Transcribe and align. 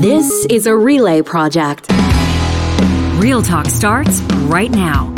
This 0.00 0.46
is 0.46 0.66
a 0.66 0.74
relay 0.74 1.20
project. 1.20 1.86
Real 3.20 3.42
Talk 3.42 3.66
starts 3.66 4.22
right 4.48 4.70
now. 4.70 5.12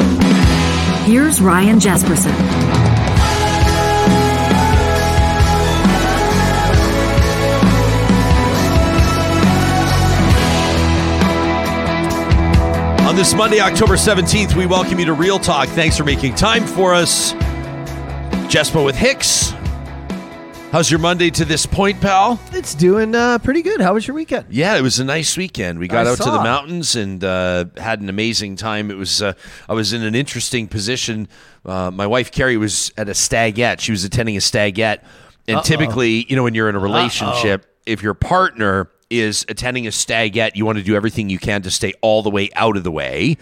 Here's 1.04 1.40
Ryan 1.40 1.78
Jespersen. 1.78 2.34
On 13.06 13.14
this 13.14 13.32
Monday, 13.32 13.60
October 13.60 13.94
17th, 13.94 14.56
we 14.56 14.66
welcome 14.66 14.98
you 14.98 15.04
to 15.04 15.12
Real 15.12 15.38
Talk. 15.38 15.68
Thanks 15.68 15.96
for 15.96 16.02
making 16.02 16.34
time 16.34 16.66
for 16.66 16.94
us. 16.94 17.32
Jespo 18.50 18.84
with 18.84 18.96
Hicks. 18.96 19.53
How's 20.74 20.90
your 20.90 20.98
Monday 20.98 21.30
to 21.30 21.44
this 21.44 21.66
point, 21.66 22.00
pal? 22.00 22.40
It's 22.50 22.74
doing 22.74 23.14
uh, 23.14 23.38
pretty 23.38 23.62
good. 23.62 23.80
How 23.80 23.94
was 23.94 24.08
your 24.08 24.16
weekend? 24.16 24.46
Yeah, 24.50 24.76
it 24.76 24.80
was 24.80 24.98
a 24.98 25.04
nice 25.04 25.36
weekend. 25.36 25.78
We 25.78 25.86
got 25.86 26.08
I 26.08 26.10
out 26.10 26.16
to 26.16 26.24
the 26.24 26.42
mountains 26.42 26.96
and 26.96 27.22
uh, 27.22 27.66
had 27.76 28.00
an 28.00 28.08
amazing 28.08 28.56
time. 28.56 28.90
It 28.90 28.96
was 28.96 29.22
uh, 29.22 29.34
I 29.68 29.74
was 29.74 29.92
in 29.92 30.02
an 30.02 30.16
interesting 30.16 30.66
position. 30.66 31.28
Uh, 31.64 31.92
my 31.92 32.08
wife 32.08 32.32
Carrie 32.32 32.56
was 32.56 32.92
at 32.96 33.08
a 33.08 33.14
stagette. 33.14 33.80
She 33.80 33.92
was 33.92 34.02
attending 34.02 34.36
a 34.36 34.40
stagette, 34.40 35.04
and 35.46 35.62
typically, 35.62 36.26
you 36.28 36.34
know, 36.34 36.42
when 36.42 36.54
you're 36.54 36.68
in 36.68 36.74
a 36.74 36.80
relationship, 36.80 37.66
if 37.86 38.02
your 38.02 38.14
partner 38.14 38.90
is 39.10 39.46
attending 39.48 39.86
a 39.86 39.92
stagette, 39.92 40.56
you 40.56 40.66
want 40.66 40.78
to 40.78 40.82
do 40.82 40.96
everything 40.96 41.30
you 41.30 41.38
can 41.38 41.62
to 41.62 41.70
stay 41.70 41.92
all 42.00 42.24
the 42.24 42.30
way 42.30 42.50
out 42.56 42.76
of 42.76 42.82
the 42.82 42.90
way. 42.90 43.36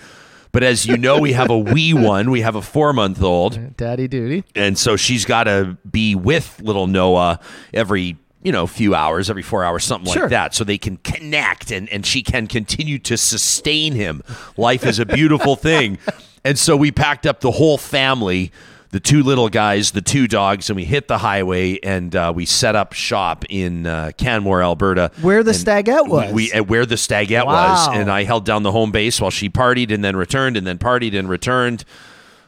But 0.52 0.62
as 0.62 0.84
you 0.87 0.97
know, 0.98 1.19
we 1.19 1.33
have 1.33 1.51
a 1.51 1.59
wee 1.59 1.95
one. 1.95 2.30
We 2.30 2.42
have 2.42 2.55
a 2.56 2.62
four 2.62 2.92
month 2.92 3.23
old 3.23 3.77
Daddy 3.77 4.06
duty. 4.09 4.45
and 4.55 4.77
so 4.78 4.97
she's 4.97 5.25
got 5.25 5.45
to 5.45 5.77
be 5.91 6.15
with 6.15 6.61
little 6.62 6.87
Noah 6.87 7.41
every 7.73 8.16
you 8.42 8.52
know 8.52 8.66
few 8.66 8.95
hours, 8.95 9.30
every 9.30 9.42
four 9.42 9.65
hours, 9.65 9.84
something 9.84 10.12
Sure. 10.12 10.23
like 10.23 10.30
that, 10.30 10.55
so 10.55 10.65
they 10.65 10.77
can 10.78 10.98
connect 10.98 11.70
and 11.70 11.88
and 11.91 12.05
she 12.05 12.23
can 12.23 12.47
continue 12.47 12.98
to 12.98 13.16
sustain 13.16 13.92
him. 13.95 14.23
Life 14.56 14.84
is 14.84 14.98
a 14.98 15.06
beautiful 15.06 15.56
thing, 15.56 15.98
and 16.44 16.59
so 16.59 16.77
we 16.77 16.91
packed 16.92 17.27
up 17.27 17.41
the 17.41 17.53
whole 17.53 17.78
family. 17.78 18.53
The 18.92 19.00
two 19.00 19.22
little 19.22 19.48
guys, 19.48 19.92
the 19.92 20.02
two 20.02 20.28
dogs, 20.28 20.68
and 20.68 20.76
we 20.76 20.84
hit 20.84 21.08
the 21.08 21.16
highway 21.16 21.78
and 21.80 22.14
uh, 22.14 22.30
we 22.34 22.44
set 22.44 22.76
up 22.76 22.92
shop 22.92 23.46
in 23.48 23.86
uh, 23.86 24.12
Canmore, 24.18 24.62
Alberta. 24.62 25.10
Where 25.22 25.42
the 25.42 25.54
stagette 25.54 26.06
was. 26.06 26.30
We, 26.30 26.50
we, 26.50 26.52
uh, 26.52 26.62
where 26.62 26.84
the 26.84 26.98
stagette 26.98 27.46
Wow. 27.46 27.70
was, 27.70 27.96
and 27.96 28.10
I 28.10 28.24
held 28.24 28.44
down 28.44 28.64
the 28.64 28.70
home 28.72 28.92
base 28.92 29.18
while 29.18 29.30
she 29.30 29.48
partied 29.48 29.90
and 29.90 30.04
then 30.04 30.14
returned 30.14 30.58
and 30.58 30.66
then 30.66 30.76
partied 30.76 31.18
and 31.18 31.26
returned. 31.26 31.86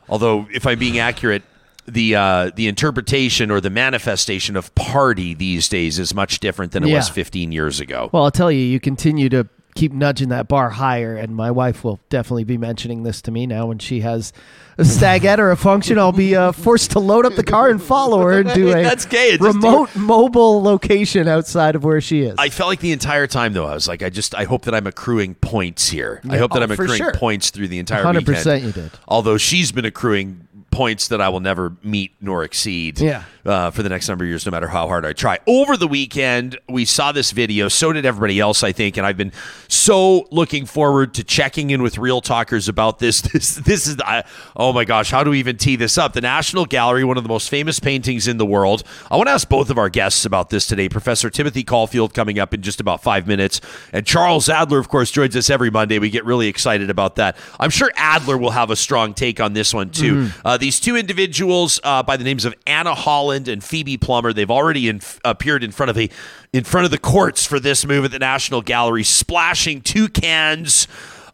Although, 0.06 0.46
if 0.52 0.66
I'm 0.66 0.78
being 0.78 0.98
accurate, 0.98 1.44
the 1.86 2.14
uh, 2.14 2.50
the 2.54 2.68
interpretation 2.68 3.50
or 3.50 3.60
the 3.60 3.70
manifestation 3.70 4.54
of 4.56 4.74
party 4.74 5.32
these 5.34 5.68
days 5.68 5.98
is 5.98 6.14
much 6.14 6.40
different 6.40 6.72
than 6.72 6.84
it 6.84 6.92
was 6.92 7.08
15 7.08 7.52
years 7.52 7.80
ago. 7.80 8.10
Well, 8.12 8.24
I'll 8.24 8.30
tell 8.30 8.50
you, 8.52 8.60
you 8.60 8.80
continue 8.80 9.28
to 9.30 9.46
keep 9.74 9.92
nudging 9.92 10.28
that 10.28 10.48
bar 10.48 10.70
higher, 10.70 11.16
and 11.16 11.34
my 11.34 11.50
wife 11.50 11.82
will 11.84 12.00
definitely 12.08 12.44
be 12.44 12.56
mentioning 12.58 13.02
this 13.02 13.20
to 13.22 13.30
me 13.30 13.46
now 13.46 13.66
when 13.66 13.78
she 13.78 14.00
has 14.00 14.32
a 14.78 14.84
stagette 14.84 15.38
or 15.40 15.50
a 15.50 15.56
function. 15.56 15.98
I'll 15.98 16.12
be 16.12 16.34
uh, 16.36 16.52
forced 16.52 16.92
to 16.92 16.98
load 17.00 17.26
up 17.26 17.34
the 17.34 17.44
car 17.44 17.68
and 17.68 17.82
follow 17.82 18.20
her 18.22 18.38
and 18.40 18.52
do 18.54 18.68
a 18.72 18.82
That's 18.82 19.04
gay. 19.04 19.36
Remote 19.36 19.94
mobile 19.96 20.62
location 20.62 21.28
outside 21.28 21.74
of 21.76 21.84
where 21.84 22.00
she 22.00 22.22
is. 22.22 22.34
I 22.38 22.48
felt 22.50 22.68
like 22.68 22.80
the 22.80 22.92
entire 22.92 23.26
time 23.26 23.52
though, 23.52 23.66
I 23.66 23.74
was 23.74 23.86
like, 23.88 24.02
I 24.02 24.10
just, 24.10 24.34
I 24.34 24.44
hope 24.44 24.62
that 24.64 24.74
I'm 24.74 24.86
accruing 24.86 25.34
points 25.36 25.88
here. 25.88 26.20
I 26.28 26.38
hope 26.38 26.52
that 26.52 26.60
Oh, 26.60 26.64
I'm 26.64 26.70
accruing 26.70 26.98
sure. 26.98 27.12
points 27.12 27.50
through 27.50 27.68
the 27.68 27.78
entire 27.78 28.04
100% 28.04 28.26
weekend. 28.26 28.62
you 28.64 28.72
did. 28.72 28.90
Although 29.08 29.38
she's 29.38 29.70
been 29.72 29.84
accruing 29.84 30.46
points 30.74 31.08
that 31.08 31.20
I 31.20 31.28
will 31.28 31.40
never 31.40 31.76
meet 31.82 32.12
nor 32.20 32.44
exceed. 32.44 33.00
Yeah. 33.00 33.24
Uh, 33.46 33.70
for 33.70 33.82
the 33.82 33.90
next 33.90 34.08
number 34.08 34.24
of 34.24 34.28
years, 34.30 34.46
no 34.46 34.50
matter 34.50 34.68
how 34.68 34.88
hard 34.88 35.04
I 35.04 35.12
try. 35.12 35.38
Over 35.46 35.76
the 35.76 35.86
weekend, 35.86 36.58
we 36.66 36.86
saw 36.86 37.12
this 37.12 37.30
video. 37.30 37.68
So 37.68 37.92
did 37.92 38.06
everybody 38.06 38.40
else, 38.40 38.62
I 38.62 38.72
think, 38.72 38.96
and 38.96 39.06
I've 39.06 39.18
been 39.18 39.32
so 39.68 40.26
looking 40.30 40.64
forward 40.64 41.12
to 41.14 41.24
checking 41.24 41.68
in 41.68 41.82
with 41.82 41.98
real 41.98 42.22
talkers 42.22 42.68
about 42.68 42.98
this. 42.98 43.22
This, 43.34 43.56
this 43.56 43.86
is, 43.88 43.96
the, 43.96 44.24
oh 44.54 44.72
my 44.72 44.84
gosh, 44.84 45.10
how 45.10 45.24
do 45.24 45.30
we 45.30 45.40
even 45.40 45.56
tee 45.56 45.74
this 45.74 45.98
up? 45.98 46.12
The 46.12 46.20
National 46.20 46.64
Gallery, 46.66 47.02
one 47.04 47.16
of 47.16 47.24
the 47.24 47.28
most 47.28 47.48
famous 47.50 47.80
paintings 47.80 48.28
in 48.28 48.38
the 48.38 48.46
world. 48.46 48.84
I 49.10 49.16
want 49.16 49.26
to 49.26 49.32
ask 49.32 49.48
both 49.48 49.70
of 49.70 49.76
our 49.76 49.88
guests 49.90 50.24
about 50.24 50.50
this 50.50 50.66
today. 50.68 50.88
Professor 50.88 51.30
Timothy 51.30 51.64
Caulfield 51.64 52.14
coming 52.14 52.38
up 52.38 52.54
in 52.54 52.62
just 52.62 52.80
about 52.80 53.02
five 53.02 53.26
minutes, 53.26 53.60
and 53.92 54.06
Charles 54.06 54.48
Adler, 54.48 54.78
of 54.78 54.88
course, 54.88 55.10
joins 55.10 55.34
us 55.36 55.50
every 55.50 55.68
Monday. 55.70 55.98
We 55.98 56.10
get 56.10 56.24
really 56.24 56.46
excited 56.46 56.90
about 56.90 57.16
that. 57.16 57.36
I'm 57.58 57.70
sure 57.70 57.90
Adler 57.96 58.38
will 58.38 58.52
have 58.52 58.70
a 58.70 58.76
strong 58.76 59.14
take 59.14 59.40
on 59.40 59.52
this 59.52 59.74
one 59.74 59.90
too. 59.90 60.28
Uh, 60.44 60.56
these 60.64 60.80
two 60.80 60.96
individuals 60.96 61.78
uh, 61.84 62.02
by 62.02 62.16
the 62.16 62.24
names 62.24 62.46
of 62.46 62.54
Anna 62.66 62.94
Holland 62.94 63.48
and 63.48 63.62
Phoebe 63.62 63.98
Plummer, 63.98 64.32
they've 64.32 64.50
already 64.50 64.88
in, 64.88 65.02
appeared 65.22 65.62
in 65.62 65.70
front 65.70 65.90
of 65.90 65.98
a 65.98 66.08
in 66.54 66.64
front 66.64 66.86
of 66.86 66.90
the 66.90 66.96
courts 66.96 67.44
for 67.44 67.60
this 67.60 67.84
move 67.84 68.06
at 68.06 68.12
the 68.12 68.18
National 68.18 68.62
Gallery, 68.62 69.02
splashing 69.02 69.82
two 69.82 70.08
cans 70.08 70.88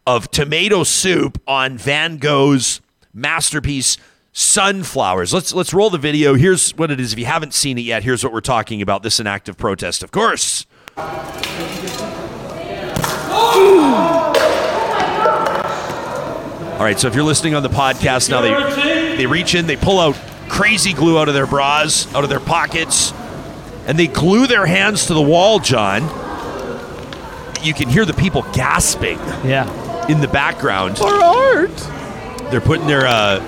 of 0.05 0.29
tomato 0.31 0.83
soup 0.83 1.41
on 1.47 1.77
Van 1.77 2.17
Gogh's 2.17 2.81
masterpiece 3.13 3.97
Sunflowers. 4.33 5.33
Let's 5.33 5.53
let's 5.53 5.73
roll 5.73 5.89
the 5.89 5.97
video. 5.97 6.35
Here's 6.35 6.71
what 6.71 6.91
it 6.91 6.99
is. 6.99 7.13
If 7.13 7.19
you 7.19 7.25
haven't 7.25 7.53
seen 7.53 7.77
it 7.77 7.85
yet, 7.85 8.03
here's 8.03 8.25
what 8.25 8.33
we're 8.33 8.41
talking 8.41 8.81
about. 8.81 9.01
This 9.01 9.13
is 9.13 9.19
an 9.21 9.27
act 9.27 9.47
of 9.47 9.57
protest, 9.57 10.03
of 10.03 10.11
course. 10.11 10.65
All 16.81 16.85
right, 16.85 16.99
so 16.99 17.07
if 17.07 17.15
you're 17.15 17.23
listening 17.23 17.55
on 17.55 17.63
the 17.63 17.69
podcast 17.69 18.29
now, 18.29 18.41
they 18.41 18.90
they 19.17 19.25
reach 19.25 19.55
in, 19.55 19.67
they 19.67 19.77
pull 19.77 19.99
out 19.99 20.15
crazy 20.49 20.93
glue 20.93 21.17
out 21.17 21.27
of 21.27 21.33
their 21.33 21.47
bras, 21.47 22.13
out 22.13 22.23
of 22.23 22.29
their 22.29 22.39
pockets, 22.39 23.13
and 23.87 23.97
they 23.97 24.07
glue 24.07 24.47
their 24.47 24.65
hands 24.65 25.07
to 25.07 25.13
the 25.13 25.21
wall. 25.21 25.59
John, 25.59 26.03
you 27.63 27.73
can 27.73 27.89
hear 27.89 28.05
the 28.05 28.13
people 28.13 28.43
gasping 28.53 29.17
yeah. 29.45 30.07
in 30.07 30.19
the 30.21 30.27
background. 30.27 30.97
For 30.97 31.07
art. 31.07 31.75
They're 32.51 32.61
putting 32.61 32.87
their 32.87 33.07
uh, 33.07 33.39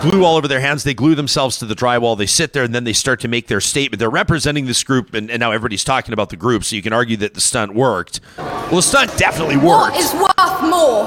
glue 0.00 0.24
all 0.24 0.36
over 0.36 0.48
their 0.48 0.60
hands. 0.60 0.84
They 0.84 0.94
glue 0.94 1.14
themselves 1.14 1.58
to 1.58 1.66
the 1.66 1.74
drywall. 1.74 2.16
They 2.16 2.26
sit 2.26 2.52
there 2.52 2.64
and 2.64 2.74
then 2.74 2.84
they 2.84 2.92
start 2.92 3.20
to 3.20 3.28
make 3.28 3.46
their 3.46 3.60
statement. 3.60 3.98
They're 3.98 4.10
representing 4.10 4.66
this 4.66 4.82
group, 4.84 5.14
and, 5.14 5.30
and 5.30 5.40
now 5.40 5.52
everybody's 5.52 5.84
talking 5.84 6.12
about 6.12 6.30
the 6.30 6.36
group, 6.36 6.64
so 6.64 6.76
you 6.76 6.82
can 6.82 6.92
argue 6.92 7.16
that 7.18 7.34
the 7.34 7.40
stunt 7.40 7.74
worked. 7.74 8.20
Well, 8.36 8.76
the 8.76 8.82
stunt 8.82 9.16
definitely 9.16 9.56
worked. 9.56 9.96
is 9.96 10.12
worth 10.12 10.62
more, 10.62 11.06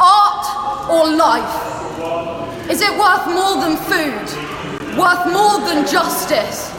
art 0.00 0.90
or 0.90 1.16
life? 1.16 2.39
Is 2.70 2.82
it 2.82 2.96
worth 2.96 3.26
more 3.26 3.56
than 3.58 3.76
food? 3.90 4.96
Worth 4.96 5.26
more 5.26 5.58
than 5.66 5.84
justice? 5.90 6.70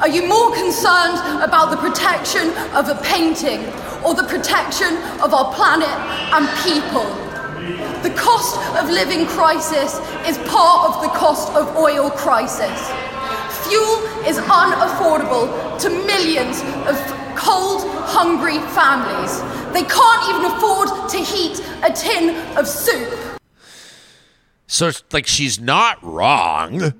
Are 0.00 0.08
you 0.08 0.26
more 0.26 0.52
concerned 0.52 1.18
about 1.40 1.70
the 1.70 1.76
protection 1.76 2.50
of 2.74 2.88
a 2.88 2.98
painting 3.04 3.60
or 4.04 4.14
the 4.14 4.24
protection 4.24 4.96
of 5.22 5.32
our 5.32 5.54
planet 5.54 5.94
and 6.34 6.48
people? 6.66 7.06
The 8.02 8.12
cost 8.18 8.58
of 8.82 8.90
living 8.90 9.26
crisis 9.26 10.00
is 10.26 10.38
part 10.50 10.90
of 10.90 11.02
the 11.02 11.08
cost 11.16 11.52
of 11.54 11.76
oil 11.76 12.10
crisis. 12.10 12.90
Fuel 13.68 14.02
is 14.26 14.38
unaffordable 14.38 15.78
to 15.78 15.88
millions 16.04 16.62
of 16.90 16.98
cold, 17.36 17.86
hungry 18.08 18.58
families. 18.74 19.38
They 19.72 19.84
can't 19.84 20.28
even 20.30 20.46
afford 20.50 21.08
to 21.10 21.18
heat 21.18 21.60
a 21.84 21.92
tin 21.92 22.34
of 22.58 22.66
soup. 22.66 23.37
So 24.68 24.88
it's 24.88 25.02
like 25.12 25.26
she's 25.26 25.58
not 25.58 26.02
wrong. 26.04 26.92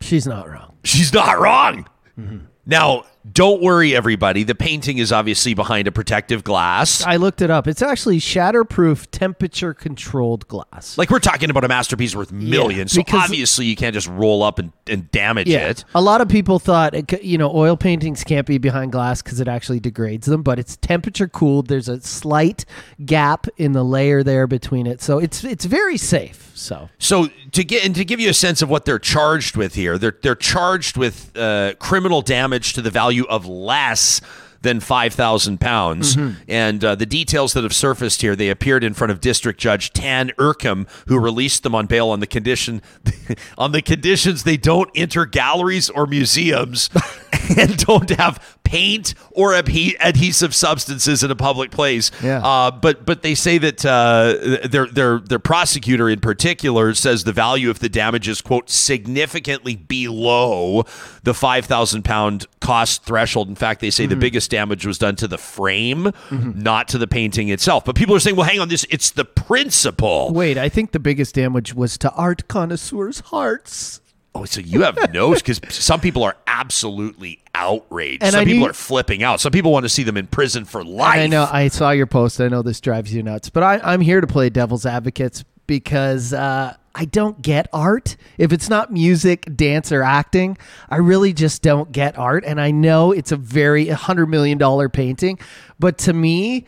She's 0.00 0.26
not 0.26 0.48
wrong. 0.48 0.74
She's 0.82 1.12
not 1.12 1.38
wrong. 1.38 1.86
Mm-hmm. 2.18 2.38
Now, 2.66 3.04
don't 3.30 3.62
worry, 3.62 3.94
everybody. 3.94 4.42
The 4.42 4.54
painting 4.54 4.98
is 4.98 5.12
obviously 5.12 5.54
behind 5.54 5.86
a 5.86 5.92
protective 5.92 6.42
glass. 6.42 7.04
I 7.04 7.16
looked 7.16 7.40
it 7.40 7.50
up. 7.50 7.68
It's 7.68 7.82
actually 7.82 8.18
shatterproof, 8.18 9.06
temperature 9.12 9.74
controlled 9.74 10.48
glass. 10.48 10.98
Like 10.98 11.10
we're 11.10 11.20
talking 11.20 11.48
about 11.48 11.62
a 11.62 11.68
masterpiece 11.68 12.16
worth 12.16 12.32
millions, 12.32 12.92
so 12.92 13.02
obviously 13.12 13.66
you 13.66 13.76
can't 13.76 13.94
just 13.94 14.08
roll 14.08 14.42
up 14.42 14.58
and, 14.58 14.72
and 14.88 15.08
damage 15.12 15.48
it. 15.48 15.84
A 15.94 16.00
lot 16.00 16.20
of 16.20 16.28
people 16.28 16.58
thought, 16.58 16.94
it 16.94 17.22
you 17.22 17.38
know, 17.38 17.50
oil 17.54 17.76
paintings 17.76 18.24
can't 18.24 18.46
be 18.46 18.58
behind 18.58 18.90
glass 18.90 19.22
because 19.22 19.38
it 19.38 19.46
actually 19.46 19.78
degrades 19.78 20.26
them, 20.26 20.42
but 20.42 20.58
it's 20.58 20.76
temperature 20.78 21.28
cooled. 21.28 21.68
There's 21.68 21.88
a 21.88 22.00
slight 22.00 22.64
gap 23.04 23.46
in 23.56 23.72
the 23.72 23.84
layer 23.84 24.24
there 24.24 24.48
between 24.48 24.86
it. 24.86 25.00
So 25.00 25.18
it's 25.18 25.44
it's 25.44 25.64
very 25.64 25.96
safe. 25.96 26.50
So 26.54 26.90
So 26.98 27.28
to 27.52 27.64
get 27.64 27.84
and 27.84 27.94
to 27.94 28.04
give 28.04 28.18
you 28.18 28.30
a 28.30 28.34
sense 28.34 28.62
of 28.62 28.68
what 28.68 28.84
they're 28.84 28.98
charged 28.98 29.56
with 29.56 29.74
here, 29.74 29.96
they're 29.96 30.16
they're 30.22 30.34
charged 30.34 30.96
with 30.96 31.36
uh, 31.36 31.74
criminal 31.78 32.20
damage 32.22 32.72
to 32.74 32.82
the 32.82 32.90
value 32.90 33.11
of 33.28 33.46
less 33.46 34.20
than 34.62 34.80
five 34.80 35.12
thousand 35.14 35.60
pounds. 35.60 36.16
And 36.48 36.84
uh, 36.84 36.94
the 36.94 37.06
details 37.06 37.52
that 37.52 37.62
have 37.62 37.74
surfaced 37.74 38.22
here, 38.22 38.34
they 38.34 38.48
appeared 38.48 38.84
in 38.84 38.94
front 38.94 39.10
of 39.10 39.20
District 39.20 39.58
Judge 39.60 39.92
Tan 39.92 40.30
Ikram, 40.38 40.88
who 41.06 41.18
released 41.18 41.62
them 41.62 41.74
on 41.74 41.86
bail 41.86 42.08
on 42.08 42.20
the 42.20 42.26
condition 42.26 42.82
on 43.58 43.72
the 43.72 43.82
conditions 43.82 44.44
they 44.44 44.56
don't 44.56 44.90
enter 44.94 45.26
galleries 45.26 45.90
or 45.90 46.06
museums 46.06 46.88
and 47.58 47.76
don't 47.78 48.10
have 48.10 48.58
paint 48.64 49.14
or 49.32 49.52
adhe- 49.52 49.96
adhesive 50.00 50.54
substances 50.54 51.22
in 51.22 51.30
a 51.30 51.36
public 51.36 51.70
place. 51.70 52.10
Yeah. 52.22 52.38
Uh, 52.38 52.70
but 52.70 53.04
but 53.04 53.22
they 53.22 53.34
say 53.34 53.58
that 53.58 53.84
uh, 53.84 54.66
their 54.66 54.86
their 54.86 55.18
their 55.18 55.38
prosecutor 55.38 56.08
in 56.08 56.20
particular 56.20 56.94
says 56.94 57.24
the 57.24 57.32
value 57.32 57.68
of 57.68 57.80
the 57.80 57.88
damage 57.88 58.28
is 58.28 58.40
quote 58.40 58.70
significantly 58.70 59.76
below 59.76 60.84
the 61.22 61.34
five 61.34 61.66
thousand 61.66 62.04
pound 62.04 62.46
cost 62.60 63.04
threshold. 63.04 63.48
In 63.48 63.56
fact, 63.56 63.80
they 63.80 63.90
say 63.90 64.06
the 64.06 64.16
biggest 64.16 64.50
damage 64.52 64.86
was 64.86 64.98
done 64.98 65.16
to 65.16 65.26
the 65.26 65.38
frame, 65.38 66.12
not 66.30 66.86
to 66.88 66.98
the 66.98 67.08
painting 67.08 67.48
itself. 67.48 67.84
But 67.84 67.96
people 67.96 68.14
are 68.14 68.20
saying, 68.20 68.36
well, 68.36 68.46
hang 68.46 68.60
on, 68.60 68.68
this 68.68 68.86
it's 68.90 69.10
the 69.10 69.24
principle. 69.24 70.30
Wait, 70.32 70.56
I 70.56 70.68
think 70.68 70.92
the 70.92 71.00
biggest 71.00 71.34
damage 71.34 71.74
was 71.74 71.98
to 71.98 72.12
art 72.12 72.46
connoisseurs' 72.46 73.18
hearts. 73.20 74.00
Oh, 74.34 74.44
so 74.46 74.60
you 74.60 74.82
have 74.82 75.12
no 75.12 75.34
because 75.34 75.60
some 75.68 76.00
people 76.00 76.22
are 76.22 76.36
absolutely 76.46 77.40
outraged. 77.54 78.22
And 78.22 78.32
some 78.32 78.40
I 78.40 78.44
people 78.44 78.60
need- 78.60 78.70
are 78.70 78.74
flipping 78.74 79.22
out. 79.22 79.40
Some 79.40 79.52
people 79.52 79.72
want 79.72 79.84
to 79.84 79.90
see 79.90 80.04
them 80.04 80.16
in 80.16 80.26
prison 80.26 80.64
for 80.64 80.82
life. 80.84 81.18
I 81.18 81.26
know. 81.26 81.46
I 81.50 81.68
saw 81.68 81.90
your 81.90 82.06
post. 82.06 82.40
I 82.40 82.48
know 82.48 82.62
this 82.62 82.80
drives 82.80 83.12
you 83.14 83.22
nuts, 83.22 83.50
but 83.50 83.62
I, 83.62 83.80
I'm 83.82 84.00
here 84.00 84.20
to 84.22 84.26
play 84.26 84.48
devil's 84.48 84.86
advocates 84.86 85.44
because 85.66 86.32
uh, 86.32 86.74
I 86.94 87.06
don't 87.06 87.40
get 87.40 87.68
art. 87.72 88.16
If 88.36 88.52
it's 88.52 88.68
not 88.68 88.92
music, 88.92 89.48
dance, 89.56 89.90
or 89.92 90.02
acting, 90.02 90.58
I 90.90 90.96
really 90.96 91.32
just 91.32 91.62
don't 91.62 91.90
get 91.90 92.18
art. 92.18 92.44
And 92.44 92.60
I 92.60 92.70
know 92.70 93.12
it's 93.12 93.32
a 93.32 93.36
very 93.36 93.88
hundred 93.88 94.26
million 94.26 94.58
dollar 94.58 94.88
painting, 94.88 95.38
but 95.78 95.98
to 95.98 96.12
me, 96.12 96.66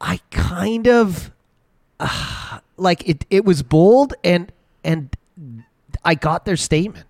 I 0.00 0.20
kind 0.30 0.86
of 0.86 1.30
uh, 1.98 2.58
like 2.76 3.08
it. 3.08 3.24
It 3.30 3.44
was 3.44 3.62
bold 3.62 4.14
and 4.22 4.52
and 4.84 5.16
I 6.04 6.14
got 6.14 6.44
their 6.44 6.56
statement. 6.56 7.06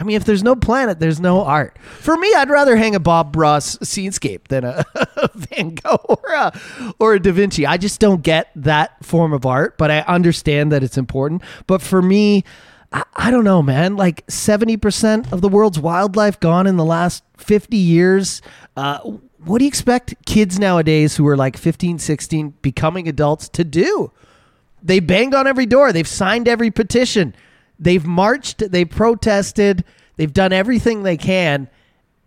I 0.00 0.04
mean, 0.04 0.16
if 0.16 0.24
there's 0.24 0.42
no 0.42 0.56
planet, 0.56 0.98
there's 0.98 1.20
no 1.20 1.44
art. 1.44 1.78
For 1.78 2.16
me, 2.16 2.32
I'd 2.34 2.48
rather 2.48 2.74
hang 2.74 2.94
a 2.94 3.00
Bob 3.00 3.36
Ross 3.36 3.76
scenescape 3.78 4.48
than 4.48 4.64
a, 4.64 4.82
Van 5.34 5.74
Gogh 5.74 6.02
or 6.08 6.32
a, 6.32 6.58
or 6.98 7.14
a 7.14 7.20
Da 7.20 7.32
Vinci. 7.32 7.66
I 7.66 7.76
just 7.76 8.00
don't 8.00 8.22
get 8.22 8.50
that 8.56 9.04
form 9.04 9.34
of 9.34 9.44
art, 9.44 9.76
but 9.76 9.90
I 9.90 10.00
understand 10.00 10.72
that 10.72 10.82
it's 10.82 10.96
important. 10.96 11.42
But 11.66 11.82
for 11.82 12.00
me, 12.00 12.44
I, 12.92 13.02
I 13.14 13.30
don't 13.30 13.44
know, 13.44 13.60
man. 13.60 13.96
Like 13.96 14.26
70% 14.26 15.30
of 15.32 15.42
the 15.42 15.48
world's 15.48 15.78
wildlife 15.78 16.40
gone 16.40 16.66
in 16.66 16.78
the 16.78 16.84
last 16.84 17.22
50 17.36 17.76
years. 17.76 18.40
Uh, 18.78 19.00
what 19.44 19.58
do 19.58 19.64
you 19.64 19.68
expect 19.68 20.14
kids 20.24 20.58
nowadays 20.58 21.16
who 21.16 21.26
are 21.28 21.36
like 21.36 21.58
15, 21.58 21.98
16, 21.98 22.54
becoming 22.62 23.06
adults 23.06 23.50
to 23.50 23.64
do? 23.64 24.12
They 24.82 25.00
banged 25.00 25.34
on 25.34 25.46
every 25.46 25.66
door. 25.66 25.92
They've 25.92 26.08
signed 26.08 26.48
every 26.48 26.70
petition. 26.70 27.34
They've 27.80 28.04
marched. 28.04 28.70
They 28.70 28.84
protested. 28.84 29.84
They've 30.16 30.32
done 30.32 30.52
everything 30.52 31.02
they 31.02 31.16
can, 31.16 31.68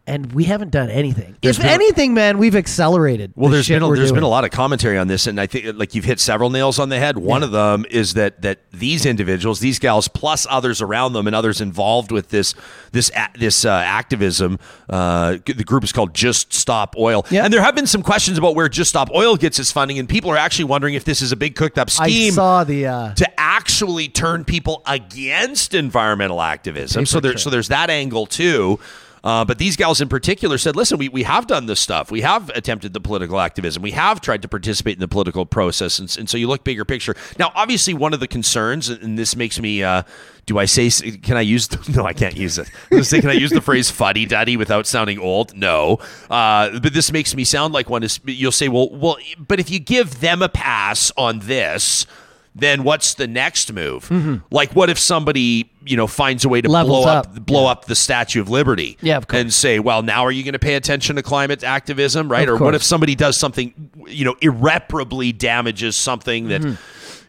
and 0.05 0.33
we 0.33 0.43
haven't 0.43 0.71
done 0.71 0.89
anything. 0.89 1.37
There's 1.41 1.57
if 1.57 1.63
been- 1.63 1.71
anything, 1.71 2.13
man, 2.13 2.37
we've 2.37 2.55
accelerated. 2.57 3.31
Well, 3.35 3.49
the 3.49 3.55
there's 3.55 3.65
shit 3.67 3.75
been 3.75 3.83
a, 3.83 3.87
we're 3.87 3.95
there's 3.95 4.11
been 4.11 4.23
a 4.23 4.27
lot 4.27 4.43
of 4.43 4.51
commentary 4.51 4.97
on 4.97 5.07
this, 5.07 5.27
and 5.27 5.39
I 5.39 5.47
think 5.47 5.77
like 5.77 5.95
you've 5.95 6.03
hit 6.05 6.19
several 6.19 6.49
nails 6.49 6.77
on 6.77 6.89
the 6.89 6.99
head. 6.99 7.17
One 7.17 7.41
of 7.43 7.51
them 7.51 7.85
is 7.89 8.15
that 8.15 8.41
that 8.41 8.59
these 8.71 9.05
individuals, 9.05 9.59
these 9.61 9.79
gals, 9.79 10.07
plus 10.09 10.45
others 10.49 10.81
around 10.81 11.13
them 11.13 11.25
and 11.25 11.35
others 11.35 11.61
involved 11.61 12.11
with 12.11 12.29
this 12.29 12.53
this 12.91 13.11
this 13.35 13.63
uh, 13.63 13.69
activism, 13.71 14.59
uh, 14.89 15.37
the 15.45 15.63
group 15.63 15.83
is 15.85 15.93
called 15.93 16.13
Just 16.13 16.51
Stop 16.53 16.95
Oil, 16.97 17.25
Yeah. 17.29 17.45
and 17.45 17.53
there 17.53 17.61
have 17.61 17.75
been 17.75 17.87
some 17.87 18.03
questions 18.03 18.37
about 18.37 18.55
where 18.55 18.67
Just 18.67 18.89
Stop 18.89 19.09
Oil 19.15 19.37
gets 19.37 19.57
its 19.57 19.71
funding, 19.71 19.99
and 19.99 20.09
people 20.09 20.29
are 20.31 20.37
actually 20.37 20.65
wondering 20.65 20.95
if 20.95 21.05
this 21.05 21.21
is 21.21 21.31
a 21.31 21.35
big 21.37 21.55
cooked 21.55 21.77
up 21.77 21.89
scheme. 21.89 22.31
I 22.33 22.35
saw 22.35 22.63
the. 22.63 22.87
Uh, 22.87 23.13
to 23.15 23.39
actually 23.39 24.09
turn 24.09 24.43
people 24.43 24.81
against 24.85 25.73
environmental 25.73 26.41
activism. 26.41 27.05
So 27.05 27.19
there, 27.19 27.37
so 27.37 27.49
there's 27.49 27.69
that 27.69 27.89
angle 27.89 28.25
too. 28.25 28.79
Uh, 29.23 29.45
but 29.45 29.57
these 29.57 29.75
gals 29.75 30.01
in 30.01 30.09
particular 30.09 30.57
said, 30.57 30.75
listen, 30.75 30.97
we, 30.97 31.07
we 31.07 31.23
have 31.23 31.47
done 31.47 31.65
this 31.65 31.79
stuff. 31.79 32.11
We 32.11 32.21
have 32.21 32.49
attempted 32.49 32.93
the 32.93 32.99
political 32.99 33.39
activism. 33.39 33.81
We 33.81 33.91
have 33.91 34.19
tried 34.19 34.41
to 34.41 34.47
participate 34.49 34.95
in 34.95 34.99
the 34.99 35.07
political 35.07 35.45
process. 35.45 35.97
And, 35.97 36.13
and 36.19 36.29
so 36.29 36.37
you 36.37 36.47
look 36.47 36.63
bigger 36.65 36.83
picture. 36.83 37.15
Now, 37.39 37.51
obviously, 37.55 37.93
one 37.93 38.13
of 38.13 38.19
the 38.19 38.27
concerns, 38.27 38.89
and 38.89 39.17
this 39.17 39.35
makes 39.35 39.59
me, 39.59 39.81
uh, 39.81 40.03
do 40.45 40.59
I 40.59 40.65
say, 40.65 40.89
can 41.17 41.37
I 41.37 41.41
use, 41.41 41.69
no, 41.95 42.05
I 42.05 42.11
can't 42.11 42.35
use 42.35 42.57
it. 42.57 42.69
I 42.91 43.01
say, 43.01 43.21
can 43.21 43.29
I 43.29 43.33
use 43.33 43.51
the 43.51 43.61
phrase 43.61 43.89
fuddy 43.91 44.25
duddy 44.25 44.57
without 44.57 44.87
sounding 44.87 45.19
old? 45.19 45.55
No. 45.55 45.99
Uh, 46.29 46.79
but 46.79 46.93
this 46.93 47.11
makes 47.13 47.33
me 47.33 47.45
sound 47.45 47.73
like 47.73 47.89
one 47.89 48.03
is, 48.03 48.19
you'll 48.25 48.51
say, 48.51 48.67
well, 48.67 48.89
well, 48.89 49.17
but 49.37 49.59
if 49.59 49.69
you 49.69 49.79
give 49.79 50.19
them 50.19 50.41
a 50.41 50.49
pass 50.49 51.11
on 51.15 51.39
this, 51.39 52.05
then 52.55 52.83
what's 52.83 53.15
the 53.15 53.27
next 53.27 53.73
move? 53.73 54.41
Like, 54.51 54.75
what 54.75 54.89
if 54.89 54.99
somebody 54.99 55.71
you 55.85 55.97
know 55.97 56.07
finds 56.07 56.45
a 56.45 56.49
way 56.49 56.61
to 56.61 56.67
Mm-hmm. 56.67 56.73
Levels 56.73 57.03
blow 57.03 57.11
up, 57.11 57.25
up. 57.25 57.45
blow 57.45 57.65
up 57.67 57.85
the 57.85 57.95
Statue 57.95 58.41
of 58.41 58.49
Liberty? 58.49 58.97
Yeah, 59.01 59.17
of 59.17 59.27
course. 59.27 59.41
and 59.41 59.53
say, 59.53 59.79
well, 59.79 60.01
now 60.01 60.23
are 60.25 60.31
you 60.31 60.43
going 60.43 60.53
to 60.53 60.59
pay 60.59 60.75
attention 60.75 61.15
to 61.17 61.23
climate 61.23 61.63
activism, 61.63 62.29
right? 62.31 62.47
Of 62.47 62.61
or 62.61 62.63
what 62.63 62.75
if 62.75 62.83
somebody 62.83 63.15
does 63.15 63.37
something 63.37 63.91
you 64.07 64.25
know 64.25 64.35
irreparably 64.41 65.31
damages 65.31 65.95
something 65.95 66.49
that. 66.49 66.61
Mm-hmm. 66.61 66.75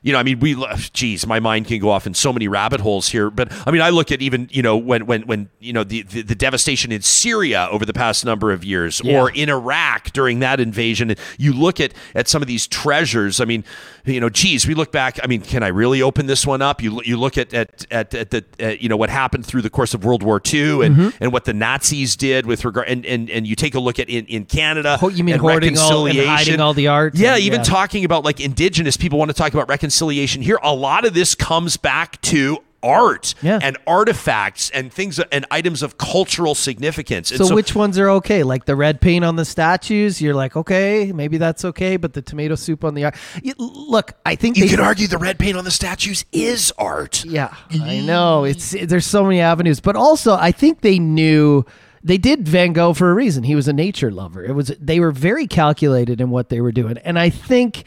You 0.04 0.12
know, 0.12 0.18
I 0.18 0.22
mean, 0.22 0.38
we, 0.38 0.54
geez, 0.92 1.26
my 1.26 1.40
mind 1.40 1.66
can 1.66 1.80
go 1.80 1.88
off 1.90 2.06
in 2.06 2.12
so 2.14 2.30
many 2.30 2.46
rabbit 2.46 2.80
holes 2.80 3.08
here. 3.08 3.30
But 3.30 3.50
I 3.66 3.70
mean, 3.70 3.80
I 3.80 3.88
look 3.88 4.12
at 4.12 4.20
even, 4.20 4.48
you 4.52 4.60
know, 4.62 4.76
when, 4.76 5.06
when, 5.06 5.22
when, 5.22 5.48
you 5.60 5.72
know, 5.72 5.82
the, 5.82 6.02
the, 6.02 6.20
the 6.20 6.34
devastation 6.34 6.92
in 6.92 7.00
Syria 7.00 7.66
over 7.70 7.86
the 7.86 7.94
past 7.94 8.22
number 8.24 8.52
of 8.52 8.62
years 8.64 9.00
Yeah. 9.02 9.18
or 9.18 9.30
in 9.30 9.48
Iraq 9.48 10.12
during 10.12 10.40
that 10.40 10.60
invasion, 10.60 11.14
you 11.38 11.54
look 11.54 11.80
at, 11.80 11.94
at 12.14 12.28
some 12.28 12.42
of 12.42 12.48
these 12.48 12.66
treasures. 12.66 13.40
I 13.40 13.46
mean, 13.46 13.64
you 14.04 14.20
know, 14.20 14.28
geez, 14.28 14.66
we 14.68 14.74
look 14.74 14.92
back. 14.92 15.18
I 15.22 15.26
mean, 15.26 15.40
can 15.40 15.62
I 15.62 15.68
really 15.68 16.02
open 16.02 16.26
this 16.26 16.46
one 16.46 16.60
up? 16.60 16.82
You, 16.82 17.00
you 17.02 17.16
look 17.16 17.38
at, 17.38 17.54
at, 17.54 17.86
at, 17.90 18.14
at 18.14 18.30
the, 18.30 18.44
uh, 18.62 18.68
you 18.78 18.90
know, 18.90 18.98
what 18.98 19.08
happened 19.08 19.46
through 19.46 19.62
the 19.62 19.70
course 19.70 19.94
of 19.94 20.04
World 20.04 20.22
War 20.22 20.38
II 20.52 20.84
and, 20.84 20.94
Mm-hmm. 20.94 21.24
and 21.24 21.32
what 21.32 21.44
the 21.46 21.54
Nazis 21.54 22.14
did 22.14 22.44
with 22.44 22.64
regard, 22.66 22.88
and, 22.88 23.06
and, 23.06 23.30
and 23.30 23.46
you 23.46 23.56
take 23.56 23.74
a 23.74 23.80
look 23.80 23.98
at 23.98 24.10
in, 24.10 24.26
in 24.26 24.44
Canada. 24.44 24.98
Ho- 24.98 25.08
you 25.08 25.24
mean 25.24 25.32
and 25.36 25.40
hoarding 25.40 25.78
all- 25.78 26.06
and 26.06 26.18
hiding 26.18 26.60
all 26.60 26.74
the 26.74 26.88
art 26.88 27.14
Yeah, 27.16 27.34
and- 27.36 27.42
even 27.42 27.60
yeah. 27.60 27.64
talking 27.64 28.04
about 28.04 28.22
like 28.22 28.38
indigenous 28.38 28.96
people 28.98 29.18
want 29.18 29.30
to 29.30 29.34
talk 29.34 29.54
about 29.54 29.66
reconciliation 29.68 29.93
here. 29.98 30.58
A 30.62 30.74
lot 30.74 31.04
of 31.04 31.14
this 31.14 31.34
comes 31.34 31.76
back 31.76 32.20
to 32.22 32.58
art 32.82 33.34
Yeah. 33.40 33.58
and 33.62 33.78
artifacts 33.86 34.68
and 34.68 34.92
things 34.92 35.18
and 35.18 35.46
items 35.50 35.82
of 35.82 35.96
cultural 35.96 36.54
significance. 36.54 37.30
And 37.30 37.46
so, 37.46 37.54
which 37.54 37.74
ones 37.74 37.98
are 37.98 38.10
okay? 38.10 38.42
Like 38.42 38.66
the 38.66 38.76
red 38.76 39.00
paint 39.00 39.24
on 39.24 39.36
the 39.36 39.46
statues, 39.46 40.20
you're 40.20 40.34
like, 40.34 40.54
okay, 40.54 41.10
maybe 41.10 41.38
that's 41.38 41.64
okay, 41.64 41.96
but 41.96 42.12
the 42.12 42.20
tomato 42.20 42.54
soup 42.56 42.84
on 42.84 42.92
the 42.94 43.06
art. 43.06 43.16
Look, 43.56 44.12
I 44.26 44.34
think 44.34 44.58
you 44.58 44.64
they 44.64 44.68
could 44.68 44.80
argue 44.80 45.06
the 45.06 45.16
red 45.16 45.38
paint 45.38 45.56
on 45.56 45.64
the 45.64 45.70
statues 45.70 46.26
is 46.30 46.72
art. 46.76 47.24
Yeah, 47.24 47.54
I 47.72 48.00
know. 48.00 48.44
It's 48.44 48.72
there's 48.72 49.06
so 49.06 49.24
many 49.24 49.40
avenues, 49.40 49.80
but 49.80 49.96
also 49.96 50.34
I 50.34 50.52
think 50.52 50.82
they 50.82 50.98
knew 50.98 51.64
they 52.02 52.18
did 52.18 52.46
Van 52.46 52.74
Gogh 52.74 52.92
for 52.92 53.10
a 53.10 53.14
reason. 53.14 53.44
He 53.44 53.54
was 53.54 53.66
a 53.66 53.72
nature 53.72 54.10
lover. 54.10 54.44
It 54.44 54.52
was 54.52 54.68
they 54.78 55.00
were 55.00 55.10
very 55.10 55.46
calculated 55.46 56.20
in 56.20 56.28
what 56.28 56.50
they 56.50 56.60
were 56.60 56.72
doing, 56.72 56.98
and 56.98 57.18
I 57.18 57.30
think 57.30 57.84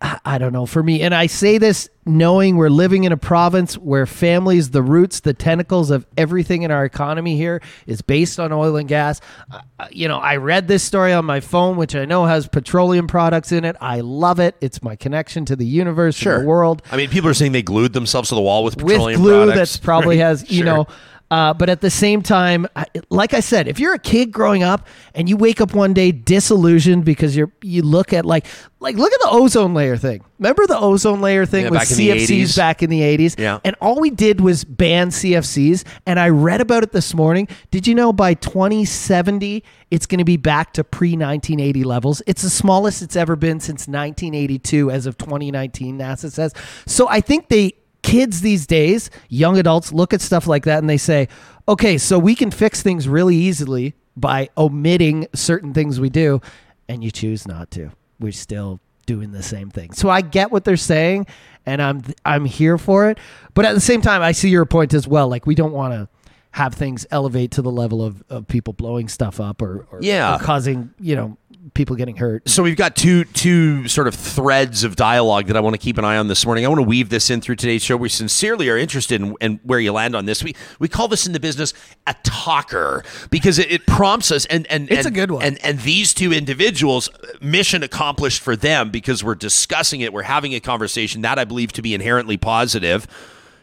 I 0.00 0.18
I 0.24 0.38
don't 0.38 0.52
know 0.52 0.66
for 0.66 0.82
me. 0.82 1.02
And 1.02 1.14
I 1.14 1.26
say 1.26 1.58
this 1.58 1.88
knowing 2.06 2.56
we're 2.56 2.70
living 2.70 3.04
in 3.04 3.12
a 3.12 3.16
province 3.16 3.76
where 3.76 4.06
families, 4.06 4.70
the 4.70 4.82
roots, 4.82 5.20
the 5.20 5.34
tentacles 5.34 5.90
of 5.90 6.06
everything 6.16 6.62
in 6.62 6.70
our 6.70 6.84
economy 6.84 7.36
here 7.36 7.60
is 7.86 8.00
based 8.02 8.40
on 8.40 8.50
oil 8.52 8.76
and 8.76 8.88
gas. 8.88 9.20
Uh, 9.52 9.60
you 9.90 10.08
know, 10.08 10.18
I 10.18 10.36
read 10.36 10.66
this 10.68 10.82
story 10.82 11.12
on 11.12 11.24
my 11.26 11.40
phone, 11.40 11.76
which 11.76 11.94
I 11.94 12.06
know 12.06 12.24
has 12.24 12.48
petroleum 12.48 13.06
products 13.06 13.52
in 13.52 13.64
it. 13.64 13.76
I 13.80 14.00
love 14.00 14.40
it. 14.40 14.56
It's 14.60 14.82
my 14.82 14.96
connection 14.96 15.44
to 15.46 15.56
the 15.56 15.66
universe, 15.66 16.20
and 16.24 16.42
the 16.42 16.46
world 16.46 16.82
I 16.90 16.96
mean, 16.96 17.10
people 17.10 17.28
are 17.28 17.34
saying 17.34 17.52
they 17.52 17.62
glued 17.62 17.92
themselves 17.92 18.30
to 18.30 18.34
the 18.34 18.40
wall 18.40 18.64
with 18.64 18.78
petroleum 18.78 19.20
with 19.20 19.30
glue 19.30 19.38
products. 19.44 19.56
that's 19.58 19.76
probably 19.90 20.16
Right. 20.16 20.24
has 20.26 20.50
you 20.50 20.58
Sure. 20.58 20.64
know 20.66 20.86
uh, 21.30 21.54
but 21.54 21.68
at 21.68 21.80
the 21.80 21.90
same 21.90 22.22
time 22.22 22.66
like 23.08 23.34
i 23.34 23.40
said 23.40 23.68
if 23.68 23.78
you're 23.78 23.94
a 23.94 23.98
kid 23.98 24.32
growing 24.32 24.62
up 24.62 24.86
and 25.14 25.28
you 25.28 25.36
wake 25.36 25.60
up 25.60 25.74
one 25.74 25.92
day 25.92 26.10
disillusioned 26.12 27.04
because 27.04 27.36
you're 27.36 27.52
you 27.62 27.82
look 27.82 28.12
at 28.12 28.24
like 28.24 28.46
like 28.82 28.96
look 28.96 29.12
at 29.12 29.20
the 29.20 29.28
ozone 29.30 29.74
layer 29.74 29.96
thing. 29.98 30.24
Remember 30.38 30.66
the 30.66 30.78
ozone 30.78 31.20
layer 31.20 31.44
thing 31.44 31.64
Yeah, 31.64 31.70
with 31.70 31.80
cfcs 31.82 32.56
back 32.56 32.82
in 32.82 32.88
the 32.88 33.00
80s 33.02 33.38
Yeah. 33.38 33.58
and 33.64 33.76
all 33.80 34.00
we 34.00 34.08
did 34.08 34.40
was 34.40 34.64
ban 34.64 35.10
cfcs 35.10 35.84
and 36.06 36.18
i 36.18 36.28
read 36.30 36.60
about 36.62 36.82
it 36.82 36.92
this 36.92 37.12
morning. 37.14 37.46
Did 37.70 37.86
you 37.86 37.94
know 37.94 38.12
by 38.12 38.32
2070 38.34 39.62
it's 39.90 40.06
going 40.06 40.18
to 40.18 40.24
be 40.24 40.36
back 40.36 40.72
to 40.74 40.84
pre-1980 40.84 41.84
levels? 41.84 42.22
It's 42.26 42.42
the 42.42 42.50
smallest 42.50 43.02
it's 43.02 43.16
ever 43.16 43.36
been 43.36 43.60
since 43.60 43.86
1982 43.86 44.90
as 44.90 45.06
of 45.06 45.18
2019 45.18 45.98
nasa 45.98 46.30
says. 46.32 46.54
So 46.86 47.08
i 47.08 47.20
think 47.20 47.48
they 47.48 47.74
kids 48.02 48.40
these 48.40 48.66
days, 48.66 49.10
young 49.28 49.58
adults 49.58 49.92
look 49.92 50.12
at 50.14 50.20
stuff 50.20 50.46
like 50.46 50.64
that 50.64 50.78
and 50.78 50.88
they 50.88 50.96
say, 50.96 51.28
okay, 51.68 51.98
so 51.98 52.18
we 52.18 52.34
can 52.34 52.50
fix 52.50 52.82
things 52.82 53.08
really 53.08 53.36
easily 53.36 53.94
by 54.16 54.48
omitting 54.56 55.26
certain 55.34 55.72
things 55.72 56.00
we 56.00 56.10
do, 56.10 56.40
and 56.88 57.02
you 57.04 57.10
choose 57.10 57.46
not 57.46 57.70
to. 57.72 57.90
We're 58.18 58.32
still 58.32 58.80
doing 59.06 59.30
the 59.32 59.42
same 59.42 59.70
thing. 59.70 59.92
So 59.92 60.08
I 60.10 60.20
get 60.20 60.50
what 60.50 60.64
they're 60.64 60.76
saying, 60.76 61.26
and 61.66 61.80
I'm 61.80 62.02
I'm 62.24 62.44
here 62.44 62.76
for 62.78 63.08
it. 63.08 63.18
But 63.54 63.64
at 63.64 63.74
the 63.74 63.80
same 63.80 64.02
time, 64.02 64.20
I 64.22 64.32
see 64.32 64.50
your 64.50 64.66
point 64.66 64.92
as 64.94 65.06
well. 65.08 65.28
Like 65.28 65.46
we 65.46 65.54
don't 65.54 65.72
want 65.72 65.94
to 65.94 66.08
have 66.52 66.74
things 66.74 67.06
elevate 67.12 67.52
to 67.52 67.62
the 67.62 67.70
level 67.70 68.02
of, 68.04 68.22
of 68.28 68.46
people 68.48 68.72
blowing 68.72 69.08
stuff 69.08 69.38
up 69.40 69.62
or, 69.62 69.86
or, 69.92 70.00
Yeah. 70.02 70.34
or 70.34 70.38
causing 70.40 70.90
you 70.98 71.14
know 71.14 71.36
people 71.74 71.94
getting 71.96 72.16
hurt. 72.16 72.48
so 72.48 72.62
we've 72.62 72.76
got 72.76 72.96
two 72.96 73.24
two 73.24 73.86
sort 73.86 74.08
of 74.08 74.14
threads 74.14 74.82
of 74.82 74.96
dialogue 74.96 75.46
that 75.46 75.56
I 75.56 75.60
want 75.60 75.74
to 75.74 75.78
keep 75.78 75.98
an 75.98 76.04
eye 76.04 76.16
on 76.16 76.28
this 76.28 76.46
morning. 76.46 76.64
I 76.64 76.68
want 76.68 76.78
to 76.80 76.86
weave 76.86 77.10
this 77.10 77.28
in 77.30 77.40
through 77.40 77.56
today's 77.56 77.82
show. 77.82 77.96
We 77.96 78.08
sincerely 78.08 78.68
are 78.70 78.78
interested 78.78 79.20
in, 79.20 79.34
in 79.40 79.60
where 79.62 79.78
you 79.78 79.92
land 79.92 80.16
on 80.16 80.24
this. 80.24 80.42
We 80.42 80.54
we 80.78 80.88
call 80.88 81.06
this 81.08 81.26
in 81.26 81.32
the 81.32 81.40
business 81.40 81.74
a 82.06 82.14
talker 82.22 83.04
because 83.30 83.58
it, 83.58 83.70
it 83.70 83.86
prompts 83.86 84.30
us 84.32 84.46
and 84.46 84.66
and 84.68 84.90
It's 84.90 85.06
and- 85.06 85.14
a 85.14 85.18
good 85.18 85.30
one. 85.30 85.42
And 85.42 85.58
and 85.64 85.78
these 85.80 86.14
two 86.14 86.32
individuals, 86.32 87.10
mission 87.40 87.82
accomplished 87.82 88.40
for 88.42 88.56
them 88.56 88.90
because 88.90 89.22
we're 89.22 89.34
discussing 89.34 90.00
it, 90.00 90.12
we're 90.12 90.22
having 90.22 90.54
a 90.54 90.60
conversation 90.60 91.20
that 91.22 91.38
I 91.38 91.44
believe 91.44 91.72
to 91.74 91.82
be 91.82 91.94
inherently 91.94 92.36
positive. 92.38 93.06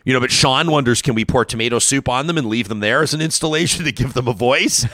You 0.06 0.14
know, 0.14 0.22
but 0.22 0.32
Sean 0.32 0.72
wonders, 0.72 1.02
can 1.02 1.16
we 1.16 1.26
pour 1.26 1.44
tomato 1.44 1.80
soup 1.80 2.08
on 2.08 2.28
them 2.28 2.38
and 2.38 2.48
leave 2.48 2.70
them 2.70 2.80
there 2.80 3.02
as 3.02 3.14
an 3.14 3.20
installation 3.22 3.84
to 3.84 3.92
give 3.92 4.14
them 4.14 4.28
a 4.30 4.34
voice? 4.34 4.86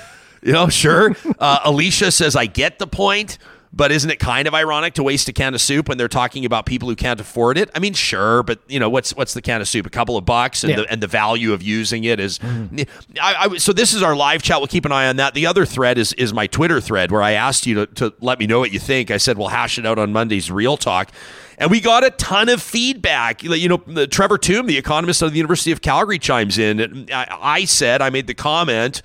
You 0.46 0.52
know, 0.54 0.68
sure. 0.68 1.16
Uh, 1.40 1.60
Alicia 1.64 2.12
says, 2.12 2.36
I 2.36 2.46
get 2.48 2.78
the 2.80 2.88
point. 2.88 3.38
But 3.76 3.92
isn't 3.92 4.12
it 4.12 4.20
kind 4.20 4.48
of 4.48 4.54
ironic 4.54 4.94
to 4.96 5.04
waste 5.04 5.28
a 5.30 5.34
can 5.34 5.56
of 5.56 5.60
soup 5.62 5.90
when 5.90 5.98
they're 5.98 6.08
talking 6.08 6.46
about 6.46 6.68
people 6.68 6.88
who 6.88 6.96
can't 6.96 7.20
afford 7.20 7.58
it? 7.58 7.72
I 7.74 7.80
mean, 7.80 7.94
sure, 7.96 8.44
but 8.44 8.60
you 8.68 8.80
know 8.80 8.88
what's 8.88 9.16
what's 9.16 9.34
the 9.34 9.42
can 9.42 9.62
of 9.62 9.68
soup? 9.68 9.88
A 9.88 9.90
couple 9.90 10.16
of 10.16 10.26
bucks, 10.26 10.64
and 10.64 10.70
Yeah. 10.70 10.76
the 10.82 10.92
and 10.92 11.02
the 11.02 11.08
value 11.08 11.54
of 11.54 11.64
using 11.64 12.04
it 12.04 12.20
is. 12.20 12.40
I, 12.44 12.86
I, 13.20 13.58
so 13.58 13.74
this 13.74 13.96
is 13.96 14.04
our 14.04 14.16
live 14.16 14.44
chat. 14.44 14.60
We'll 14.60 14.68
keep 14.68 14.86
an 14.86 14.92
eye 14.92 15.08
on 15.08 15.16
that. 15.16 15.34
The 15.34 15.48
other 15.48 15.66
thread 15.66 15.98
is 15.98 16.14
is 16.14 16.36
my 16.36 16.46
Twitter 16.46 16.80
thread 16.80 17.10
where 17.10 17.24
I 17.24 17.32
asked 17.32 17.66
you 17.66 17.74
to, 17.74 17.88
to 17.96 18.14
let 18.22 18.38
me 18.38 18.46
know 18.46 18.60
what 18.60 18.72
you 18.72 18.78
think. 18.80 19.10
I 19.10 19.18
said 19.18 19.40
we'll 19.40 19.48
hash 19.48 19.80
it 19.80 19.88
out 19.88 19.98
on 19.98 20.14
Monday's 20.14 20.52
Real 20.52 20.78
Talk. 20.78 21.10
And 21.58 21.72
we 21.72 21.82
got 21.82 22.04
a 22.04 22.12
ton 22.12 22.50
of 22.50 22.62
feedback. 22.62 23.42
You 23.44 23.70
know, 23.70 24.06
Trevor 24.06 24.38
Tombe, 24.38 24.68
the 24.68 24.78
economist 24.78 25.24
of 25.24 25.32
the 25.32 25.38
University 25.38 25.72
of 25.72 25.82
Calgary, 25.82 26.20
chimes 26.20 26.60
in. 26.60 27.10
I, 27.12 27.28
I 27.42 27.66
said, 27.66 28.04
I 28.04 28.12
made 28.12 28.28
the 28.28 28.36
comment. 28.36 29.02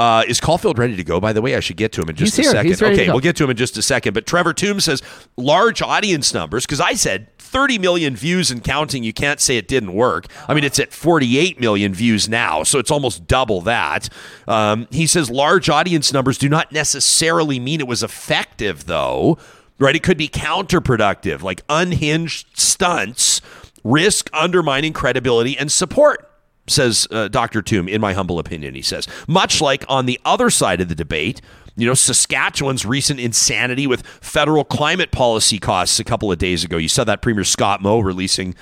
Uh, 0.00 0.22
is 0.26 0.40
Caulfield 0.40 0.78
ready 0.78 0.96
to 0.96 1.04
go? 1.04 1.20
By 1.20 1.34
the 1.34 1.42
way, 1.42 1.54
I 1.54 1.60
should 1.60 1.76
get 1.76 1.92
to 1.92 2.00
him 2.00 2.08
in 2.08 2.16
just 2.16 2.34
He's 2.34 2.46
a 2.46 2.48
here. 2.48 2.50
second. 2.52 2.70
He's 2.70 2.80
ready 2.80 2.96
to 2.96 3.02
okay, 3.02 3.10
we'll 3.10 3.20
get 3.20 3.36
to 3.36 3.44
him 3.44 3.50
in 3.50 3.56
just 3.58 3.76
a 3.76 3.82
second. 3.82 4.14
But 4.14 4.26
Trevor 4.26 4.54
Tombe 4.54 4.80
says 4.80 5.02
large 5.36 5.82
audience 5.82 6.32
numbers 6.32 6.64
because 6.64 6.80
I 6.80 6.94
said 6.94 7.36
30 7.36 7.76
million 7.78 8.16
views 8.16 8.50
and 8.50 8.64
counting. 8.64 9.04
You 9.04 9.12
can't 9.12 9.40
say 9.40 9.58
it 9.58 9.68
didn't 9.68 9.92
work. 9.92 10.24
I 10.48 10.54
mean, 10.54 10.64
it's 10.64 10.78
at 10.78 10.94
48 10.94 11.60
million 11.60 11.92
views 11.92 12.30
now, 12.30 12.62
so 12.62 12.78
it's 12.78 12.90
almost 12.90 13.26
double 13.26 13.60
that. 13.60 14.08
Um, 14.48 14.88
he 14.90 15.06
says 15.06 15.28
large 15.28 15.68
audience 15.68 16.14
numbers 16.14 16.38
do 16.38 16.48
not 16.48 16.72
necessarily 16.72 17.60
mean 17.60 17.80
it 17.80 17.86
was 17.86 18.02
effective, 18.02 18.86
though. 18.86 19.36
Right? 19.78 19.94
It 19.94 20.02
could 20.02 20.16
be 20.16 20.30
counterproductive, 20.30 21.42
like 21.42 21.60
unhinged 21.68 22.58
stunts 22.58 23.42
risk 23.84 24.30
undermining 24.32 24.92
credibility 24.92 25.56
and 25.58 25.70
support 25.70 26.29
says 26.70 27.06
uh, 27.10 27.28
Dr. 27.28 27.62
Tombe, 27.62 27.88
in 27.88 28.00
my 28.00 28.12
humble 28.12 28.38
opinion, 28.38 28.74
he 28.74 28.82
says. 28.82 29.06
Much 29.26 29.60
like 29.60 29.84
on 29.88 30.06
the 30.06 30.20
other 30.24 30.50
side 30.50 30.80
of 30.80 30.88
the 30.88 30.94
debate, 30.94 31.40
you 31.76 31.86
know, 31.86 31.94
Saskatchewan's 31.94 32.84
recent 32.84 33.20
insanity 33.20 33.86
with 33.86 34.06
federal 34.06 34.64
climate 34.64 35.12
policy 35.12 35.58
costs 35.58 35.98
a 35.98 36.04
couple 36.04 36.30
of 36.30 36.38
days 36.38 36.64
ago. 36.64 36.76
You 36.76 36.88
saw 36.88 37.04
that 37.04 37.22
Premier 37.22 37.44
Scott 37.44 37.80
Moe 37.80 38.00
releasing 38.00 38.54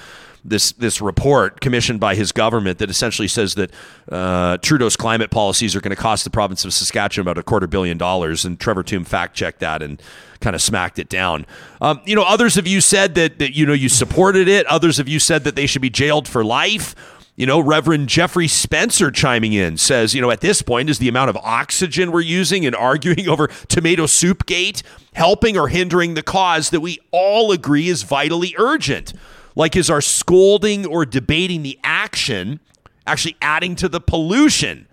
this 0.44 0.72
this 0.72 1.00
report 1.00 1.60
commissioned 1.60 2.00
by 2.00 2.14
his 2.14 2.32
government 2.32 2.78
that 2.78 2.90
essentially 2.90 3.28
says 3.28 3.54
that 3.56 3.72
uh, 4.10 4.56
Trudeau's 4.58 4.96
climate 4.96 5.30
policies 5.30 5.74
are 5.74 5.80
going 5.80 5.94
to 5.94 6.00
cost 6.00 6.24
the 6.24 6.30
province 6.30 6.64
of 6.64 6.72
Saskatchewan 6.72 7.22
about 7.22 7.38
a 7.38 7.42
quarter 7.42 7.66
billion 7.66 7.98
dollars. 7.98 8.44
And 8.44 8.58
Trevor 8.58 8.82
Tombe 8.82 9.06
fact 9.06 9.34
checked 9.34 9.60
that 9.60 9.82
and 9.82 10.00
kind 10.40 10.54
of 10.54 10.62
smacked 10.62 10.98
it 10.98 11.08
down. 11.08 11.44
Um, 11.80 12.00
you 12.04 12.14
know, 12.14 12.22
others 12.22 12.56
of 12.56 12.66
you 12.66 12.80
said 12.80 13.14
that 13.16 13.38
that 13.38 13.54
you 13.54 13.66
know 13.66 13.72
you 13.72 13.88
supported 13.88 14.48
it. 14.48 14.66
Others 14.66 14.98
of 14.98 15.08
you 15.08 15.18
said 15.18 15.44
that 15.44 15.56
they 15.56 15.66
should 15.66 15.82
be 15.82 15.90
jailed 15.90 16.28
for 16.28 16.44
life. 16.44 16.94
You 17.38 17.46
know, 17.46 17.60
Reverend 17.60 18.08
Jeffrey 18.08 18.48
Spencer 18.48 19.12
chiming 19.12 19.52
in 19.52 19.76
says, 19.76 20.12
you 20.12 20.20
know, 20.20 20.32
at 20.32 20.40
this 20.40 20.60
point, 20.60 20.90
is 20.90 20.98
the 20.98 21.06
amount 21.08 21.30
of 21.30 21.36
oxygen 21.36 22.10
we're 22.10 22.20
using 22.20 22.66
and 22.66 22.74
arguing 22.74 23.28
over 23.28 23.46
tomato 23.68 24.06
soup 24.06 24.44
gate 24.44 24.82
helping 25.14 25.56
or 25.56 25.68
hindering 25.68 26.14
the 26.14 26.22
cause 26.22 26.70
that 26.70 26.80
we 26.80 26.98
all 27.12 27.52
agree 27.52 27.88
is 27.88 28.02
vitally 28.02 28.56
urgent? 28.58 29.12
Like, 29.54 29.76
is 29.76 29.88
our 29.88 30.00
scolding 30.00 30.84
or 30.84 31.06
debating 31.06 31.62
the 31.62 31.78
action 31.84 32.58
actually 33.06 33.36
adding 33.40 33.76
to 33.76 33.88
the 33.88 34.00
pollution, 34.00 34.88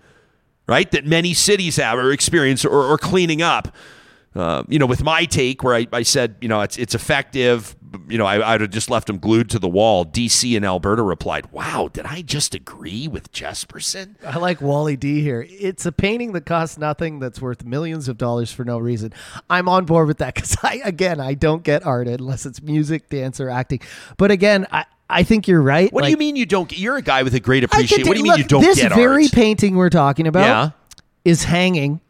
right, 0.68 0.88
that 0.92 1.04
many 1.04 1.34
cities 1.34 1.78
have 1.78 1.98
or 1.98 2.12
experience 2.12 2.64
or, 2.64 2.84
or 2.84 2.96
cleaning 2.96 3.42
up? 3.42 3.74
Uh, 4.36 4.62
you 4.68 4.78
know, 4.78 4.86
with 4.86 5.02
my 5.02 5.24
take, 5.24 5.64
where 5.64 5.74
I, 5.74 5.88
I 5.92 6.02
said, 6.04 6.36
you 6.40 6.46
know, 6.46 6.60
it's 6.60 6.76
it's 6.76 6.94
effective. 6.94 7.74
You 8.08 8.18
know, 8.18 8.26
I, 8.26 8.54
I'd 8.54 8.60
have 8.60 8.70
just 8.70 8.90
left 8.90 9.06
them 9.06 9.18
glued 9.18 9.50
to 9.50 9.58
the 9.58 9.68
wall. 9.68 10.04
DC 10.04 10.56
and 10.56 10.64
Alberta 10.64 11.02
replied, 11.02 11.52
"Wow, 11.52 11.88
did 11.92 12.06
I 12.06 12.22
just 12.22 12.54
agree 12.54 13.08
with 13.08 13.32
Jespersen?" 13.32 14.16
I 14.24 14.38
like 14.38 14.60
Wally 14.60 14.96
D 14.96 15.20
here. 15.22 15.46
It's 15.48 15.86
a 15.86 15.92
painting 15.92 16.32
that 16.32 16.46
costs 16.46 16.78
nothing 16.78 17.18
that's 17.18 17.40
worth 17.40 17.64
millions 17.64 18.08
of 18.08 18.18
dollars 18.18 18.52
for 18.52 18.64
no 18.64 18.78
reason. 18.78 19.12
I'm 19.50 19.68
on 19.68 19.84
board 19.84 20.06
with 20.08 20.18
that 20.18 20.34
because 20.34 20.56
I, 20.62 20.80
again, 20.84 21.20
I 21.20 21.34
don't 21.34 21.62
get 21.62 21.84
art 21.86 22.08
unless 22.08 22.46
it's 22.46 22.62
music, 22.62 23.08
dance, 23.08 23.40
or 23.40 23.50
acting. 23.50 23.80
But 24.16 24.30
again, 24.30 24.66
I, 24.70 24.84
I 25.08 25.22
think 25.22 25.46
you're 25.48 25.62
right. 25.62 25.92
What 25.92 26.04
do 26.04 26.10
you 26.10 26.16
mean 26.16 26.36
you 26.36 26.46
don't? 26.46 26.68
get- 26.68 26.78
You're 26.78 26.96
a 26.96 27.02
guy 27.02 27.22
with 27.22 27.34
a 27.34 27.40
great 27.40 27.64
appreciation. 27.64 28.06
What 28.08 28.14
do 28.14 28.18
you 28.20 28.24
mean 28.24 28.38
you 28.38 28.44
don't 28.44 28.60
this 28.62 28.76
get 28.80 28.92
very 28.92 29.24
art? 29.24 29.32
painting 29.32 29.76
we're 29.76 29.90
talking 29.90 30.26
about 30.26 30.44
Yeah. 30.46 30.70
is 31.24 31.44
hanging 31.44 32.00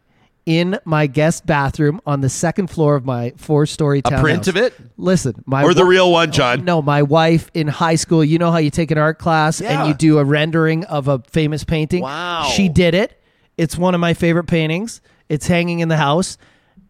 in 0.47 0.79
my 0.85 1.07
guest 1.07 1.45
bathroom 1.45 1.99
on 2.05 2.21
the 2.21 2.29
second 2.29 2.67
floor 2.67 2.95
of 2.95 3.03
my 3.05 3.33
four-story 3.35 3.99
A 3.99 4.01
townhouse. 4.03 4.21
print 4.21 4.47
of 4.47 4.55
it? 4.55 4.73
Listen, 4.95 5.43
my 5.45 5.61
Or 5.63 5.73
the 5.73 5.83
real 5.83 6.09
one, 6.09 6.31
John? 6.31 6.63
No, 6.63 6.81
my 6.81 7.03
wife 7.03 7.51
in 7.53 7.67
high 7.67 7.95
school. 7.95 8.23
You 8.23 8.37
know 8.39 8.49
how 8.49 8.57
you 8.59 8.69
take 8.71 8.89
an 8.89 8.97
art 8.97 9.19
class 9.19 9.59
Yeah. 9.59 9.79
and 9.81 9.89
you 9.89 9.93
do 9.93 10.19
a 10.19 10.23
rendering 10.23 10.85
of 10.85 11.09
a 11.09 11.19
famous 11.29 11.65
painting. 11.65 12.01
Wow. 12.01 12.43
she 12.45 12.69
did 12.69 12.93
it. 12.95 13.21
It's 13.57 13.77
one 13.77 13.93
of 13.93 13.99
my 13.99 14.13
favorite 14.13 14.45
paintings. 14.45 15.01
It's 15.27 15.47
hanging 15.47 15.79
in 15.79 15.89
the 15.89 15.97
house, 15.97 16.37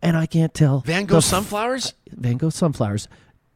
and 0.03 0.15
I 0.15 0.27
can't 0.27 0.53
tell 0.53 0.81
Van 0.81 1.05
Gogh 1.05 1.17
f- 1.17 1.23
sunflowers. 1.23 1.93
Van 2.11 2.37
Gogh 2.37 2.49
sunflowers, 2.51 3.07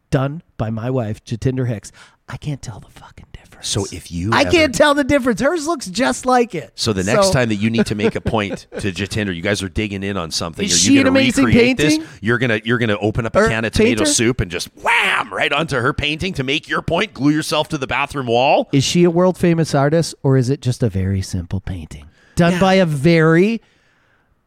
done 0.10 0.42
by 0.58 0.72
my 0.72 0.90
wife 0.90 1.24
Jatinder 1.24 1.68
Hicks. 1.68 1.92
I 2.28 2.38
can't 2.38 2.62
tell 2.64 2.80
the 2.80 2.90
fucking 2.90 3.28
difference. 3.62 3.90
So 3.92 3.96
if 3.96 4.12
you 4.12 4.32
I 4.34 4.42
ever- 4.42 4.52
can't 4.52 4.76
tell 4.76 4.94
the 4.94 5.04
difference. 5.04 5.42
Hers 5.42 5.68
looks 5.68 5.88
just 5.88 6.26
like 6.26 6.54
it. 6.56 6.72
So 6.76 6.94
the 6.94 7.04
next 7.04 7.32
time 7.32 7.50
that 7.50 7.56
you 7.56 7.70
need 7.70 7.86
to 7.88 7.96
make 7.96 8.16
a 8.16 8.22
point 8.22 8.68
to 8.80 8.92
Jatinder, 8.92 9.36
you 9.36 9.42
guys 9.42 9.64
are 9.64 9.70
digging 9.70 10.04
in 10.04 10.18
on 10.18 10.32
something. 10.32 10.66
Is 10.66 10.74
Are 10.74 10.78
she 10.78 11.00
an 11.00 11.08
amazing 11.08 11.48
painting? 11.52 12.02
This? 12.02 12.10
You're 12.22 12.38
gonna 12.38 12.60
you're 12.64 12.78
gonna 12.78 12.98
open 13.00 13.26
up 13.26 13.36
a 13.36 13.40
Or 13.44 13.48
can 13.48 13.66
of 13.66 13.72
tomato 13.72 14.00
painter? 14.00 14.06
soup 14.06 14.42
and 14.42 14.52
just 14.52 14.68
wham 14.78 15.34
right 15.34 15.52
onto 15.54 15.78
her 15.78 15.94
painting 15.94 16.34
to 16.34 16.44
make 16.44 16.68
your 16.68 16.82
point. 16.82 17.14
Glue 17.14 17.32
yourself 17.32 17.68
to 17.70 17.78
the 17.78 17.88
bathroom 17.88 18.28
wall. 18.28 18.70
Is 18.72 18.84
she 18.84 19.04
a 19.04 19.10
world 19.12 19.38
famous 19.38 19.74
artist 19.76 20.16
or 20.24 20.38
is 20.38 20.50
it 20.50 20.62
just 20.62 20.84
a 20.84 20.90
very 20.90 21.22
simple 21.22 21.60
painting 21.60 22.06
done 22.36 22.60
by 22.60 22.76
a 22.76 22.86
very 22.86 23.62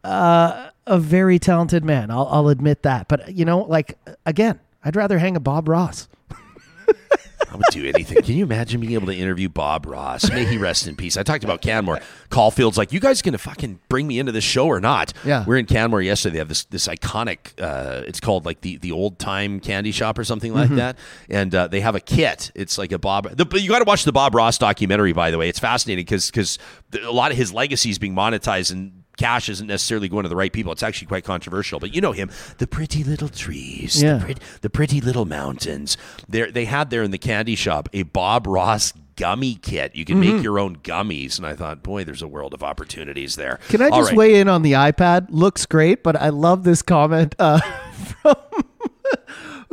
uh, 0.02 0.70
a 0.86 0.98
very 0.98 1.38
talented 1.38 1.84
man? 1.84 2.10
I'll, 2.10 2.26
I'll 2.30 2.48
admit 2.48 2.82
that. 2.82 3.08
But 3.08 3.34
you 3.34 3.44
know, 3.44 3.60
like 3.60 3.98
again, 4.26 4.60
I'd 4.84 4.96
rather 4.96 5.18
hang 5.18 5.36
a 5.36 5.40
Bob 5.40 5.68
Ross. 5.68 6.08
I 7.50 7.56
would 7.56 7.64
do 7.70 7.86
anything. 7.86 8.22
Can 8.22 8.36
you 8.36 8.44
imagine 8.44 8.80
being 8.80 8.94
able 8.94 9.06
to 9.06 9.14
interview 9.16 9.48
Bob 9.48 9.86
Ross? 9.86 10.28
May 10.30 10.44
he 10.44 10.58
rest 10.58 10.86
in 10.86 10.96
peace. 10.96 11.16
I 11.16 11.22
talked 11.22 11.44
about 11.44 11.60
Canmore. 11.62 12.00
Caulfield's 12.30 12.76
like, 12.76 12.92
you 12.92 13.00
guys 13.00 13.22
gonna 13.22 13.38
fucking 13.38 13.80
bring 13.88 14.06
me 14.06 14.18
into 14.18 14.32
this 14.32 14.44
show 14.44 14.66
or 14.66 14.80
not? 14.80 15.12
Yeah. 15.24 15.44
We're 15.46 15.58
in 15.58 15.66
Canmore 15.66 16.02
yesterday. 16.02 16.34
They 16.34 16.38
have 16.38 16.48
this 16.48 16.64
this 16.64 16.88
iconic. 16.88 17.52
Uh, 17.60 18.02
it's 18.06 18.20
called 18.20 18.44
like 18.44 18.60
the 18.62 18.78
the 18.78 18.92
old 18.92 19.18
time 19.18 19.60
candy 19.60 19.92
shop 19.92 20.18
or 20.18 20.24
something 20.24 20.52
like 20.52 20.70
that. 20.70 20.98
And 21.28 21.54
uh, 21.54 21.68
they 21.68 21.80
have 21.80 21.94
a 21.94 22.00
kit. 22.00 22.50
It's 22.54 22.78
like 22.78 22.92
a 22.92 22.98
Bob. 22.98 23.36
The, 23.36 23.44
but 23.44 23.62
you 23.62 23.68
got 23.68 23.78
to 23.78 23.84
watch 23.84 24.04
the 24.04 24.12
Bob 24.12 24.34
Ross 24.34 24.58
documentary. 24.58 25.12
By 25.12 25.30
the 25.30 25.38
way, 25.38 25.48
it's 25.48 25.58
fascinating 25.60 26.04
because 26.04 26.30
because 26.30 26.58
a 27.02 27.12
lot 27.12 27.30
of 27.30 27.36
his 27.36 27.52
legacy 27.52 27.90
is 27.90 27.98
being 27.98 28.14
monetized 28.14 28.72
and. 28.72 29.03
Cash 29.16 29.48
isn't 29.48 29.66
necessarily 29.66 30.08
going 30.08 30.24
to 30.24 30.28
the 30.28 30.36
right 30.36 30.52
people. 30.52 30.72
It's 30.72 30.82
actually 30.82 31.06
quite 31.08 31.24
controversial, 31.24 31.78
but 31.78 31.94
you 31.94 32.00
know 32.00 32.12
him. 32.12 32.30
The 32.58 32.66
pretty 32.66 33.04
little 33.04 33.28
trees, 33.28 34.02
Yeah. 34.02 34.14
the, 34.18 34.24
pretty, 34.24 34.40
the 34.62 34.70
pretty 34.70 35.00
little 35.00 35.24
mountains. 35.24 35.96
There, 36.28 36.50
they 36.50 36.64
had 36.64 36.90
there 36.90 37.02
in 37.02 37.10
the 37.12 37.18
candy 37.18 37.54
shop 37.54 37.88
a 37.92 38.02
Bob 38.02 38.46
Ross 38.46 38.92
gummy 39.16 39.54
kit. 39.54 39.94
You 39.94 40.04
can 40.04 40.20
Mm-hmm. 40.20 40.34
make 40.36 40.42
your 40.42 40.58
own 40.58 40.76
gummies, 40.78 41.38
and 41.38 41.46
I 41.46 41.54
thought, 41.54 41.84
boy, 41.84 42.02
there's 42.02 42.22
a 42.22 42.26
world 42.26 42.52
of 42.54 42.64
opportunities 42.64 43.36
there. 43.36 43.60
Can 43.68 43.80
I 43.80 43.88
All 43.88 43.98
just 44.00 44.10
right. 44.10 44.18
weigh 44.18 44.40
in 44.40 44.48
on 44.48 44.62
the 44.62 44.72
iPad? 44.72 45.28
Looks 45.30 45.66
great, 45.66 46.02
but 46.02 46.16
I 46.20 46.30
love 46.30 46.64
this 46.64 46.82
comment 46.82 47.36
uh, 47.38 47.60
from 48.22 48.34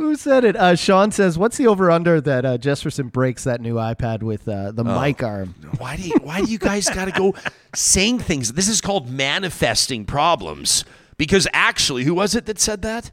who 0.02 0.16
said 0.16 0.44
it. 0.44 0.56
Uh, 0.56 0.74
Sean 0.74 1.10
says, 1.10 1.38
"What's 1.38 1.56
the 1.56 1.66
over 1.66 1.90
under 1.90 2.20
that 2.20 2.44
uh, 2.44 2.58
Jespersen 2.58 3.10
breaks 3.10 3.44
that 3.44 3.60
new 3.60 3.74
iPad 3.74 4.22
with 4.22 4.46
uh, 4.48 4.72
the 4.72 4.84
Oh. 4.84 5.00
mic 5.00 5.22
arm?" 5.22 5.54
Why 5.78 5.96
do 5.96 6.02
you, 6.02 6.14
why 6.22 6.42
do 6.42 6.50
you 6.50 6.58
guys 6.58 6.88
got 6.88 7.06
to 7.06 7.12
go 7.12 7.34
saying 7.74 8.18
things? 8.20 8.52
This 8.52 8.68
is 8.68 8.80
called 8.80 9.08
manifesting 9.10 10.04
problems. 10.04 10.84
Because 11.18 11.46
actually, 11.52 12.04
who 12.04 12.14
was 12.14 12.34
it 12.34 12.46
that 12.46 12.58
said 12.58 12.82
that? 12.82 13.10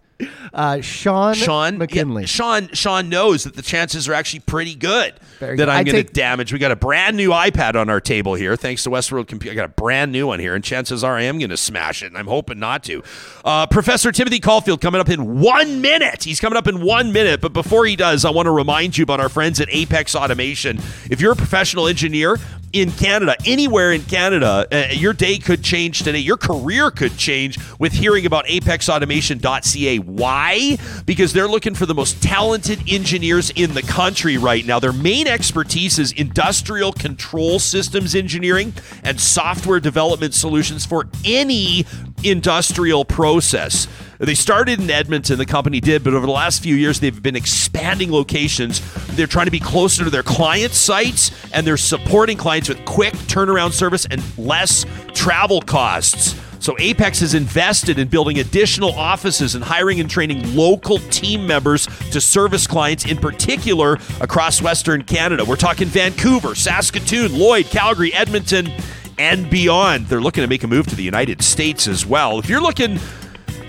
Uh, 0.53 0.81
Sean 0.81 1.33
Sean 1.33 1.77
McKinley. 1.77 2.23
yeah, 2.23 2.27
Sean 2.27 2.69
Sean 2.73 3.07
knows 3.09 3.43
that 3.45 3.55
the 3.55 3.61
chances 3.61 4.07
are 4.09 4.13
actually 4.13 4.41
pretty 4.41 4.75
good 4.75 5.13
Very 5.39 5.55
that 5.55 5.65
good. 5.65 5.69
I'm 5.69 5.85
going 5.85 6.05
to 6.05 6.11
damage. 6.11 6.51
We 6.51 6.59
got 6.59 6.71
a 6.71 6.75
brand 6.75 7.15
new 7.15 7.29
iPad 7.29 7.75
on 7.75 7.89
our 7.89 8.01
table 8.01 8.33
here, 8.33 8.55
thanks 8.55 8.83
to 8.83 8.89
Westworld 8.89 9.27
Computer. 9.27 9.53
I 9.53 9.55
got 9.55 9.65
a 9.65 9.81
brand 9.81 10.11
new 10.11 10.27
one 10.27 10.39
here, 10.39 10.55
and 10.55 10.63
chances 10.63 11.03
are 11.03 11.15
I 11.15 11.23
am 11.23 11.39
going 11.39 11.49
to 11.51 11.57
smash 11.57 12.03
it, 12.03 12.07
and 12.07 12.17
I'm 12.17 12.27
hoping 12.27 12.59
not 12.59 12.83
to. 12.85 13.03
Uh, 13.45 13.65
Professor 13.67 14.11
Timothy 14.11 14.39
Caulfield 14.39 14.81
coming 14.81 14.99
up 14.99 15.09
in 15.09 15.39
one 15.39 15.81
minute. 15.81 16.23
He's 16.23 16.39
coming 16.39 16.57
up 16.57 16.67
in 16.67 16.81
one 16.81 17.13
minute, 17.13 17.39
but 17.39 17.53
before 17.53 17.85
he 17.85 17.95
does, 17.95 18.25
I 18.25 18.31
want 18.31 18.47
to 18.47 18.51
remind 18.51 18.97
you 18.97 19.03
about 19.03 19.19
our 19.21 19.29
friends 19.29 19.61
at 19.61 19.69
Apex 19.71 20.15
Automation. 20.15 20.79
If 21.09 21.21
you're 21.21 21.31
a 21.31 21.37
professional 21.37 21.87
engineer 21.87 22.37
in 22.73 22.91
Canada, 22.91 23.35
anywhere 23.45 23.91
in 23.93 24.03
Canada, 24.03 24.67
uh, 24.71 24.93
your 24.93 25.13
day 25.13 25.39
could 25.39 25.63
change 25.63 26.03
today. 26.03 26.19
Your 26.19 26.37
career 26.37 26.91
could 26.91 27.17
change 27.17 27.57
with 27.79 27.93
hearing 27.93 28.25
about 28.25 28.45
apexautomation.ca. 28.45 29.99
Why? 30.09 30.77
Because 31.05 31.33
they're 31.33 31.47
looking 31.47 31.75
for 31.75 31.85
the 31.85 31.93
most 31.93 32.21
talented 32.21 32.81
engineers 32.89 33.51
in 33.51 33.73
the 33.73 33.81
country 33.81 34.37
right 34.37 34.65
now. 34.65 34.79
Their 34.79 34.93
main 34.93 35.27
expertise 35.27 35.99
is 35.99 36.11
industrial 36.11 36.91
control 36.91 37.59
systems 37.59 38.15
engineering 38.15 38.73
and 39.03 39.19
software 39.19 39.79
development 39.79 40.33
solutions 40.33 40.85
for 40.85 41.07
any 41.23 41.85
industrial 42.23 43.05
process. 43.05 43.87
They 44.19 44.35
started 44.35 44.81
in 44.81 44.89
Edmonton, 44.89 45.37
the 45.37 45.45
company 45.45 45.79
did, 45.79 46.03
but 46.03 46.13
over 46.13 46.25
the 46.25 46.31
last 46.31 46.61
few 46.61 46.75
years, 46.75 46.99
they've 46.99 47.23
been 47.23 47.37
expanding 47.37 48.11
locations. 48.11 48.81
They're 49.15 49.27
trying 49.27 49.45
to 49.45 49.51
be 49.51 49.61
closer 49.61 50.03
to 50.03 50.09
their 50.09 50.23
client 50.23 50.73
sites, 50.73 51.31
and 51.53 51.65
they're 51.65 51.77
supporting 51.77 52.35
clients 52.35 52.67
with 52.67 52.83
quick 52.83 53.13
turnaround 53.13 53.71
service 53.71 54.05
and 54.09 54.21
less 54.37 54.85
travel 55.13 55.61
costs. 55.61 56.35
So 56.59 56.75
Apex 56.77 57.21
has 57.21 57.33
invested 57.33 57.99
in 57.99 58.09
building 58.09 58.39
additional 58.39 58.91
offices 58.91 59.55
and 59.55 59.63
hiring 59.63 59.99
and 59.99 60.09
training 60.09 60.55
local 60.55 60.99
team 60.99 61.47
members 61.47 61.87
to 62.11 62.19
service 62.19 62.67
clients, 62.67 63.05
in 63.05 63.17
particular 63.17 63.97
across 64.19 64.61
Western 64.61 65.03
Canada. 65.03 65.45
We're 65.45 65.55
talking 65.55 65.87
Vancouver, 65.87 66.55
Saskatoon, 66.55 67.37
Lloyd, 67.37 67.67
Calgary, 67.67 68.13
Edmonton, 68.13 68.71
and 69.17 69.49
beyond. 69.49 70.07
They're 70.07 70.21
looking 70.21 70.43
to 70.43 70.47
make 70.47 70.63
a 70.63 70.67
move 70.67 70.87
to 70.87 70.95
the 70.95 71.03
United 71.03 71.41
States 71.41 71.87
as 71.87 72.05
well. 72.05 72.39
If 72.39 72.49
you're 72.49 72.61
looking 72.61 72.99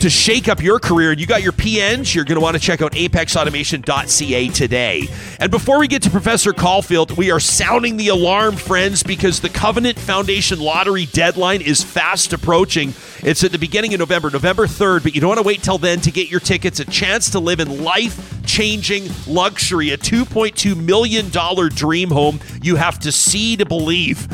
to 0.00 0.10
shake 0.10 0.48
up 0.48 0.62
your 0.62 0.78
career 0.78 1.10
and 1.10 1.20
you 1.20 1.26
got 1.26 1.42
your 1.42 1.52
PNs, 1.52 2.14
you're 2.14 2.24
going 2.24 2.36
to 2.36 2.40
want 2.40 2.54
to 2.54 2.60
check 2.60 2.82
out 2.82 2.92
apexautomation.ca 2.92 4.48
today. 4.48 5.08
And 5.38 5.50
before 5.50 5.78
we 5.78 5.88
get 5.88 6.02
to 6.02 6.10
Professor 6.10 6.52
Caulfield, 6.52 7.16
we 7.16 7.30
are 7.30 7.40
sounding 7.40 7.96
the 7.96 8.08
alarm, 8.08 8.56
friends, 8.56 9.02
because 9.02 9.40
the 9.40 9.48
Covenant 9.48 9.98
Foundation 9.98 10.58
lottery 10.58 11.06
deadline 11.06 11.60
is 11.60 11.82
fast 11.82 12.32
approaching. 12.32 12.94
It's 13.22 13.44
at 13.44 13.52
the 13.52 13.58
beginning 13.58 13.92
of 13.94 14.00
November, 14.00 14.30
November 14.30 14.66
3rd, 14.66 15.02
but 15.02 15.14
you 15.14 15.20
don't 15.20 15.28
want 15.28 15.40
to 15.40 15.46
wait 15.46 15.62
till 15.62 15.78
then 15.78 16.00
to 16.00 16.10
get 16.10 16.30
your 16.30 16.40
tickets. 16.40 16.80
A 16.80 16.84
chance 16.84 17.30
to 17.30 17.38
live 17.38 17.60
in 17.60 17.84
life 17.84 18.42
changing 18.46 19.08
luxury, 19.26 19.90
a 19.90 19.98
$2.2 19.98 20.76
million 20.76 21.28
dream 21.74 22.10
home 22.10 22.40
you 22.62 22.76
have 22.76 22.98
to 23.00 23.12
see 23.12 23.56
to 23.56 23.66
believe. 23.66 24.26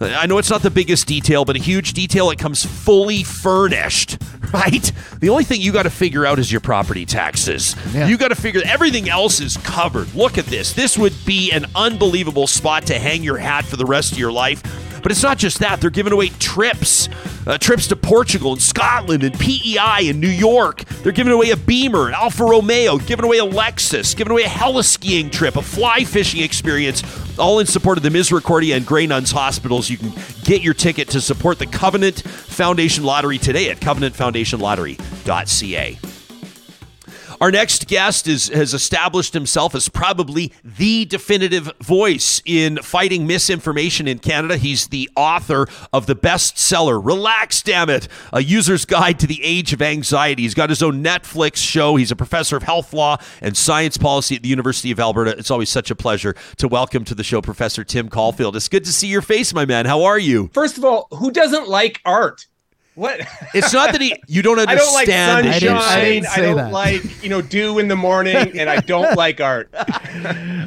I 0.00 0.24
know 0.26 0.38
it's 0.38 0.48
not 0.48 0.62
the 0.62 0.70
biggest 0.70 1.06
detail, 1.06 1.44
but 1.44 1.56
a 1.56 1.58
huge 1.58 1.92
detail. 1.92 2.30
It 2.30 2.38
comes 2.38 2.64
fully 2.64 3.22
furnished, 3.22 4.16
right? 4.52 4.90
The 5.18 5.28
only 5.28 5.44
thing 5.44 5.60
you 5.60 5.72
got 5.72 5.82
to 5.82 5.90
figure 5.90 6.24
out 6.24 6.38
is 6.38 6.50
your 6.50 6.62
property 6.62 7.04
taxes. 7.04 7.76
Yeah. 7.92 8.08
You 8.08 8.16
got 8.16 8.28
to 8.28 8.34
figure 8.34 8.62
everything 8.64 9.10
else 9.10 9.40
is 9.40 9.58
covered. 9.58 10.14
Look 10.14 10.38
at 10.38 10.46
this. 10.46 10.72
This 10.72 10.96
would 10.96 11.12
be 11.26 11.52
an 11.52 11.66
unbelievable 11.74 12.46
spot 12.46 12.86
to 12.86 12.98
hang 12.98 13.22
your 13.22 13.36
hat 13.36 13.66
for 13.66 13.76
the 13.76 13.84
rest 13.84 14.12
of 14.12 14.18
your 14.18 14.32
life. 14.32 14.62
But 15.02 15.12
it's 15.12 15.22
not 15.22 15.38
just 15.38 15.60
that. 15.60 15.80
They're 15.80 15.90
giving 15.90 16.12
away 16.12 16.28
trips, 16.38 17.08
uh, 17.46 17.56
trips 17.58 17.86
to 17.88 17.96
Portugal 17.96 18.52
and 18.52 18.62
Scotland 18.62 19.24
and 19.24 19.38
PEI 19.38 20.08
and 20.08 20.20
New 20.20 20.28
York. 20.28 20.84
They're 21.02 21.12
giving 21.12 21.32
away 21.32 21.50
a 21.50 21.56
Beamer, 21.56 22.08
an 22.08 22.14
Alfa 22.14 22.44
Romeo, 22.44 22.98
giving 22.98 23.24
away 23.24 23.38
a 23.38 23.44
Lexus, 23.44 24.16
giving 24.16 24.30
away 24.30 24.42
a 24.42 24.48
heliskiing 24.48 25.30
trip, 25.30 25.56
a 25.56 25.62
fly 25.62 26.04
fishing 26.04 26.42
experience, 26.42 27.02
all 27.38 27.60
in 27.60 27.66
support 27.66 27.98
of 27.98 28.02
the 28.02 28.10
Misericordia 28.10 28.76
and 28.76 28.86
Grey 28.86 29.06
Nuns 29.06 29.30
hospitals. 29.30 29.88
You 29.88 29.98
can 29.98 30.12
get 30.44 30.62
your 30.62 30.74
ticket 30.74 31.08
to 31.10 31.20
support 31.20 31.58
the 31.58 31.66
Covenant 31.66 32.22
Foundation 32.22 33.04
Lottery 33.04 33.38
today 33.38 33.70
at 33.70 33.80
covenantfoundationlottery.ca. 33.80 36.09
Our 37.40 37.50
next 37.50 37.86
guest 37.86 38.28
is, 38.28 38.48
has 38.48 38.74
established 38.74 39.32
himself 39.32 39.74
as 39.74 39.88
probably 39.88 40.52
the 40.62 41.06
definitive 41.06 41.72
voice 41.80 42.42
in 42.44 42.76
fighting 42.82 43.26
misinformation 43.26 44.06
in 44.06 44.18
Canada. 44.18 44.58
He's 44.58 44.88
the 44.88 45.08
author 45.16 45.66
of 45.90 46.04
the 46.04 46.14
bestseller, 46.14 47.00
Relax, 47.02 47.62
Damn 47.62 47.88
It, 47.88 48.08
A 48.34 48.42
User's 48.42 48.84
Guide 48.84 49.18
to 49.20 49.26
the 49.26 49.42
Age 49.42 49.72
of 49.72 49.80
Anxiety. 49.80 50.42
He's 50.42 50.52
got 50.52 50.68
his 50.68 50.82
own 50.82 51.02
Netflix 51.02 51.56
show. 51.56 51.96
He's 51.96 52.10
a 52.10 52.16
professor 52.16 52.58
of 52.58 52.62
health 52.62 52.92
law 52.92 53.16
and 53.40 53.56
science 53.56 53.96
policy 53.96 54.36
at 54.36 54.42
the 54.42 54.50
University 54.50 54.90
of 54.90 55.00
Alberta. 55.00 55.30
It's 55.38 55.50
always 55.50 55.70
such 55.70 55.90
a 55.90 55.94
pleasure 55.94 56.34
to 56.58 56.68
welcome 56.68 57.06
to 57.06 57.14
the 57.14 57.24
show 57.24 57.40
Professor 57.40 57.84
Tim 57.84 58.10
Caulfield. 58.10 58.54
It's 58.54 58.68
good 58.68 58.84
to 58.84 58.92
see 58.92 59.08
your 59.08 59.22
face, 59.22 59.54
my 59.54 59.64
man. 59.64 59.86
How 59.86 60.02
are 60.02 60.18
you? 60.18 60.50
First 60.52 60.76
of 60.76 60.84
all, 60.84 61.08
who 61.12 61.30
doesn't 61.30 61.68
like 61.68 62.02
art? 62.04 62.48
What? 63.00 63.20
It's 63.54 63.72
not 63.72 63.92
that 63.92 64.00
he 64.02 64.14
you 64.28 64.42
don't 64.42 64.58
understand. 64.58 64.68
I 64.80 64.84
don't 64.84 64.94
like 64.94 65.08
understand. 65.08 65.44
sunshine. 65.46 65.56
it. 65.56 65.60
didn't- 65.60 65.76
I 65.78 66.00
didn't 66.04 66.28
I 66.28 66.40
don't 66.42 66.56
that. 66.56 66.72
like, 66.72 67.22
you 67.22 67.30
know, 67.30 67.40
dew 67.40 67.78
in 67.78 67.88
the 67.88 67.96
morning, 67.96 68.36
and 68.58 68.68
I 68.68 68.80
don't 68.80 69.16
like 69.16 69.40
art. 69.40 69.70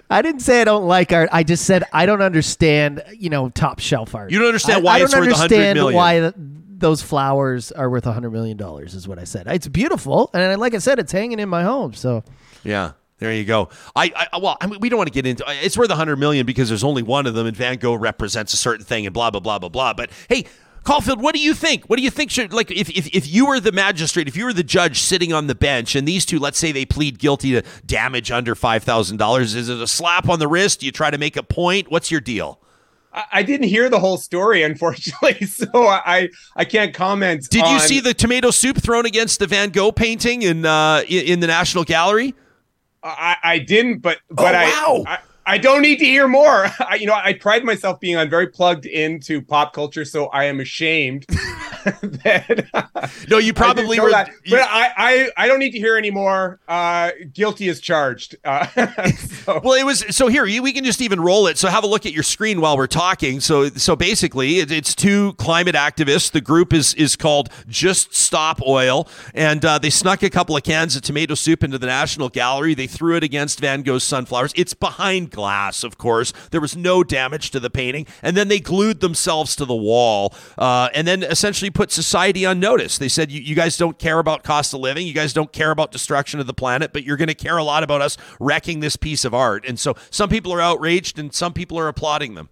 I 0.09 0.21
didn't 0.21 0.41
say 0.41 0.61
I 0.61 0.63
don't 0.63 0.87
like 0.87 1.11
art. 1.13 1.29
I 1.31 1.43
just 1.43 1.65
said 1.65 1.83
I 1.93 2.05
don't 2.05 2.21
understand, 2.21 3.03
you 3.17 3.29
know, 3.29 3.49
top 3.49 3.79
shelf 3.79 4.15
art. 4.15 4.31
You 4.31 4.39
don't 4.39 4.47
understand 4.47 4.79
I- 4.79 4.81
why 4.81 4.93
I 4.95 4.99
don't 4.99 5.05
it's 5.05 5.15
worth 5.15 5.29
100 5.31 5.53
understand 5.55 5.95
why 5.95 6.19
th- 6.19 6.33
those 6.37 7.01
flowers 7.01 7.71
are 7.71 7.89
worth 7.89 8.05
a 8.07 8.11
$100 8.13 8.31
million 8.31 8.59
is 8.83 9.07
what 9.07 9.19
I 9.19 9.23
said. 9.23 9.47
It's 9.47 9.67
beautiful. 9.67 10.29
And 10.33 10.59
like 10.59 10.73
I 10.73 10.79
said, 10.79 10.99
it's 10.99 11.11
hanging 11.11 11.39
in 11.39 11.47
my 11.49 11.63
home. 11.63 11.93
So 11.93 12.23
Yeah. 12.63 12.93
There 13.19 13.31
you 13.31 13.45
go. 13.45 13.69
I, 13.95 14.11
I 14.33 14.37
well, 14.39 14.57
I 14.59 14.67
mean, 14.67 14.81
we 14.81 14.89
don't 14.89 14.97
want 14.97 15.07
to 15.07 15.13
get 15.13 15.25
into. 15.25 15.45
It's 15.47 15.77
worth 15.77 15.89
a 15.91 15.95
hundred 15.95 16.17
million 16.17 16.45
because 16.45 16.67
there's 16.67 16.83
only 16.83 17.03
one 17.03 17.25
of 17.25 17.33
them, 17.35 17.47
and 17.47 17.55
Van 17.55 17.77
Gogh 17.77 17.93
represents 17.95 18.53
a 18.53 18.57
certain 18.57 18.83
thing, 18.83 19.05
and 19.05 19.13
blah 19.13 19.29
blah 19.31 19.39
blah 19.39 19.59
blah 19.59 19.69
blah. 19.69 19.93
But 19.93 20.09
hey, 20.27 20.43
Caulfield, 20.83 21.21
what 21.21 21.33
do 21.33 21.41
you 21.41 21.53
think? 21.53 21.85
What 21.85 21.95
do 21.95 22.03
you 22.03 22.09
think 22.09 22.29
should 22.29 22.51
like 22.51 22.69
if 22.69 22.89
if, 22.89 23.07
if 23.07 23.27
you 23.27 23.45
were 23.45 23.59
the 23.59 23.71
magistrate, 23.71 24.27
if 24.27 24.35
you 24.35 24.45
were 24.45 24.53
the 24.53 24.63
judge 24.63 24.99
sitting 24.99 25.31
on 25.31 25.47
the 25.47 25.55
bench, 25.55 25.95
and 25.95 26.07
these 26.07 26.25
two, 26.25 26.39
let's 26.39 26.57
say 26.57 26.71
they 26.71 26.85
plead 26.85 27.19
guilty 27.19 27.51
to 27.51 27.63
damage 27.85 28.31
under 28.31 28.53
five 28.53 28.83
thousand 28.83 29.17
dollars, 29.17 29.55
is 29.55 29.69
it 29.69 29.79
a 29.79 29.87
slap 29.87 30.27
on 30.27 30.39
the 30.39 30.47
wrist? 30.47 30.81
Do 30.81 30.85
you 30.85 30.91
try 30.91 31.09
to 31.09 31.17
make 31.17 31.37
a 31.37 31.43
point? 31.43 31.89
What's 31.89 32.11
your 32.11 32.21
deal? 32.21 32.59
I, 33.31 33.43
didn't 33.43 33.67
hear 33.67 33.89
the 33.89 33.99
whole 33.99 34.17
story, 34.17 34.63
unfortunately, 34.63 35.45
so 35.45 35.69
I 35.87 36.29
I 36.55 36.65
can't 36.65 36.93
comment. 36.93 37.47
Did 37.49 37.65
you 37.67 37.79
see 37.79 37.99
the 37.99 38.13
tomato 38.13 38.49
soup 38.51 38.77
thrown 38.77 39.05
against 39.05 39.39
the 39.39 39.47
Van 39.47 39.69
Gogh 39.69 39.91
painting 39.91 40.41
in 40.41 40.65
uh, 40.65 41.03
in, 41.07 41.39
the 41.39 41.47
National 41.47 41.83
Gallery? 41.83 42.33
I, 43.03 43.37
I 43.43 43.59
didn't, 43.59 43.99
but 43.99 44.17
but 44.29 44.55
I, 44.55 44.65
wow. 44.65 45.03
I 45.05 45.13
I 45.13 45.19
don't 45.57 45.81
need 45.81 45.99
to 45.99 46.05
hear 46.05 46.27
more. 46.27 46.67
I, 46.79 46.95
you 46.99 47.05
know, 47.05 47.13
I 47.13 47.33
pride 47.33 47.63
myself 47.63 47.99
being 47.99 48.15
on 48.15 48.29
very 48.29 48.47
plugged 48.47 48.85
into 48.85 49.41
pop 49.41 49.73
culture, 49.73 50.05
so 50.05 50.27
I 50.27 50.45
am 50.45 50.59
ashamed 50.59 51.25
that 51.29 53.19
No, 53.29 53.37
you 53.37 53.53
probably 53.53 53.99
were. 53.99 54.09
that. 54.11 54.29
you- 54.45 54.51
but 54.55 54.61
I, 54.69 54.91
I 54.97 55.29
I 55.37 55.47
don't 55.47 55.59
need 55.59 55.71
to 55.71 55.77
hear 55.79 55.97
anymore. 55.97 56.59
Uh, 56.67 57.11
guilty 57.33 57.67
as 57.69 57.79
charged. 57.81 58.35
Uh, 58.45 58.65
so- 59.15 59.59
Well, 59.63 59.73
it 59.73 59.85
was 59.85 60.05
so 60.15 60.27
here 60.27 60.43
we 60.45 60.71
can 60.73 60.83
just 60.83 61.01
even 61.01 61.19
roll 61.19 61.47
it. 61.47 61.57
So 61.57 61.67
have 61.67 61.83
a 61.83 61.87
look 61.87 62.05
at 62.05 62.13
your 62.13 62.23
screen 62.23 62.61
while 62.61 62.77
we're 62.77 62.87
talking. 62.87 63.39
So 63.39 63.67
so 63.69 63.95
basically, 63.95 64.59
it, 64.59 64.71
it's 64.71 64.95
two 64.95 65.33
climate 65.33 65.75
activists. 65.75 66.31
The 66.31 66.41
group 66.41 66.73
is 66.73 66.93
is 66.93 67.15
called 67.15 67.49
Just 67.67 68.13
Stop 68.15 68.61
Oil, 68.61 69.07
and 69.33 69.63
uh, 69.65 69.77
they 69.79 69.89
snuck 69.89 70.23
a 70.23 70.29
couple 70.29 70.55
of 70.55 70.63
cans 70.63 70.95
of 70.95 71.01
tomato 71.01 71.35
soup 71.35 71.63
into 71.63 71.77
the 71.77 71.87
National 71.87 72.29
Gallery. 72.29 72.73
They 72.73 72.87
threw 72.87 73.15
it 73.17 73.23
against 73.23 73.59
Van 73.59 73.81
Gogh's 73.81 74.03
sunflowers. 74.03 74.53
It's 74.55 74.73
behind 74.73 75.31
glass, 75.33 75.83
of 75.83 75.97
course. 75.97 76.31
There 76.51 76.61
was 76.61 76.77
no 76.77 77.03
damage 77.03 77.51
to 77.51 77.59
the 77.59 77.69
painting, 77.69 78.07
and 78.21 78.37
then 78.37 78.47
they 78.47 78.61
glued 78.61 79.01
themselves 79.01 79.55
to 79.57 79.65
the 79.65 79.75
wall, 79.75 80.33
uh, 80.57 80.87
and 80.93 81.05
then 81.05 81.23
essentially 81.23 81.69
put 81.69 81.91
society 81.91 82.45
on 82.45 82.61
notice. 82.61 82.97
They 82.97 83.09
said, 83.09 83.31
you, 83.31 83.41
"You 83.41 83.55
guys 83.55 83.75
don't 83.77 83.99
care 83.99 84.19
about 84.19 84.43
cost 84.43 84.73
of 84.73 84.79
living. 84.79 85.05
You 85.05 85.13
guys 85.13 85.33
don't 85.33 85.51
care 85.51 85.71
about 85.71 85.91
destruction 85.91 86.39
of 86.39 86.47
the 86.47 86.53
planet, 86.53 86.93
but 86.93 87.03
you're 87.03 87.17
going 87.17 87.27
to 87.27 87.33
care 87.33 87.57
a 87.57 87.63
lot 87.63 87.83
about 87.83 88.01
us 88.01 88.15
wrecking 88.39 88.79
this 88.79 88.95
piece 88.95 89.25
of 89.25 89.33
art." 89.33 89.65
And 89.67 89.77
so 89.77 89.95
some 90.09 90.29
people 90.29 90.53
are 90.53 90.61
outraged, 90.61 91.19
and 91.19 91.33
some 91.33 91.51
people 91.51 91.77
are 91.77 91.89
applauding 91.89 92.35
them. 92.35 92.47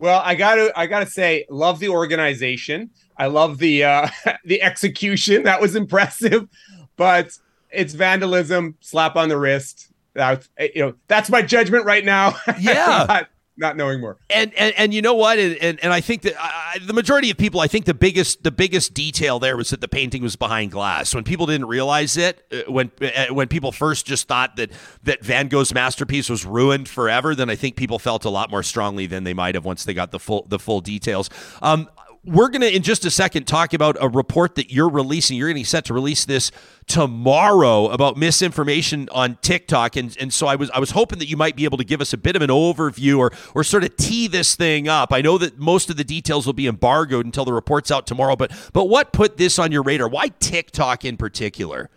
Well, 0.00 0.22
I 0.24 0.34
gotta 0.34 0.72
I 0.74 0.86
gotta 0.86 1.06
say, 1.06 1.44
love 1.50 1.78
the 1.78 1.90
organization. 1.90 2.90
I 3.18 3.26
love 3.26 3.58
the 3.58 3.84
uh 3.84 4.08
the 4.44 4.62
execution. 4.62 5.42
That 5.44 5.60
was 5.60 5.76
impressive, 5.76 6.48
but 6.96 7.36
it's 7.70 7.92
vandalism, 7.92 8.76
slap 8.80 9.16
on 9.16 9.28
the 9.28 9.38
wrist. 9.38 9.89
That's 10.20 10.50
you 10.74 10.82
know, 10.82 10.94
that's 11.08 11.30
my 11.30 11.40
judgment 11.40 11.86
right 11.86 12.04
now. 12.04 12.36
Yeah. 12.58 13.06
not, 13.08 13.28
not 13.56 13.76
knowing 13.76 14.00
more. 14.00 14.18
And, 14.28 14.52
and 14.54 14.74
and 14.76 14.92
you 14.92 15.00
know 15.00 15.14
what? 15.14 15.38
And 15.38 15.56
and, 15.56 15.80
and 15.82 15.92
I 15.94 16.00
think 16.02 16.22
that 16.22 16.34
I, 16.38 16.78
the 16.84 16.92
majority 16.92 17.30
of 17.30 17.38
people, 17.38 17.60
I 17.60 17.68
think 17.68 17.86
the 17.86 17.94
biggest 17.94 18.42
the 18.42 18.50
biggest 18.50 18.92
detail 18.92 19.38
there 19.38 19.56
was 19.56 19.70
that 19.70 19.80
the 19.80 19.88
painting 19.88 20.22
was 20.22 20.36
behind 20.36 20.72
glass. 20.72 21.14
When 21.14 21.24
people 21.24 21.46
didn't 21.46 21.68
realize 21.68 22.18
it, 22.18 22.44
uh, 22.52 22.70
when 22.70 22.90
uh, 23.00 23.32
when 23.32 23.48
people 23.48 23.72
first 23.72 24.04
just 24.04 24.28
thought 24.28 24.56
that 24.56 24.70
that 25.04 25.24
Van 25.24 25.48
Gogh's 25.48 25.72
masterpiece 25.72 26.28
was 26.28 26.44
ruined 26.44 26.86
forever, 26.88 27.34
then 27.34 27.48
I 27.48 27.56
think 27.56 27.76
people 27.76 27.98
felt 27.98 28.26
a 28.26 28.30
lot 28.30 28.50
more 28.50 28.62
strongly 28.62 29.06
than 29.06 29.24
they 29.24 29.34
might 29.34 29.54
have 29.54 29.64
once 29.64 29.84
they 29.84 29.94
got 29.94 30.10
the 30.10 30.18
full 30.18 30.44
the 30.48 30.58
full 30.58 30.82
details. 30.82 31.30
Um, 31.62 31.88
we're 32.24 32.48
going 32.48 32.60
to, 32.60 32.74
in 32.74 32.82
just 32.82 33.04
a 33.06 33.10
second, 33.10 33.46
talk 33.46 33.72
about 33.72 33.96
a 33.98 34.08
report 34.08 34.54
that 34.56 34.70
you're 34.70 34.90
releasing. 34.90 35.38
You're 35.38 35.48
getting 35.48 35.64
set 35.64 35.86
to 35.86 35.94
release 35.94 36.26
this 36.26 36.50
tomorrow 36.86 37.88
about 37.88 38.18
misinformation 38.18 39.08
on 39.10 39.38
TikTok, 39.40 39.96
and 39.96 40.14
and 40.20 40.32
so 40.32 40.46
I 40.46 40.56
was 40.56 40.70
I 40.70 40.80
was 40.80 40.90
hoping 40.90 41.18
that 41.20 41.28
you 41.28 41.38
might 41.38 41.56
be 41.56 41.64
able 41.64 41.78
to 41.78 41.84
give 41.84 42.00
us 42.00 42.12
a 42.12 42.18
bit 42.18 42.36
of 42.36 42.42
an 42.42 42.50
overview 42.50 43.18
or 43.18 43.32
or 43.54 43.64
sort 43.64 43.84
of 43.84 43.96
tee 43.96 44.28
this 44.28 44.54
thing 44.54 44.86
up. 44.86 45.12
I 45.12 45.22
know 45.22 45.38
that 45.38 45.58
most 45.58 45.88
of 45.88 45.96
the 45.96 46.04
details 46.04 46.44
will 46.44 46.52
be 46.52 46.66
embargoed 46.66 47.24
until 47.24 47.46
the 47.46 47.54
report's 47.54 47.90
out 47.90 48.06
tomorrow, 48.06 48.36
but 48.36 48.52
but 48.74 48.90
what 48.90 49.12
put 49.12 49.38
this 49.38 49.58
on 49.58 49.72
your 49.72 49.82
radar? 49.82 50.08
Why 50.08 50.28
TikTok 50.28 51.06
in 51.06 51.16
particular? 51.16 51.88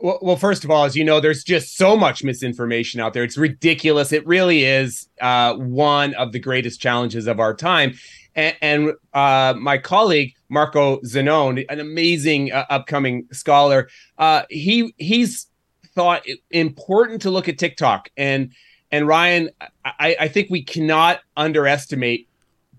Well, 0.00 0.20
well, 0.22 0.36
first 0.36 0.62
of 0.62 0.70
all, 0.70 0.84
as 0.84 0.94
you 0.94 1.04
know, 1.04 1.18
there's 1.18 1.42
just 1.42 1.76
so 1.76 1.96
much 1.96 2.22
misinformation 2.22 3.00
out 3.00 3.14
there. 3.14 3.24
It's 3.24 3.36
ridiculous. 3.36 4.12
It 4.12 4.24
really 4.24 4.62
is 4.62 5.08
uh, 5.20 5.54
one 5.54 6.14
of 6.14 6.30
the 6.30 6.38
greatest 6.38 6.80
challenges 6.80 7.26
of 7.26 7.40
our 7.40 7.52
time. 7.52 7.94
And, 8.38 8.56
and 8.62 8.92
uh, 9.12 9.54
my 9.58 9.78
colleague 9.78 10.34
Marco 10.48 11.00
Zenone, 11.00 11.66
an 11.68 11.80
amazing 11.80 12.52
uh, 12.52 12.66
upcoming 12.70 13.26
scholar, 13.32 13.88
uh, 14.16 14.42
he 14.48 14.94
he's 14.96 15.48
thought 15.94 16.22
it 16.24 16.38
important 16.52 17.20
to 17.22 17.30
look 17.30 17.48
at 17.48 17.58
TikTok. 17.58 18.10
And 18.16 18.52
and 18.92 19.08
Ryan, 19.08 19.50
I, 19.84 20.16
I 20.20 20.28
think 20.28 20.50
we 20.50 20.62
cannot 20.62 21.20
underestimate 21.36 22.28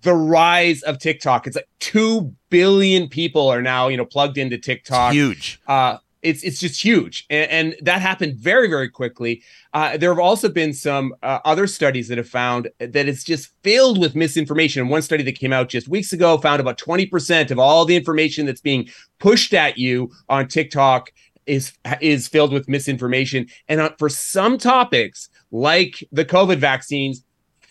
the 0.02 0.14
rise 0.14 0.82
of 0.84 0.98
TikTok. 0.98 1.46
It's 1.46 1.58
like 1.58 1.68
two 1.80 2.34
billion 2.50 3.10
people 3.10 3.50
are 3.50 3.62
now 3.62 3.90
you 3.90 3.98
know 3.98 4.06
plugged 4.06 4.38
into 4.38 4.58
TikTok 4.58 5.12
Huge. 5.12 5.60
uh, 5.68 5.98
it's 6.22 6.44
it's 6.44 6.60
just 6.60 6.84
huge, 6.84 7.26
and, 7.30 7.50
and 7.52 7.76
that 7.82 8.02
happened 8.02 8.38
very 8.38 8.70
very 8.70 8.90
quickly. 8.90 9.42
Uh, 9.74 9.98
there 9.98 10.10
have 10.10 10.20
also 10.20 10.50
been 10.50 10.74
some 10.74 11.14
uh, 11.24 11.40
other 11.46 11.68
studies 11.68 12.08
that 12.08 12.18
have 12.18 12.28
found 12.28 12.70
that 12.80 13.08
it's 13.08 13.24
just 13.24 13.52
filled 13.64 13.98
with 14.00 14.16
misinformation. 14.16 14.90
One 14.90 15.02
study 15.02 15.24
that 15.24 15.40
came 15.40 15.54
out 15.54 15.70
just 15.70 15.88
weeks 15.88 16.12
ago 16.14 16.38
found 16.38 16.60
about 16.60 16.78
twenty 16.78 17.06
percent 17.06 17.52
of 17.52 17.60
all 17.60 17.86
the 17.86 17.96
information 17.96 18.46
that's 18.46 18.62
being 18.62 18.90
pushed 19.20 19.54
at 19.54 19.78
you 19.78 20.12
on 20.28 20.48
TikTok 20.48 21.12
is 21.46 21.74
is 22.02 22.28
filled 22.28 22.54
with 22.54 22.68
misinformation, 22.68 23.48
and 23.68 23.90
for 23.98 24.10
some 24.10 24.58
topics 24.58 25.30
like 25.52 26.04
the 26.12 26.26
COVID 26.26 26.58
vaccines, 26.58 27.24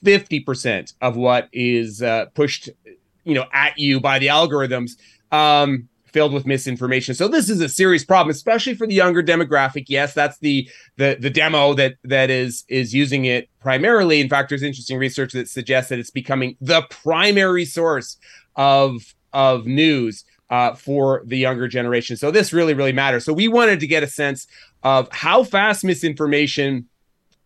fifty 0.02 0.40
percent 0.40 0.94
of 1.00 1.16
what 1.16 1.48
is 1.52 2.02
uh, 2.02 2.26
pushed, 2.34 2.70
you 3.24 3.34
know, 3.34 3.46
at 3.52 3.78
you 3.78 4.00
by 4.00 4.18
the 4.18 4.28
algorithms. 4.28 4.92
Um, 5.30 5.88
filled 6.12 6.32
with 6.32 6.46
misinformation. 6.46 7.14
So 7.14 7.28
this 7.28 7.48
is 7.48 7.60
a 7.60 7.68
serious 7.68 8.04
problem, 8.04 8.30
especially 8.30 8.74
for 8.74 8.86
the 8.86 8.94
younger 8.94 9.22
demographic. 9.22 9.86
Yes, 9.88 10.14
that's 10.14 10.38
the 10.38 10.68
the 10.96 11.16
the 11.20 11.30
demo 11.30 11.74
that 11.74 11.96
that 12.04 12.30
is 12.30 12.64
is 12.68 12.94
using 12.94 13.24
it 13.24 13.48
primarily. 13.60 14.20
In 14.20 14.28
fact, 14.28 14.48
there's 14.48 14.62
interesting 14.62 14.98
research 14.98 15.32
that 15.32 15.48
suggests 15.48 15.90
that 15.90 15.98
it's 15.98 16.10
becoming 16.10 16.56
the 16.60 16.82
primary 16.90 17.64
source 17.64 18.16
of 18.56 19.14
of 19.32 19.66
news 19.66 20.24
uh, 20.50 20.74
for 20.74 21.22
the 21.26 21.36
younger 21.36 21.68
generation. 21.68 22.16
So 22.16 22.30
this 22.30 22.52
really 22.52 22.74
really 22.74 22.92
matters. 22.92 23.24
So 23.24 23.32
we 23.32 23.48
wanted 23.48 23.80
to 23.80 23.86
get 23.86 24.02
a 24.02 24.08
sense 24.08 24.46
of 24.82 25.08
how 25.12 25.44
fast 25.44 25.84
misinformation 25.84 26.88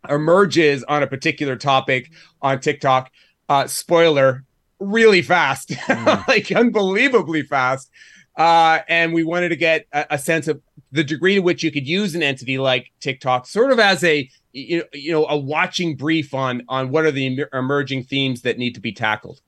emerges 0.08 0.84
on 0.84 1.02
a 1.02 1.06
particular 1.06 1.56
topic 1.56 2.10
on 2.40 2.60
TikTok. 2.60 3.10
Uh, 3.48 3.66
spoiler, 3.66 4.44
really 4.78 5.22
fast, 5.22 5.68
mm. 5.70 6.28
like 6.28 6.50
unbelievably 6.50 7.42
fast 7.42 7.90
uh, 8.36 8.80
and 8.88 9.12
we 9.12 9.24
wanted 9.24 9.50
to 9.50 9.56
get 9.56 9.86
a, 9.92 10.06
a, 10.10 10.18
sense 10.18 10.48
of 10.48 10.62
the 10.90 11.04
degree 11.04 11.34
to 11.34 11.40
which 11.40 11.62
you 11.62 11.70
could 11.70 11.86
use 11.86 12.14
an 12.14 12.22
entity 12.22 12.58
like 12.58 12.90
TikTok, 13.00 13.46
sort 13.46 13.72
of 13.72 13.78
as 13.78 14.02
a 14.04 14.28
you 14.52 14.78
know, 14.78 14.84
you 14.92 15.12
know 15.12 15.26
a 15.26 15.36
watching 15.36 15.96
brief 15.96 16.32
on 16.32 16.62
on 16.68 16.90
what 16.90 17.04
are 17.04 17.10
the 17.10 17.44
emerging 17.52 18.04
themes 18.04 18.42
that 18.42 18.58
need 18.58 18.74
to 18.74 18.80
be 18.80 18.92
tackled. 18.92 19.40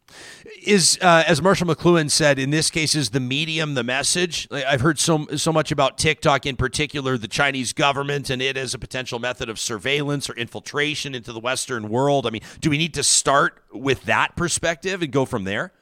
Is 0.62 0.98
uh, 1.00 1.24
as 1.26 1.40
Marshall 1.40 1.66
McLuhan 1.66 2.10
said, 2.10 2.38
in 2.38 2.50
this 2.50 2.70
case, 2.70 2.94
is 2.94 3.10
the 3.10 3.20
medium 3.20 3.74
the 3.74 3.84
message? 3.84 4.48
I've 4.50 4.80
heard 4.82 4.98
so 4.98 5.26
so 5.36 5.52
much 5.52 5.72
about 5.72 5.96
TikTok, 5.96 6.44
in 6.44 6.56
particular, 6.56 7.16
the 7.16 7.28
Chinese 7.28 7.72
government 7.72 8.28
and 8.28 8.42
it 8.42 8.56
as 8.56 8.74
a 8.74 8.78
potential 8.78 9.18
method 9.18 9.48
of 9.48 9.58
surveillance 9.58 10.28
or 10.28 10.34
infiltration 10.34 11.14
into 11.14 11.32
the 11.32 11.40
Western 11.40 11.88
world. 11.88 12.26
I 12.26 12.30
mean, 12.30 12.42
do 12.60 12.70
we 12.70 12.78
need 12.78 12.94
to 12.94 13.02
start 13.02 13.62
with 13.72 14.04
that 14.04 14.36
perspective 14.36 15.02
and 15.02 15.12
go 15.12 15.24
from 15.24 15.44
there? 15.44 15.72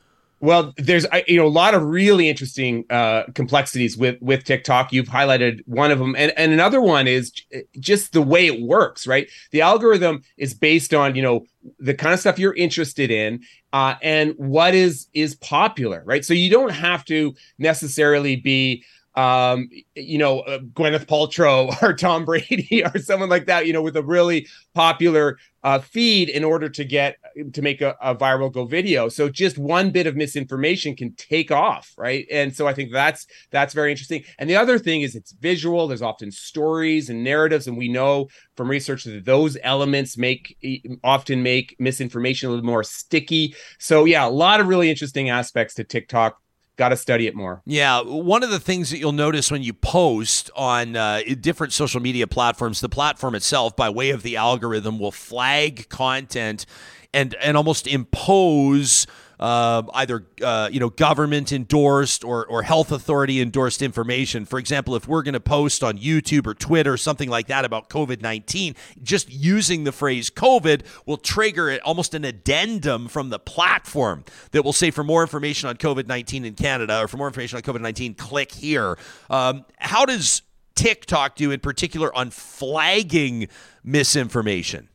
Well, 0.42 0.74
there's 0.76 1.06
you 1.28 1.36
know 1.36 1.46
a 1.46 1.48
lot 1.48 1.72
of 1.72 1.84
really 1.84 2.28
interesting 2.28 2.84
uh, 2.90 3.22
complexities 3.32 3.96
with 3.96 4.20
with 4.20 4.42
TikTok. 4.42 4.92
You've 4.92 5.06
highlighted 5.06 5.60
one 5.66 5.92
of 5.92 6.00
them, 6.00 6.16
and 6.18 6.32
and 6.36 6.52
another 6.52 6.80
one 6.80 7.06
is 7.06 7.32
just 7.78 8.12
the 8.12 8.22
way 8.22 8.46
it 8.46 8.60
works. 8.60 9.06
Right, 9.06 9.30
the 9.52 9.60
algorithm 9.60 10.22
is 10.36 10.52
based 10.52 10.92
on 10.94 11.14
you 11.14 11.22
know 11.22 11.46
the 11.78 11.94
kind 11.94 12.12
of 12.12 12.18
stuff 12.18 12.40
you're 12.40 12.54
interested 12.54 13.08
in, 13.08 13.40
uh, 13.72 13.94
and 14.02 14.34
what 14.36 14.74
is 14.74 15.06
is 15.14 15.36
popular. 15.36 16.02
Right, 16.04 16.24
so 16.24 16.34
you 16.34 16.50
don't 16.50 16.72
have 16.72 17.04
to 17.04 17.36
necessarily 17.58 18.34
be 18.34 18.82
um, 19.14 19.68
you 19.94 20.18
know, 20.18 20.40
uh, 20.40 20.58
Gwyneth 20.58 21.06
Paltrow 21.06 21.74
or 21.82 21.94
Tom 21.94 22.24
Brady 22.24 22.82
or 22.94 22.98
someone 22.98 23.28
like 23.28 23.46
that, 23.46 23.66
you 23.66 23.72
know, 23.72 23.82
with 23.82 23.96
a 23.96 24.02
really 24.02 24.46
popular 24.74 25.38
uh, 25.64 25.78
feed 25.78 26.28
in 26.28 26.42
order 26.42 26.68
to 26.68 26.84
get 26.84 27.16
to 27.52 27.62
make 27.62 27.80
a, 27.80 27.94
a, 28.02 28.16
viral 28.16 28.52
go 28.52 28.64
video. 28.64 29.08
So 29.08 29.28
just 29.28 29.58
one 29.58 29.90
bit 29.90 30.08
of 30.08 30.16
misinformation 30.16 30.96
can 30.96 31.14
take 31.14 31.52
off, 31.52 31.92
right? 31.96 32.26
And 32.32 32.54
so 32.54 32.66
I 32.66 32.74
think 32.74 32.90
that's 32.90 33.26
that's 33.52 33.72
very 33.72 33.92
interesting. 33.92 34.24
And 34.38 34.50
the 34.50 34.56
other 34.56 34.76
thing 34.78 35.02
is 35.02 35.14
it's 35.14 35.32
visual. 35.32 35.86
There's 35.86 36.02
often 36.02 36.32
stories 36.32 37.10
and 37.10 37.22
narratives, 37.22 37.68
and 37.68 37.76
we 37.76 37.88
know 37.88 38.28
from 38.56 38.68
research 38.68 39.04
that 39.04 39.24
those 39.24 39.56
elements 39.62 40.16
make 40.18 40.56
often 41.04 41.44
make 41.44 41.76
misinformation 41.78 42.48
a 42.48 42.50
little 42.50 42.66
more 42.66 42.82
sticky. 42.82 43.54
So 43.78 44.04
yeah, 44.04 44.26
a 44.26 44.30
lot 44.30 44.60
of 44.60 44.66
really 44.66 44.90
interesting 44.90 45.30
aspects 45.30 45.74
to 45.74 45.84
TikTok 45.84 46.38
got 46.76 46.90
to 46.90 46.96
study 46.96 47.26
it 47.26 47.34
more. 47.34 47.62
Yeah, 47.64 48.02
one 48.02 48.42
of 48.42 48.50
the 48.50 48.60
things 48.60 48.90
that 48.90 48.98
you'll 48.98 49.12
notice 49.12 49.50
when 49.50 49.62
you 49.62 49.72
post 49.72 50.50
on 50.56 50.96
uh, 50.96 51.22
different 51.40 51.72
social 51.72 52.00
media 52.00 52.26
platforms, 52.26 52.80
the 52.80 52.88
platform 52.88 53.34
itself, 53.34 53.76
by 53.76 53.90
way 53.90 54.10
of 54.10 54.22
the 54.22 54.36
algorithm, 54.36 54.98
will 54.98 55.12
flag 55.12 55.88
content 55.88 56.66
and 57.14 57.34
and 57.40 57.56
almost 57.56 57.86
impose 57.86 59.06
uh, 59.42 59.82
either 59.94 60.24
uh, 60.40 60.68
you 60.70 60.78
know 60.78 60.88
government 60.88 61.50
endorsed 61.50 62.22
or 62.22 62.46
or 62.46 62.62
health 62.62 62.92
authority 62.92 63.40
endorsed 63.40 63.82
information. 63.82 64.44
For 64.44 64.56
example, 64.60 64.94
if 64.94 65.08
we're 65.08 65.24
going 65.24 65.34
to 65.34 65.40
post 65.40 65.82
on 65.82 65.98
YouTube 65.98 66.46
or 66.46 66.54
Twitter 66.54 66.92
or 66.92 66.96
something 66.96 67.28
like 67.28 67.48
that 67.48 67.64
about 67.64 67.90
COVID 67.90 68.22
nineteen, 68.22 68.76
just 69.02 69.32
using 69.32 69.82
the 69.82 69.90
phrase 69.90 70.30
COVID 70.30 70.82
will 71.06 71.16
trigger 71.16 71.68
it 71.68 71.82
almost 71.82 72.14
an 72.14 72.24
addendum 72.24 73.08
from 73.08 73.30
the 73.30 73.40
platform 73.40 74.24
that 74.52 74.64
will 74.64 74.72
say 74.72 74.92
for 74.92 75.02
more 75.02 75.22
information 75.22 75.68
on 75.68 75.76
COVID 75.76 76.06
nineteen 76.06 76.44
in 76.44 76.54
Canada 76.54 77.00
or 77.00 77.08
for 77.08 77.16
more 77.16 77.26
information 77.26 77.56
on 77.56 77.62
COVID 77.62 77.80
nineteen, 77.80 78.14
click 78.14 78.52
here. 78.52 78.96
Um, 79.28 79.64
how 79.78 80.04
does 80.04 80.42
TikTok 80.76 81.34
do 81.34 81.50
in 81.50 81.58
particular 81.58 82.16
on 82.16 82.30
flagging 82.30 83.48
misinformation? 83.82 84.88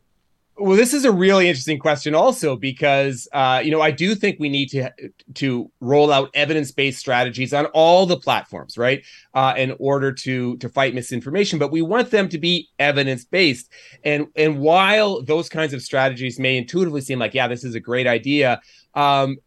Well, 0.60 0.76
this 0.76 0.96
is 0.96 1.06
a 1.06 1.12
really 1.12 1.48
interesting 1.48 1.78
question, 1.78 2.16
also 2.16 2.56
because 2.56 3.28
uh, 3.32 3.62
you 3.64 3.70
know 3.70 3.80
I 3.80 3.92
do 3.92 4.16
think 4.16 4.38
we 4.40 4.50
need 4.50 4.70
to 4.70 4.92
to 5.36 5.72
roll 5.82 6.12
out 6.12 6.32
evidence 6.34 6.72
based 6.72 6.98
strategies 6.98 7.54
on 7.54 7.68
all 7.68 8.08
the 8.08 8.18
platforms, 8.18 8.76
right, 8.76 9.06
uh, 9.36 9.54
in 9.56 9.76
order 9.80 10.12
to 10.12 10.58
to 10.58 10.68
fight 10.70 10.96
misinformation. 10.96 11.60
But 11.60 11.72
we 11.72 11.84
want 11.84 12.10
them 12.10 12.28
to 12.30 12.40
be 12.40 12.70
evidence 12.80 13.24
based, 13.24 13.72
and 14.04 14.28
and 14.36 14.60
while 14.60 15.22
those 15.22 15.48
kinds 15.48 15.74
of 15.74 15.84
strategies 15.84 16.40
may 16.40 16.58
intuitively 16.58 17.02
seem 17.02 17.20
like, 17.20 17.36
yeah, 17.36 17.48
this 17.48 17.64
is 17.64 17.76
a 17.76 17.80
great 17.80 18.08
idea, 18.08 18.60
um, 18.96 19.38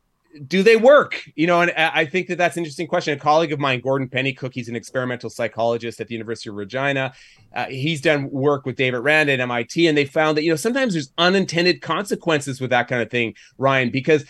do 0.47 0.62
they 0.62 0.77
work? 0.77 1.23
You 1.35 1.47
know, 1.47 1.61
and 1.61 1.73
I 1.73 2.05
think 2.05 2.29
that 2.29 2.38
that's 2.38 2.57
an 2.57 2.62
interesting 2.62 2.87
question. 2.87 3.16
A 3.16 3.21
colleague 3.21 3.53
of 3.53 3.59
mine, 3.59 3.81
Gordon 3.81 4.09
Pennycook, 4.09 4.55
he's 4.55 4.69
an 4.69 4.77
experimental 4.77 5.29
psychologist 5.29 6.01
at 6.01 6.09
the 6.09 6.14
University 6.14 6.51
of 6.51 6.57
Regina. 6.57 7.12
Uh, 7.55 7.66
he's 7.66 8.01
done 8.01 8.31
work 8.31 8.64
with 8.64 8.77
David 8.77 8.99
Rand 8.99 9.29
at 9.29 9.40
MIT, 9.40 9.87
and 9.87 9.99
they 9.99 10.05
found 10.05 10.37
that 10.37 10.45
you 10.45 10.51
know 10.51 10.57
sometimes 10.57 10.93
there's 10.93 11.12
unintended 11.19 11.83
consequences 11.83 12.61
with 12.61 12.71
that 12.71 12.88
kind 12.88 13.03
of 13.03 13.11
thing, 13.11 13.35
Ryan. 13.59 13.90
Because 13.90 14.25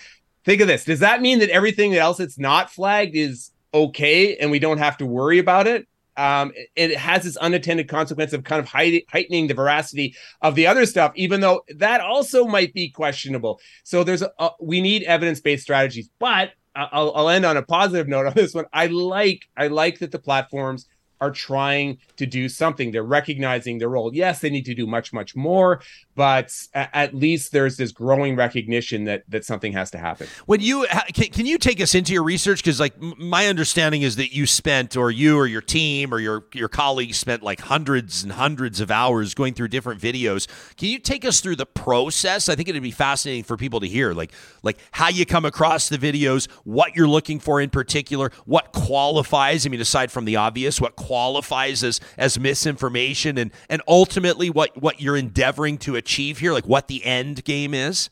think 0.45 0.61
of 0.61 0.69
this: 0.69 0.85
does 0.85 1.01
that 1.01 1.21
mean 1.21 1.39
that 1.41 1.51
everything 1.51 1.95
else 1.95 2.19
that's 2.19 2.39
not 2.39 2.71
flagged 2.71 3.15
is 3.15 3.51
okay, 3.75 4.37
and 4.37 4.51
we 4.51 4.59
don't 4.59 4.79
have 4.79 4.97
to 4.99 5.07
worry 5.07 5.39
about 5.39 5.67
it? 5.67 5.87
Um, 6.21 6.53
it 6.77 6.95
has 6.99 7.23
this 7.23 7.39
unintended 7.39 7.89
consequence 7.89 8.35
of 8.35 8.45
kind 8.45 8.61
of 8.61 8.69
heightening 8.69 9.47
the 9.47 9.55
veracity 9.55 10.15
of 10.43 10.55
the 10.55 10.67
other 10.67 10.85
stuff, 10.85 11.13
even 11.15 11.41
though 11.41 11.63
that 11.77 12.03
also 12.03 12.45
might 12.45 12.75
be 12.75 12.91
questionable. 12.91 13.59
So 13.85 14.05
there's 14.05 14.21
a, 14.21 14.31
a 14.39 14.51
we 14.61 14.83
need 14.83 15.03
evidence 15.05 15.41
based 15.41 15.63
strategies, 15.63 16.11
but 16.19 16.51
I'll, 16.77 17.13
I'll 17.15 17.31
end 17.31 17.47
on 17.47 17.57
a 17.57 17.63
positive 17.63 18.07
note 18.07 18.27
on 18.27 18.35
this 18.35 18.53
one. 18.53 18.67
I 18.71 18.87
like 18.89 19.49
I 19.57 19.69
like 19.69 20.01
that 20.01 20.13
the 20.13 20.19
platforms 20.19 20.87
are 21.23 21.31
trying 21.31 21.99
to 22.17 22.27
do 22.27 22.51
something. 22.51 22.91
They're 22.91 23.03
recognizing 23.03 23.79
their 23.79 23.89
role. 23.89 24.15
Yes, 24.15 24.41
they 24.41 24.51
need 24.51 24.67
to 24.67 24.75
do 24.75 24.87
much, 24.87 25.13
much 25.15 25.35
more, 25.35 25.81
but 26.21 26.55
at 26.75 27.15
least 27.15 27.51
there's 27.51 27.79
this 27.79 27.93
growing 27.93 28.37
recognition 28.37 29.05
that 29.05 29.23
that 29.31 29.43
something 29.43 29.73
has 29.73 29.91
to 29.91 29.97
happen. 29.97 30.27
When 30.45 30.61
you 30.61 30.87
can, 31.15 31.29
can 31.29 31.47
you 31.47 31.57
take 31.57 31.81
us 31.81 31.95
into 31.95 32.13
your 32.13 32.23
research? 32.23 32.63
Because 32.63 32.79
like 32.79 33.01
my 33.01 33.47
understanding 33.47 34.03
is 34.03 34.17
that 34.17 34.35
you 34.35 34.45
spent, 34.47 34.99
or 34.99 35.11
you 35.11 35.39
or 35.39 35.47
your 35.47 35.63
team 35.63 36.13
or 36.13 36.19
your 36.19 36.45
your 36.53 36.69
colleagues 36.69 37.17
spent 37.17 37.43
like 37.43 37.61
hundreds 37.61 38.23
and 38.23 38.33
hundreds 38.33 38.81
of 38.81 38.91
hours 38.91 39.33
going 39.33 39.55
through 39.55 39.69
different 39.69 39.99
videos. 39.99 40.47
Can 40.77 40.91
you 40.91 40.99
take 40.99 41.25
us 41.25 41.41
through 41.41 41.57
the 41.57 41.65
process? 41.65 42.51
I 42.51 42.55
think 42.55 42.69
it'd 42.69 42.83
be 42.83 42.91
fascinating 42.91 43.45
for 43.45 43.57
people 43.57 43.81
to 43.81 43.89
hear, 43.89 44.13
like 44.13 44.31
like 44.63 44.77
how 44.91 45.09
you 45.09 45.25
come 45.25 45.47
across 45.47 45.89
the 45.89 45.97
videos, 45.97 46.51
what 46.65 46.95
you're 46.95 47.09
looking 47.09 47.41
for 47.41 47.63
in 47.63 47.71
particular, 47.71 48.31
what 48.45 48.73
qualifies. 48.73 49.65
I 49.65 49.71
mean, 49.71 49.81
aside 49.81 50.13
from 50.13 50.27
the 50.27 50.37
obvious, 50.37 50.83
what 50.83 50.97
qualifies 50.97 51.83
as 51.83 51.99
as 52.19 52.39
misinformation 52.39 53.39
and 53.39 53.53
and 53.71 53.81
ultimately 53.89 54.51
what 54.51 54.77
what 54.77 55.01
you're 55.01 55.17
endeavoring 55.17 55.79
to 55.79 55.97
achieve 55.97 56.10
here 56.39 56.53
like 56.53 56.67
what 56.67 56.89
the 56.89 57.05
end 57.05 57.45
game 57.45 57.75
is 57.75 58.11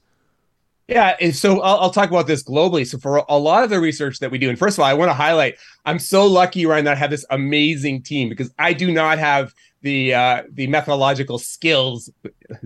yeah, 0.89 1.17
so 1.33 1.61
I'll, 1.61 1.81
I'll, 1.81 1.91
talk 1.91 2.09
about 2.09 2.27
this 2.27 2.43
globally. 2.43 2.87
So 2.87 2.97
for 2.97 3.23
a 3.29 3.39
lot 3.39 3.63
of 3.63 3.69
the 3.69 3.79
research 3.79 4.21
that 4.21 4.31
we 4.31 4.39
do, 4.39 4.49
and 4.49 4.59
first 4.59 4.79
of 4.79 4.81
all, 4.81 4.87
I 4.87 4.95
want 4.95 5.11
to 5.11 5.15
highlight 5.15 5.59
I'm 5.89 5.99
so 5.99 6.27
lucky, 6.27 6.67
Ryan, 6.67 6.85
that 6.85 6.99
I 6.99 7.01
have 7.01 7.11
this 7.11 7.25
amazing 7.31 8.03
team 8.03 8.29
because 8.29 8.53
I 8.59 8.75
do 8.75 8.93
not 8.93 9.19
have 9.19 9.55
the 9.81 10.13
uh, 10.13 10.43
the 10.53 10.67
methodological 10.67 11.39
skills 11.39 12.11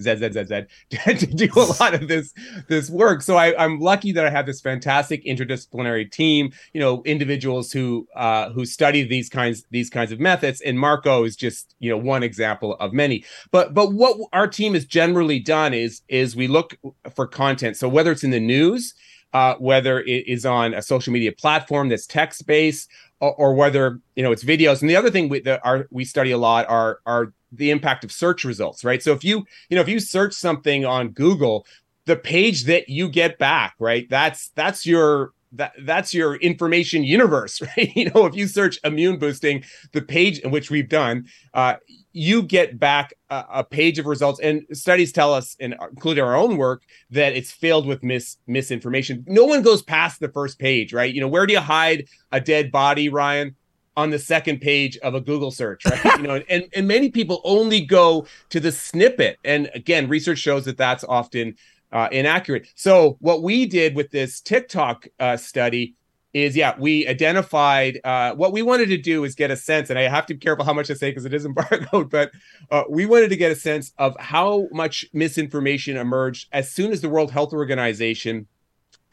z 0.00 0.16
z 0.16 0.32
z 0.32 0.44
z 0.44 0.62
to 1.14 1.26
do 1.26 1.48
a 1.54 1.66
lot 1.80 1.94
of 1.94 2.08
this 2.08 2.34
this 2.66 2.90
work. 2.90 3.22
So 3.22 3.36
I, 3.36 3.54
I'm 3.62 3.78
lucky 3.78 4.10
that 4.10 4.26
I 4.26 4.30
have 4.30 4.44
this 4.44 4.60
fantastic 4.60 5.24
interdisciplinary 5.24 6.10
team. 6.10 6.52
You 6.72 6.80
know, 6.80 7.04
individuals 7.04 7.70
who 7.70 8.08
uh, 8.16 8.50
who 8.50 8.66
study 8.66 9.04
these 9.04 9.28
kinds 9.28 9.64
these 9.70 9.88
kinds 9.88 10.10
of 10.10 10.18
methods. 10.18 10.60
And 10.60 10.76
Marco 10.76 11.22
is 11.22 11.36
just 11.36 11.76
you 11.78 11.90
know 11.90 11.98
one 11.98 12.24
example 12.24 12.74
of 12.80 12.92
many. 12.92 13.24
But 13.52 13.72
but 13.72 13.92
what 13.92 14.18
our 14.32 14.48
team 14.48 14.74
has 14.74 14.84
generally 14.84 15.38
done 15.38 15.74
is 15.74 16.02
is 16.08 16.34
we 16.34 16.48
look 16.48 16.76
for 17.14 17.28
content. 17.28 17.76
So 17.76 17.88
whether 17.88 18.10
it's 18.10 18.24
in 18.24 18.32
the 18.32 18.40
news 18.40 18.94
uh, 19.32 19.54
whether 19.58 20.00
it 20.00 20.26
is 20.26 20.44
on 20.44 20.74
a 20.74 20.82
social 20.82 21.12
media 21.12 21.32
platform 21.32 21.88
that's 21.88 22.06
text 22.06 22.46
based 22.46 22.90
or, 23.30 23.54
whether 23.54 24.00
you 24.16 24.22
know 24.22 24.32
it's 24.32 24.44
videos. 24.44 24.80
And 24.80 24.90
the 24.90 24.96
other 24.96 25.10
thing 25.10 25.28
we 25.28 25.40
that 25.40 25.60
are 25.64 25.86
we 25.90 26.04
study 26.04 26.32
a 26.32 26.38
lot 26.38 26.68
are 26.68 27.00
are 27.06 27.32
the 27.52 27.70
impact 27.70 28.04
of 28.04 28.12
search 28.12 28.44
results, 28.44 28.84
right? 28.84 29.02
So 29.02 29.12
if 29.12 29.24
you 29.24 29.44
you 29.68 29.76
know 29.76 29.82
if 29.82 29.88
you 29.88 30.00
search 30.00 30.34
something 30.34 30.84
on 30.84 31.10
Google, 31.10 31.66
the 32.06 32.16
page 32.16 32.64
that 32.64 32.88
you 32.88 33.08
get 33.08 33.38
back, 33.38 33.74
right? 33.78 34.08
That's 34.10 34.48
that's 34.50 34.86
your 34.86 35.32
that 35.52 35.72
that's 35.82 36.12
your 36.14 36.36
information 36.36 37.04
universe, 37.04 37.60
right? 37.76 37.94
You 37.94 38.10
know, 38.10 38.26
if 38.26 38.34
you 38.34 38.46
search 38.46 38.78
immune 38.84 39.18
boosting, 39.18 39.64
the 39.92 40.02
page 40.02 40.38
in 40.40 40.50
which 40.50 40.70
we've 40.70 40.88
done, 40.88 41.26
uh, 41.54 41.76
you 42.12 42.42
get 42.42 42.78
back 42.78 43.14
a, 43.30 43.44
a, 43.54 43.64
page 43.64 43.98
of 43.98 44.06
results. 44.06 44.40
And 44.40 44.64
studies 44.72 45.12
tell 45.12 45.32
us, 45.32 45.56
and 45.60 45.74
including 45.90 46.24
our 46.24 46.36
own 46.36 46.56
work, 46.56 46.82
that 47.10 47.34
it's 47.34 47.50
filled 47.50 47.86
with 47.86 48.02
mis 48.02 48.36
misinformation. 48.46 49.24
No 49.26 49.44
one 49.44 49.62
goes 49.62 49.82
past 49.82 50.20
the 50.20 50.28
first 50.28 50.58
page, 50.58 50.92
right? 50.92 51.12
You 51.12 51.20
know, 51.20 51.28
where 51.28 51.46
do 51.46 51.52
you 51.52 51.60
hide 51.60 52.06
a 52.30 52.40
dead 52.40 52.70
body, 52.70 53.08
Ryan? 53.08 53.56
On 53.94 54.08
the 54.08 54.18
second 54.18 54.62
page 54.62 54.96
of 54.98 55.14
a 55.14 55.20
Google 55.20 55.50
search, 55.50 55.84
right? 55.84 56.16
you 56.16 56.22
know, 56.22 56.42
and 56.48 56.64
and 56.74 56.88
many 56.88 57.10
people 57.10 57.42
only 57.44 57.82
go 57.82 58.26
to 58.48 58.58
the 58.58 58.72
snippet. 58.72 59.38
And 59.44 59.70
again, 59.74 60.08
research 60.08 60.38
shows 60.38 60.64
that 60.64 60.78
that's 60.78 61.04
often 61.04 61.56
uh, 61.92 62.08
inaccurate. 62.10 62.68
So 62.74 63.18
what 63.20 63.42
we 63.42 63.66
did 63.66 63.94
with 63.94 64.10
this 64.10 64.40
TikTok 64.40 65.06
uh, 65.20 65.36
study 65.36 65.94
is, 66.34 66.56
yeah, 66.56 66.74
we 66.78 67.06
identified 67.06 68.00
uh, 68.04 68.34
what 68.34 68.52
we 68.52 68.62
wanted 68.62 68.88
to 68.88 68.96
do 68.96 69.24
is 69.24 69.34
get 69.34 69.50
a 69.50 69.56
sense, 69.56 69.90
and 69.90 69.98
I 69.98 70.02
have 70.02 70.26
to 70.26 70.34
be 70.34 70.40
careful 70.40 70.64
how 70.64 70.72
much 70.72 70.90
I 70.90 70.94
say 70.94 71.10
because 71.10 71.24
it 71.24 71.34
is 71.34 71.44
embargoed, 71.46 72.10
but 72.10 72.30
uh, 72.70 72.84
we 72.88 73.06
wanted 73.06 73.28
to 73.28 73.36
get 73.36 73.52
a 73.52 73.56
sense 73.56 73.92
of 73.98 74.16
how 74.18 74.68
much 74.72 75.04
misinformation 75.12 75.96
emerged 75.96 76.48
as 76.52 76.70
soon 76.70 76.92
as 76.92 77.00
the 77.00 77.08
World 77.08 77.30
Health 77.30 77.52
Organization 77.52 78.46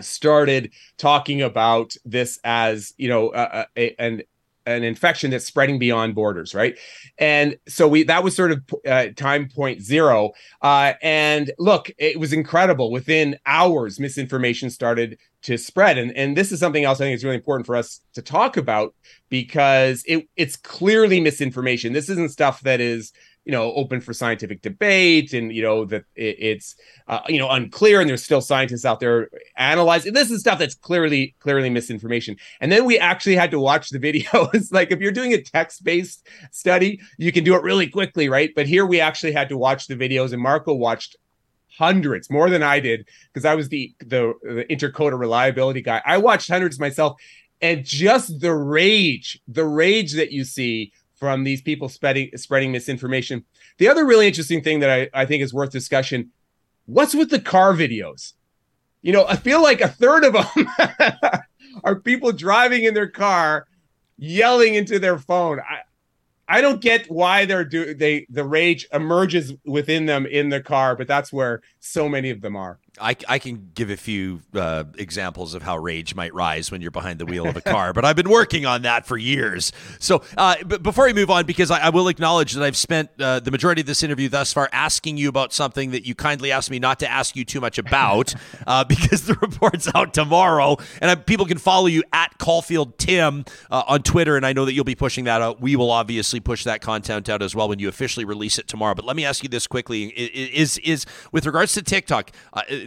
started 0.02 0.72
talking 0.98 1.42
about 1.42 1.94
this 2.06 2.40
as 2.46 2.94
you 2.98 3.10
know 3.10 3.30
uh, 3.30 3.66
a, 3.76 4.02
an 4.02 4.24
an 4.66 4.84
infection 4.84 5.32
that's 5.32 5.46
spreading 5.46 5.80
beyond 5.80 6.16
borders, 6.16 6.54
right? 6.54 6.78
And 7.18 7.58
so 7.68 7.88
we 7.88 8.04
that 8.04 8.24
was 8.24 8.36
sort 8.36 8.52
of 8.52 8.64
uh, 8.88 9.08
time 9.16 9.50
point 9.50 9.82
zero. 9.82 10.32
Uh, 10.62 10.94
and 11.02 11.52
look, 11.58 11.92
it 11.98 12.20
was 12.20 12.34
incredible. 12.34 12.92
Within 12.92 13.38
hours, 13.46 14.00
misinformation 14.00 14.70
started 14.70 15.18
to 15.44 15.58
spread, 15.58 15.98
and 15.98 16.12
and 16.16 16.36
this 16.36 16.52
is 16.52 16.60
something 16.60 16.84
else 16.84 17.00
I 17.00 17.06
think 17.06 17.16
is 17.16 17.24
really 17.24 17.38
important 17.38 17.66
for 17.66 17.76
us 17.76 18.02
to 18.14 18.22
talk 18.22 18.58
about 18.58 18.94
because 19.30 20.04
it 20.08 20.28
it's 20.36 20.56
clearly 20.56 21.20
misinformation. 21.20 21.94
This 21.94 22.10
isn't 22.10 22.32
stuff 22.32 22.62
that 22.62 22.82
is 22.82 23.14
you 23.46 23.52
know 23.54 23.74
open 23.74 24.02
for 24.02 24.14
scientific 24.14 24.62
debate 24.62 25.34
and 25.34 25.52
you 25.52 25.62
know 25.62 25.86
that 25.86 26.04
it, 26.16 26.36
it's 26.40 26.76
uh, 27.08 27.22
you 27.28 27.40
know 27.40 27.50
unclear 27.50 28.02
and 28.02 28.10
there's 28.10 28.24
still 28.24 28.42
scientists 28.42 28.86
out 28.86 29.00
there 29.00 29.30
analyzing. 29.56 30.14
This 30.14 30.30
is 30.30 30.42
stuff 30.42 30.60
that's 30.60 30.76
clearly 30.76 31.36
clearly 31.40 31.70
misinformation. 31.70 32.36
And 32.60 32.72
then 32.72 32.86
we 32.86 33.00
actually 33.00 33.36
had 33.36 33.52
to 33.52 33.60
watch 33.60 33.90
the 33.90 34.00
videos. 34.08 34.72
Like 34.74 34.92
if 34.92 35.00
you're 35.00 35.12
doing 35.12 35.34
a 35.34 35.42
text-based 35.42 36.28
study 36.52 37.00
you 37.18 37.32
can 37.32 37.44
do 37.44 37.56
it 37.56 37.64
really 37.64 37.88
quickly 37.88 38.30
right? 38.30 38.52
But 38.56 38.68
here 38.68 38.86
we 38.86 39.00
actually 39.00 39.32
had 39.32 39.50
to 39.50 39.58
watch 39.58 39.88
the 39.88 39.96
videos 39.96 40.34
and 40.34 40.42
marco 40.42 40.74
watched 40.74 41.16
hundreds 41.78 42.30
more 42.30 42.50
than 42.50 42.64
i 42.64 42.80
did 42.80 43.08
because 43.32 43.46
i 43.46 43.56
was 43.56 43.70
the, 43.70 43.94
the 44.00 44.34
the 44.44 44.66
intercoder 44.70 45.18
reliability 45.18 45.82
guy 45.82 46.02
i 46.06 46.18
watched 46.18 46.50
hundreds 46.50 46.80
myself 46.80 47.20
and 47.62 47.86
just 47.86 48.40
the 48.40 48.54
rage 48.54 49.40
the 49.48 49.66
rage 49.66 50.14
that 50.14 50.32
you 50.32 50.44
see 50.44 50.92
from 51.20 51.44
these 51.44 51.62
people 51.62 51.90
spreading 51.90 52.30
spreading 52.36 52.72
misinformation. 52.72 53.44
The 53.78 53.90
other 53.90 54.06
really 54.06 54.28
interesting 54.28 54.64
thing 54.64 54.80
that 54.80 54.90
I, 54.90 55.22
I 55.22 55.26
think 55.26 55.44
is 55.44 55.54
worth 55.54 55.70
discussion: 55.70 56.32
what's 56.86 57.14
with 57.14 57.30
the 57.30 57.42
car 57.42 57.74
videos? 57.74 58.34
You 59.02 59.14
know, 59.14 59.26
I 59.28 59.36
feel 59.36 59.62
like 59.62 59.82
a 59.82 59.88
third 59.88 60.24
of 60.24 60.34
them 60.34 60.68
are 61.84 62.00
people 62.00 62.32
driving 62.32 62.86
in 62.86 62.94
their 62.94 63.10
car, 63.10 63.68
yelling 64.18 64.76
into 64.76 65.00
their 65.00 65.18
phone. 65.18 65.60
I, 65.60 65.82
I 66.50 66.62
don't 66.62 66.82
get 66.82 67.06
why 67.12 67.46
they're 67.46 67.64
do 67.64 67.94
they 67.94 68.26
the 68.30 68.44
rage 68.44 68.88
emerges 68.92 69.54
within 69.66 70.08
them 70.08 70.26
in 70.26 70.50
the 70.50 70.62
car, 70.62 70.96
but 70.96 71.08
that's 71.08 71.32
where 71.32 71.62
so 71.80 72.10
many 72.10 72.32
of 72.32 72.42
them 72.42 72.56
are. 72.56 72.80
I, 73.00 73.16
I 73.28 73.40
can 73.40 73.72
give 73.74 73.90
a 73.90 73.98
few 73.98 74.42
uh, 74.54 74.86
examples 74.98 75.54
of 75.54 75.64
how 75.64 75.78
rage 75.78 76.16
might 76.16 76.34
rise 76.34 76.72
when 76.72 76.82
you're 76.82 76.92
behind 76.92 77.20
the 77.20 77.26
wheel 77.26 77.48
of 77.48 77.56
a 77.56 77.62
car, 77.62 77.94
but 77.94 78.06
I've 78.06 78.16
been 78.16 78.30
working 78.30 78.66
on 78.66 78.84
that 78.84 79.06
for 79.06 79.18
years. 79.18 79.72
So, 80.00 80.24
uh, 80.38 80.56
but 80.66 80.84
before 80.84 81.06
we 81.06 81.14
move 81.14 81.30
on, 81.30 81.46
because 81.46 81.72
I, 81.72 81.80
I 81.80 81.90
will 81.90 82.08
acknowledge 82.08 82.54
that 82.54 82.64
I've 82.64 82.78
spent 82.78 83.10
uh, 83.20 83.40
the 83.40 83.52
majority 83.52 83.82
of 83.82 83.88
this 83.88 84.04
interview 84.04 84.30
thus 84.30 84.54
far 84.54 84.70
asking 84.72 85.18
you 85.18 85.30
about 85.30 85.54
something 85.54 85.92
that 85.92 86.06
you 86.06 86.16
kindly 86.16 86.52
asked 86.52 86.72
me 86.72 86.80
not 86.80 87.00
to 87.00 87.10
ask 87.10 87.36
you 87.36 87.46
too 87.46 87.62
much 87.62 87.78
about, 87.78 88.34
uh, 88.68 88.84
because 88.84 89.26
the 89.26 89.36
report's 89.36 89.90
out 89.94 90.14
tomorrow, 90.14 90.78
and 91.02 91.12
I, 91.12 91.16
people 91.16 91.46
can 91.46 91.58
follow 91.58 91.88
you 91.88 92.04
at 92.14 92.38
Caulfield 92.38 92.98
Tim 92.98 93.46
uh, 93.70 93.84
on 93.88 94.04
Twitter, 94.04 94.38
and 94.38 94.46
I 94.46 94.54
know 94.54 94.66
that 94.66 94.74
you'll 94.74 94.84
be 94.84 94.96
pushing 94.96 95.26
that 95.26 95.42
out. 95.42 95.62
We 95.62 95.76
will 95.76 95.92
obviously 95.92 96.40
push 96.40 96.64
that 96.64 96.82
content 96.82 97.30
out 97.30 97.42
as 97.42 97.56
well 97.56 97.70
when 97.70 97.80
you 97.80 97.90
officially 97.90 98.26
release 98.26 98.58
it 98.58 98.68
tomorrow. 98.68 98.96
But 98.96 99.06
let 99.06 99.16
me 99.16 99.26
ask 99.26 99.44
you 99.44 99.50
this 99.50 99.68
quickly: 99.68 100.08
is 100.08 100.78
is 100.80 101.06
with 101.32 101.46
regards 101.46 101.74
to 101.74 101.82
TikTok? 101.82 102.32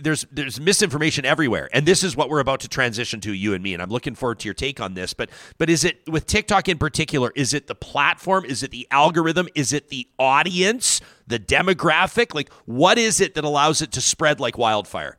There's 0.01 0.27
there's 0.31 0.61
misinformation 0.61 1.25
everywhere, 1.25 1.69
and 1.73 1.87
this 1.87 2.03
is 2.03 2.17
what 2.17 2.29
we're 2.29 2.41
about 2.41 2.61
to 2.61 2.69
transition 2.69 3.21
to, 3.23 3.33
you 3.33 3.55
and 3.55 3.63
me. 3.63 3.75
And 3.75 3.83
I'm 3.83 3.91
looking 3.91 4.15
forward 4.15 4.39
to 4.41 4.47
your 4.47 4.55
take 4.55 4.81
on 4.81 4.95
this. 4.95 5.15
But 5.15 5.31
but 5.59 5.69
is 5.69 5.85
it 5.85 6.09
with 6.09 6.27
TikTok 6.27 6.69
in 6.69 6.79
particular? 6.79 7.33
Is 7.35 7.55
it 7.55 7.67
the 7.67 7.75
platform? 7.75 8.45
Is 8.45 8.63
it 8.63 8.71
the 8.71 8.87
algorithm? 8.91 9.49
Is 9.55 9.73
it 9.73 9.89
the 9.89 10.09
audience? 10.19 11.01
The 11.27 11.39
demographic? 11.39 12.35
Like 12.35 12.53
what 12.65 12.99
is 12.99 13.21
it 13.21 13.35
that 13.35 13.45
allows 13.45 13.83
it 13.83 13.93
to 13.93 14.01
spread 14.01 14.41
like 14.41 14.59
wildfire? 14.59 15.19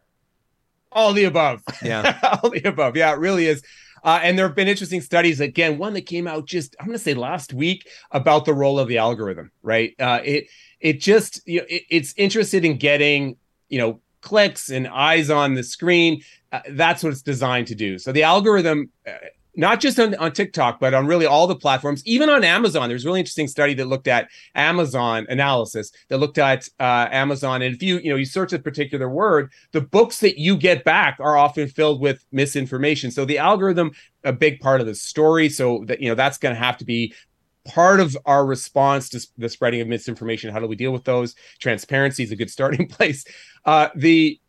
All 0.92 1.14
the 1.14 1.24
above. 1.24 1.64
Yeah, 1.82 2.20
all 2.44 2.50
the 2.50 2.64
above. 2.64 2.96
Yeah, 2.96 3.14
it 3.14 3.20
really 3.20 3.48
is. 3.48 3.64
Uh, 4.04 4.20
and 4.22 4.38
there 4.38 4.46
have 4.46 4.56
been 4.56 4.68
interesting 4.68 5.02
studies. 5.02 5.40
Again, 5.40 5.78
one 5.78 5.94
that 5.94 6.06
came 6.06 6.28
out 6.28 6.46
just 6.46 6.76
I'm 6.80 6.88
going 6.88 6.98
to 6.98 7.04
say 7.04 7.14
last 7.14 7.54
week 7.54 7.88
about 8.12 8.46
the 8.46 8.54
role 8.54 8.78
of 8.78 8.88
the 8.88 8.98
algorithm. 8.98 9.52
Right. 9.62 9.96
Uh, 10.00 10.20
it 10.24 10.48
it 10.80 11.00
just 11.00 11.42
you 11.48 11.62
know, 11.62 11.66
it, 11.70 11.84
it's 11.90 12.14
interested 12.18 12.66
in 12.66 12.78
getting 12.78 13.38
you 13.70 13.80
know 13.80 14.02
clicks 14.24 14.70
and 14.70 14.88
eyes 14.88 15.30
on 15.30 15.54
the 15.54 15.64
screen. 15.64 16.22
Uh, 16.52 16.62
that's 16.72 17.04
what 17.04 17.12
it's 17.12 17.22
designed 17.22 17.68
to 17.68 17.76
do. 17.76 18.00
So 18.00 18.12
the 18.12 18.24
algorithm, 18.24 18.90
uh, 19.08 19.12
not 19.56 19.80
just 19.80 20.00
on, 20.00 20.16
on 20.16 20.32
TikTok, 20.32 20.80
but 20.80 20.96
on 20.96 21.06
really 21.06 21.28
all 21.28 21.46
the 21.46 21.56
platforms, 21.56 22.02
even 22.08 22.28
on 22.30 22.44
Amazon. 22.44 22.90
There's 22.90 23.06
a 23.06 23.08
really 23.08 23.20
interesting 23.20 23.48
study 23.48 23.76
that 23.76 23.86
looked 23.86 24.08
at 24.08 24.30
Amazon 24.56 25.28
analysis 25.30 25.92
that 26.08 26.18
looked 26.18 26.40
at 26.40 26.68
uh, 26.80 27.08
Amazon. 27.12 27.62
And 27.62 27.76
if 27.76 27.84
you, 27.84 28.00
you 28.00 28.10
know, 28.10 28.16
you 28.16 28.26
search 28.26 28.54
a 28.54 28.58
particular 28.58 29.10
word, 29.10 29.52
the 29.72 29.82
books 29.82 30.20
that 30.22 30.40
you 30.40 30.58
get 30.58 30.84
back 30.84 31.18
are 31.20 31.38
often 31.38 31.68
filled 31.68 32.02
with 32.02 32.26
misinformation. 32.32 33.12
So 33.12 33.26
the 33.26 33.38
algorithm, 33.38 33.92
a 34.24 34.34
big 34.34 34.60
part 34.60 34.82
of 34.82 34.88
the 34.88 34.96
story. 34.96 35.50
So 35.50 35.84
that, 35.86 36.02
you 36.02 36.10
know, 36.10 36.16
that's 36.16 36.40
going 36.40 36.56
to 36.56 36.60
have 36.60 36.78
to 36.78 36.86
be 36.86 37.14
part 37.66 38.00
of 38.00 38.18
our 38.26 38.46
response 38.46 39.10
to 39.10 39.26
the 39.38 39.50
spreading 39.50 39.82
of 39.82 39.88
misinformation 39.88 40.52
how 40.52 40.60
do 40.60 40.68
we 40.68 40.76
deal 40.76 40.92
with 40.92 41.04
those? 41.04 41.36
Transparency 41.60 42.24
is 42.24 42.32
a 42.32 42.36
good 42.36 42.50
starting 42.50 42.88
place. 42.88 43.26
Uh, 43.66 43.90
the 43.96 44.40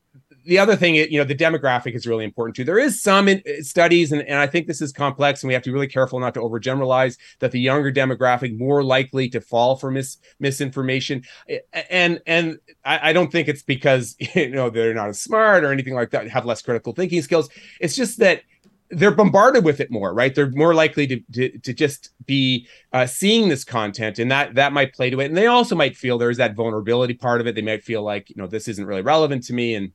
the 0.46 0.59
other 0.59 0.77
thing 0.77 0.94
you 0.94 1.18
know 1.18 1.24
the 1.24 1.35
demographic 1.35 1.94
is 1.94 2.07
really 2.07 2.24
important 2.24 2.55
too. 2.55 2.64
There 2.64 2.79
is 2.79 3.03
some 3.03 3.29
in, 3.29 3.42
studies 3.62 4.12
and, 4.12 4.22
and 4.22 4.38
i 4.38 4.46
think 4.46 4.66
this 4.66 4.81
is 4.81 4.92
complex 4.92 5.42
and 5.42 5.48
we 5.48 5.55
have 5.55 5.62
to 5.62 5.70
be 5.70 5.74
really 5.74 5.88
careful 5.88 6.20
not 6.20 6.35
to 6.35 6.40
overgeneralize 6.40 7.16
that 7.40 7.50
the 7.50 7.61
younger 7.61 7.90
demographic 7.90 8.57
more 8.59 8.85
likely 8.85 9.29
to 9.31 9.40
fall 9.40 9.77
for 9.77 9.90
mis, 9.90 10.18
misinformation. 10.38 11.22
And 11.90 12.20
and 12.27 12.59
I, 12.85 13.11
I 13.11 13.12
don't 13.12 13.33
think 13.33 13.48
it's 13.48 13.62
because 13.62 14.16
you 14.35 14.50
know 14.50 14.70
they're 14.70 14.94
not 14.94 15.09
as 15.09 15.20
smart 15.20 15.64
or 15.64 15.72
anything 15.72 15.94
like 15.94 16.11
that 16.11 16.29
have 16.29 16.46
less 16.46 16.62
critical 16.62 16.92
thinking 16.92 17.22
skills. 17.22 17.48
It's 17.81 17.96
just 17.96 18.18
that 18.18 18.42
they're 18.90 19.11
bombarded 19.11 19.64
with 19.64 19.81
it 19.81 19.90
more, 19.90 20.12
right? 20.12 20.35
They're 20.35 20.51
more 20.51 20.75
likely 20.75 21.07
to 21.07 21.20
to, 21.33 21.59
to 21.59 21.73
just 21.73 22.11
be 22.27 22.68
uh, 22.92 23.07
seeing 23.07 23.49
this 23.49 23.64
content, 23.64 24.18
and 24.18 24.31
that 24.31 24.55
that 24.55 24.73
might 24.73 24.94
play 24.94 25.11
to 25.11 25.20
it. 25.20 25.27
And 25.27 25.37
they 25.37 25.47
also 25.47 25.75
might 25.75 25.97
feel 25.97 26.18
there's 26.18 26.37
that 26.37 26.55
vulnerability 26.55 27.14
part 27.14 27.40
of 27.40 27.47
it. 27.47 27.55
They 27.55 27.62
might 27.62 27.85
feel 27.85 28.03
like 28.03 28.31
you 28.31 28.37
know 28.37 28.47
this 28.47 28.68
isn't 28.68 28.87
really 28.87 29.03
relevant 29.03 29.44
to 29.44 29.53
me, 29.53 29.75
and 29.75 29.92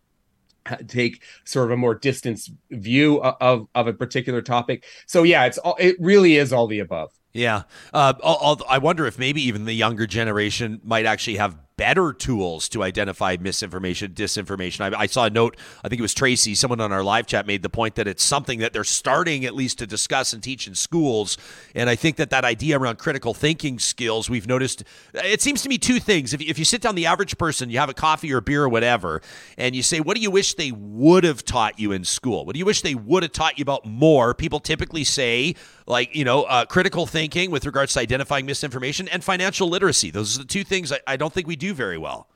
take 0.88 1.24
sort 1.46 1.66
of 1.66 1.72
a 1.72 1.78
more 1.78 1.96
distance 1.96 2.50
view 2.72 3.22
of 3.22 3.68
of 3.76 3.88
a 3.88 3.94
particular 3.94 4.42
topic. 4.42 4.86
So 5.06 5.24
yeah, 5.24 5.46
it's 5.46 5.58
all 5.58 5.76
it 5.80 5.96
really 6.00 6.36
is 6.38 6.52
all 6.54 6.68
the 6.68 6.80
above. 6.80 7.12
Yeah, 7.32 7.64
uh, 7.94 8.56
I 8.68 8.80
wonder 8.80 9.06
if 9.06 9.20
maybe 9.20 9.42
even 9.44 9.66
the 9.66 9.74
younger 9.74 10.08
generation 10.08 10.82
might 10.84 11.06
actually 11.06 11.38
have 11.38 11.56
better 11.80 12.12
tools 12.12 12.68
to 12.68 12.84
identify 12.84 13.38
misinformation, 13.40 14.12
disinformation. 14.12 14.94
I, 14.94 15.00
I, 15.00 15.06
saw 15.06 15.24
a 15.24 15.30
note, 15.30 15.56
I 15.82 15.88
think 15.88 16.00
it 16.00 16.02
was 16.02 16.14
Tracy, 16.14 16.54
someone 16.54 16.82
on 16.82 16.92
our 16.92 17.06
live 17.06 17.26
chat 17.26 17.48
made 17.48 17.62
the 17.64 17.70
point 17.70 17.96
that 17.96 18.06
it's 18.06 18.22
something 18.22 18.60
that 18.60 18.74
they're 18.74 18.84
starting 18.84 19.46
at 19.46 19.56
least 19.56 19.80
to 19.80 19.88
discuss 19.88 20.34
and 20.34 20.44
teach 20.44 20.68
in 20.68 20.76
schools. 20.76 21.38
And 21.74 21.90
I 21.90 21.96
think 21.96 22.18
that 22.18 22.32
that 22.32 22.44
idea 22.44 22.78
around 22.78 22.98
critical 22.98 23.34
thinking 23.34 23.80
skills, 23.80 24.30
we've 24.30 24.46
noticed, 24.46 24.84
it 25.14 25.42
seems 25.42 25.62
to 25.62 25.70
me 25.70 25.78
two 25.78 26.02
things. 26.02 26.34
If, 26.34 26.42
if 26.42 26.60
you 26.60 26.66
sit 26.66 26.82
down 26.82 26.96
the 26.96 27.06
average 27.06 27.38
person, 27.38 27.70
you 27.70 27.80
have 27.80 27.88
a 27.88 27.94
coffee 27.94 28.34
or 28.34 28.40
a 28.40 28.42
beer 28.42 28.66
or 28.66 28.70
whatever, 28.70 29.22
and 29.58 29.74
you 29.74 29.82
say, 29.82 30.02
what 30.02 30.18
do 30.18 30.22
you 30.22 30.32
wish 30.32 30.56
they 30.56 30.74
would 30.74 31.24
have 31.24 31.46
taught 31.46 31.80
you 31.80 31.94
in 31.94 32.04
school? 32.04 32.46
What 32.46 32.56
do 32.56 32.60
you 32.60 32.66
wish 32.66 32.82
they 32.82 32.96
would 32.96 33.24
have 33.24 33.32
taught 33.32 33.58
you 33.58 33.62
about 33.62 33.86
more? 33.86 34.34
People 34.34 34.60
typically 34.60 35.06
say, 35.06 35.56
like, 35.88 36.14
you 36.14 36.26
know, 36.26 36.44
uh, 36.44 36.66
critical 36.66 37.06
thinking 37.06 37.52
with 37.52 37.66
regards 37.66 37.94
to 37.94 38.02
identifying 38.02 38.46
misinformation 38.46 39.08
and 39.08 39.24
financial 39.24 39.70
literacy. 39.70 40.12
Those 40.12 40.36
are 40.36 40.40
the 40.40 40.48
two 40.48 40.66
things 40.66 40.92
I, 40.92 41.00
I 41.08 41.16
don't 41.16 41.34
think 41.34 41.48
we 41.48 41.56
do 41.56 41.69
very 41.74 41.98
well. 41.98 42.28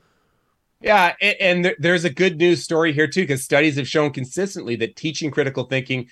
Yeah, 0.80 1.14
and, 1.20 1.36
and 1.40 1.64
there, 1.64 1.76
there's 1.78 2.04
a 2.04 2.10
good 2.10 2.36
news 2.38 2.62
story 2.62 2.92
here 2.92 3.06
too, 3.06 3.22
because 3.22 3.42
studies 3.42 3.76
have 3.76 3.88
shown 3.88 4.12
consistently 4.12 4.76
that 4.76 4.96
teaching 4.96 5.30
critical 5.30 5.64
thinking 5.64 6.08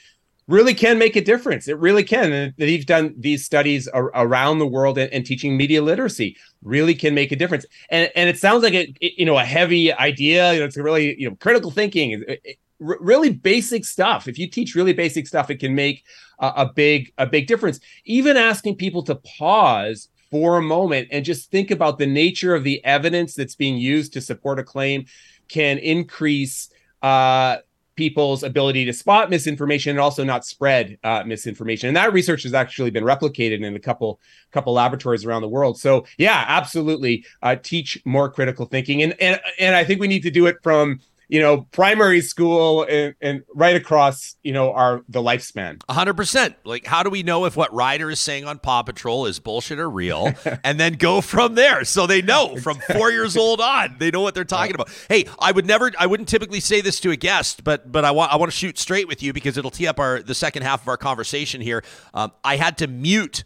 really 0.48 0.74
can 0.74 0.98
make 0.98 1.14
a 1.16 1.20
difference. 1.20 1.68
It 1.68 1.78
really 1.78 2.02
can. 2.02 2.32
And 2.32 2.54
they've 2.58 2.84
done 2.84 3.14
these 3.16 3.44
studies 3.44 3.86
ar- 3.88 4.10
around 4.14 4.58
the 4.58 4.66
world 4.66 4.98
and, 4.98 5.12
and, 5.12 5.24
teaching 5.24 5.56
media 5.56 5.82
literacy 5.82 6.36
really 6.62 6.94
can 6.94 7.14
make 7.14 7.32
a 7.32 7.36
difference. 7.36 7.64
And 7.90 8.10
and 8.16 8.28
it 8.28 8.38
sounds 8.38 8.62
like 8.62 8.74
a 8.74 8.92
you 9.00 9.24
know 9.24 9.38
a 9.38 9.44
heavy 9.44 9.92
idea. 9.92 10.52
You 10.52 10.60
know, 10.60 10.66
it's 10.66 10.76
really 10.76 11.18
you 11.20 11.28
know 11.28 11.36
critical 11.36 11.70
thinking. 11.70 12.12
It, 12.12 12.40
it, 12.44 12.56
really 12.78 13.30
basic 13.30 13.84
stuff. 13.84 14.26
If 14.26 14.38
you 14.38 14.48
teach 14.48 14.74
really 14.74 14.92
basic 14.92 15.28
stuff, 15.28 15.50
it 15.50 15.60
can 15.60 15.74
make 15.74 16.04
a 16.40 16.66
big 16.66 17.12
a 17.18 17.26
big 17.26 17.46
difference. 17.46 17.78
Even 18.04 18.36
asking 18.36 18.76
people 18.76 19.02
to 19.04 19.14
pause 19.16 20.08
for 20.32 20.56
a 20.56 20.62
moment 20.62 21.08
and 21.12 21.24
just 21.24 21.50
think 21.50 21.70
about 21.70 21.98
the 21.98 22.06
nature 22.06 22.54
of 22.54 22.64
the 22.64 22.82
evidence 22.84 23.34
that's 23.34 23.54
being 23.54 23.76
used 23.76 24.14
to 24.14 24.20
support 24.20 24.58
a 24.58 24.64
claim 24.64 25.04
can 25.46 25.76
increase 25.76 26.70
uh, 27.02 27.58
people's 27.96 28.42
ability 28.42 28.86
to 28.86 28.92
spot 28.94 29.28
misinformation 29.28 29.90
and 29.90 30.00
also 30.00 30.24
not 30.24 30.46
spread 30.46 30.98
uh, 31.04 31.22
misinformation. 31.26 31.88
And 31.88 31.96
that 31.98 32.14
research 32.14 32.44
has 32.44 32.54
actually 32.54 32.90
been 32.90 33.04
replicated 33.04 33.62
in 33.62 33.76
a 33.76 33.78
couple 33.78 34.18
couple 34.52 34.72
laboratories 34.72 35.26
around 35.26 35.42
the 35.42 35.48
world. 35.48 35.78
So 35.78 36.06
yeah, 36.16 36.46
absolutely, 36.48 37.26
uh, 37.42 37.56
teach 37.56 38.00
more 38.06 38.30
critical 38.30 38.64
thinking, 38.64 39.02
and 39.02 39.14
and 39.20 39.38
and 39.58 39.76
I 39.76 39.84
think 39.84 40.00
we 40.00 40.08
need 40.08 40.22
to 40.22 40.30
do 40.30 40.46
it 40.46 40.56
from 40.62 41.00
you 41.28 41.40
know, 41.40 41.62
primary 41.72 42.20
school 42.20 42.84
and, 42.88 43.14
and 43.20 43.42
right 43.54 43.76
across, 43.76 44.36
you 44.42 44.52
know, 44.52 44.72
our 44.72 45.02
the 45.08 45.20
lifespan. 45.20 45.78
100%. 45.88 46.54
Like, 46.64 46.86
how 46.86 47.02
do 47.02 47.10
we 47.10 47.22
know 47.22 47.44
if 47.44 47.56
what 47.56 47.72
Ryder 47.72 48.10
is 48.10 48.20
saying 48.20 48.44
on 48.44 48.58
Paw 48.58 48.82
Patrol 48.82 49.26
is 49.26 49.38
bullshit 49.38 49.78
or 49.78 49.88
real? 49.88 50.32
and 50.64 50.78
then 50.78 50.94
go 50.94 51.20
from 51.20 51.54
there. 51.54 51.84
So 51.84 52.06
they 52.06 52.22
know 52.22 52.56
from 52.62 52.78
four 52.92 53.10
years 53.10 53.36
old 53.36 53.60
on, 53.60 53.96
they 53.98 54.10
know 54.10 54.20
what 54.20 54.34
they're 54.34 54.44
talking 54.44 54.74
about. 54.74 54.90
Hey, 55.08 55.24
I 55.38 55.52
would 55.52 55.66
never, 55.66 55.90
I 55.98 56.06
wouldn't 56.06 56.28
typically 56.28 56.60
say 56.60 56.80
this 56.80 57.00
to 57.00 57.10
a 57.10 57.16
guest, 57.16 57.64
but 57.64 57.90
but 57.90 58.04
I 58.04 58.10
want 58.10 58.32
I 58.32 58.36
want 58.36 58.50
to 58.50 58.56
shoot 58.56 58.78
straight 58.78 59.08
with 59.08 59.22
you 59.22 59.32
because 59.32 59.56
it'll 59.56 59.70
tee 59.70 59.86
up 59.86 59.98
our 59.98 60.22
the 60.22 60.34
second 60.34 60.62
half 60.62 60.82
of 60.82 60.88
our 60.88 60.96
conversation 60.96 61.60
here. 61.60 61.82
Um, 62.14 62.32
I 62.44 62.56
had 62.56 62.78
to 62.78 62.86
mute 62.86 63.44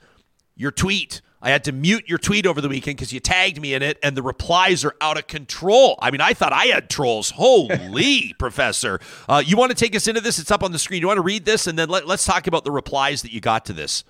your 0.57 0.71
tweet 0.71 1.21
I 1.47 1.51
had 1.51 1.63
to 1.65 1.73
mute 1.73 2.09
your 2.09 2.19
tweet 2.19 2.45
over 2.45 2.61
the 2.61 2.69
weekend 2.69 2.97
because 2.97 3.13
you 3.13 3.21
tagged 3.21 3.61
me 3.61 3.73
in 3.73 3.81
it, 3.81 4.01
and 4.03 4.17
the 4.17 4.23
replies 4.23 4.85
are 4.85 4.97
out 5.01 5.17
of 5.17 5.29
control. 5.29 5.97
I 6.03 6.11
mean, 6.11 6.21
I 6.21 6.35
thought 6.35 6.53
I 6.53 6.65
had 6.65 6.91
trolls. 6.91 7.31
Holy, 7.31 8.35
Professor. 8.41 8.99
Uh, 9.29 9.45
you 9.47 9.57
want 9.57 9.71
to 9.71 9.77
take 9.77 9.95
us 9.95 10.09
into 10.09 10.21
this? 10.21 10.41
It's 10.41 10.51
up 10.51 10.65
on 10.65 10.73
the 10.73 10.79
screen. 10.81 11.03
You 11.03 11.07
want 11.07 11.19
to 11.19 11.23
read 11.23 11.45
this, 11.45 11.69
and 11.69 11.79
then 11.79 11.89
let, 11.89 12.05
let's 12.05 12.25
talk 12.25 12.49
about 12.49 12.65
the 12.65 12.73
replies 12.73 13.23
that 13.23 13.31
you 13.31 13.41
got 13.41 13.65
to 13.67 13.73
this. 13.73 14.03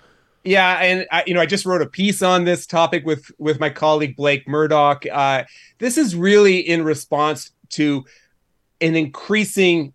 Yeah, 0.44 0.78
and 0.78 1.06
I, 1.12 1.24
you 1.26 1.34
know, 1.34 1.42
I 1.42 1.44
just 1.44 1.66
wrote 1.66 1.82
a 1.82 1.86
piece 1.86 2.22
on 2.22 2.44
this 2.44 2.66
topic 2.66 3.04
with 3.04 3.30
with 3.36 3.60
my 3.60 3.68
colleague 3.68 4.16
Blake 4.16 4.48
Murdoch. 4.48 5.04
Uh, 5.12 5.44
this 5.76 5.98
is 5.98 6.16
really 6.16 6.60
in 6.60 6.84
response 6.84 7.50
to 7.72 8.06
an 8.80 8.96
increasing 8.96 9.92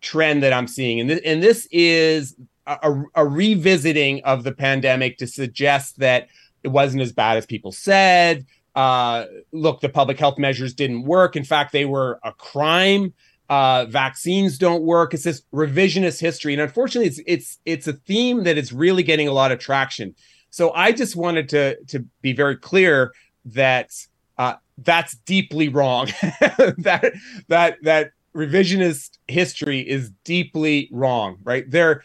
trend 0.00 0.42
that 0.42 0.52
I'm 0.52 0.66
seeing, 0.66 0.98
and 0.98 1.08
and 1.08 1.40
this 1.40 1.68
is 1.70 2.34
a, 2.66 3.02
a 3.14 3.26
revisiting 3.26 4.22
of 4.24 4.44
the 4.44 4.52
pandemic 4.52 5.18
to 5.18 5.26
suggest 5.26 5.98
that 5.98 6.28
it 6.62 6.68
wasn't 6.68 7.02
as 7.02 7.12
bad 7.12 7.36
as 7.36 7.46
people 7.46 7.72
said. 7.72 8.46
Uh, 8.74 9.24
look, 9.52 9.80
the 9.80 9.88
public 9.88 10.18
health 10.18 10.38
measures 10.38 10.74
didn't 10.74 11.04
work. 11.04 11.36
In 11.36 11.44
fact, 11.44 11.72
they 11.72 11.84
were 11.84 12.18
a 12.24 12.32
crime. 12.32 13.14
Uh, 13.48 13.86
vaccines 13.86 14.58
don't 14.58 14.82
work. 14.82 15.14
It's 15.14 15.22
this 15.22 15.42
revisionist 15.54 16.20
history, 16.20 16.52
and 16.52 16.60
unfortunately, 16.60 17.06
it's 17.06 17.20
it's 17.26 17.58
it's 17.64 17.86
a 17.86 17.92
theme 17.92 18.42
that 18.42 18.58
is 18.58 18.72
really 18.72 19.04
getting 19.04 19.28
a 19.28 19.32
lot 19.32 19.52
of 19.52 19.60
traction. 19.60 20.14
So 20.50 20.72
I 20.72 20.90
just 20.90 21.14
wanted 21.14 21.48
to 21.50 21.76
to 21.84 22.00
be 22.22 22.32
very 22.32 22.56
clear 22.56 23.12
that 23.44 23.90
uh, 24.36 24.54
that's 24.78 25.14
deeply 25.18 25.68
wrong. 25.68 26.06
that 26.20 27.12
that 27.48 27.76
that 27.82 28.10
revisionist 28.34 29.16
history 29.28 29.80
is 29.80 30.10
deeply 30.24 30.88
wrong. 30.90 31.38
Right 31.44 31.70
there 31.70 32.02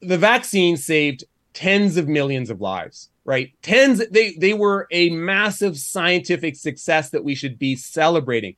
the 0.00 0.18
vaccine 0.18 0.76
saved 0.76 1.24
tens 1.54 1.96
of 1.96 2.08
millions 2.08 2.50
of 2.50 2.60
lives 2.60 3.10
right? 3.24 3.52
Tens 3.62 4.02
they 4.10 4.32
they 4.32 4.54
were 4.54 4.88
a 4.90 5.10
massive 5.10 5.78
scientific 5.78 6.56
success 6.56 7.10
that 7.10 7.24
we 7.24 7.34
should 7.34 7.58
be 7.58 7.76
celebrating. 7.76 8.56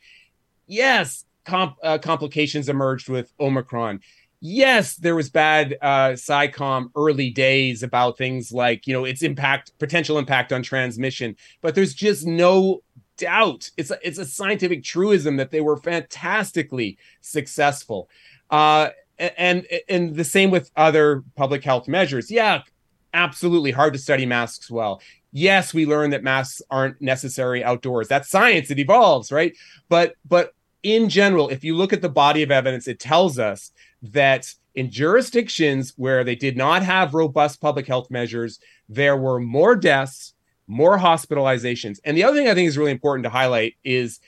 Yes 0.67 1.25
comp, 1.45 1.77
uh, 1.83 1.99
complications 1.99 2.69
emerged 2.69 3.09
with 3.09 3.33
omicron. 3.39 4.01
Yes 4.41 4.97
there 4.97 5.15
was 5.15 5.31
bad 5.31 5.77
uh 5.83 6.17
early 6.97 7.31
days 7.31 7.83
about 7.83 8.19
things 8.19 8.53
like 8.53 8.87
you 8.87 8.93
know 8.93 9.05
its 9.05 9.23
impact 9.23 9.73
potential 9.79 10.19
impact 10.19 10.53
on 10.53 10.63
transmission 10.63 11.37
but 11.61 11.75
there's 11.75 11.95
just 11.95 12.27
no 12.27 12.83
doubt. 13.17 13.71
It's 13.77 13.91
a, 13.93 13.99
it's 14.03 14.19
a 14.19 14.25
scientific 14.25 14.83
truism 14.83 15.37
that 15.37 15.53
they 15.53 15.61
were 15.61 15.77
fantastically 15.77 16.99
successful. 17.21 18.09
Uh 18.51 18.91
and 19.19 19.67
and 19.89 20.15
the 20.17 20.25
same 20.25 20.51
with 20.51 20.71
other 20.77 21.23
public 21.37 21.65
health 21.65 21.89
measures. 21.89 22.31
Yeah, 22.31 22.63
absolutely 23.13 23.71
hard 23.71 23.93
to 23.95 23.99
study 23.99 24.27
masks 24.27 24.71
well. 24.71 25.01
Yes, 25.33 25.75
we 25.75 25.87
learn 25.87 26.11
that 26.11 26.23
masks 26.23 26.63
aren't 26.71 27.01
necessary 27.01 27.65
outdoors. 27.65 28.09
That's 28.09 28.29
science. 28.29 28.71
It 28.71 28.79
evolves, 28.79 29.33
right? 29.33 29.55
But 29.89 30.15
but 30.25 30.55
in 30.83 31.09
general, 31.09 31.49
if 31.49 31.65
you 31.65 31.77
look 31.77 31.93
at 31.93 32.03
the 32.03 32.09
body 32.09 32.43
of 32.43 32.51
evidence, 32.51 32.87
it 32.87 33.01
tells 33.01 33.39
us 33.39 33.73
that 34.03 34.53
in 34.75 34.91
jurisdictions 34.91 35.95
where 35.97 36.25
they 36.25 36.35
did 36.35 36.57
not 36.57 36.83
have 36.83 37.15
robust 37.15 37.61
public 37.61 37.87
health 37.87 38.11
measures, 38.11 38.59
there 38.89 39.17
were 39.17 39.41
more 39.41 39.77
deaths, 39.77 40.35
more 40.67 40.99
hospitalizations. 40.99 42.01
And 42.05 42.17
the 42.17 42.25
other 42.25 42.37
thing 42.37 42.49
I 42.49 42.55
think 42.55 42.69
is 42.69 42.79
really 42.79 42.91
important 42.91 43.25
to 43.25 43.31
highlight 43.31 43.75
is 43.85 44.21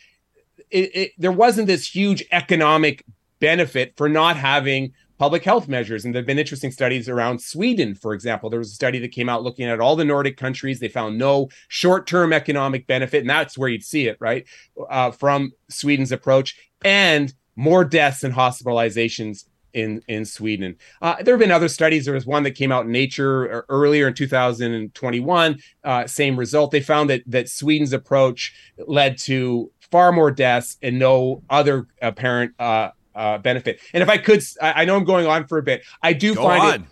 it, 0.70 0.96
it, 0.96 1.12
there 1.18 1.32
wasn't 1.32 1.66
this 1.66 1.86
huge 1.86 2.24
economic 2.32 3.04
benefit 3.40 3.94
for 3.96 4.08
not 4.08 4.36
having 4.36 4.92
public 5.18 5.44
health 5.44 5.68
measures. 5.68 6.04
And 6.04 6.14
there 6.14 6.20
have 6.20 6.26
been 6.26 6.38
interesting 6.38 6.70
studies 6.70 7.08
around 7.08 7.40
Sweden, 7.40 7.94
for 7.94 8.12
example. 8.12 8.50
There 8.50 8.58
was 8.58 8.70
a 8.70 8.74
study 8.74 8.98
that 8.98 9.12
came 9.12 9.28
out 9.28 9.42
looking 9.42 9.66
at 9.66 9.80
all 9.80 9.96
the 9.96 10.04
Nordic 10.04 10.36
countries. 10.36 10.78
They 10.78 10.88
found 10.88 11.18
no 11.18 11.48
short 11.68 12.06
term 12.06 12.32
economic 12.32 12.86
benefit. 12.86 13.20
And 13.20 13.30
that's 13.30 13.56
where 13.56 13.68
you'd 13.68 13.84
see 13.84 14.08
it, 14.08 14.16
right? 14.20 14.46
Uh, 14.90 15.10
from 15.10 15.52
Sweden's 15.68 16.12
approach 16.12 16.56
and 16.84 17.32
more 17.56 17.84
deaths 17.84 18.22
and 18.22 18.34
hospitalizations 18.34 19.44
in 19.72 20.00
in 20.08 20.24
Sweden. 20.24 20.76
Uh, 21.02 21.22
there 21.22 21.34
have 21.34 21.40
been 21.40 21.52
other 21.52 21.68
studies. 21.68 22.06
There 22.06 22.14
was 22.14 22.26
one 22.26 22.42
that 22.44 22.52
came 22.52 22.72
out 22.72 22.86
in 22.86 22.92
Nature 22.92 23.58
uh, 23.58 23.62
earlier 23.68 24.08
in 24.08 24.14
2021. 24.14 25.58
Uh, 25.84 26.06
same 26.06 26.38
result. 26.38 26.70
They 26.70 26.80
found 26.80 27.10
that 27.10 27.22
that 27.26 27.48
Sweden's 27.48 27.92
approach 27.92 28.54
led 28.86 29.18
to 29.18 29.70
far 29.90 30.12
more 30.12 30.30
deaths 30.30 30.78
and 30.82 30.98
no 30.98 31.42
other 31.50 31.86
apparent 32.02 32.52
uh, 32.58 32.90
uh, 33.16 33.38
benefit. 33.38 33.80
And 33.92 34.02
if 34.02 34.08
I 34.08 34.18
could, 34.18 34.42
I, 34.60 34.82
I, 34.82 34.84
know 34.84 34.96
I'm 34.96 35.04
going 35.04 35.26
on 35.26 35.46
for 35.46 35.58
a 35.58 35.62
bit. 35.62 35.82
I 36.02 36.12
do 36.12 36.34
Go 36.34 36.42
find 36.42 36.62
on. 36.62 36.74
it 36.74 36.82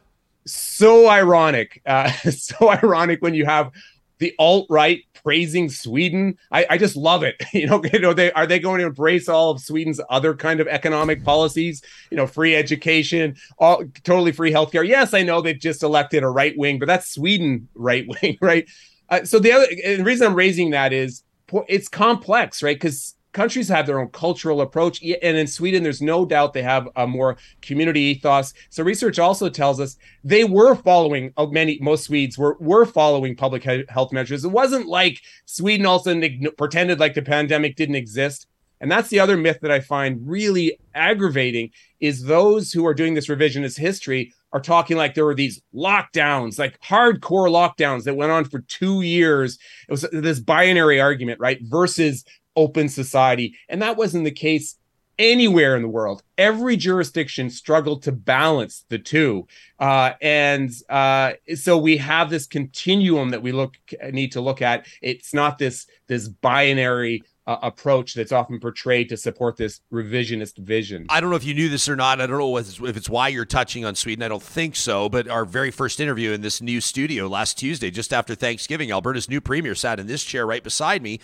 so 0.46 1.08
ironic, 1.08 1.82
uh, 1.86 2.10
so 2.30 2.70
ironic 2.70 3.22
when 3.22 3.34
you 3.34 3.44
have 3.44 3.72
the 4.18 4.34
alt 4.38 4.66
right 4.70 5.02
praising 5.22 5.68
Sweden. 5.68 6.38
I, 6.50 6.66
I, 6.70 6.78
just 6.78 6.96
love 6.96 7.22
it. 7.22 7.42
You 7.52 7.66
know, 7.66 7.82
you 7.92 7.98
know, 7.98 8.12
they 8.12 8.32
are 8.32 8.46
they 8.46 8.58
going 8.58 8.80
to 8.80 8.86
embrace 8.86 9.28
all 9.28 9.50
of 9.50 9.60
Sweden's 9.60 10.00
other 10.10 10.34
kind 10.34 10.60
of 10.60 10.68
economic 10.68 11.24
policies? 11.24 11.82
You 12.10 12.16
know, 12.16 12.26
free 12.26 12.54
education, 12.54 13.36
all 13.58 13.84
totally 14.02 14.32
free 14.32 14.52
healthcare. 14.52 14.86
Yes, 14.86 15.14
I 15.14 15.22
know 15.22 15.40
they've 15.40 15.58
just 15.58 15.82
elected 15.82 16.22
a 16.22 16.28
right 16.28 16.56
wing, 16.56 16.78
but 16.78 16.86
that's 16.86 17.08
Sweden 17.08 17.68
right 17.74 18.06
wing, 18.08 18.38
right? 18.40 18.68
Uh, 19.08 19.24
so 19.24 19.38
the 19.38 19.52
other 19.52 19.66
the 19.68 20.02
reason 20.02 20.26
I'm 20.26 20.34
raising 20.34 20.70
that 20.70 20.92
is 20.92 21.22
it's 21.68 21.88
complex, 21.88 22.62
right? 22.62 22.76
Because 22.76 23.14
countries 23.34 23.68
have 23.68 23.86
their 23.86 24.00
own 24.00 24.08
cultural 24.08 24.62
approach 24.62 25.02
and 25.02 25.36
in 25.36 25.46
sweden 25.46 25.82
there's 25.82 26.00
no 26.00 26.24
doubt 26.24 26.54
they 26.54 26.62
have 26.62 26.88
a 26.96 27.06
more 27.06 27.36
community 27.60 28.00
ethos 28.00 28.54
so 28.70 28.82
research 28.82 29.18
also 29.18 29.50
tells 29.50 29.80
us 29.80 29.96
they 30.22 30.44
were 30.44 30.74
following 30.74 31.32
uh, 31.36 31.44
many 31.46 31.78
most 31.82 32.04
swedes 32.04 32.38
were 32.38 32.56
were 32.60 32.86
following 32.86 33.36
public 33.36 33.64
health 33.88 34.12
measures 34.12 34.44
it 34.44 34.48
wasn't 34.48 34.86
like 34.86 35.20
sweden 35.44 35.84
also 35.84 36.18
pretended 36.56 36.98
like 36.98 37.14
the 37.14 37.22
pandemic 37.22 37.76
didn't 37.76 37.96
exist 37.96 38.46
and 38.80 38.90
that's 38.90 39.08
the 39.10 39.20
other 39.20 39.36
myth 39.36 39.58
that 39.60 39.70
i 39.70 39.80
find 39.80 40.26
really 40.26 40.78
aggravating 40.94 41.70
is 42.00 42.24
those 42.24 42.72
who 42.72 42.86
are 42.86 42.94
doing 42.94 43.14
this 43.14 43.28
revisionist 43.28 43.78
history 43.78 44.32
are 44.54 44.60
talking 44.60 44.96
like 44.96 45.14
there 45.14 45.24
were 45.24 45.34
these 45.34 45.60
lockdowns, 45.74 46.60
like 46.60 46.80
hardcore 46.80 47.50
lockdowns 47.50 48.04
that 48.04 48.14
went 48.14 48.30
on 48.30 48.44
for 48.44 48.60
two 48.60 49.02
years. 49.02 49.58
It 49.88 49.90
was 49.90 50.02
this 50.12 50.38
binary 50.38 51.00
argument, 51.00 51.40
right? 51.40 51.58
Versus 51.62 52.24
open 52.56 52.88
society. 52.88 53.56
And 53.68 53.82
that 53.82 53.96
wasn't 53.96 54.24
the 54.24 54.30
case 54.30 54.76
anywhere 55.18 55.76
in 55.76 55.82
the 55.82 55.88
world. 55.88 56.22
Every 56.38 56.76
jurisdiction 56.76 57.50
struggled 57.50 58.02
to 58.02 58.12
balance 58.12 58.84
the 58.88 58.98
two. 58.98 59.46
Uh, 59.78 60.12
and 60.20 60.70
uh, 60.88 61.32
so 61.54 61.78
we 61.78 61.96
have 61.98 62.30
this 62.30 62.46
continuum 62.46 63.30
that 63.30 63.42
we 63.42 63.52
look 63.52 63.76
need 64.10 64.32
to 64.32 64.40
look 64.40 64.62
at. 64.62 64.86
It's 65.02 65.32
not 65.32 65.58
this 65.58 65.86
this 66.06 66.28
binary 66.28 67.22
uh, 67.46 67.58
approach 67.62 68.14
that's 68.14 68.32
often 68.32 68.58
portrayed 68.58 69.08
to 69.10 69.16
support 69.16 69.56
this 69.56 69.80
revisionist 69.92 70.58
vision. 70.58 71.06
I 71.10 71.20
don't 71.20 71.30
know 71.30 71.36
if 71.36 71.44
you 71.44 71.54
knew 71.54 71.68
this 71.68 71.88
or 71.88 71.96
not. 71.96 72.20
I 72.20 72.26
don't 72.26 72.38
know 72.38 72.56
if 72.56 72.96
it's 72.96 73.08
why 73.08 73.28
you're 73.28 73.44
touching 73.44 73.84
on 73.84 73.94
Sweden. 73.94 74.22
I 74.22 74.28
don't 74.28 74.42
think 74.42 74.76
so. 74.76 75.08
But 75.08 75.28
our 75.28 75.44
very 75.44 75.70
first 75.70 76.00
interview 76.00 76.32
in 76.32 76.40
this 76.40 76.60
new 76.60 76.80
studio 76.80 77.28
last 77.28 77.58
Tuesday, 77.58 77.90
just 77.90 78.12
after 78.12 78.34
Thanksgiving, 78.34 78.90
Alberta's 78.90 79.28
new 79.28 79.40
premier 79.40 79.74
sat 79.74 80.00
in 80.00 80.06
this 80.06 80.24
chair 80.24 80.46
right 80.46 80.62
beside 80.62 81.02
me 81.02 81.20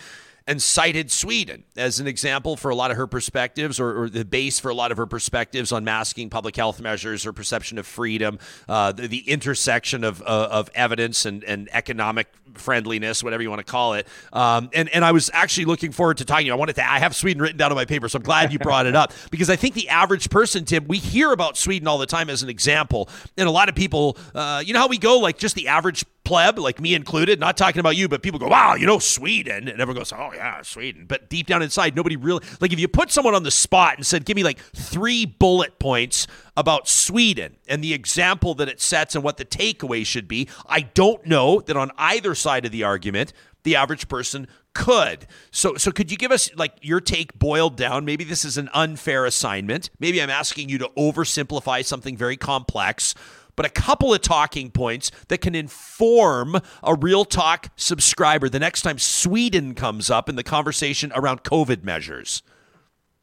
and 0.47 0.61
cited 0.61 1.11
Sweden 1.11 1.63
as 1.77 1.99
an 1.99 2.07
example 2.07 2.55
for 2.55 2.71
a 2.71 2.75
lot 2.75 2.91
of 2.91 2.97
her 2.97 3.07
perspectives 3.07 3.79
or, 3.79 4.03
or, 4.03 4.09
the 4.09 4.25
base 4.25 4.59
for 4.59 4.69
a 4.69 4.73
lot 4.73 4.91
of 4.91 4.97
her 4.97 5.05
perspectives 5.05 5.71
on 5.71 5.83
masking 5.83 6.29
public 6.29 6.55
health 6.55 6.81
measures 6.81 7.25
or 7.25 7.33
perception 7.33 7.77
of 7.77 7.85
freedom, 7.85 8.39
uh, 8.67 8.91
the, 8.91 9.07
the, 9.07 9.29
intersection 9.29 10.03
of, 10.03 10.21
uh, 10.23 10.49
of 10.51 10.69
evidence 10.73 11.25
and, 11.25 11.43
and 11.43 11.69
economic 11.71 12.27
friendliness, 12.55 13.23
whatever 13.23 13.43
you 13.43 13.49
want 13.49 13.65
to 13.65 13.71
call 13.71 13.93
it. 13.93 14.07
Um, 14.33 14.69
and, 14.73 14.89
and 14.89 15.05
I 15.05 15.11
was 15.11 15.29
actually 15.33 15.65
looking 15.65 15.91
forward 15.91 16.17
to 16.17 16.25
talking 16.25 16.43
to 16.43 16.47
you. 16.47 16.53
I 16.53 16.57
wanted 16.57 16.75
to, 16.77 16.89
I 16.89 16.99
have 16.99 17.15
Sweden 17.15 17.41
written 17.41 17.57
down 17.57 17.71
on 17.71 17.75
my 17.75 17.85
paper, 17.85 18.09
so 18.09 18.17
I'm 18.17 18.23
glad 18.23 18.51
you 18.51 18.59
brought 18.59 18.85
it 18.85 18.95
up 18.95 19.13
because 19.31 19.49
I 19.49 19.55
think 19.55 19.75
the 19.75 19.89
average 19.89 20.29
person, 20.29 20.65
Tim, 20.65 20.87
we 20.87 20.97
hear 20.97 21.31
about 21.31 21.57
Sweden 21.57 21.87
all 21.87 21.97
the 21.97 22.05
time 22.05 22.29
as 22.29 22.43
an 22.43 22.49
example. 22.49 23.09
And 23.37 23.47
a 23.47 23.51
lot 23.51 23.69
of 23.69 23.75
people, 23.75 24.17
uh, 24.35 24.63
you 24.65 24.73
know 24.73 24.79
how 24.79 24.87
we 24.87 24.97
go, 24.97 25.19
like 25.19 25.37
just 25.37 25.55
the 25.55 25.67
average 25.67 26.03
pleb, 26.31 26.57
like 26.57 26.79
me 26.79 26.95
included, 26.95 27.41
not 27.41 27.57
talking 27.57 27.81
about 27.81 27.97
you, 27.97 28.07
but 28.07 28.21
people 28.21 28.39
go, 28.39 28.47
wow, 28.47 28.75
you 28.75 28.85
know, 28.85 28.99
Sweden. 28.99 29.67
And 29.67 29.81
everyone 29.81 29.97
goes, 29.97 30.13
oh, 30.13 30.31
yeah, 30.33 30.61
Sweden. 30.61 31.03
But 31.05 31.29
deep 31.29 31.45
down 31.45 31.61
inside, 31.61 31.93
nobody 31.93 32.15
really, 32.15 32.41
like 32.61 32.71
if 32.71 32.79
you 32.79 32.87
put 32.87 33.11
someone 33.11 33.35
on 33.35 33.43
the 33.43 33.51
spot 33.51 33.97
and 33.97 34.05
said, 34.05 34.23
give 34.23 34.37
me 34.37 34.43
like 34.43 34.57
three 34.73 35.25
bullet 35.25 35.77
points 35.77 36.27
about 36.55 36.87
Sweden 36.87 37.57
and 37.67 37.83
the 37.83 37.93
example 37.93 38.55
that 38.55 38.69
it 38.69 38.79
sets 38.79 39.13
and 39.13 39.25
what 39.25 39.35
the 39.35 39.43
takeaway 39.43 40.05
should 40.05 40.29
be, 40.29 40.47
I 40.67 40.79
don't 40.79 41.25
know 41.25 41.59
that 41.59 41.75
on 41.75 41.91
either 41.97 42.33
side 42.33 42.63
of 42.63 42.71
the 42.71 42.85
argument, 42.85 43.33
the 43.63 43.75
average 43.75 44.07
person 44.07 44.47
could. 44.73 45.27
So 45.51 45.75
so 45.75 45.91
could 45.91 46.09
you 46.09 46.17
give 46.17 46.31
us 46.31 46.49
like 46.55 46.73
your 46.81 47.01
take 47.01 47.37
boiled 47.37 47.75
down? 47.75 48.05
Maybe 48.05 48.23
this 48.23 48.45
is 48.45 48.57
an 48.57 48.69
unfair 48.73 49.25
assignment. 49.25 49.89
Maybe 49.99 50.21
I'm 50.21 50.29
asking 50.29 50.69
you 50.69 50.77
to 50.77 50.89
oversimplify 50.97 51.83
something 51.83 52.15
very 52.15 52.37
complex 52.37 53.15
but 53.55 53.65
a 53.65 53.69
couple 53.69 54.13
of 54.13 54.21
talking 54.21 54.71
points 54.71 55.11
that 55.27 55.39
can 55.39 55.55
inform 55.55 56.57
a 56.83 56.95
Real 56.95 57.25
Talk 57.25 57.69
subscriber 57.75 58.49
the 58.49 58.59
next 58.59 58.81
time 58.81 58.97
Sweden 58.97 59.73
comes 59.75 60.09
up 60.09 60.29
in 60.29 60.35
the 60.35 60.43
conversation 60.43 61.11
around 61.15 61.43
COVID 61.43 61.83
measures. 61.83 62.43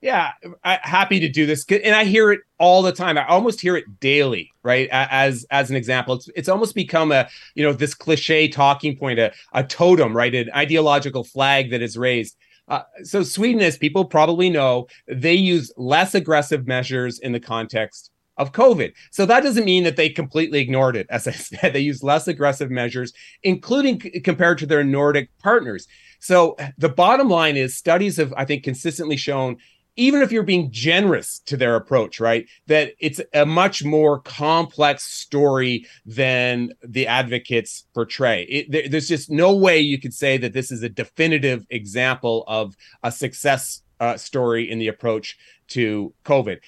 Yeah, 0.01 0.31
I, 0.63 0.79
happy 0.83 1.19
to 1.19 1.29
do 1.29 1.45
this, 1.45 1.65
and 1.69 1.95
I 1.95 2.05
hear 2.05 2.31
it 2.31 2.41
all 2.59 2.83
the 2.83 2.93
time. 2.93 3.19
I 3.19 3.27
almost 3.27 3.61
hear 3.61 3.77
it 3.77 3.99
daily, 3.99 4.53
right? 4.63 4.89
As 4.93 5.45
as 5.51 5.71
an 5.71 5.77
example, 5.77 6.15
it's 6.15 6.29
it's 6.37 6.49
almost 6.49 6.77
become 6.77 7.11
a 7.11 7.29
you 7.57 7.65
know 7.65 7.73
this 7.73 7.95
cliche 7.95 8.47
talking 8.47 8.97
point, 8.97 9.19
a, 9.19 9.33
a 9.55 9.65
totem, 9.65 10.17
right? 10.17 10.33
An 10.33 10.51
ideological 10.55 11.25
flag 11.25 11.71
that 11.71 11.83
is 11.83 11.99
raised. 11.99 12.37
Uh, 12.69 12.83
so 13.03 13.25
Sweden, 13.25 13.61
as 13.61 13.77
people 13.77 14.05
probably 14.05 14.51
know, 14.51 14.87
they 15.09 15.35
use 15.35 15.73
less 15.77 16.15
aggressive 16.15 16.67
measures 16.67 17.19
in 17.19 17.33
the 17.33 17.41
context 17.41 18.13
of 18.39 18.53
COVID. 18.53 18.93
So 19.11 19.27
that 19.27 19.43
doesn't 19.43 19.65
mean 19.65 19.85
that 19.85 19.97
they 19.97 20.09
completely 20.09 20.61
ignored 20.61 20.97
it. 20.97 21.07
As 21.11 21.27
I 21.27 21.33
said, 21.33 21.73
they 21.73 21.81
used 21.81 22.03
less 22.03 22.29
aggressive 22.29 22.71
measures, 22.71 23.13
including 23.43 24.01
c- 24.01 24.21
compared 24.21 24.59
to 24.59 24.67
their 24.67 24.85
Nordic 24.85 25.29
partners. 25.39 25.87
So 26.21 26.57
the 26.79 26.89
bottom 26.89 27.29
line 27.29 27.57
is 27.57 27.77
studies 27.77 28.17
have, 28.17 28.33
I 28.37 28.45
think, 28.45 28.65
consistently 28.65 29.17
shown, 29.17 29.59
even 29.97 30.23
if 30.23 30.31
you're 30.31 30.45
being 30.45 30.71
generous 30.71 31.41
to 31.41 31.57
their 31.57 31.75
approach, 31.75 32.21
right, 32.21 32.47
that 32.69 32.93
it's 33.01 33.21
a 33.35 33.45
much 33.45 33.85
more 33.85 34.21
complex 34.21 35.03
story 35.03 35.87
than 36.07 36.73
the 36.83 37.09
advocates 37.09 37.85
portray. 37.95 38.45
It, 38.45 38.71
there, 38.71 38.89
there's 38.89 39.09
just 39.09 39.29
no 39.29 39.55
way 39.55 39.81
you 39.81 40.01
could 40.01 40.15
say 40.15 40.39
that 40.39 40.53
this 40.53 40.71
is 40.71 40.85
a 40.85 40.89
definitive 40.89 41.67
example 41.71 42.45
of 42.47 42.77
a 43.03 43.11
success 43.11 43.83
uh, 44.01 44.17
story 44.17 44.71
in 44.71 44.79
the 44.79 44.89
approach 44.89 45.37
to 45.69 46.15
COVID. 46.25 46.59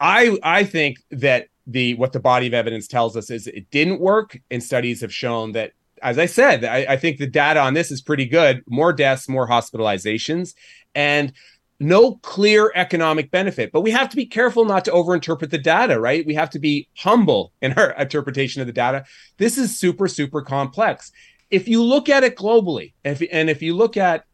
I 0.00 0.38
I 0.42 0.64
think 0.64 0.98
that 1.10 1.48
the 1.66 1.94
what 1.94 2.12
the 2.12 2.20
body 2.20 2.46
of 2.46 2.54
evidence 2.54 2.86
tells 2.86 3.16
us 3.16 3.30
is 3.30 3.46
it 3.46 3.70
didn't 3.70 4.00
work, 4.00 4.38
and 4.50 4.62
studies 4.62 5.00
have 5.00 5.12
shown 5.12 5.52
that. 5.52 5.72
As 6.02 6.18
I 6.18 6.26
said, 6.26 6.64
I, 6.64 6.84
I 6.90 6.96
think 6.98 7.16
the 7.16 7.26
data 7.26 7.60
on 7.60 7.72
this 7.72 7.90
is 7.90 8.02
pretty 8.02 8.26
good. 8.26 8.62
More 8.66 8.92
deaths, 8.92 9.26
more 9.26 9.48
hospitalizations, 9.48 10.54
and 10.94 11.32
no 11.80 12.16
clear 12.16 12.72
economic 12.74 13.30
benefit. 13.30 13.72
But 13.72 13.80
we 13.80 13.90
have 13.90 14.08
to 14.10 14.16
be 14.16 14.26
careful 14.26 14.64
not 14.64 14.84
to 14.84 14.90
overinterpret 14.90 15.50
the 15.50 15.58
data, 15.58 15.98
right? 15.98 16.26
We 16.26 16.34
have 16.34 16.50
to 16.50 16.58
be 16.58 16.88
humble 16.96 17.52
in 17.62 17.72
our 17.74 17.90
interpretation 17.98 18.60
of 18.60 18.66
the 18.66 18.72
data. 18.72 19.04
This 19.38 19.58
is 19.58 19.78
super, 19.78 20.08
super 20.08 20.42
complex. 20.42 21.12
If 21.50 21.68
you 21.68 21.82
look 21.82 22.08
at 22.08 22.24
it 22.24 22.36
globally, 22.36 22.92
if, 23.04 23.22
and 23.30 23.50
if 23.50 23.62
you 23.62 23.74
look 23.74 23.96
at 23.96 24.24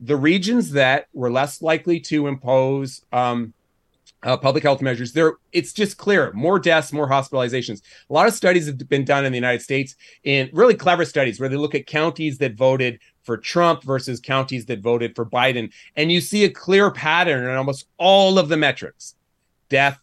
the 0.00 0.16
regions 0.16 0.72
that 0.72 1.06
were 1.12 1.30
less 1.30 1.62
likely 1.62 2.00
to 2.00 2.26
impose 2.26 3.04
um, 3.12 3.54
uh, 4.22 4.36
public 4.36 4.62
health 4.62 4.80
measures 4.80 5.12
there 5.12 5.34
it's 5.52 5.72
just 5.72 5.96
clear 5.96 6.32
more 6.32 6.58
deaths 6.58 6.92
more 6.92 7.08
hospitalizations. 7.08 7.82
A 8.08 8.12
lot 8.12 8.28
of 8.28 8.34
studies 8.34 8.66
have 8.66 8.78
been 8.88 9.04
done 9.04 9.24
in 9.24 9.32
the 9.32 9.38
united 9.38 9.62
states 9.62 9.96
in 10.24 10.48
really 10.52 10.74
clever 10.74 11.04
studies 11.04 11.40
where 11.40 11.48
they 11.48 11.56
look 11.56 11.74
at 11.74 11.86
counties 11.86 12.38
that 12.38 12.54
voted 12.54 12.98
for 13.24 13.36
trump 13.36 13.82
versus 13.82 14.20
counties 14.20 14.66
that 14.66 14.80
voted 14.80 15.14
for 15.16 15.26
biden 15.26 15.72
and 15.96 16.12
you 16.12 16.20
see 16.20 16.44
a 16.44 16.50
clear 16.50 16.90
pattern 16.90 17.44
in 17.44 17.56
almost 17.56 17.86
all 17.98 18.38
of 18.38 18.48
the 18.48 18.56
metrics. 18.56 19.14
Death 19.68 19.98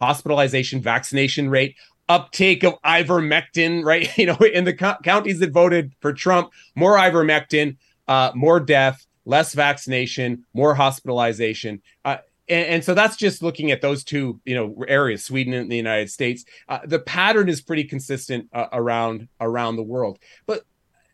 hospitalization 0.00 0.80
vaccination 0.80 1.48
rate 1.48 1.76
uptake 2.08 2.64
of 2.64 2.80
ivermectin 2.82 3.84
right? 3.84 4.10
You 4.18 4.26
know 4.26 4.36
in 4.36 4.64
the 4.64 4.74
co- 4.74 4.96
counties 5.04 5.38
that 5.40 5.52
voted 5.52 5.92
for 6.00 6.12
trump 6.12 6.50
more 6.74 6.96
ivermectin 6.96 7.76
uh, 8.08 8.32
more 8.34 8.58
death 8.58 9.06
less 9.24 9.54
vaccination 9.54 10.44
more 10.54 10.74
hospitalization. 10.74 11.80
Uh, 12.04 12.16
and, 12.50 12.66
and, 12.66 12.84
so 12.84 12.94
that's 12.94 13.16
just 13.16 13.42
looking 13.42 13.70
at 13.70 13.80
those 13.80 14.04
two 14.04 14.40
you 14.44 14.54
know 14.54 14.84
areas 14.88 15.24
sweden 15.24 15.54
and 15.54 15.70
the 15.70 15.76
united 15.76 16.10
states. 16.10 16.44
Uh, 16.68 16.80
the 16.84 16.98
pattern 16.98 17.48
is 17.48 17.60
pretty 17.60 17.84
consistent 17.84 18.48
uh, 18.52 18.66
around 18.72 19.28
around 19.40 19.76
the 19.76 19.82
world. 19.82 20.18
But 20.46 20.64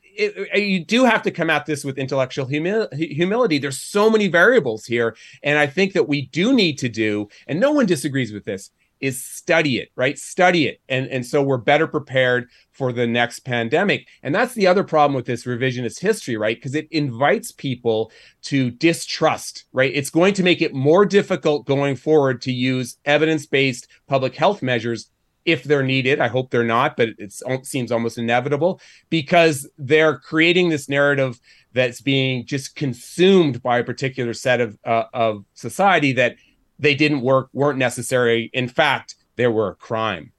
it, 0.03 0.49
it, 0.53 0.61
you 0.61 0.85
do 0.85 1.05
have 1.05 1.23
to 1.23 1.31
come 1.31 1.51
at 1.51 1.67
this 1.67 1.85
with 1.85 1.99
intellectual 1.99 2.47
humi- 2.47 2.89
humility. 2.95 3.59
There's 3.59 3.79
so 3.79 4.09
many 4.11 4.29
variables 4.29 4.87
here 4.87 5.17
and 5.43 5.59
i 5.59 5.67
think 5.67 5.93
that 5.93 6.09
we 6.09 6.27
do 6.27 6.53
need 6.53 6.79
to 6.79 6.89
do 6.89 7.29
and 7.47 7.61
no 7.61 7.73
one 7.73 7.87
disagrees 7.87 8.33
with 8.33 8.45
this 8.45 8.71
is 9.01 9.23
study 9.23 9.79
it, 9.79 9.91
right? 9.97 10.19
Study 10.19 10.67
it. 10.67 10.81
And, 10.89 11.07
and 11.09 11.25
so 11.25 11.43
we're 11.43 11.59
better 11.59 11.87
prepared 11.87 12.49
for 12.73 12.93
the 12.93 13.07
next 13.07 13.41
pandemic. 13.41 14.07
And 14.23 14.35
that's 14.35 14.55
the 14.55 14.67
other 14.67 14.85
problem 14.85 15.15
with 15.15 15.27
this 15.27 15.45
revisionist 15.45 16.01
history, 16.01 16.37
right? 16.37 16.57
Because 16.57 16.75
it 16.75 16.89
invites 16.91 17.53
people 17.53 18.11
to 18.43 18.71
distrust, 18.71 19.65
right? 19.73 19.93
It's 19.95 20.11
going 20.11 20.35
to 20.35 20.43
make 20.43 20.63
it 20.63 20.75
more 20.75 21.05
difficult 21.05 21.67
going 21.67 21.97
forward 21.97 22.43
to 22.43 22.53
use 22.53 22.99
evidence 23.05 23.47
based 23.47 23.89
public 24.07 24.35
health 24.35 24.63
measures 24.63 25.11
if 25.45 25.63
they're 25.63 25.83
needed. 25.83 26.21
I 26.21 26.29
hope 26.29 26.51
they're 26.51 26.65
not, 26.65 26.97
but 26.97 27.11
it 27.19 27.33
seems 27.63 27.93
almost 27.93 28.19
inevitable 28.19 28.81
because 29.09 29.69
they're 29.79 30.19
creating 30.19 30.69
this 30.69 30.89
narrative 30.89 31.41
that's 31.73 32.01
being 32.01 32.45
just 32.45 32.75
consumed 32.75 33.63
by 33.63 33.79
a 33.79 33.85
particular 33.85 34.35
set 34.35 34.61
of 34.61 34.79
uh, 34.85 35.05
of 35.15 35.45
society 35.55 36.13
that 36.15 36.37
they 36.79 36.95
didn't 36.95 37.23
work, 37.23 37.49
weren't 37.53 37.79
necessary. 37.79 38.51
In 38.53 38.69
fact, 38.69 39.17
they 39.37 39.47
were 39.47 39.71
a 39.71 39.75
crime. 39.75 40.33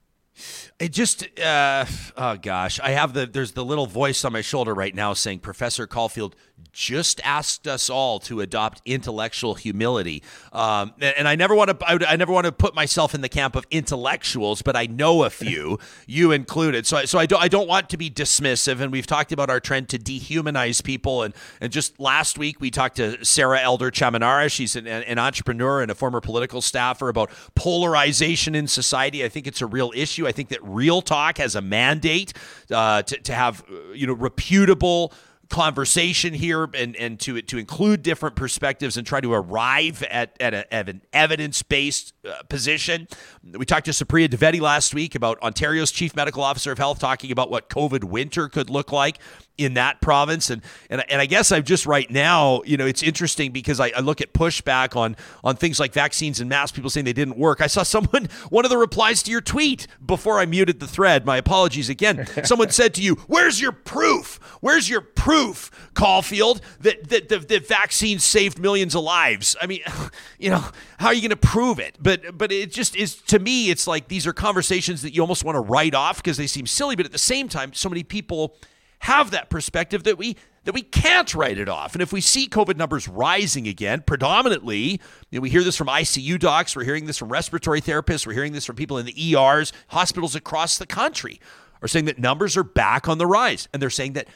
It 0.79 0.89
just, 0.89 1.27
uh, 1.39 1.85
oh 2.17 2.37
gosh, 2.37 2.79
I 2.79 2.91
have 2.91 3.13
the, 3.13 3.25
there's 3.25 3.53
the 3.53 3.65
little 3.65 3.87
voice 3.87 4.23
on 4.23 4.31
my 4.33 4.41
shoulder 4.41 4.75
right 4.75 4.93
now 4.93 5.13
saying, 5.13 5.39
Professor 5.39 5.87
Caulfield, 5.87 6.35
just 6.71 7.19
asked 7.23 7.67
us 7.67 7.89
all 7.89 8.19
to 8.19 8.41
adopt 8.41 8.81
intellectual 8.85 9.55
humility. 9.55 10.23
Um, 10.53 10.93
and, 11.01 11.27
I 11.27 11.35
never 11.35 11.55
want 11.55 11.79
to 11.79 11.87
I, 11.87 11.97
I, 12.13 12.15
never 12.15 12.31
want 12.31 12.45
to 12.45 12.51
put 12.51 12.73
myself 12.75 13.13
in 13.13 13.21
the 13.21 13.29
camp 13.29 13.55
of 13.55 13.65
intellectuals, 13.69 14.61
but 14.61 14.75
I 14.75 14.85
know 14.85 15.23
a 15.23 15.29
few, 15.29 15.79
you 16.07 16.31
included. 16.31 16.85
So 16.85 17.03
so 17.05 17.19
I 17.19 17.25
don't 17.25 17.41
I 17.41 17.47
don't 17.47 17.67
want 17.67 17.89
to 17.89 17.97
be 17.97 18.09
dismissive. 18.09 18.79
And 18.79 18.91
we've 18.91 19.07
talked 19.07 19.31
about 19.31 19.49
our 19.49 19.59
trend 19.59 19.89
to 19.89 19.99
dehumanize 19.99 20.83
people. 20.83 21.23
And 21.23 21.33
and 21.61 21.71
just 21.71 21.99
last 21.99 22.37
week 22.37 22.61
we 22.61 22.71
talked 22.71 22.97
to 22.97 23.23
Sarah 23.25 23.59
Elder 23.59 23.91
Chaminara. 23.91 24.51
She's 24.51 24.75
an, 24.75 24.87
an 24.87 25.19
entrepreneur 25.19 25.81
and 25.81 25.91
a 25.91 25.95
former 25.95 26.21
political 26.21 26.61
staffer 26.61 27.09
about 27.09 27.31
polarization 27.55 28.55
in 28.55 28.67
society. 28.67 29.23
I 29.23 29.29
think 29.29 29.47
it's 29.47 29.61
a 29.61 29.67
real 29.67 29.91
issue. 29.95 30.27
I 30.27 30.31
think 30.31 30.49
that 30.49 30.63
Real 30.67 31.01
Talk 31.01 31.37
has 31.37 31.55
a 31.55 31.61
mandate 31.61 32.33
uh, 32.71 33.01
to 33.03 33.17
to 33.17 33.33
have 33.33 33.63
you 33.93 34.07
know 34.07 34.13
reputable 34.13 35.13
conversation 35.49 36.33
here 36.33 36.69
and, 36.73 36.95
and 36.95 37.19
to 37.21 37.41
to 37.41 37.57
include 37.57 38.03
different 38.03 38.35
perspectives 38.35 38.97
and 38.97 39.07
try 39.07 39.21
to 39.21 39.31
arrive 39.33 40.03
at, 40.03 40.35
at, 40.39 40.53
a, 40.53 40.73
at 40.73 40.89
an 40.89 41.01
evidence 41.13 41.63
based 41.63 42.13
uh, 42.27 42.43
position. 42.49 43.07
We 43.43 43.65
talked 43.65 43.85
to 43.85 43.91
Supriya 43.91 44.27
Dwivedi 44.27 44.59
last 44.59 44.93
week 44.93 45.15
about 45.15 45.41
Ontario's 45.41 45.91
chief 45.91 46.15
medical 46.15 46.43
officer 46.43 46.71
of 46.71 46.77
health 46.77 46.99
talking 46.99 47.31
about 47.31 47.49
what 47.49 47.69
COVID 47.69 48.03
winter 48.03 48.49
could 48.49 48.69
look 48.69 48.91
like 48.91 49.19
in 49.57 49.73
that 49.73 50.01
province. 50.01 50.49
And, 50.49 50.61
and, 50.89 51.03
and 51.09 51.19
I 51.19 51.25
guess 51.25 51.51
I'm 51.51 51.63
just 51.63 51.85
right 51.85 52.09
now, 52.11 52.61
you 52.63 52.77
know, 52.77 52.85
it's 52.85 53.01
interesting 53.01 53.51
because 53.51 53.79
I, 53.79 53.91
I, 53.95 54.01
look 54.01 54.21
at 54.21 54.31
pushback 54.31 54.95
on, 54.95 55.15
on 55.43 55.55
things 55.55 55.79
like 55.79 55.93
vaccines 55.93 56.39
and 56.39 56.47
masks, 56.47 56.75
people 56.75 56.91
saying 56.91 57.05
they 57.05 57.13
didn't 57.13 57.37
work. 57.37 57.59
I 57.59 57.67
saw 57.67 57.83
someone, 57.83 58.25
one 58.49 58.65
of 58.65 58.71
the 58.71 58.77
replies 58.77 59.23
to 59.23 59.31
your 59.31 59.41
tweet 59.41 59.87
before 60.05 60.39
I 60.39 60.45
muted 60.45 60.79
the 60.79 60.87
thread. 60.87 61.25
My 61.25 61.37
apologies 61.37 61.89
again. 61.89 62.27
someone 62.43 62.69
said 62.69 62.93
to 62.95 63.01
you, 63.01 63.15
Where's 63.27 63.59
your 63.59 63.71
proof? 63.71 64.39
Where's 64.61 64.89
your 64.89 65.01
proof, 65.01 65.71
Caulfield, 65.95 66.61
that, 66.81 67.09
that, 67.09 67.29
that, 67.29 67.47
that 67.47 67.67
vaccines 67.67 68.23
saved 68.23 68.59
millions 68.59 68.93
of 68.93 69.03
lives? 69.03 69.55
I 69.59 69.65
mean, 69.65 69.81
you 70.37 70.51
know, 70.51 70.63
how 70.99 71.07
are 71.07 71.13
you 71.13 71.21
going 71.21 71.29
to 71.31 71.35
prove 71.35 71.79
it? 71.79 71.97
But, 71.99 72.37
but 72.37 72.51
it 72.51 72.71
just 72.71 72.95
is, 72.95 73.15
to 73.23 73.39
me, 73.39 73.71
it's 73.71 73.87
like 73.87 74.07
these 74.07 74.27
are 74.27 74.33
conversations 74.33 75.01
that 75.01 75.15
you 75.15 75.21
almost 75.21 75.43
want 75.43 75.55
to 75.55 75.61
write 75.61 75.95
off 75.95 76.17
because 76.17 76.37
they 76.37 76.47
seem 76.47 76.67
silly. 76.67 76.95
But 76.95 77.07
at 77.07 77.11
the 77.11 77.17
same 77.17 77.49
time, 77.49 77.73
so 77.73 77.89
many 77.89 78.03
people 78.03 78.55
have 78.99 79.31
that 79.31 79.49
perspective 79.49 80.03
that 80.03 80.17
we 80.17 80.37
that 80.63 80.73
we 80.73 80.81
can't 80.81 81.33
write 81.33 81.57
it 81.57 81.69
off. 81.69 81.93
And 81.93 82.01
if 82.01 82.11
we 82.11 82.19
see 82.19 82.49
COVID 82.49 82.75
numbers 82.75 83.07
rising 83.07 83.69
again, 83.69 84.03
predominantly, 84.05 84.99
you 85.29 85.39
know, 85.39 85.39
we 85.39 85.49
hear 85.49 85.63
this 85.63 85.77
from 85.77 85.87
ICU 85.87 86.37
docs, 86.37 86.75
we're 86.75 86.83
hearing 86.83 87.05
this 87.05 87.17
from 87.17 87.29
respiratory 87.29 87.79
therapists, 87.79 88.27
we're 88.27 88.33
hearing 88.33 88.51
this 88.51 88.65
from 88.65 88.75
people 88.75 88.97
in 88.97 89.05
the 89.05 89.33
ERs, 89.33 89.71
hospitals 89.87 90.35
across 90.35 90.77
the 90.77 90.85
country 90.85 91.39
are 91.81 91.87
saying 91.87 92.05
that 92.05 92.19
numbers 92.19 92.57
are 92.57 92.63
back 92.63 93.07
on 93.07 93.17
the 93.17 93.25
rise. 93.25 93.69
And 93.71 93.81
they're 93.81 93.89
saying 93.89 94.13
that 94.13 94.27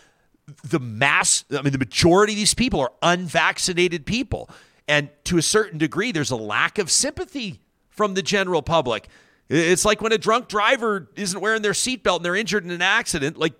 the 0.63 0.79
mass, 0.79 1.43
I 1.51 1.61
mean, 1.61 1.73
the 1.73 1.79
majority 1.79 2.33
of 2.33 2.37
these 2.37 2.53
people 2.53 2.79
are 2.79 2.93
unvaccinated 3.01 4.05
people. 4.05 4.49
And 4.87 5.09
to 5.25 5.37
a 5.37 5.41
certain 5.41 5.77
degree, 5.77 6.11
there's 6.11 6.31
a 6.31 6.35
lack 6.35 6.77
of 6.77 6.89
sympathy 6.89 7.59
from 7.89 8.13
the 8.13 8.21
general 8.21 8.61
public. 8.61 9.07
It's 9.49 9.85
like 9.85 10.01
when 10.01 10.11
a 10.11 10.17
drunk 10.17 10.47
driver 10.47 11.09
isn't 11.15 11.39
wearing 11.39 11.61
their 11.61 11.73
seatbelt 11.73 12.17
and 12.17 12.25
they're 12.25 12.35
injured 12.35 12.63
in 12.63 12.71
an 12.71 12.81
accident. 12.81 13.37
Like, 13.37 13.53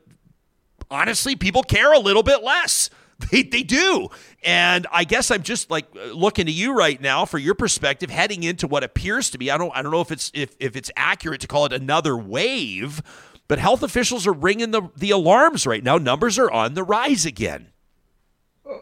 honestly, 0.92 1.36
people 1.36 1.64
care 1.64 1.94
a 1.94 2.00
little 2.00 2.24
bit 2.24 2.44
less. 2.44 2.90
They, 3.32 3.44
they 3.44 3.62
do. 3.62 4.10
And 4.44 4.88
I 4.92 5.04
guess 5.04 5.30
I'm 5.30 5.44
just 5.44 5.70
like 5.70 5.86
looking 5.94 6.48
to 6.48 6.52
you 6.52 6.74
right 6.74 7.00
now 7.00 7.26
for 7.26 7.38
your 7.38 7.54
perspective 7.54 8.10
heading 8.10 8.42
into 8.42 8.66
what 8.66 8.84
appears 8.84 9.30
to 9.30 9.38
be 9.38 9.52
I 9.52 9.60
don't 9.60 9.72
I 9.76 9.84
don't 9.84 9.92
know 9.92 10.02
if 10.02 10.12
it's 10.12 10.32
if, 10.34 10.56
if 10.60 10.76
it's 10.76 10.90
accurate 10.96 11.40
to 11.42 11.48
call 11.48 11.66
it 11.68 11.72
another 11.72 12.18
wave, 12.18 13.00
but 13.48 13.60
health 13.60 13.84
officials 13.84 14.26
are 14.26 14.34
ringing 14.34 14.72
the 14.72 14.90
the 14.98 15.12
alarms 15.12 15.68
right 15.68 15.84
now. 15.84 16.00
Numbers 16.00 16.40
are 16.40 16.50
on 16.50 16.74
the 16.74 16.82
rise 16.82 17.24
again 17.24 17.68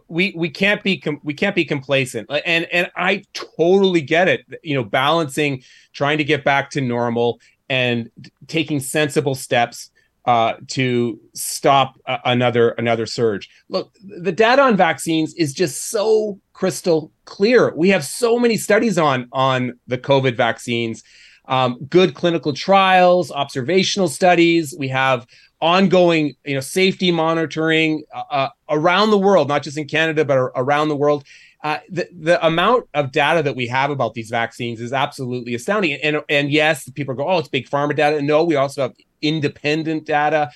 we 0.07 0.33
we 0.35 0.49
can't 0.49 0.83
be 0.83 0.97
com- 0.97 1.19
we 1.23 1.33
can't 1.33 1.55
be 1.55 1.65
complacent 1.65 2.29
uh, 2.29 2.41
and 2.45 2.65
and 2.71 2.91
i 2.95 3.23
totally 3.33 4.01
get 4.01 4.27
it 4.27 4.45
you 4.63 4.75
know 4.75 4.83
balancing 4.83 5.63
trying 5.93 6.17
to 6.17 6.23
get 6.23 6.43
back 6.43 6.69
to 6.69 6.81
normal 6.81 7.39
and 7.69 8.09
taking 8.47 8.79
sensible 8.79 9.35
steps 9.35 9.91
uh, 10.29 10.53
to 10.67 11.19
stop 11.33 11.99
another 12.23 12.69
another 12.71 13.07
surge. 13.07 13.49
Look 13.69 13.95
the 14.03 14.31
data 14.31 14.61
on 14.61 14.77
vaccines 14.77 15.33
is 15.35 15.53
just 15.53 15.89
so 15.89 16.39
crystal 16.53 17.11
clear. 17.25 17.73
We 17.75 17.89
have 17.89 18.05
so 18.05 18.37
many 18.37 18.57
studies 18.57 18.97
on 18.97 19.27
on 19.31 19.79
the 19.87 19.97
covid 19.97 20.35
vaccines 20.37 21.03
um, 21.49 21.79
good 21.89 22.13
clinical 22.13 22.53
trials 22.53 23.31
observational 23.31 24.07
studies. 24.07 24.75
We 24.77 24.87
have 24.89 25.25
ongoing 25.61 26.35
you 26.45 26.53
know 26.53 26.61
safety 26.61 27.11
monitoring 27.11 28.03
uh, 28.13 28.23
uh, 28.29 28.49
around 28.69 29.09
the 29.09 29.17
world 29.17 29.49
not 29.49 29.61
just 29.61 29.77
in 29.77 29.85
canada 29.85 30.23
but 30.23 30.37
around 30.37 30.87
the 30.89 30.95
world. 30.95 31.25
Uh, 31.61 31.79
the, 31.89 32.07
the 32.17 32.45
amount 32.47 32.87
of 32.93 33.11
data 33.11 33.43
that 33.43 33.53
we 33.53 33.67
have 33.67 33.89
about 33.89 34.13
these 34.13 34.29
vaccines 34.29 34.79
is 34.79 34.93
absolutely 34.93 35.55
astounding. 35.55 35.93
And 36.03 36.21
and 36.29 36.51
yes 36.51 36.87
people 36.91 37.15
go 37.15 37.27
oh 37.27 37.39
it's 37.39 37.49
big 37.49 37.67
pharma 37.67 37.95
data. 37.95 38.21
No 38.21 38.43
we 38.43 38.55
also 38.55 38.83
have 38.83 38.93
independent 39.21 40.05
data. 40.05 40.51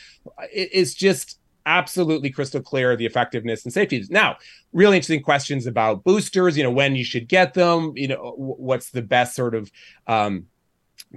It, 0.51 0.69
it's 0.71 0.93
just 0.93 1.39
absolutely 1.65 2.29
crystal 2.29 2.61
clear 2.61 2.95
the 2.95 3.05
effectiveness 3.05 3.63
and 3.63 3.73
safety. 3.73 4.03
Now 4.09 4.37
really 4.73 4.97
interesting 4.97 5.21
questions 5.21 5.65
about 5.65 6.03
boosters 6.03 6.57
you 6.57 6.63
know 6.63 6.71
when 6.71 6.95
you 6.95 7.05
should 7.05 7.29
get 7.29 7.53
them 7.53 7.93
you 7.95 8.09
know 8.09 8.33
what's 8.35 8.89
the 8.89 9.01
best 9.01 9.33
sort 9.33 9.55
of 9.55 9.71
um, 10.07 10.47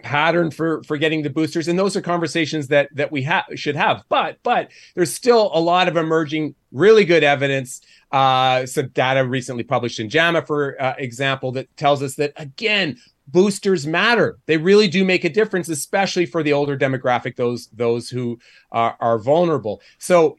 pattern 0.03 0.51
for 0.51 0.82
for 0.82 0.97
getting 0.97 1.22
the 1.22 1.30
boosters? 1.30 1.68
And 1.68 1.78
those 1.78 1.97
are 1.97 2.01
conversations 2.01 2.68
that 2.68 2.88
that 2.94 3.11
we 3.11 3.22
have 3.22 3.44
should 3.55 3.76
have. 3.76 4.03
But 4.09 4.38
but 4.42 4.70
there's 4.94 5.12
still 5.12 5.51
a 5.53 5.61
lot 5.61 5.88
of 5.88 5.97
emerging 5.97 6.55
really 6.72 7.05
good 7.05 7.24
evidence. 7.24 7.80
Uh 8.12 8.66
some 8.66 8.88
data 8.88 9.24
recently 9.24 9.64
published 9.64 9.99
in 9.99 10.09
JAMA 10.09 10.47
for 10.47 10.80
uh, 10.80 10.94
example 10.99 11.53
that 11.53 11.74
tells 11.76 12.03
us 12.03 12.14
that 12.16 12.32
again 12.36 12.99
boosters 13.29 13.87
matter 13.87 14.39
they 14.47 14.57
really 14.57 14.89
do 14.89 15.05
make 15.05 15.24
a 15.24 15.29
difference 15.29 15.68
especially 15.68 16.27
for 16.27 16.43
the 16.43 16.53
older 16.53 16.79
demographic 16.79 17.37
those 17.37 17.66
those 17.68 18.09
who 18.09 18.39
are, 18.70 18.97
are 19.01 19.18
vulnerable 19.18 19.81
so 19.99 20.39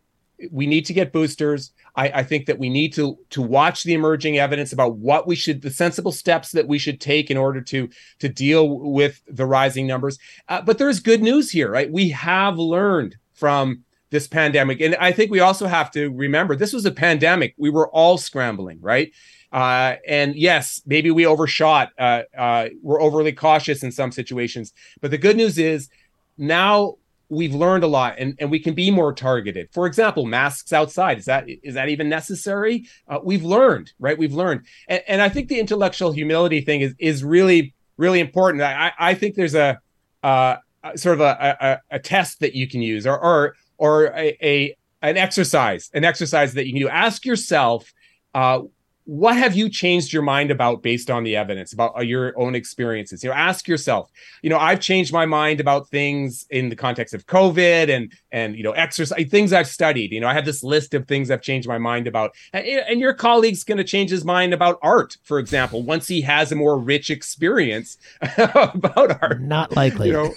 we 0.51 0.67
need 0.67 0.85
to 0.85 0.93
get 0.93 1.11
boosters 1.11 1.71
I, 1.97 2.11
I, 2.19 2.23
think 2.23 2.45
that 2.45 2.59
we 2.59 2.69
need 2.69 2.93
to 2.93 3.17
to 3.31 3.41
watch 3.41 3.83
the 3.83 3.93
emerging 3.93 4.37
evidence 4.37 4.71
about 4.71 4.97
what 4.97 5.27
we 5.27 5.35
should 5.35 5.63
the 5.63 5.71
sensible 5.71 6.11
steps 6.11 6.51
that 6.51 6.67
we 6.67 6.77
should 6.77 7.01
take 7.01 7.29
in 7.31 7.37
order 7.37 7.59
to 7.61 7.89
to 8.19 8.29
deal 8.29 8.79
with 8.79 9.21
the 9.27 9.45
rising 9.45 9.87
numbers. 9.87 10.19
Uh, 10.47 10.61
but 10.61 10.77
there's 10.77 10.99
good 10.99 11.21
news 11.21 11.51
here, 11.51 11.69
right? 11.69 11.91
We 11.91 12.09
have 12.09 12.57
learned 12.57 13.17
from 13.33 13.83
this 14.11 14.27
pandemic, 14.27 14.79
and 14.79 14.95
I 14.95 15.11
think 15.11 15.31
we 15.31 15.39
also 15.39 15.67
have 15.67 15.91
to 15.91 16.09
remember 16.11 16.55
this 16.55 16.71
was 16.71 16.85
a 16.85 16.91
pandemic. 16.91 17.55
We 17.57 17.71
were 17.71 17.89
all 17.89 18.17
scrambling, 18.17 18.79
right? 18.79 19.11
Uh, 19.51 19.95
and 20.07 20.35
yes, 20.35 20.81
maybe 20.85 21.11
we 21.11 21.25
overshot. 21.25 21.91
Uh, 21.97 22.23
uh 22.37 22.67
we're 22.81 23.01
overly 23.01 23.31
cautious 23.31 23.83
in 23.83 23.91
some 23.91 24.11
situations, 24.11 24.73
but 25.01 25.11
the 25.11 25.17
good 25.17 25.37
news 25.37 25.57
is 25.57 25.89
now 26.37 26.95
we've 27.29 27.53
learned 27.53 27.83
a 27.83 27.87
lot 27.87 28.15
and, 28.17 28.35
and 28.39 28.49
we 28.49 28.59
can 28.59 28.73
be 28.73 28.91
more 28.91 29.13
targeted. 29.13 29.69
For 29.71 29.85
example 29.85 30.25
masks 30.25 30.71
outside 30.71 31.17
is 31.17 31.25
that 31.25 31.45
is 31.47 31.73
that 31.73 31.89
even 31.89 32.09
necessary? 32.09 32.85
Uh, 33.07 33.19
we've 33.23 33.43
learned 33.43 33.91
right? 33.99 34.17
We've 34.17 34.33
learned. 34.33 34.65
And, 34.87 35.03
and 35.07 35.21
i 35.21 35.29
think 35.29 35.49
the 35.49 35.59
intellectual 35.59 36.11
humility 36.11 36.61
thing 36.61 36.81
is 36.81 36.93
is 36.99 37.23
really 37.23 37.73
really 37.97 38.19
important. 38.19 38.63
I 38.63 38.91
i 38.99 39.13
think 39.13 39.35
there's 39.35 39.55
a 39.55 39.79
uh, 40.23 40.57
sort 40.95 41.15
of 41.15 41.21
a, 41.21 41.57
a, 41.91 41.95
a 41.95 41.99
test 41.99 42.39
that 42.39 42.53
you 42.55 42.67
can 42.67 42.81
use 42.81 43.05
or 43.05 43.17
or 43.19 43.55
or 43.77 44.05
a, 44.07 44.37
a 44.41 44.77
an 45.01 45.17
exercise 45.17 45.89
an 45.93 46.03
exercise 46.03 46.53
that 46.53 46.65
you 46.65 46.73
can 46.73 46.81
do. 46.81 46.89
Ask 46.89 47.25
yourself 47.25 47.93
uh, 48.33 48.61
what 49.07 49.37
have 49.37 49.55
you 49.55 49.69
changed 49.69 50.11
your 50.11 50.21
mind 50.21 50.51
about 50.51 50.83
based 50.83 51.09
on 51.09 51.23
the 51.23 51.33
evidence 51.37 51.71
about 51.71 51.97
uh, 51.97 52.01
your 52.01 52.37
own 52.37 52.55
experiences? 52.55 53.23
You 53.23 53.29
know 53.29 53.35
ask 53.35 53.65
yourself 53.65 54.11
you 54.41 54.49
know 54.49 54.57
i've 54.57 54.81
changed 54.81 55.13
my 55.13 55.25
mind 55.25 55.61
about 55.61 55.87
things 55.87 56.45
in 56.49 56.67
the 56.67 56.75
context 56.75 57.13
of 57.13 57.25
covid 57.25 57.89
and 57.89 58.11
and 58.33 58.57
you 58.57 58.63
know 58.63 58.73
exercise 58.73 59.25
things 59.29 59.53
i've 59.53 59.67
studied. 59.67 60.11
You 60.11 60.19
know 60.19 60.27
i 60.27 60.33
have 60.33 60.43
this 60.43 60.61
list 60.61 60.93
of 60.93 61.07
things 61.07 61.31
i've 61.31 61.41
changed 61.41 61.69
my 61.69 61.77
mind 61.77 62.05
about. 62.05 62.35
And, 62.51 62.65
and 62.65 62.99
your 62.99 63.13
colleague's 63.13 63.63
going 63.63 63.77
to 63.77 63.85
change 63.85 64.09
his 64.09 64.25
mind 64.25 64.53
about 64.53 64.77
art 64.81 65.15
for 65.23 65.39
example 65.39 65.83
once 65.83 66.09
he 66.09 66.19
has 66.21 66.51
a 66.51 66.55
more 66.55 66.77
rich 66.77 67.09
experience 67.09 67.97
about 68.37 69.21
art. 69.21 69.41
Not 69.41 69.73
likely. 69.73 70.07
You 70.07 70.13
know 70.13 70.33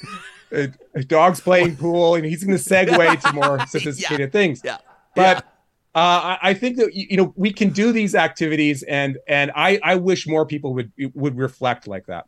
a, 0.53 0.69
dog's 1.05 1.41
playing 1.41 1.77
pool 1.83 2.15
and 2.15 2.25
he's 2.25 2.45
going 2.45 2.57
to 2.57 2.63
segue 2.63 3.21
to 3.21 3.33
more 3.33 3.59
sophisticated 3.67 4.29
yeah. 4.29 4.33
things. 4.33 4.61
Yeah. 4.65 4.79
But 5.17 5.39
yeah 5.39 5.50
uh, 5.95 6.37
I 6.41 6.55
think 6.55 6.77
that 6.77 6.95
you 6.95 7.17
know 7.17 7.33
we 7.37 7.53
can 7.53 7.71
do 7.71 7.91
these 7.91 8.15
activities, 8.15 8.85
and 8.85 9.19
and 9.27 9.51
I 9.57 9.81
I 9.83 9.97
wish 9.97 10.27
more 10.27 10.47
people 10.47 10.73
would 10.75 10.93
would 11.15 11.37
reflect 11.37 11.89
like 11.89 12.07
that. 12.07 12.27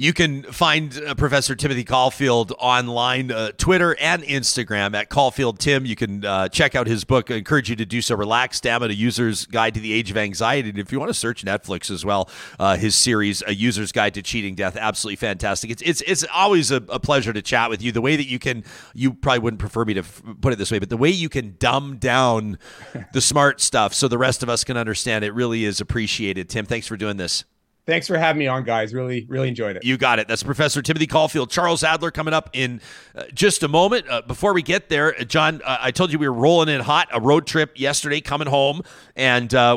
You 0.00 0.14
can 0.14 0.44
find 0.44 0.96
uh, 0.96 1.14
Professor 1.14 1.54
Timothy 1.54 1.84
Caulfield 1.84 2.54
online, 2.58 3.30
uh, 3.30 3.52
Twitter 3.58 3.94
and 4.00 4.22
Instagram 4.22 4.94
at 4.94 5.10
Caulfield 5.10 5.58
Tim. 5.58 5.84
You 5.84 5.94
can 5.94 6.24
uh, 6.24 6.48
check 6.48 6.74
out 6.74 6.86
his 6.86 7.04
book. 7.04 7.30
I 7.30 7.34
encourage 7.34 7.68
you 7.68 7.76
to 7.76 7.84
do 7.84 8.00
so. 8.00 8.16
Relax 8.16 8.62
Dammit 8.62 8.90
A: 8.92 8.94
User's 8.94 9.44
Guide 9.44 9.74
to 9.74 9.80
the 9.80 9.92
Age 9.92 10.10
of 10.10 10.16
Anxiety. 10.16 10.70
And 10.70 10.78
if 10.78 10.90
you 10.90 10.98
want 10.98 11.10
to 11.10 11.14
search 11.14 11.44
Netflix 11.44 11.90
as 11.90 12.02
well, 12.02 12.30
uh, 12.58 12.78
his 12.78 12.94
series, 12.94 13.42
A 13.46 13.54
User's 13.54 13.92
Guide 13.92 14.14
to 14.14 14.22
Cheating 14.22 14.54
Death, 14.54 14.74
absolutely 14.74 15.16
fantastic. 15.16 15.70
It's 15.70 15.82
it's 15.82 16.00
it's 16.06 16.24
always 16.32 16.70
a, 16.70 16.76
a, 16.88 16.98
pleasure 16.98 17.34
to 17.34 17.42
chat 17.42 17.68
with 17.68 17.82
you. 17.82 17.92
The 17.92 18.00
way 18.00 18.16
that 18.16 18.26
you 18.26 18.38
can, 18.38 18.64
you 18.94 19.12
probably 19.12 19.40
wouldn't 19.40 19.60
prefer 19.60 19.84
me 19.84 19.92
to 19.92 20.00
f- 20.00 20.22
put 20.40 20.54
it 20.54 20.56
this 20.56 20.70
way, 20.70 20.78
but 20.78 20.88
the 20.88 20.96
way 20.96 21.10
you 21.10 21.28
can 21.28 21.56
dumb 21.58 21.98
down 21.98 22.58
the 23.12 23.20
smart 23.20 23.60
stuff 23.60 23.92
so 23.92 24.08
the 24.08 24.16
rest 24.16 24.42
of 24.42 24.48
us 24.48 24.64
can 24.64 24.78
understand 24.78 25.26
it 25.26 25.34
really 25.34 25.66
is 25.66 25.78
appreciated. 25.78 26.48
Tim, 26.48 26.64
thanks 26.64 26.86
for 26.86 26.96
doing 26.96 27.18
this. 27.18 27.44
Thanks 27.86 28.06
for 28.06 28.16
having 28.16 28.38
me 28.38 28.46
on, 28.46 28.62
guys. 28.62 28.94
Really, 28.94 29.26
really 29.28 29.48
enjoyed 29.48 29.76
it. 29.76 29.84
You 29.84 29.96
got 29.96 30.18
it. 30.18 30.28
That's 30.28 30.42
Professor 30.42 30.82
Timothy 30.82 31.06
Caulfield. 31.06 31.50
Charles 31.50 31.82
Adler 31.82 32.10
coming 32.10 32.34
up 32.34 32.50
in 32.52 32.80
uh, 33.14 33.24
just 33.34 33.62
a 33.62 33.68
moment. 33.68 34.08
Uh, 34.08 34.22
before 34.22 34.52
we 34.52 34.62
get 34.62 34.88
there, 34.88 35.18
uh, 35.18 35.24
John, 35.24 35.60
uh, 35.64 35.78
I 35.80 35.90
told 35.90 36.12
you 36.12 36.18
we 36.18 36.28
were 36.28 36.34
rolling 36.34 36.68
in 36.68 36.80
hot. 36.80 37.08
A 37.12 37.20
road 37.20 37.46
trip 37.46 37.72
yesterday, 37.78 38.20
coming 38.20 38.48
home, 38.48 38.82
and 39.16 39.52
uh, 39.54 39.76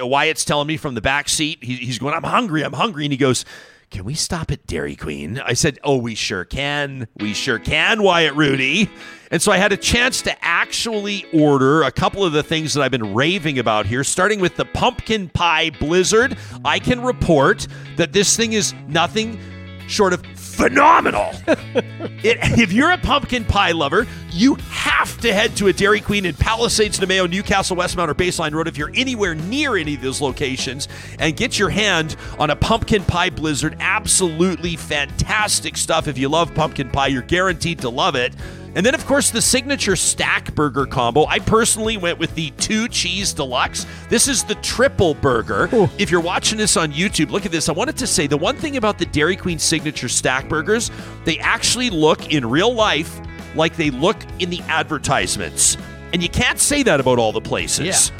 Wyatt's 0.00 0.44
telling 0.44 0.68
me 0.68 0.76
from 0.76 0.94
the 0.94 1.00
back 1.00 1.28
seat, 1.28 1.64
he, 1.64 1.76
he's 1.76 1.98
going, 1.98 2.14
"I'm 2.14 2.22
hungry. 2.22 2.62
I'm 2.62 2.74
hungry," 2.74 3.04
and 3.04 3.12
he 3.12 3.18
goes 3.18 3.44
can 3.90 4.04
we 4.04 4.14
stop 4.14 4.50
at 4.50 4.66
Dairy 4.66 4.96
Queen? 4.96 5.40
I 5.40 5.54
said, 5.54 5.78
Oh, 5.82 5.96
we 5.96 6.14
sure 6.14 6.44
can. 6.44 7.08
We 7.18 7.32
sure 7.34 7.58
can, 7.58 8.02
Wyatt 8.02 8.34
Rudy. 8.34 8.90
And 9.30 9.40
so 9.42 9.52
I 9.52 9.58
had 9.58 9.72
a 9.72 9.76
chance 9.76 10.22
to 10.22 10.44
actually 10.44 11.24
order 11.32 11.82
a 11.82 11.90
couple 11.90 12.24
of 12.24 12.32
the 12.32 12.42
things 12.42 12.74
that 12.74 12.82
I've 12.82 12.90
been 12.90 13.14
raving 13.14 13.58
about 13.58 13.86
here, 13.86 14.04
starting 14.04 14.40
with 14.40 14.56
the 14.56 14.64
pumpkin 14.64 15.28
pie 15.28 15.70
blizzard. 15.70 16.36
I 16.64 16.78
can 16.78 17.02
report 17.02 17.66
that 17.96 18.12
this 18.12 18.36
thing 18.36 18.54
is 18.54 18.74
nothing 18.88 19.38
short 19.86 20.12
of 20.12 20.22
phenomenal. 20.58 21.30
it, 21.46 22.38
if 22.58 22.72
you're 22.72 22.90
a 22.90 22.98
pumpkin 22.98 23.44
pie 23.44 23.70
lover, 23.70 24.08
you 24.32 24.56
have 24.70 25.16
to 25.20 25.32
head 25.32 25.56
to 25.56 25.68
a 25.68 25.72
Dairy 25.72 26.00
Queen 26.00 26.26
in 26.26 26.34
Palisades, 26.34 26.98
Namao, 26.98 27.30
Newcastle, 27.30 27.76
Westmount, 27.76 28.08
or 28.08 28.14
Baseline 28.14 28.52
Road 28.52 28.66
if 28.66 28.76
you're 28.76 28.90
anywhere 28.94 29.36
near 29.36 29.76
any 29.76 29.94
of 29.94 30.02
those 30.02 30.20
locations 30.20 30.88
and 31.20 31.36
get 31.36 31.60
your 31.60 31.70
hand 31.70 32.16
on 32.40 32.50
a 32.50 32.56
pumpkin 32.56 33.04
pie 33.04 33.30
blizzard. 33.30 33.76
Absolutely 33.78 34.74
fantastic 34.74 35.76
stuff. 35.76 36.08
If 36.08 36.18
you 36.18 36.28
love 36.28 36.52
pumpkin 36.54 36.90
pie, 36.90 37.06
you're 37.06 37.22
guaranteed 37.22 37.78
to 37.80 37.88
love 37.88 38.16
it. 38.16 38.34
And 38.74 38.84
then, 38.84 38.94
of 38.94 39.04
course, 39.06 39.30
the 39.30 39.42
signature 39.42 39.96
stack 39.96 40.54
burger 40.54 40.86
combo. 40.86 41.26
I 41.26 41.38
personally 41.38 41.96
went 41.96 42.18
with 42.18 42.34
the 42.34 42.50
two 42.52 42.88
cheese 42.88 43.32
deluxe. 43.32 43.86
This 44.08 44.28
is 44.28 44.44
the 44.44 44.54
triple 44.56 45.14
burger. 45.14 45.68
Ooh. 45.72 45.88
If 45.98 46.10
you're 46.10 46.20
watching 46.20 46.58
this 46.58 46.76
on 46.76 46.92
YouTube, 46.92 47.30
look 47.30 47.46
at 47.46 47.52
this. 47.52 47.68
I 47.68 47.72
wanted 47.72 47.96
to 47.98 48.06
say 48.06 48.26
the 48.26 48.36
one 48.36 48.56
thing 48.56 48.76
about 48.76 48.98
the 48.98 49.06
Dairy 49.06 49.36
Queen 49.36 49.58
signature 49.58 50.08
stack 50.08 50.48
burgers, 50.48 50.90
they 51.24 51.38
actually 51.38 51.90
look 51.90 52.32
in 52.32 52.44
real 52.48 52.72
life 52.72 53.20
like 53.54 53.76
they 53.76 53.90
look 53.90 54.16
in 54.38 54.50
the 54.50 54.60
advertisements. 54.62 55.76
And 56.12 56.22
you 56.22 56.28
can't 56.28 56.58
say 56.58 56.82
that 56.84 57.00
about 57.00 57.18
all 57.18 57.32
the 57.32 57.40
places. 57.40 58.12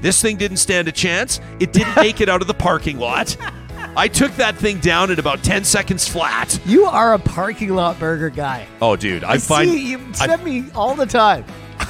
This 0.00 0.22
thing 0.22 0.36
didn't 0.36 0.58
stand 0.58 0.88
a 0.88 0.92
chance. 0.92 1.40
It 1.60 1.72
didn't 1.72 1.96
make 1.96 2.20
it 2.20 2.28
out 2.28 2.40
of 2.40 2.46
the 2.46 2.54
parking 2.54 2.98
lot. 2.98 3.36
I 3.96 4.06
took 4.08 4.32
that 4.36 4.56
thing 4.56 4.78
down 4.78 5.10
in 5.10 5.18
about 5.18 5.42
10 5.42 5.64
seconds 5.64 6.06
flat. 6.06 6.58
You 6.64 6.84
are 6.84 7.14
a 7.14 7.18
parking 7.18 7.74
lot 7.74 7.98
burger 7.98 8.30
guy. 8.30 8.66
Oh, 8.80 8.94
dude, 8.96 9.24
I, 9.24 9.32
I 9.32 9.38
find. 9.38 9.68
see 9.68 9.90
you 9.90 9.98
I- 10.20 10.26
send 10.26 10.44
me 10.44 10.66
all 10.74 10.94
the 10.94 11.06
time. 11.06 11.44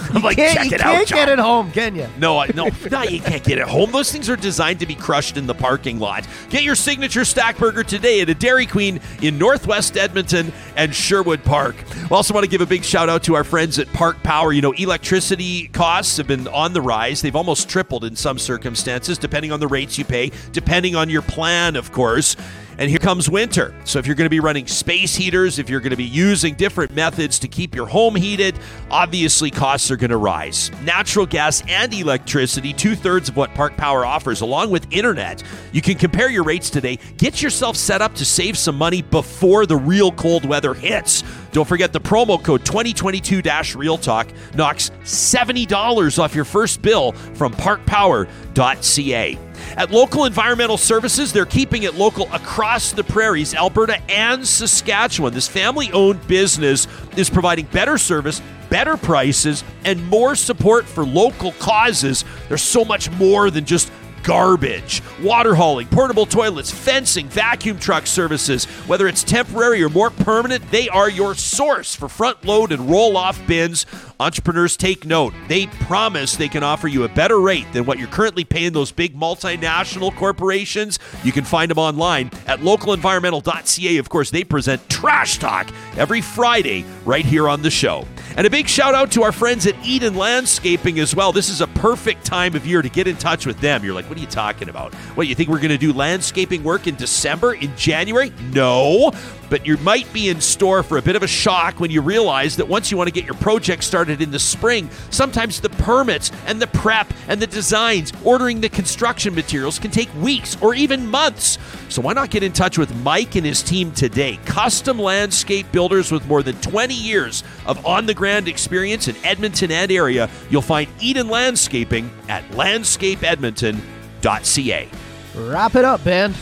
I'm 0.15 0.23
like, 0.23 0.37
check 0.37 0.71
you 0.71 0.75
it 0.75 0.81
out, 0.81 0.95
can't 0.95 1.09
John. 1.09 1.19
get 1.19 1.29
it 1.29 1.39
home, 1.39 1.71
can 1.73 1.95
you? 1.95 2.07
No, 2.19 2.39
I, 2.39 2.49
no, 2.55 2.69
no, 2.91 3.03
you 3.03 3.21
can't 3.21 3.43
get 3.45 3.59
it 3.59 3.67
home. 3.67 3.91
Those 3.93 4.11
things 4.13 4.29
are 4.31 4.37
designed 4.37 4.81
to 4.81 4.87
be 4.87 4.95
crushed 4.95 5.37
in 5.37 5.47
the 5.47 5.55
parking 5.55 5.99
lot. 5.99 6.27
Get 6.51 6.63
your 6.63 6.75
signature 6.75 7.25
stack 7.25 7.59
burger 7.59 7.83
today 7.83 8.21
at 8.21 8.29
a 8.29 8.35
Dairy 8.35 8.67
Queen 8.67 9.01
in 9.23 9.39
Northwest 9.39 9.97
Edmonton 9.97 10.53
and 10.77 10.95
Sherwood 10.95 11.45
Park. 11.45 11.77
We 12.11 12.17
also 12.17 12.33
want 12.35 12.45
to 12.45 12.51
give 12.51 12.61
a 12.61 12.67
big 12.67 12.85
shout 12.85 13.09
out 13.09 13.23
to 13.25 13.35
our 13.35 13.45
friends 13.45 13.79
at 13.79 13.93
Park 13.93 14.23
Power. 14.23 14.53
You 14.53 14.63
know, 14.63 14.73
electricity 14.73 15.69
costs 15.69 16.17
have 16.17 16.27
been 16.27 16.49
on 16.49 16.73
the 16.73 16.83
rise. 16.83 17.21
They've 17.21 17.37
almost 17.37 17.69
tripled 17.69 18.05
in 18.05 18.17
some 18.17 18.39
circumstances, 18.39 19.19
depending 19.19 19.53
on 19.53 19.61
the 19.61 19.69
rates 19.69 19.99
you 19.99 20.05
pay, 20.05 20.31
depending 20.53 20.97
on 20.97 21.11
your 21.11 21.23
plan, 21.23 21.77
of 21.77 21.93
course. 21.93 22.37
And 22.79 22.89
here 22.89 23.01
comes 23.01 23.29
winter. 23.29 23.75
So 23.85 23.99
if 23.99 24.07
you're 24.07 24.15
going 24.15 24.27
to 24.27 24.31
be 24.31 24.39
running 24.39 24.69
space 24.69 25.17
heaters, 25.17 25.59
if 25.59 25.69
you're 25.69 25.81
going 25.81 25.91
to 25.91 25.97
be 25.97 26.05
using 26.05 26.55
different 26.55 26.95
methods 26.95 27.41
to 27.41 27.49
keep 27.49 27.75
your 27.75 27.87
home 27.87 28.15
heated, 28.15 28.57
obviously 28.89 29.51
costs 29.51 29.91
are 29.91 29.97
going 29.97 30.11
to 30.11 30.17
rise. 30.17 30.71
Natural 30.85 31.27
gas 31.27 31.63
and 31.67 31.93
electricity, 31.93 32.73
two 32.73 32.95
thirds 32.95 33.29
of 33.29 33.37
what 33.37 33.53
Park 33.55 33.77
Power 33.77 34.07
offers, 34.07 34.43
along 34.43 34.71
with 34.71 34.87
internet. 34.93 35.43
You 35.73 35.83
can 35.83 35.97
compare 35.97 36.31
your 36.31 36.45
rates 36.45 36.71
today. 36.71 37.01
Get 37.17 37.43
yourself 37.43 37.77
set 37.77 38.01
up 38.01 38.15
to 38.15 38.25
save 38.25 38.57
some 38.57 38.77
money 38.77 39.03
before 39.03 39.67
the 39.67 39.77
real 39.77 40.13
cold 40.13 40.45
weather 40.45 40.73
hits. 40.73 41.25
Don't 41.51 41.67
forget 41.67 41.93
the 41.93 42.01
promo 42.01 42.43
code 42.43 42.65
2022 42.65 43.43
Real 43.77 43.99
Talk 43.99 44.29
knocks 44.55 44.91
$70 45.03 46.19
off 46.19 46.35
your 46.35 46.45
first 46.45 46.81
bill 46.81 47.13
from 47.13 47.53
parkpower.ca. 47.55 49.48
At 49.77 49.91
Local 49.91 50.25
Environmental 50.25 50.77
Services, 50.77 51.33
they're 51.33 51.45
keeping 51.47 51.85
it 51.85 51.95
local 51.95 52.33
across 52.33 52.93
the 52.93 53.05
prairies, 53.05 53.55
Alberta 53.55 54.01
and 54.11 54.47
Saskatchewan. 54.47 55.33
This 55.33 55.49
family 55.49 55.91
owned 55.93 56.27
business 56.27 56.87
is 57.17 57.31
providing 57.31 57.67
better 57.67 57.99
service, 57.99 58.43
better 58.71 58.97
prices, 58.97 59.65
and 59.85 60.07
more 60.09 60.35
support 60.35 60.85
for 60.85 61.05
local 61.05 61.53
causes. 61.53 62.25
There's 62.49 62.63
so 62.63 62.85
much 62.85 63.11
more 63.13 63.51
than 63.51 63.65
just 63.65 63.91
garbage, 64.29 65.03
water 65.23 65.55
hauling, 65.55 65.87
portable 65.89 66.27
toilets, 66.27 66.71
fencing, 66.71 67.27
vacuum 67.31 67.79
truck 67.79 68.07
services. 68.07 68.67
Whether 68.87 69.09
it's 69.09 69.25
temporary 69.25 69.83
or 69.83 69.89
more 69.89 70.11
permanent, 70.11 70.71
they 70.71 70.87
are 70.91 71.09
your 71.09 71.35
source 71.35 71.95
for 71.95 72.11
front 72.11 72.45
load 72.45 72.71
and 72.71 72.91
roll 72.91 73.17
off 73.17 73.41
bins. 73.47 73.87
Entrepreneurs 74.21 74.77
take 74.77 75.07
note. 75.07 75.33
They 75.49 75.67
promise 75.67 76.37
they 76.37 76.49
can 76.49 76.63
offer 76.63 76.89
you 76.89 77.05
a 77.05 77.09
better 77.09 77.41
rate 77.41 77.73
than 77.73 77.87
what 77.87 77.99
you're 77.99 78.09
currently 78.09 78.45
paying 78.45 78.75
those 78.75 78.93
big 78.93 79.17
multinational 79.17 80.15
corporations. 80.15 80.99
You 81.25 81.33
can 81.33 81.45
find 81.45 81.71
them 81.71 81.79
online 81.79 82.31
at 82.47 82.61
localenvironmental.ca. 82.61 83.97
Of 83.97 84.09
course, 84.11 84.31
they 84.31 84.45
present 84.45 84.87
Trash 84.91 85.39
Talk 85.39 85.71
every 85.97 86.21
Friday 86.21 86.85
right 87.07 87.25
here 87.25 87.49
on 87.49 87.63
the 87.63 87.71
show. 87.71 88.07
And 88.39 88.47
a 88.47 88.51
big 88.51 88.69
shout 88.69 88.95
out 88.95 89.11
to 89.13 89.25
our 89.25 89.33
friends 89.33 89.67
at 89.67 89.75
Eden 89.85 90.15
Landscaping 90.15 91.01
as 91.01 91.13
well. 91.13 91.33
This 91.33 91.49
is 91.49 91.61
a 91.61 91.67
perfect 91.67 92.25
time 92.25 92.55
of 92.55 92.65
year 92.65 92.83
to 92.83 92.89
get 92.89 93.09
in 93.09 93.17
touch 93.17 93.47
with 93.47 93.61
them. 93.61 93.83
You're 93.83 93.95
like, 93.95 94.09
what 94.09 94.17
are 94.17 94.21
you 94.21 94.29
talking 94.29 94.69
about? 94.69 94.95
What, 95.17 95.27
you 95.27 95.35
think 95.35 95.49
we're 95.49 95.59
going 95.59 95.71
to 95.71 95.77
do 95.77 95.93
landscaping 95.93 96.63
work 96.63 96.87
in 96.87 96.95
December, 96.95 97.55
in 97.55 97.77
January? 97.77 98.33
No. 98.53 99.11
But 99.51 99.67
you 99.67 99.77
might 99.79 100.13
be 100.13 100.29
in 100.29 100.41
store 100.41 100.85
for 100.85 100.99
a 100.99 101.03
bit 101.03 101.17
of 101.17 101.25
a 101.25 101.27
shock 101.27 101.81
when 101.81 101.91
you 101.91 102.01
realize 102.01 102.55
that 102.59 102.69
once 102.69 102.93
you 102.93 102.97
want 102.97 103.09
to 103.09 103.13
get 103.13 103.25
your 103.25 103.35
project 103.35 103.83
started 103.83 104.23
in 104.23 104.31
the 104.31 104.39
spring, 104.39 104.89
sometimes 105.11 105.61
the 105.61 105.71
permits 105.71 106.31
and 106.47 106.63
the 106.63 106.69
prep 106.69 107.13
and 107.27 107.43
the 107.43 107.47
designs, 107.49 108.13
ordering 108.23 108.61
the 108.61 108.69
construction 108.69 109.35
materials 109.35 109.81
can 109.81 109.91
take 109.91 110.15
weeks 110.15 110.57
or 110.61 110.75
even 110.75 111.09
months. 111.09 111.59
So 111.99 112.03
why 112.03 112.13
not 112.13 112.31
get 112.31 112.45
in 112.45 112.53
touch 112.53 112.79
with 112.79 112.95
Mike 113.03 113.35
and 113.35 113.45
his 113.45 113.61
team 113.61 113.91
today? 113.91 114.39
Custom 114.45 115.01
landscape 115.01 115.67
builders 115.73 116.13
with 116.13 116.25
more 116.29 116.45
than 116.45 116.55
20 116.61 116.95
years 116.95 117.43
of 117.67 117.85
on 117.85 118.07
the 118.07 118.15
ground 118.15 118.47
experience 118.47 119.09
in 119.09 119.17
Edmonton 119.25 119.73
and 119.73 119.91
area. 119.91 120.31
You'll 120.49 120.63
find 120.63 120.89
Eden 121.01 121.29
Landscaping 121.29 122.09
at 122.29 122.49
landscapeedmonton.ca. 122.51 124.89
Wrap 125.35 125.75
it 125.75 125.85
up, 125.85 126.05
band. 126.05 126.37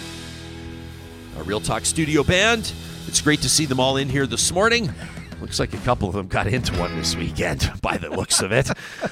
A 1.39 1.43
Real 1.45 1.63
Talk 1.63 1.87
Studio 1.87 2.23
band. 2.23 2.71
It's 3.07 3.23
great 3.23 3.41
to 3.41 3.49
see 3.49 3.65
them 3.65 3.81
all 3.81 3.97
in 3.97 4.11
here 4.11 4.27
this 4.27 4.53
morning. 4.53 4.93
Looks 5.41 5.61
like 5.61 5.75
a 5.75 5.79
couple 5.79 6.09
of 6.09 6.15
them 6.15 6.29
got 6.29 6.47
into 6.47 6.73
one 6.79 6.97
this 6.97 7.15
weekend 7.15 7.71
by 7.83 7.99
the 7.99 8.09
looks 8.09 8.41
of 8.41 8.53
it. 8.53 8.71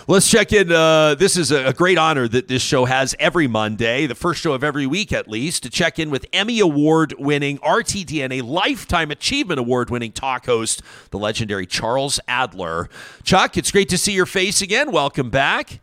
Let's 0.09 0.31
check 0.31 0.53
in. 0.53 0.72
Uh, 0.72 1.14
this 1.14 1.37
is 1.37 1.51
a, 1.51 1.72
great 1.75 1.99
honor 1.99 2.27
that 2.29 2.49
this 2.49 2.62
show 2.62 2.87
has 2.87 3.14
every 3.18 3.47
Monday, 3.47 4.07
the 4.07 4.14
first 4.14 4.41
show 4.41 4.55
of 4.55 4.64
every 4.64 4.87
week 4.87 5.12
at 5.12 5.29
least, 5.29 5.64
to 5.64 5.70
check 5.70 5.99
in 5.99 6.11
with 6.11 6.25
Emmy 6.33 6.61
Award 6.61 7.14
winning 7.18 7.59
RTDNA 7.59 8.43
Lifetime 8.43 9.11
Achievement 9.11 9.61
Award 9.61 9.91
winning 9.91 10.12
talk 10.12 10.47
host, 10.47 10.83
the 11.11 11.18
legendary 11.18 11.66
Charles 11.66 12.18
Adler. 12.27 12.89
Chuck, 13.22 13.59
it's 13.59 13.70
great 13.70 13.91
to 13.91 13.99
see 13.99 14.12
your 14.12 14.27
face 14.27 14.62
again. 14.62 14.93
Welcome 14.93 15.31
back. 15.31 15.81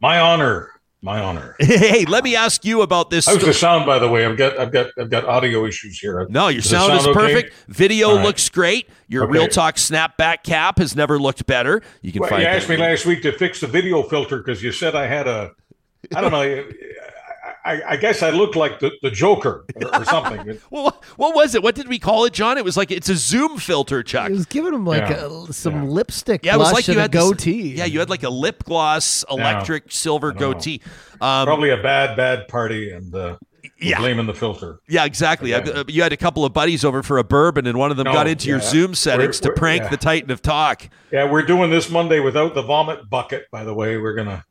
My 0.00 0.18
honor. 0.18 0.71
My 1.04 1.20
honor. 1.20 1.56
Hey, 1.62 2.04
let 2.04 2.22
me 2.22 2.36
ask 2.36 2.64
you 2.64 2.82
about 2.82 3.10
this. 3.10 3.26
How's 3.26 3.36
sto- 3.38 3.46
the 3.46 3.52
sound, 3.54 3.86
by 3.86 3.98
the 3.98 4.08
way? 4.08 4.24
I've 4.24 4.36
got, 4.36 4.56
I've 4.58 4.70
got, 4.70 4.86
I've 4.98 5.10
got 5.10 5.24
audio 5.24 5.66
issues 5.66 5.98
here. 5.98 6.26
No, 6.30 6.46
your 6.48 6.60
it 6.60 6.64
sound, 6.64 6.92
is 6.94 7.06
okay? 7.06 7.12
perfect. 7.12 7.54
Video 7.66 8.14
right. 8.14 8.24
looks 8.24 8.48
great. 8.48 8.88
Your 9.08 9.24
Okay. 9.24 9.32
Real 9.32 9.48
Talk 9.48 9.74
snapback 9.76 10.44
cap 10.44 10.78
has 10.78 10.94
never 10.94 11.18
looked 11.18 11.44
better. 11.46 11.82
You 12.02 12.12
can 12.12 12.20
Well, 12.20 12.30
find 12.30 12.42
you 12.42 12.48
asked 12.48 12.68
me 12.68 12.76
last 12.76 13.04
week 13.04 13.20
to 13.22 13.32
fix 13.32 13.60
the 13.60 13.66
video 13.66 14.02
filter 14.04 14.38
because 14.38 14.62
you 14.62 14.70
said 14.70 14.94
I 14.94 15.06
had 15.06 15.26
a, 15.26 15.50
I 16.14 16.20
don't 16.20 16.30
know. 16.30 16.64
I, 17.64 17.82
I 17.90 17.96
guess 17.96 18.22
I 18.22 18.30
looked 18.30 18.56
like 18.56 18.80
the, 18.80 18.90
the 19.02 19.10
Joker 19.10 19.64
or, 19.76 20.00
or 20.00 20.04
something. 20.04 20.58
Well, 20.70 21.00
what 21.16 21.34
was 21.34 21.54
it? 21.54 21.62
What 21.62 21.74
did 21.74 21.88
we 21.88 21.98
call 21.98 22.24
it, 22.24 22.32
John? 22.32 22.58
It 22.58 22.64
was 22.64 22.76
like 22.76 22.90
it's 22.90 23.08
a 23.08 23.14
zoom 23.16 23.58
filter, 23.58 24.02
Chuck. 24.02 24.30
It 24.30 24.32
was 24.32 24.46
giving 24.46 24.74
him 24.74 24.84
like 24.86 25.08
Yeah. 25.08 25.28
a, 25.48 25.52
some 25.52 25.74
Yeah. 25.74 25.82
lipstick 25.88 26.44
Yeah, 26.44 26.54
it 26.54 26.58
was 26.58 26.72
like 26.72 26.88
you 26.88 26.92
and 26.92 26.98
a 26.98 27.02
had 27.02 27.12
this- 27.12 27.22
goatee. 27.22 27.74
yeah, 27.76 27.84
you 27.84 27.98
had 28.00 28.10
like 28.10 28.22
a 28.24 28.30
lip 28.30 28.64
gloss, 28.64 29.24
electric 29.30 29.92
silver 29.92 30.32
goatee. 30.32 30.80
Um, 31.20 31.46
Probably 31.46 31.70
a 31.70 31.76
bad, 31.80 32.16
bad 32.16 32.48
party, 32.48 32.90
and 32.90 33.14
uh, 33.14 33.36
Yeah. 33.80 33.98
blaming 34.00 34.26
the 34.26 34.34
filter. 34.34 34.80
yeah, 34.88 35.04
exactly. 35.04 35.54
Okay. 35.54 35.72
Uh, 35.72 35.84
You 35.86 36.02
had 36.02 36.12
a 36.12 36.16
couple 36.16 36.44
of 36.44 36.52
buddies 36.52 36.84
over 36.84 37.02
for 37.02 37.18
a 37.18 37.24
bourbon, 37.24 37.66
and 37.68 37.78
one 37.78 37.90
of 37.92 37.96
them 37.96 38.06
No, 38.06 38.12
got 38.12 38.26
into 38.26 38.48
your. 38.48 38.60
Zoom 38.60 38.94
settings 38.94 39.38
to 39.40 39.48
We're- 39.48 39.52
we're- 39.54 39.58
prank 39.58 39.82
yeah. 39.84 39.88
the 39.90 39.96
Titan 39.98 40.30
of 40.32 40.42
Talk. 40.42 40.88
Yeah, 41.12 41.30
we're 41.30 41.42
doing 41.42 41.70
this 41.70 41.90
Monday 41.90 42.18
without 42.18 42.54
the 42.54 42.62
vomit 42.62 43.08
bucket. 43.08 43.44
By 43.52 43.62
the 43.64 43.74
way, 43.74 43.98
we're 43.98 44.14
gonna, 44.14 44.44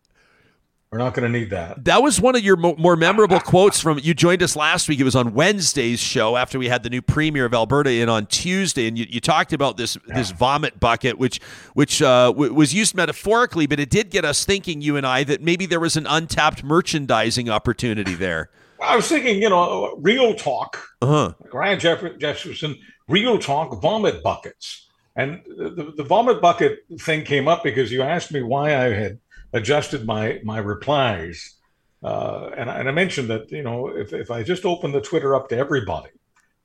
we're 0.91 0.97
not 0.97 1.13
gonna 1.13 1.29
need 1.29 1.51
that. 1.51 1.85
That 1.85 2.03
was 2.03 2.19
one 2.19 2.35
of 2.35 2.43
your 2.43 2.57
mo- 2.57 2.75
more 2.77 2.97
memorable 2.97 3.39
quotes 3.45 3.79
from 3.79 3.99
you 3.99 4.13
joined 4.13 4.43
us 4.43 4.57
last 4.57 4.89
week. 4.89 4.99
It 4.99 5.05
was 5.05 5.15
on 5.15 5.33
Wednesday's 5.33 6.01
show 6.01 6.35
after 6.35 6.59
we 6.59 6.67
had 6.67 6.83
the 6.83 6.89
new 6.89 7.01
premier 7.01 7.45
of 7.45 7.53
Alberta 7.53 7.91
in 7.91 8.09
on 8.09 8.25
Tuesday, 8.25 8.87
and 8.87 8.97
you, 8.97 9.05
you 9.09 9.21
talked 9.21 9.53
about 9.53 9.77
this 9.77 9.97
this 10.07 10.31
vomit 10.31 10.81
bucket, 10.81 11.17
which 11.17 11.39
which 11.75 12.01
uh, 12.01 12.27
w- 12.27 12.53
was 12.53 12.73
used 12.73 12.93
metaphorically, 12.93 13.67
but 13.67 13.79
it 13.79 13.89
did 13.89 14.09
get 14.09 14.25
us 14.25 14.43
thinking, 14.43 14.81
you 14.81 14.97
and 14.97 15.07
I, 15.07 15.23
that 15.23 15.41
maybe 15.41 15.65
there 15.65 15.79
was 15.79 15.95
an 15.95 16.05
untapped 16.07 16.61
merchandising 16.61 17.49
opportunity 17.49 18.13
there. 18.13 18.49
I 18.81 18.97
was 18.97 19.07
thinking, 19.07 19.41
you 19.41 19.49
know, 19.49 19.95
real 20.01 20.33
talk. 20.33 20.83
Uh-huh. 21.01 21.33
Ryan 21.53 21.79
Jeff- 21.79 22.01
Jespersen, 22.01 22.77
real 23.07 23.37
talk 23.39 23.79
vomit 23.81 24.21
buckets. 24.23 24.87
And 25.15 25.41
the, 25.45 25.93
the 25.95 26.03
vomit 26.03 26.41
bucket 26.41 26.79
thing 26.99 27.23
came 27.23 27.47
up 27.47 27.63
because 27.63 27.91
you 27.91 28.01
asked 28.01 28.31
me 28.33 28.41
why 28.41 28.75
I 28.75 28.89
had 28.93 29.19
adjusted 29.53 30.05
my 30.05 30.39
my 30.43 30.57
replies. 30.59 31.55
Uh, 32.03 32.49
and, 32.57 32.67
I, 32.67 32.79
and 32.79 32.89
I 32.89 32.91
mentioned 32.91 33.29
that, 33.29 33.51
you 33.51 33.61
know, 33.61 33.87
if, 33.87 34.11
if 34.11 34.31
I 34.31 34.41
just 34.41 34.65
open 34.65 34.91
the 34.91 35.01
Twitter 35.01 35.35
up 35.35 35.49
to 35.49 35.57
everybody, 35.57 36.09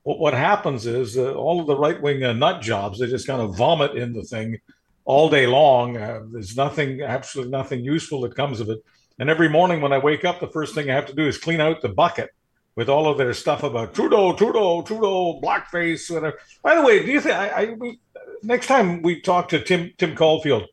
what, 0.03 0.19
what 0.19 0.33
happens 0.33 0.87
is 0.87 1.19
uh, 1.19 1.35
all 1.35 1.61
of 1.61 1.67
the 1.67 1.77
right 1.77 2.01
wing 2.01 2.25
uh, 2.25 2.33
nut 2.33 2.63
jobs, 2.63 2.99
they 2.99 3.07
just 3.07 3.27
kind 3.27 3.43
of 3.43 3.55
vomit 3.55 3.97
in 3.97 4.15
the 4.15 4.23
thing 4.23 4.59
all 5.05 5.29
day 5.29 5.47
long. 5.47 5.99
Uh, 5.99 6.23
there's 6.33 6.57
nothing, 6.57 7.03
absolutely 7.03 7.53
nothing 7.53 7.85
useful 7.85 8.23
that 8.23 8.35
comes 8.35 8.61
of 8.61 8.71
it. 8.71 8.83
And 9.19 9.29
every 9.29 9.51
morning 9.51 9.83
when 9.83 9.93
I 9.93 9.99
wake 9.99 10.25
up, 10.25 10.41
the 10.41 10.49
first 10.49 10.75
thing 10.75 10.91
I 10.91 10.95
have 10.95 11.07
to 11.07 11.15
do 11.15 11.27
is 11.27 11.37
clean 11.37 11.61
out 11.61 11.83
the 11.83 11.91
bucket 11.91 12.31
with 12.75 12.89
all 12.89 13.07
of 13.07 13.19
their 13.19 13.35
stuff 13.35 13.63
about 13.63 13.95
Trudeau, 13.95 14.35
Trudeau, 14.35 14.83
Trudeau, 14.83 15.41
blackface, 15.43 16.11
whatever. 16.11 16.39
By 16.63 16.77
the 16.77 16.83
way, 16.83 17.05
do 17.05 17.11
you 17.13 17.21
think 17.21 17.35
I, 17.35 17.49
I 17.49 17.77
next 18.43 18.69
time 18.69 19.03
we 19.03 19.21
talk 19.21 19.49
to 19.49 19.61
Tim 19.61 19.93
Tim 19.99 20.15
Caulfield, 20.15 20.65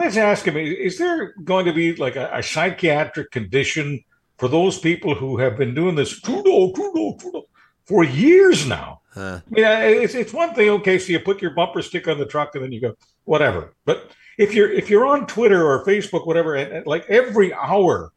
let's 0.00 0.16
ask 0.16 0.44
him: 0.44 0.56
Is 0.56 0.98
there 0.98 1.34
going 1.44 1.66
to 1.66 1.72
be 1.72 1.94
like 1.96 2.16
a, 2.16 2.30
a 2.32 2.42
psychiatric 2.42 3.30
condition 3.30 4.02
for 4.38 4.48
those 4.48 4.78
people 4.78 5.14
who 5.14 5.38
have 5.38 5.56
been 5.56 5.74
doing 5.74 5.94
this 5.94 6.20
Trudeau, 6.20 6.72
Trudeau, 6.72 7.16
Trudeau 7.20 7.48
for 7.84 8.04
years 8.04 8.66
now? 8.66 9.00
I 9.16 9.42
mean, 9.50 9.64
uh, 9.64 9.80
it's 9.82 10.14
it's 10.14 10.32
one 10.32 10.54
thing. 10.54 10.70
Okay, 10.70 10.98
so 10.98 11.12
you 11.12 11.20
put 11.20 11.42
your 11.42 11.52
bumper 11.52 11.82
stick 11.82 12.08
on 12.08 12.18
the 12.18 12.26
truck 12.26 12.54
and 12.54 12.64
then 12.64 12.72
you 12.72 12.80
go 12.80 12.94
whatever. 13.24 13.74
But 13.84 14.10
if 14.38 14.54
you're 14.54 14.72
if 14.72 14.88
you're 14.88 15.06
on 15.06 15.26
Twitter 15.26 15.64
or 15.64 15.84
Facebook, 15.84 16.26
whatever, 16.26 16.54
and, 16.54 16.72
and 16.72 16.86
like 16.86 17.04
every 17.08 17.52
hour 17.52 18.12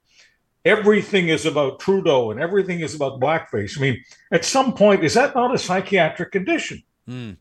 everything 0.66 1.28
is 1.30 1.46
about 1.46 1.80
Trudeau 1.80 2.32
and 2.32 2.40
everything 2.40 2.80
is 2.80 2.96
about 2.96 3.20
blackface. 3.20 3.78
I 3.78 3.82
mean, 3.82 4.04
at 4.32 4.46
some 4.46 4.74
point, 4.74 5.04
is 5.04 5.14
that 5.16 5.36
not 5.36 5.54
a 5.54 5.58
psychiatric 5.58 6.32
condition? 6.32 6.84
Hmm. 7.08 7.32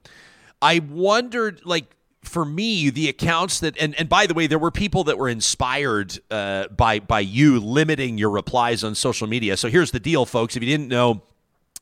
I 0.60 0.80
wondered, 0.80 1.64
like, 1.64 1.96
for 2.22 2.44
me, 2.44 2.90
the 2.90 3.08
accounts 3.08 3.60
that 3.60 3.76
and, 3.78 3.94
and 3.98 4.08
by 4.08 4.26
the 4.26 4.34
way, 4.34 4.46
there 4.46 4.58
were 4.58 4.70
people 4.70 5.04
that 5.04 5.18
were 5.18 5.28
inspired 5.28 6.18
uh, 6.30 6.68
by 6.68 7.00
by 7.00 7.20
you 7.20 7.58
limiting 7.58 8.18
your 8.18 8.30
replies 8.30 8.84
on 8.84 8.94
social 8.94 9.26
media. 9.26 9.56
So 9.56 9.68
here's 9.68 9.90
the 9.90 10.00
deal, 10.00 10.24
folks. 10.24 10.56
If 10.56 10.62
you 10.62 10.68
didn't 10.68 10.88
know, 10.88 11.22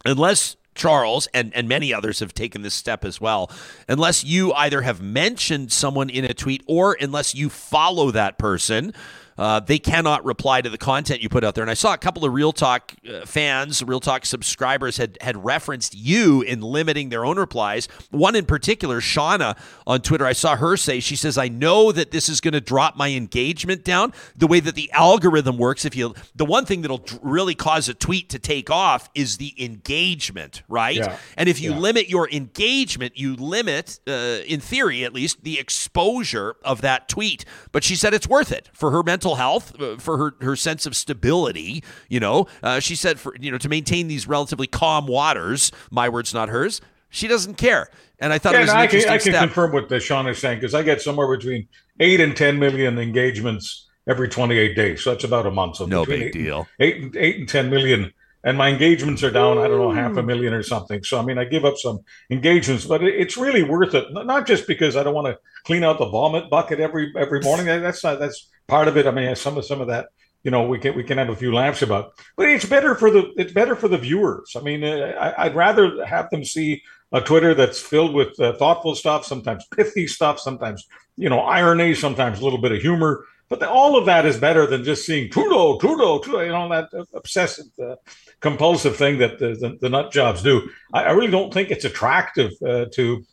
unless 0.05 0.57
Charles 0.75 1.29
and, 1.35 1.55
and 1.55 1.69
many 1.69 1.93
others 1.93 2.21
have 2.21 2.33
taken 2.33 2.63
this 2.63 2.75
step 2.75 3.05
as 3.05 3.21
well. 3.21 3.51
Unless 3.89 4.25
you 4.25 4.53
either 4.55 4.83
have 4.83 5.01
mentioned 5.03 5.73
someone 5.73 6.09
in 6.09 6.25
a 6.25 6.33
tweet 6.33 6.63
or 6.67 6.97
unless 7.01 7.35
you 7.35 7.49
follow 7.51 8.11
that 8.13 8.39
person, 8.39 8.95
uh, 9.41 9.59
they 9.59 9.79
cannot 9.79 10.25
reply 10.25 10.61
to 10.61 10.69
the 10.69 10.79
content 10.79 11.21
you 11.23 11.29
put 11.29 11.43
out 11.43 11.55
there. 11.55 11.65
And 11.65 11.71
I 11.71 11.75
saw 11.75 11.95
a 11.95 11.99
couple 11.99 12.25
of 12.25 12.33
Real 12.33 12.53
Talk 12.53 12.95
uh, 13.09 13.25
fans, 13.27 13.83
Real 13.83 13.99
Talk 14.01 14.27
subscribers 14.27 14.99
had 14.99 15.17
had 15.21 15.43
referenced 15.45 15.95
you 15.97 16.43
in 16.43 16.61
limiting 16.61 17.09
their 17.09 17.25
own 17.25 17.39
replies. 17.39 17.89
One 18.11 18.37
in 18.37 18.45
particular, 18.45 19.01
Shauna 19.01 19.57
on 19.87 20.03
Twitter, 20.03 20.27
I 20.27 20.35
saw 20.35 20.57
her 20.57 20.77
say, 20.77 21.01
she 21.01 21.17
says, 21.17 21.39
I 21.39 21.49
know 21.49 21.91
that 21.91 22.11
this 22.11 22.29
is 22.29 22.41
going 22.41 22.53
to 22.53 22.61
drop 22.61 22.97
my 22.97 23.11
engagement 23.13 23.83
down. 23.83 24.13
The 24.37 24.47
way 24.47 24.61
that 24.61 24.75
the 24.75 24.91
algorithm 24.93 25.57
works, 25.57 25.85
if 25.87 25.97
you, 25.97 26.15
the 26.37 26.45
one 26.45 26.67
thing 26.67 26.83
that'll 26.83 27.05
really 27.23 27.55
cause 27.55 27.89
a 27.89 27.95
tweet 27.95 28.29
to 28.31 28.39
take 28.39 28.71
off 28.71 29.09
is 29.15 29.39
the 29.39 29.55
engagement, 29.59 30.63
right? 30.69 30.97
Yeah. 30.97 31.17
And 31.37 31.49
if 31.49 31.61
you 31.61 31.71
Yeah. 31.73 31.79
limit 31.79 32.09
your 32.09 32.29
engagement, 32.31 33.17
you 33.17 33.37
limit, 33.37 34.01
uh, 34.07 34.41
in 34.47 34.61
theory 34.61 35.05
at 35.05 35.15
least, 35.15 35.45
the 35.45 35.59
exposure 35.59 36.57
of 36.63 36.83
that 36.83 37.09
tweet. 37.09 37.45
But 37.73 37.85
she 37.85 37.97
said 37.97 38.13
it's 38.15 38.29
worth 38.29 38.53
it 38.53 38.69
for 38.73 38.91
her 38.91 39.03
mental 39.03 39.30
health, 39.37 39.81
uh, 39.81 39.97
for 39.97 40.17
her, 40.19 40.35
her 40.41 40.57
sense 40.57 40.87
of 40.87 40.95
stability. 40.97 41.83
You 42.09 42.21
know, 42.21 42.47
uh, 42.63 42.81
she 42.81 42.95
said 42.97 43.19
for 43.21 43.35
you 43.41 43.51
know 43.51 43.59
to 43.59 43.69
maintain 43.69 44.09
these 44.09 44.27
relatively 44.29 44.67
calm 44.67 45.07
waters. 45.07 45.73
My 45.91 46.09
words, 46.09 46.33
not 46.35 46.49
hers. 46.49 46.81
She 47.13 47.27
doesn't 47.27 47.55
care, 47.57 47.89
and 48.21 48.33
I 48.33 48.39
thought 48.39 48.55
it 48.55 48.61
was 48.61 48.71
an 48.71 48.77
I 48.77 48.87
can, 48.87 49.01
I 49.09 49.19
can 49.19 49.21
step. 49.33 49.41
confirm 49.41 49.73
what 49.73 49.89
the 49.89 49.99
Sean 49.99 50.29
is 50.29 50.39
saying 50.39 50.59
because 50.59 50.75
I 50.75 50.83
get 50.83 51.03
somewhere 51.03 51.29
between 51.37 51.67
eight 51.99 52.21
and 52.21 52.37
10 52.37 52.59
million 52.61 52.99
engagements 53.01 53.89
every 54.09 54.29
28 54.29 54.77
days. 54.77 55.03
So 55.03 55.11
that's 55.11 55.25
about 55.25 55.45
a 55.47 55.51
month. 55.51 55.77
So 55.77 55.87
No 55.87 56.05
big 56.07 56.23
eight 56.23 56.33
deal. 56.33 56.69
Eight, 56.79 56.97
and- 57.03 57.17
eight 57.17 57.37
and 57.39 57.49
10 57.49 57.69
million. 57.69 58.13
And 58.45 58.57
my 58.57 58.69
engagements 58.71 59.23
are 59.23 59.31
down, 59.31 59.59
I 59.59 59.67
don't 59.69 59.79
know, 59.79 59.91
half 59.91 60.17
a 60.17 60.23
million 60.23 60.55
or 60.55 60.63
something. 60.63 61.03
So, 61.05 61.19
I 61.21 61.23
mean, 61.25 61.37
I 61.37 61.45
give 61.45 61.65
up 61.67 61.77
some 61.77 61.99
engagements, 62.31 62.87
but 62.87 63.03
it, 63.03 63.15
it's 63.15 63.37
really 63.37 63.63
worth 63.65 63.95
it. 63.95 64.05
Not- 64.13 64.27
Not 64.27 64.47
just 64.47 64.67
because 64.67 64.97
I 64.97 65.03
don't 65.03 65.15
want 65.15 65.27
to 65.27 65.39
clean 65.67 65.85
out 65.85 65.99
the 65.99 66.09
vomit 66.09 66.49
bucket 66.49 66.81
every 66.81 67.13
every 67.19 67.41
morning. 67.41 67.67
That's 67.67 68.03
not, 68.05 68.19
that's 68.19 68.49
part 68.71 68.89
of 68.89 68.97
it. 68.97 69.07
I 69.07 69.11
mean, 69.11 69.35
some 69.37 69.59
of 69.59 69.65
some 69.67 69.81
of 69.81 69.89
that, 69.89 70.09
you 70.45 70.51
know, 70.51 70.63
we 70.67 70.79
can 70.79 70.95
we 70.97 71.05
can 71.05 71.19
have 71.19 71.29
a 71.29 71.37
few 71.37 71.53
laughs 71.53 71.83
about, 71.83 72.13
but 72.37 72.49
it's 72.49 72.65
better 72.65 72.95
for 72.95 73.11
the 73.11 73.33
it's 73.37 73.53
better 73.53 73.77
for 73.77 73.89
the 73.89 73.99
viewers. 73.99 74.55
I 74.57 74.61
mean, 74.61 74.83
uh, 74.85 75.13
I, 75.21 75.47
I'd 75.47 75.55
rather 75.55 76.05
have 76.07 76.31
them 76.31 76.45
see 76.45 76.83
a 77.13 77.21
Twitter 77.21 77.53
that's 77.55 77.81
filled 77.81 78.15
with 78.15 78.39
uh, 78.39 78.53
thoughtful 78.55 78.95
stuff, 78.95 79.27
sometimes 79.27 79.67
pithy 79.77 80.07
stuff, 80.07 80.39
sometimes 80.39 80.87
you 81.17 81.29
know 81.29 81.41
irony, 81.41 81.95
sometimes 81.95 82.41
a 82.41 82.45
little 82.45 82.61
bit 82.61 82.73
of 82.73 82.81
humor. 82.81 83.27
But 83.51 83.59
the, 83.59 83.69
all 83.69 83.99
of 83.99 84.07
that 84.07 84.27
is 84.27 84.39
better 84.39 84.65
than 84.65 84.85
just 84.85 85.05
seeing 85.05 85.29
Trudeau, 85.29 85.77
Trudeau, 85.79 86.21
Trudeau, 86.21 86.41
you 86.41 86.53
know 86.53 86.69
that 86.69 86.89
uh, 86.95 87.05
obsessive, 87.15 87.67
uh, 87.85 87.97
compulsive 88.39 88.97
thing 88.97 89.19
that 89.19 89.41
the, 89.41 89.49
the, 89.61 89.77
the 89.81 89.89
nut 89.89 90.13
jobs 90.13 90.43
do. 90.43 90.71
I, 90.95 91.05
I 91.05 91.11
really 91.11 91.33
don't 91.33 91.53
think 91.53 91.71
it's 91.71 91.85
attractive 91.85 92.53
uh, 92.65 92.87
to 92.95 93.25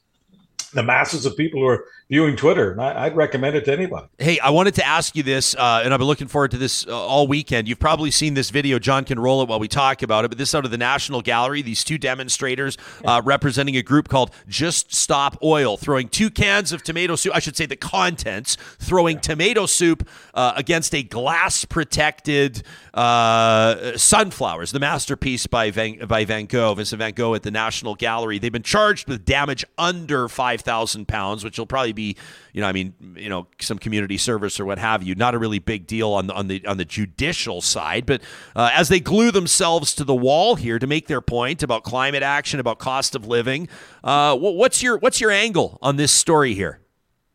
the 0.73 0.83
masses 0.83 1.25
of 1.25 1.37
people 1.37 1.61
who 1.61 1.67
are 1.67 1.85
viewing 2.09 2.35
Twitter. 2.35 2.71
And 2.71 2.81
I, 2.81 3.05
I'd 3.05 3.15
recommend 3.15 3.55
it 3.55 3.65
to 3.65 3.73
anybody. 3.73 4.07
Hey, 4.17 4.39
I 4.39 4.49
wanted 4.49 4.75
to 4.75 4.85
ask 4.85 5.15
you 5.15 5.23
this, 5.23 5.55
uh, 5.55 5.81
and 5.83 5.93
I've 5.93 5.99
been 5.99 6.07
looking 6.07 6.27
forward 6.27 6.51
to 6.51 6.57
this 6.57 6.87
uh, 6.87 6.97
all 6.97 7.27
weekend. 7.27 7.67
You've 7.67 7.79
probably 7.79 8.11
seen 8.11 8.33
this 8.33 8.49
video. 8.49 8.79
John 8.79 9.03
can 9.03 9.19
roll 9.19 9.41
it 9.41 9.49
while 9.49 9.59
we 9.59 9.67
talk 9.67 10.01
about 10.01 10.23
it. 10.23 10.29
But 10.29 10.37
this 10.37 10.55
out 10.55 10.65
of 10.65 10.71
the 10.71 10.77
National 10.77 11.21
Gallery, 11.21 11.61
these 11.61 11.83
two 11.83 11.97
demonstrators 11.97 12.77
uh, 13.03 13.21
representing 13.25 13.75
a 13.75 13.81
group 13.81 14.07
called 14.07 14.31
Just 14.47 14.93
Stop 14.93 15.37
Oil, 15.43 15.75
throwing 15.75 16.07
two 16.07 16.29
cans 16.29 16.71
of 16.71 16.83
tomato 16.83 17.15
soup. 17.15 17.35
I 17.35 17.39
should 17.39 17.57
say 17.57 17.65
the 17.65 17.75
contents, 17.75 18.57
throwing 18.79 19.19
tomato 19.19 19.65
soup 19.65 20.07
uh, 20.33 20.53
against 20.55 20.95
a 20.95 21.03
glass-protected 21.03 22.63
uh, 22.93 23.97
sunflowers, 23.97 24.71
the 24.71 24.79
masterpiece 24.79 25.45
by 25.45 25.71
Van, 25.71 26.05
by 26.07 26.25
Van 26.25 26.45
Gogh, 26.45 26.73
Vincent 26.73 26.99
Van 26.99 27.11
Gogh 27.11 27.35
at 27.35 27.43
the 27.43 27.51
National 27.51 27.95
Gallery. 27.95 28.39
They've 28.39 28.51
been 28.51 28.63
charged 28.63 29.07
with 29.07 29.25
damage 29.25 29.65
under 29.77 30.27
five 30.27 30.61
thousand 30.61 31.07
pounds, 31.07 31.43
which 31.43 31.59
will 31.59 31.65
probably 31.65 31.93
be, 31.97 32.15
you 32.53 32.61
know, 32.61 32.67
I 32.67 32.71
mean, 32.71 32.93
you 33.17 33.27
know, 33.27 33.47
some 33.59 33.77
community 33.77 34.17
service 34.17 34.59
or 34.59 34.65
what 34.65 34.79
have 34.79 35.03
you. 35.03 35.15
Not 35.15 35.35
a 35.35 35.37
really 35.37 35.59
big 35.59 35.85
deal 35.85 36.11
on 36.13 36.27
the 36.27 36.33
on 36.33 36.47
the 36.47 36.65
on 36.65 36.77
the 36.77 36.85
judicial 36.85 37.59
side, 37.61 38.05
but 38.05 38.21
uh, 38.55 38.69
as 38.73 38.87
they 38.87 39.01
glue 39.01 39.31
themselves 39.31 39.93
to 39.95 40.05
the 40.05 40.15
wall 40.15 40.55
here 40.55 40.79
to 40.79 40.87
make 40.87 41.07
their 41.07 41.19
point 41.21 41.61
about 41.61 41.83
climate 41.83 42.23
action, 42.23 42.61
about 42.61 42.79
cost 42.79 43.15
of 43.15 43.27
living, 43.27 43.67
uh, 44.05 44.37
what's 44.37 44.81
your 44.81 44.97
what's 44.97 45.19
your 45.19 45.31
angle 45.31 45.77
on 45.81 45.97
this 45.97 46.13
story 46.13 46.53
here? 46.53 46.79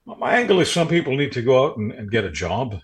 My 0.07 0.37
angle 0.37 0.61
is 0.61 0.73
some 0.73 0.89
people 0.89 1.17
need 1.17 1.33
to 1.33 1.43
go 1.43 1.67
out 1.67 1.77
and, 1.77 1.93
and 1.93 2.11
get 2.11 2.25
a 2.25 2.31
job. 2.31 2.81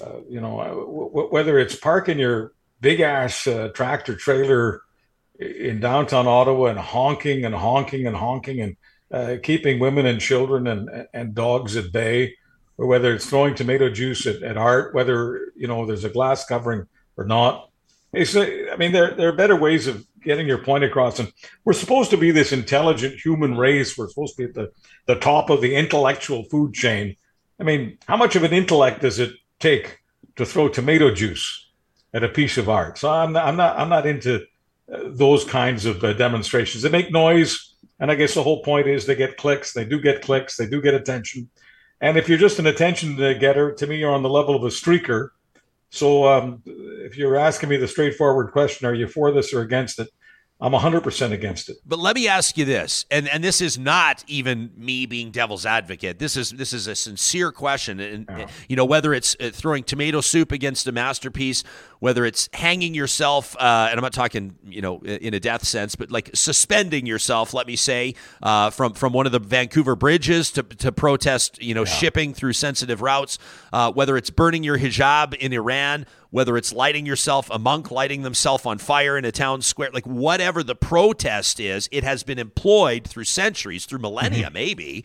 Uh, 0.00 0.20
you 0.28 0.40
know, 0.40 0.60
uh, 0.60 0.68
w- 0.68 1.08
w- 1.08 1.28
whether 1.30 1.58
it's 1.58 1.74
parking 1.74 2.18
your 2.18 2.52
big 2.80 3.00
ass 3.00 3.46
uh, 3.46 3.68
tractor 3.74 4.14
trailer 4.14 4.82
in 5.38 5.80
downtown 5.80 6.26
Ottawa 6.26 6.66
and 6.66 6.78
honking 6.78 7.44
and 7.44 7.54
honking 7.54 8.06
and 8.06 8.16
honking 8.16 8.60
and 8.60 8.76
uh, 9.12 9.36
keeping 9.42 9.78
women 9.78 10.06
and 10.06 10.20
children 10.20 10.66
and, 10.66 11.06
and 11.12 11.34
dogs 11.34 11.76
at 11.76 11.92
bay, 11.92 12.34
or 12.76 12.86
whether 12.86 13.14
it's 13.14 13.26
throwing 13.26 13.54
tomato 13.54 13.88
juice 13.90 14.26
at, 14.26 14.42
at 14.42 14.56
art, 14.56 14.94
whether 14.94 15.52
you 15.56 15.66
know 15.66 15.86
there's 15.86 16.04
a 16.04 16.10
glass 16.10 16.44
covering 16.44 16.86
or 17.16 17.24
not. 17.24 17.70
It's, 18.12 18.34
I 18.36 18.76
mean, 18.78 18.92
there 18.92 19.14
there 19.14 19.28
are 19.28 19.36
better 19.36 19.56
ways 19.56 19.86
of 19.86 20.06
getting 20.22 20.46
your 20.46 20.58
point 20.58 20.84
across, 20.84 21.18
and 21.18 21.32
we're 21.64 21.72
supposed 21.72 22.10
to 22.10 22.16
be 22.16 22.30
this 22.30 22.52
intelligent 22.52 23.20
human 23.20 23.56
race. 23.56 23.96
We're 23.96 24.08
supposed 24.08 24.36
to 24.36 24.42
be 24.42 24.48
at 24.48 24.54
the 24.54 24.72
the 25.06 25.20
top 25.20 25.50
of 25.50 25.60
the 25.60 25.74
intellectual 25.74 26.44
food 26.44 26.74
chain. 26.74 27.16
I 27.60 27.64
mean, 27.64 27.98
how 28.06 28.16
much 28.16 28.36
of 28.36 28.44
an 28.44 28.52
intellect 28.52 29.00
does 29.00 29.18
it 29.18 29.32
take 29.58 29.98
to 30.36 30.46
throw 30.46 30.68
tomato 30.68 31.12
juice 31.12 31.66
at 32.14 32.22
a 32.22 32.28
piece 32.28 32.56
of 32.56 32.68
art? 32.68 32.98
So 32.98 33.10
I'm 33.10 33.32
not, 33.32 33.46
I'm 33.46 33.56
not, 33.56 33.78
I'm 33.78 33.88
not 33.88 34.06
into 34.06 34.46
uh, 34.92 35.00
those 35.06 35.44
kinds 35.44 35.84
of 35.84 36.04
uh, 36.04 36.12
demonstrations. 36.12 36.82
They 36.82 36.90
make 36.90 37.10
noise, 37.10 37.67
and 38.00 38.10
I 38.10 38.14
guess 38.14 38.34
the 38.34 38.42
whole 38.42 38.62
point 38.62 38.86
is 38.86 39.06
they 39.06 39.16
get 39.16 39.36
clicks. 39.36 39.72
They 39.72 39.84
do 39.84 40.00
get 40.00 40.22
clicks. 40.22 40.56
They 40.56 40.66
do 40.66 40.80
get 40.80 40.94
attention. 40.94 41.50
And 42.00 42.16
if 42.16 42.28
you're 42.28 42.38
just 42.38 42.58
an 42.58 42.66
attention 42.66 43.16
getter, 43.16 43.72
to 43.72 43.86
me, 43.86 43.96
you're 43.96 44.12
on 44.12 44.22
the 44.22 44.30
level 44.30 44.54
of 44.54 44.62
a 44.62 44.68
streaker. 44.68 45.30
So 45.90 46.28
um, 46.28 46.62
if 46.66 47.16
you're 47.16 47.36
asking 47.36 47.70
me 47.70 47.76
the 47.76 47.88
straightforward 47.88 48.52
question, 48.52 48.86
are 48.86 48.94
you 48.94 49.08
for 49.08 49.32
this 49.32 49.52
or 49.52 49.62
against 49.62 49.98
it? 49.98 50.08
I'm 50.60 50.72
100% 50.72 51.32
against 51.32 51.68
it. 51.68 51.76
But 51.86 52.00
let 52.00 52.16
me 52.16 52.26
ask 52.26 52.58
you 52.58 52.64
this, 52.64 53.06
and 53.12 53.28
and 53.28 53.44
this 53.44 53.60
is 53.60 53.78
not 53.78 54.24
even 54.26 54.72
me 54.76 55.06
being 55.06 55.30
devil's 55.30 55.64
advocate. 55.64 56.18
This 56.18 56.36
is 56.36 56.50
this 56.50 56.72
is 56.72 56.88
a 56.88 56.96
sincere 56.96 57.52
question, 57.52 58.00
and 58.00 58.48
you 58.68 58.74
know 58.74 58.84
whether 58.84 59.14
it's 59.14 59.36
uh, 59.38 59.50
throwing 59.52 59.84
tomato 59.84 60.20
soup 60.20 60.50
against 60.50 60.88
a 60.88 60.92
masterpiece, 60.92 61.62
whether 62.00 62.24
it's 62.24 62.48
hanging 62.52 62.94
yourself, 62.94 63.56
uh, 63.56 63.88
and 63.90 63.98
I'm 63.98 64.02
not 64.02 64.12
talking 64.12 64.56
you 64.64 64.80
know 64.80 65.00
in 65.00 65.34
a 65.34 65.40
death 65.40 65.64
sense, 65.64 65.96
but 65.96 66.10
like 66.10 66.30
suspending 66.34 67.06
yourself. 67.06 67.54
Let 67.54 67.66
me 67.66 67.76
say 67.76 68.14
uh, 68.42 68.70
from 68.70 68.94
from 68.94 69.12
one 69.12 69.26
of 69.26 69.32
the 69.32 69.38
Vancouver 69.38 69.96
bridges 69.96 70.50
to 70.52 70.62
to 70.62 70.92
protest 70.92 71.62
you 71.62 71.74
know 71.74 71.84
shipping 71.84 72.34
through 72.34 72.52
sensitive 72.54 73.02
routes, 73.02 73.38
uh, 73.72 73.92
whether 73.92 74.16
it's 74.16 74.30
burning 74.30 74.64
your 74.64 74.78
hijab 74.78 75.34
in 75.34 75.52
Iran 75.52 76.06
whether 76.30 76.56
it's 76.56 76.72
lighting 76.72 77.06
yourself, 77.06 77.48
a 77.50 77.58
monk 77.58 77.90
lighting 77.90 78.22
themselves 78.22 78.66
on 78.66 78.78
fire 78.78 79.16
in 79.16 79.24
a 79.24 79.32
town 79.32 79.62
square, 79.62 79.90
like 79.92 80.06
whatever 80.06 80.62
the 80.62 80.74
protest 80.74 81.58
is, 81.58 81.88
it 81.90 82.04
has 82.04 82.22
been 82.22 82.38
employed 82.38 83.06
through 83.06 83.24
centuries, 83.24 83.86
through 83.86 83.98
millennia, 84.00 84.50
maybe, 84.50 85.04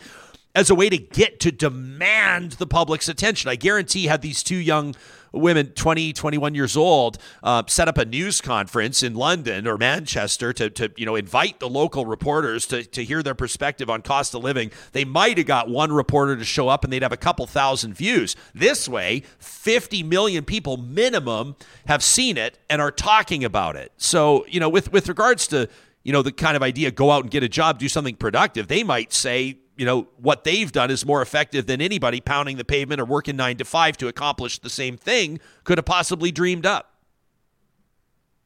as 0.55 0.69
a 0.69 0.75
way 0.75 0.89
to 0.89 0.97
get 0.97 1.39
to 1.39 1.51
demand 1.51 2.53
the 2.53 2.67
public's 2.67 3.07
attention. 3.07 3.49
I 3.49 3.55
guarantee, 3.55 4.05
had 4.05 4.21
these 4.21 4.43
two 4.43 4.57
young 4.57 4.95
women, 5.33 5.67
20, 5.67 6.13
21 6.13 6.55
years 6.55 6.77
old, 6.77 7.17
uh, 7.41 7.63
set 7.67 7.87
up 7.87 7.97
a 7.97 8.05
news 8.05 8.39
conference 8.39 9.03
in 9.03 9.15
London 9.15 9.67
or 9.67 9.77
Manchester 9.77 10.53
to, 10.53 10.69
to 10.69 10.91
you 10.95 11.05
know, 11.05 11.15
invite 11.15 11.59
the 11.59 11.67
local 11.67 12.05
reporters 12.05 12.65
to, 12.67 12.83
to 12.83 13.03
hear 13.03 13.23
their 13.23 13.35
perspective 13.35 13.89
on 13.89 14.01
cost 14.01 14.33
of 14.33 14.43
living, 14.43 14.71
they 14.91 15.03
might 15.03 15.37
have 15.37 15.47
got 15.47 15.69
one 15.69 15.91
reporter 15.91 16.37
to 16.37 16.45
show 16.45 16.69
up 16.69 16.83
and 16.83 16.93
they'd 16.93 17.03
have 17.03 17.11
a 17.11 17.17
couple 17.17 17.45
thousand 17.47 17.93
views. 17.95 18.35
This 18.53 18.87
way, 18.87 19.23
50 19.39 20.03
million 20.03 20.45
people 20.45 20.77
minimum 20.77 21.55
have 21.87 22.03
seen 22.03 22.37
it 22.37 22.59
and 22.69 22.81
are 22.81 22.91
talking 22.91 23.43
about 23.43 23.75
it. 23.75 23.91
So, 23.97 24.45
you 24.47 24.59
know, 24.59 24.69
with, 24.69 24.91
with 24.91 25.09
regards 25.09 25.47
to, 25.47 25.67
you 26.03 26.13
know, 26.13 26.21
the 26.21 26.31
kind 26.31 26.55
of 26.55 26.61
idea, 26.61 26.91
go 26.91 27.11
out 27.11 27.23
and 27.23 27.31
get 27.31 27.43
a 27.43 27.49
job, 27.49 27.79
do 27.79 27.89
something 27.89 28.15
productive, 28.15 28.67
they 28.67 28.83
might 28.83 29.13
say, 29.13 29.57
you 29.75 29.85
know, 29.85 30.07
what 30.17 30.43
they've 30.43 30.71
done 30.71 30.91
is 30.91 31.05
more 31.05 31.21
effective 31.21 31.65
than 31.65 31.81
anybody 31.81 32.21
pounding 32.21 32.57
the 32.57 32.65
pavement 32.65 33.01
or 33.01 33.05
working 33.05 33.35
nine 33.35 33.57
to 33.57 33.65
five 33.65 33.97
to 33.97 34.07
accomplish 34.07 34.59
the 34.59 34.69
same 34.69 34.97
thing 34.97 35.39
could 35.63 35.77
have 35.77 35.85
possibly 35.85 36.31
dreamed 36.31 36.65
up. 36.65 36.93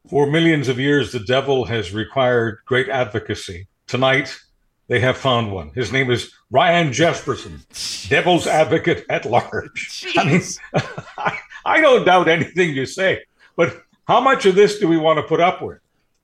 For 0.08 0.26
millions 0.30 0.68
of 0.68 0.78
years, 0.78 1.12
the 1.12 1.20
devil 1.20 1.66
has 1.66 1.92
required 1.92 2.58
great 2.64 2.88
advocacy. 2.88 3.66
Tonight, 3.86 4.38
they 4.86 5.00
have 5.00 5.18
found 5.18 5.52
one. 5.52 5.70
His 5.74 5.92
name 5.92 6.10
is 6.10 6.32
Ryan 6.50 6.88
Jespersen, 6.88 8.08
devil's 8.08 8.46
advocate 8.46 9.04
at 9.10 9.26
large. 9.26 10.06
I 10.16 10.24
mean, 10.24 10.42
I, 11.18 11.38
I 11.66 11.80
don't 11.82 12.06
doubt 12.06 12.28
anything 12.28 12.70
you 12.70 12.86
say, 12.86 13.22
but 13.54 13.82
how 14.06 14.20
much 14.20 14.46
of 14.46 14.54
this 14.54 14.78
do 14.78 14.88
we 14.88 14.96
want 14.96 15.18
to 15.18 15.22
put 15.22 15.40
up 15.40 15.60
with? 15.60 15.78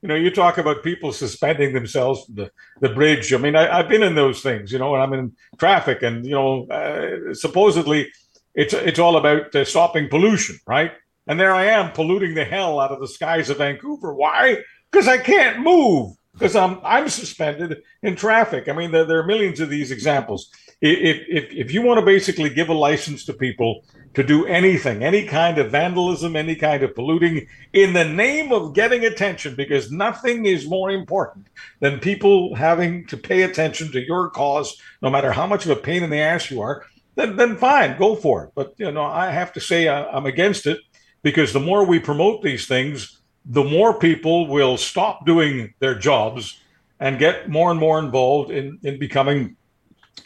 You 0.04 0.08
know, 0.08 0.16
you 0.16 0.30
talk 0.30 0.58
about 0.58 0.82
people 0.82 1.14
suspending 1.14 1.72
themselves 1.72 2.26
from 2.26 2.34
the, 2.34 2.50
the 2.82 2.90
bridge. 2.90 3.32
I 3.32 3.38
mean, 3.38 3.56
I, 3.56 3.78
have 3.78 3.88
been 3.88 4.02
in 4.02 4.14
those 4.14 4.42
things, 4.42 4.70
you 4.70 4.78
know, 4.78 4.90
when 4.90 5.00
I'm 5.00 5.14
in 5.14 5.32
traffic 5.56 6.02
and, 6.02 6.26
you 6.26 6.32
know, 6.32 6.66
uh, 6.66 7.32
supposedly 7.32 8.12
it's, 8.54 8.74
it's 8.74 8.98
all 8.98 9.16
about 9.16 9.54
uh, 9.54 9.64
stopping 9.64 10.10
pollution, 10.10 10.58
right? 10.66 10.92
And 11.26 11.40
there 11.40 11.54
I 11.54 11.64
am 11.64 11.92
polluting 11.92 12.34
the 12.34 12.44
hell 12.44 12.80
out 12.80 12.92
of 12.92 13.00
the 13.00 13.08
skies 13.08 13.48
of 13.48 13.56
Vancouver. 13.56 14.12
Why? 14.12 14.58
Because 14.92 15.08
I 15.08 15.16
can't 15.16 15.60
move 15.60 16.14
because 16.34 16.54
I'm 16.54 16.80
I'm 16.84 17.08
suspended 17.08 17.82
in 18.02 18.14
traffic. 18.14 18.68
I 18.68 18.72
mean, 18.72 18.90
there, 18.90 19.06
there 19.06 19.20
are 19.20 19.26
millions 19.26 19.60
of 19.60 19.70
these 19.70 19.90
examples. 19.90 20.50
If, 20.80 21.26
if 21.28 21.52
if 21.52 21.74
you 21.74 21.82
want 21.82 22.00
to 22.00 22.06
basically 22.06 22.50
give 22.50 22.68
a 22.68 22.74
license 22.74 23.24
to 23.26 23.32
people 23.32 23.84
to 24.14 24.22
do 24.22 24.46
anything, 24.46 25.02
any 25.02 25.24
kind 25.24 25.58
of 25.58 25.70
vandalism, 25.70 26.36
any 26.36 26.54
kind 26.54 26.82
of 26.82 26.94
polluting, 26.94 27.46
in 27.72 27.92
the 27.92 28.04
name 28.04 28.52
of 28.52 28.74
getting 28.74 29.04
attention, 29.04 29.54
because 29.56 29.90
nothing 29.90 30.46
is 30.46 30.68
more 30.68 30.90
important 30.90 31.48
than 31.80 31.98
people 31.98 32.54
having 32.54 33.06
to 33.06 33.16
pay 33.16 33.42
attention 33.42 33.90
to 33.92 34.04
your 34.04 34.30
cause, 34.30 34.80
no 35.02 35.10
matter 35.10 35.32
how 35.32 35.46
much 35.46 35.64
of 35.64 35.70
a 35.70 35.76
pain 35.80 36.02
in 36.02 36.10
the 36.10 36.20
ass 36.20 36.50
you 36.50 36.60
are. 36.60 36.84
Then 37.16 37.36
then 37.36 37.56
fine, 37.56 37.98
go 37.98 38.16
for 38.16 38.44
it. 38.44 38.50
But 38.54 38.74
you 38.76 38.90
know, 38.90 39.04
I 39.04 39.30
have 39.30 39.52
to 39.54 39.60
say 39.60 39.88
I, 39.88 40.04
I'm 40.06 40.26
against 40.26 40.66
it 40.66 40.78
because 41.22 41.52
the 41.52 41.60
more 41.60 41.84
we 41.84 41.98
promote 41.98 42.42
these 42.42 42.66
things 42.66 43.20
the 43.44 43.64
more 43.64 43.98
people 43.98 44.46
will 44.46 44.76
stop 44.76 45.26
doing 45.26 45.74
their 45.78 45.94
jobs 45.94 46.58
and 46.98 47.18
get 47.18 47.48
more 47.48 47.70
and 47.70 47.78
more 47.78 47.98
involved 47.98 48.50
in, 48.50 48.78
in 48.82 48.98
becoming 48.98 49.56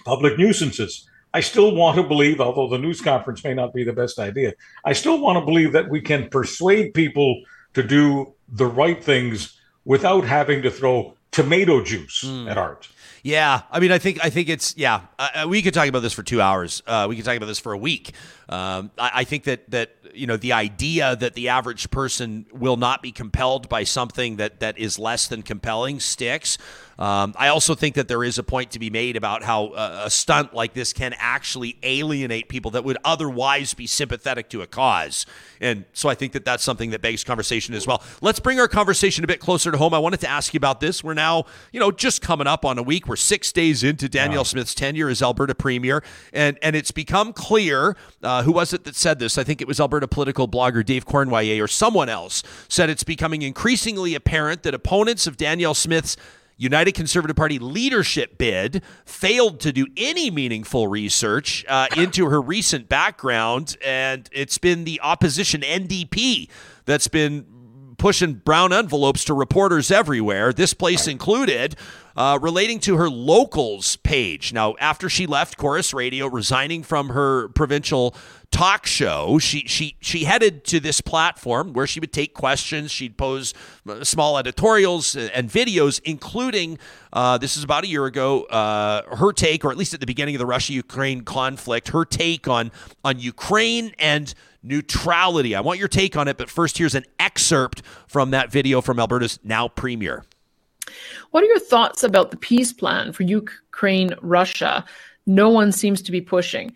public 0.08 0.38
nuisances. 0.38 1.06
I 1.34 1.40
still 1.40 1.74
want 1.74 1.96
to 1.98 2.02
believe, 2.02 2.40
although 2.40 2.68
the 2.68 2.78
news 2.78 3.02
conference 3.02 3.44
may 3.44 3.52
not 3.52 3.74
be 3.74 3.84
the 3.84 3.92
best 3.92 4.18
idea, 4.18 4.54
I 4.86 4.94
still 4.94 5.20
want 5.20 5.38
to 5.38 5.44
believe 5.44 5.72
that 5.72 5.90
we 5.90 6.00
can 6.00 6.30
persuade 6.30 6.94
people 6.94 7.42
to 7.74 7.82
do 7.82 8.32
the 8.48 8.66
right 8.66 9.04
things 9.04 9.60
without 9.84 10.24
having 10.24 10.62
to 10.62 10.70
throw 10.70 11.14
tomato 11.30 11.84
juice 11.84 12.24
mm. 12.24 12.50
at 12.50 12.56
art. 12.56 12.88
Yeah, 13.22 13.62
I 13.70 13.80
mean, 13.80 13.92
I 13.92 13.98
think 13.98 14.24
I 14.24 14.30
think 14.30 14.48
it's 14.48 14.74
yeah. 14.76 15.02
Uh, 15.18 15.46
we 15.46 15.60
could 15.60 15.74
talk 15.74 15.88
about 15.88 16.00
this 16.00 16.14
for 16.14 16.22
two 16.22 16.40
hours. 16.40 16.82
Uh, 16.86 17.06
we 17.08 17.16
could 17.16 17.26
talk 17.26 17.36
about 17.36 17.46
this 17.46 17.58
for 17.58 17.72
a 17.72 17.78
week. 17.78 18.12
Um, 18.48 18.90
I, 18.96 19.10
I, 19.16 19.24
think 19.24 19.44
that 19.44 19.68
that 19.70 19.96
you 20.18 20.26
know 20.26 20.36
the 20.36 20.52
idea 20.52 21.16
that 21.16 21.34
the 21.34 21.48
average 21.48 21.90
person 21.90 22.46
will 22.52 22.76
not 22.76 23.02
be 23.02 23.12
compelled 23.12 23.68
by 23.68 23.84
something 23.84 24.36
that 24.36 24.60
that 24.60 24.78
is 24.78 24.98
less 24.98 25.26
than 25.26 25.42
compelling 25.42 26.00
sticks. 26.00 26.58
Um, 26.98 27.34
I 27.36 27.48
also 27.48 27.76
think 27.76 27.94
that 27.94 28.08
there 28.08 28.24
is 28.24 28.38
a 28.38 28.42
point 28.42 28.72
to 28.72 28.80
be 28.80 28.90
made 28.90 29.16
about 29.16 29.44
how 29.44 29.68
uh, 29.68 30.02
a 30.06 30.10
stunt 30.10 30.52
like 30.52 30.74
this 30.74 30.92
can 30.92 31.14
actually 31.18 31.78
alienate 31.84 32.48
people 32.48 32.72
that 32.72 32.82
would 32.82 32.98
otherwise 33.04 33.72
be 33.72 33.86
sympathetic 33.86 34.48
to 34.50 34.62
a 34.62 34.66
cause. 34.66 35.24
And 35.60 35.84
so 35.92 36.08
I 36.08 36.16
think 36.16 36.32
that 36.32 36.44
that's 36.44 36.64
something 36.64 36.90
that 36.90 37.00
begs 37.00 37.22
conversation 37.22 37.74
as 37.74 37.86
well. 37.86 38.02
Let's 38.20 38.40
bring 38.40 38.58
our 38.58 38.66
conversation 38.66 39.22
a 39.22 39.28
bit 39.28 39.38
closer 39.38 39.70
to 39.70 39.78
home. 39.78 39.94
I 39.94 39.98
wanted 40.00 40.18
to 40.20 40.28
ask 40.28 40.52
you 40.52 40.58
about 40.58 40.80
this. 40.80 41.04
We're 41.04 41.14
now, 41.14 41.44
you 41.70 41.78
know, 41.78 41.92
just 41.92 42.20
coming 42.20 42.48
up 42.48 42.64
on 42.64 42.78
a 42.78 42.82
week. 42.82 43.06
We're 43.06 43.14
six 43.14 43.52
days 43.52 43.84
into 43.84 44.08
Danielle 44.08 44.40
wow. 44.40 44.44
Smith's 44.44 44.74
tenure 44.74 45.08
as 45.08 45.22
Alberta 45.22 45.54
Premier, 45.54 46.02
and 46.32 46.58
and 46.62 46.74
it's 46.74 46.90
become 46.90 47.32
clear. 47.32 47.96
Uh, 48.24 48.42
who 48.42 48.50
was 48.50 48.72
it 48.72 48.82
that 48.84 48.96
said 48.96 49.20
this? 49.20 49.38
I 49.38 49.44
think 49.44 49.60
it 49.60 49.68
was 49.68 49.78
Alberta 49.78 50.07
political 50.08 50.48
blogger 50.48 50.84
Dave 50.84 51.06
Cournoyer 51.06 51.62
or 51.62 51.68
someone 51.68 52.08
else 52.08 52.42
said 52.68 52.90
it's 52.90 53.04
becoming 53.04 53.42
increasingly 53.42 54.14
apparent 54.14 54.62
that 54.62 54.74
opponents 54.74 55.26
of 55.26 55.36
Danielle 55.36 55.74
Smith's 55.74 56.16
United 56.58 56.92
Conservative 56.92 57.36
Party 57.36 57.58
leadership 57.60 58.36
bid 58.36 58.82
failed 59.04 59.60
to 59.60 59.72
do 59.72 59.86
any 59.96 60.28
meaningful 60.30 60.88
research 60.88 61.64
uh, 61.68 61.86
into 61.96 62.28
her 62.28 62.42
recent 62.42 62.88
background, 62.88 63.76
and 63.84 64.28
it's 64.32 64.58
been 64.58 64.84
the 64.84 65.00
opposition 65.00 65.60
NDP 65.60 66.48
that's 66.84 67.06
been 67.06 67.46
pushing 67.96 68.34
brown 68.34 68.72
envelopes 68.72 69.24
to 69.24 69.34
reporters 69.34 69.90
everywhere, 69.90 70.52
this 70.52 70.72
place 70.72 71.06
included, 71.06 71.76
uh, 72.18 72.36
relating 72.42 72.80
to 72.80 72.96
her 72.96 73.08
locals 73.08 73.94
page. 73.94 74.52
Now, 74.52 74.74
after 74.80 75.08
she 75.08 75.24
left 75.24 75.56
Corus 75.56 75.94
Radio, 75.94 76.26
resigning 76.26 76.82
from 76.82 77.10
her 77.10 77.48
provincial 77.50 78.12
talk 78.50 78.86
show. 78.86 79.38
She 79.38 79.60
she 79.66 79.96
she 80.00 80.24
headed 80.24 80.64
to 80.64 80.80
this 80.80 81.00
platform 81.00 81.72
where 81.74 81.86
she 81.86 82.00
would 82.00 82.12
take 82.12 82.34
questions. 82.34 82.90
She'd 82.90 83.16
pose 83.16 83.54
uh, 83.88 84.02
small 84.02 84.36
editorials 84.36 85.14
and 85.14 85.48
videos, 85.48 86.00
including 86.04 86.78
uh, 87.12 87.38
this 87.38 87.56
is 87.56 87.62
about 87.62 87.84
a 87.84 87.86
year 87.86 88.06
ago. 88.06 88.44
Uh, 88.44 89.16
her 89.16 89.32
take, 89.32 89.64
or 89.64 89.70
at 89.70 89.76
least 89.76 89.94
at 89.94 90.00
the 90.00 90.06
beginning 90.06 90.34
of 90.34 90.40
the 90.40 90.46
Russia-Ukraine 90.46 91.20
conflict, 91.22 91.88
her 91.88 92.04
take 92.04 92.48
on 92.48 92.72
on 93.04 93.20
Ukraine 93.20 93.92
and 93.98 94.34
neutrality. 94.62 95.54
I 95.54 95.60
want 95.60 95.78
your 95.78 95.88
take 95.88 96.16
on 96.16 96.26
it, 96.26 96.36
but 96.36 96.50
first, 96.50 96.78
here's 96.78 96.96
an 96.96 97.04
excerpt 97.20 97.82
from 98.08 98.30
that 98.32 98.50
video 98.50 98.80
from 98.80 98.98
Alberta's 98.98 99.38
now 99.44 99.68
premier. 99.68 100.24
What 101.30 101.42
are 101.42 101.46
your 101.46 101.58
thoughts 101.58 102.02
about 102.02 102.30
the 102.30 102.36
peace 102.36 102.72
plan 102.72 103.12
for 103.12 103.22
Ukraine 103.22 104.14
Russia? 104.22 104.84
No 105.26 105.48
one 105.48 105.72
seems 105.72 106.02
to 106.02 106.12
be 106.12 106.20
pushing. 106.20 106.74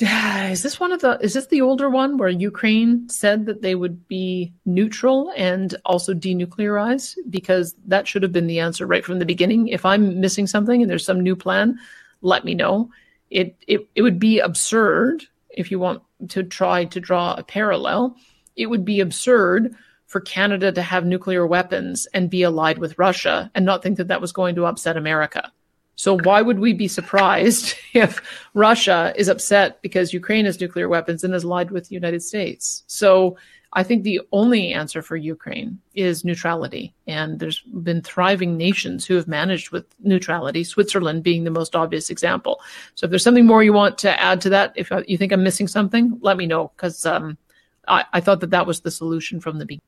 is 0.00 0.62
this 0.62 0.80
one 0.80 0.92
of 0.92 1.02
the 1.02 1.18
is 1.20 1.34
this 1.34 1.48
the 1.48 1.60
older 1.60 1.90
one 1.90 2.16
where 2.16 2.30
Ukraine 2.30 3.06
said 3.10 3.44
that 3.44 3.60
they 3.60 3.74
would 3.74 4.08
be 4.08 4.50
neutral 4.64 5.30
and 5.36 5.74
also 5.84 6.14
denuclearize 6.14 7.16
because 7.28 7.74
that 7.86 8.08
should 8.08 8.22
have 8.22 8.32
been 8.32 8.46
the 8.46 8.60
answer 8.60 8.86
right 8.86 9.04
from 9.04 9.18
the 9.18 9.26
beginning. 9.26 9.68
If 9.68 9.84
I'm 9.84 10.18
missing 10.18 10.46
something 10.46 10.80
and 10.80 10.90
there's 10.90 11.04
some 11.04 11.20
new 11.20 11.36
plan, 11.36 11.78
let 12.22 12.46
me 12.46 12.54
know. 12.54 12.90
It 13.30 13.56
it 13.68 13.88
it 13.94 14.00
would 14.00 14.18
be 14.18 14.38
absurd 14.38 15.24
if 15.50 15.70
you 15.70 15.78
want 15.78 16.02
to 16.28 16.44
try 16.44 16.86
to 16.86 17.00
draw 17.00 17.34
a 17.34 17.42
parallel. 17.42 18.16
It 18.56 18.66
would 18.66 18.86
be 18.86 19.00
absurd 19.00 19.74
for 20.10 20.20
Canada 20.20 20.72
to 20.72 20.82
have 20.82 21.06
nuclear 21.06 21.46
weapons 21.46 22.06
and 22.12 22.28
be 22.28 22.42
allied 22.42 22.78
with 22.78 22.98
Russia 22.98 23.48
and 23.54 23.64
not 23.64 23.80
think 23.80 23.96
that 23.96 24.08
that 24.08 24.20
was 24.20 24.32
going 24.32 24.56
to 24.56 24.66
upset 24.66 24.96
America. 24.96 25.52
So 25.94 26.18
why 26.18 26.42
would 26.42 26.58
we 26.58 26.72
be 26.72 26.88
surprised 26.88 27.76
if 27.94 28.20
Russia 28.52 29.12
is 29.14 29.28
upset 29.28 29.80
because 29.82 30.12
Ukraine 30.12 30.46
has 30.46 30.60
nuclear 30.60 30.88
weapons 30.88 31.22
and 31.22 31.32
is 31.32 31.44
allied 31.44 31.70
with 31.70 31.88
the 31.88 31.94
United 31.94 32.24
States? 32.24 32.82
So 32.88 33.36
I 33.72 33.84
think 33.84 34.02
the 34.02 34.20
only 34.32 34.72
answer 34.72 35.00
for 35.00 35.14
Ukraine 35.14 35.78
is 35.94 36.24
neutrality. 36.24 36.92
And 37.06 37.38
there's 37.38 37.60
been 37.60 38.02
thriving 38.02 38.56
nations 38.56 39.06
who 39.06 39.14
have 39.14 39.28
managed 39.28 39.70
with 39.70 39.84
neutrality, 40.00 40.64
Switzerland 40.64 41.22
being 41.22 41.44
the 41.44 41.52
most 41.52 41.76
obvious 41.76 42.10
example. 42.10 42.60
So 42.96 43.04
if 43.04 43.10
there's 43.10 43.22
something 43.22 43.46
more 43.46 43.62
you 43.62 43.72
want 43.72 43.96
to 43.98 44.20
add 44.20 44.40
to 44.40 44.48
that, 44.48 44.72
if 44.74 44.90
you 45.06 45.16
think 45.16 45.30
I'm 45.30 45.44
missing 45.44 45.68
something, 45.68 46.18
let 46.20 46.36
me 46.36 46.46
know 46.46 46.72
because 46.74 47.06
um, 47.06 47.38
I, 47.86 48.06
I 48.12 48.20
thought 48.20 48.40
that 48.40 48.50
that 48.50 48.66
was 48.66 48.80
the 48.80 48.90
solution 48.90 49.38
from 49.38 49.60
the 49.60 49.66
beginning. 49.66 49.84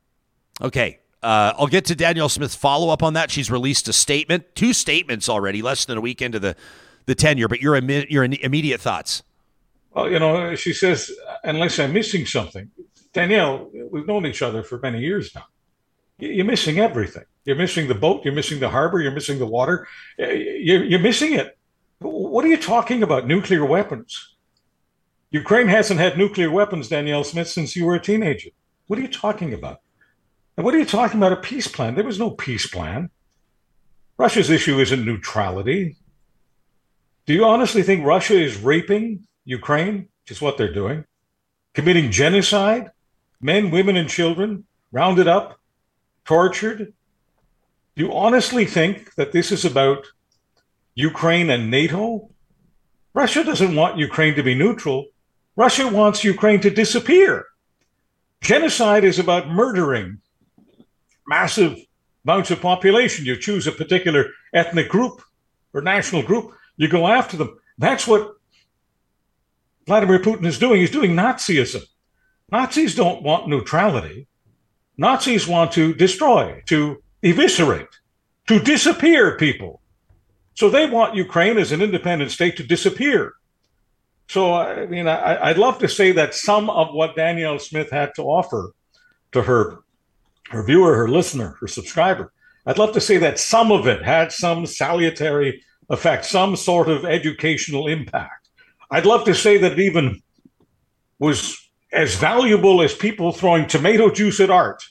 Okay. 0.61 0.99
Uh, 1.21 1.53
I'll 1.57 1.67
get 1.67 1.85
to 1.85 1.95
Danielle 1.95 2.27
Smith's 2.27 2.55
follow 2.55 2.89
up 2.89 3.01
on 3.01 3.13
that. 3.13 3.31
She's 3.31 3.49
released 3.49 3.87
a 3.87 3.93
statement, 3.93 4.55
two 4.55 4.73
statements 4.73 5.29
already, 5.29 5.61
less 5.61 5.85
than 5.85 5.97
a 5.97 6.01
week 6.01 6.21
into 6.21 6.37
the, 6.37 6.55
the 7.05 7.15
tenure. 7.15 7.47
But 7.47 7.61
your 7.61 7.77
your 7.77 8.23
immediate 8.25 8.81
thoughts? 8.81 9.23
Well, 9.91 10.11
you 10.11 10.19
know, 10.19 10.55
she 10.55 10.73
says, 10.73 11.11
unless 11.43 11.79
I'm 11.79 11.93
missing 11.93 12.25
something, 12.25 12.69
Danielle, 13.13 13.69
we've 13.89 14.07
known 14.07 14.25
each 14.25 14.41
other 14.41 14.63
for 14.63 14.79
many 14.79 14.99
years 14.99 15.33
now. 15.33 15.45
You're 16.17 16.45
missing 16.45 16.79
everything. 16.79 17.23
You're 17.45 17.55
missing 17.55 17.87
the 17.87 17.95
boat. 17.95 18.25
You're 18.25 18.33
missing 18.33 18.59
the 18.59 18.69
harbor. 18.69 18.99
You're 18.99 19.11
missing 19.11 19.39
the 19.39 19.45
water. 19.45 19.87
You're, 20.17 20.83
you're 20.83 20.99
missing 20.99 21.33
it. 21.33 21.57
What 21.99 22.43
are 22.43 22.49
you 22.49 22.57
talking 22.57 23.01
about? 23.01 23.27
Nuclear 23.27 23.65
weapons. 23.65 24.35
Ukraine 25.31 25.67
hasn't 25.67 25.99
had 25.99 26.17
nuclear 26.17 26.51
weapons, 26.51 26.89
Danielle 26.89 27.23
Smith, 27.23 27.47
since 27.47 27.75
you 27.75 27.85
were 27.85 27.95
a 27.95 28.01
teenager. 28.01 28.49
What 28.87 28.99
are 28.99 29.01
you 29.01 29.07
talking 29.07 29.53
about? 29.53 29.79
And 30.55 30.65
what 30.65 30.75
are 30.75 30.79
you 30.79 30.85
talking 30.85 31.19
about? 31.19 31.31
A 31.31 31.37
peace 31.37 31.67
plan? 31.67 31.95
There 31.95 32.03
was 32.03 32.19
no 32.19 32.31
peace 32.31 32.67
plan. 32.67 33.09
Russia's 34.17 34.49
issue 34.49 34.79
isn't 34.79 35.05
neutrality. 35.05 35.97
Do 37.25 37.33
you 37.33 37.45
honestly 37.45 37.81
think 37.81 38.05
Russia 38.05 38.39
is 38.39 38.57
raping 38.57 39.27
Ukraine, 39.45 40.09
which 40.21 40.31
is 40.31 40.41
what 40.41 40.57
they're 40.57 40.73
doing, 40.73 41.05
committing 41.73 42.11
genocide, 42.11 42.91
men, 43.41 43.71
women, 43.71 43.97
and 43.97 44.09
children 44.09 44.65
rounded 44.91 45.27
up, 45.27 45.59
tortured? 46.25 46.93
Do 47.95 48.03
you 48.03 48.13
honestly 48.13 48.65
think 48.65 49.15
that 49.15 49.31
this 49.31 49.51
is 49.51 49.65
about 49.65 50.05
Ukraine 50.95 51.49
and 51.49 51.71
NATO? 51.71 52.29
Russia 53.13 53.43
doesn't 53.43 53.75
want 53.75 53.97
Ukraine 53.97 54.35
to 54.35 54.43
be 54.43 54.53
neutral. 54.55 55.07
Russia 55.55 55.87
wants 55.87 56.23
Ukraine 56.23 56.61
to 56.61 56.69
disappear. 56.69 57.45
Genocide 58.41 59.03
is 59.03 59.19
about 59.19 59.49
murdering 59.49 60.19
massive 61.27 61.77
amounts 62.25 62.51
of 62.51 62.61
population. 62.61 63.25
You 63.25 63.37
choose 63.37 63.67
a 63.67 63.71
particular 63.71 64.27
ethnic 64.53 64.89
group 64.89 65.21
or 65.73 65.81
national 65.81 66.23
group, 66.23 66.53
you 66.77 66.87
go 66.87 67.07
after 67.07 67.37
them. 67.37 67.57
That's 67.77 68.07
what 68.07 68.35
Vladimir 69.85 70.19
Putin 70.19 70.45
is 70.45 70.59
doing. 70.59 70.79
He's 70.79 70.91
doing 70.91 71.11
Nazism. 71.11 71.83
Nazis 72.51 72.95
don't 72.95 73.23
want 73.23 73.47
neutrality. 73.47 74.27
Nazis 74.97 75.47
want 75.47 75.71
to 75.71 75.93
destroy, 75.93 76.61
to 76.67 77.01
eviscerate, 77.23 77.87
to 78.47 78.59
disappear 78.59 79.37
people. 79.37 79.81
So 80.53 80.69
they 80.69 80.85
want 80.85 81.15
Ukraine 81.15 81.57
as 81.57 81.71
an 81.71 81.81
independent 81.81 82.29
state 82.29 82.57
to 82.57 82.63
disappear. 82.63 83.33
So, 84.29 84.53
I 84.53 84.85
mean, 84.85 85.07
I, 85.07 85.49
would 85.49 85.57
love 85.57 85.79
to 85.79 85.89
say 85.89 86.11
that 86.11 86.35
some 86.35 86.69
of 86.69 86.93
what 86.93 87.15
Danielle 87.15 87.59
Smith 87.59 87.89
had 87.89 88.11
to 88.15 88.23
offer 88.23 88.73
to 89.31 89.41
her 89.41 89.82
her 90.49 90.63
viewer, 90.63 90.95
her 90.95 91.07
listener, 91.07 91.55
her 91.59 91.67
subscriber. 91.67 92.31
I'd 92.65 92.77
love 92.77 92.93
to 92.93 93.01
say 93.01 93.17
that 93.17 93.39
some 93.39 93.71
of 93.71 93.87
it 93.87 94.03
had 94.03 94.31
some 94.31 94.65
salutary 94.65 95.63
effect, 95.89 96.25
some 96.25 96.55
sort 96.55 96.89
of 96.89 97.05
educational 97.05 97.87
impact. 97.87 98.49
I'd 98.89 99.05
love 99.05 99.25
to 99.25 99.35
say 99.35 99.57
that 99.57 99.73
it 99.73 99.79
even 99.79 100.21
was 101.19 101.57
as 101.91 102.15
valuable 102.15 102.81
as 102.81 102.93
people 102.93 103.31
throwing 103.31 103.67
tomato 103.67 104.09
juice 104.09 104.39
at 104.39 104.49
art, 104.49 104.83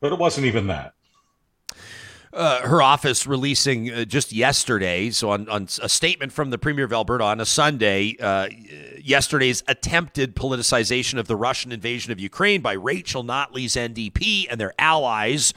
but 0.00 0.12
it 0.12 0.18
wasn't 0.18 0.46
even 0.46 0.68
that. 0.68 0.92
Uh, 2.32 2.60
her 2.62 2.80
office 2.80 3.26
releasing 3.26 3.90
uh, 3.90 4.04
just 4.04 4.32
yesterday, 4.32 5.10
so 5.10 5.30
on, 5.30 5.48
on, 5.48 5.66
a 5.82 5.88
statement 5.88 6.30
from 6.30 6.50
the 6.50 6.58
Premier 6.58 6.84
of 6.84 6.92
Alberta 6.92 7.24
on 7.24 7.40
a 7.40 7.44
Sunday, 7.44 8.16
uh, 8.20 8.48
yesterday's 9.00 9.64
attempted 9.66 10.36
politicization 10.36 11.18
of 11.18 11.26
the 11.26 11.34
Russian 11.34 11.72
invasion 11.72 12.12
of 12.12 12.20
Ukraine 12.20 12.60
by 12.60 12.74
Rachel 12.74 13.24
Notley's 13.24 13.74
NDP 13.74 14.46
and 14.48 14.60
their 14.60 14.72
allies 14.78 15.52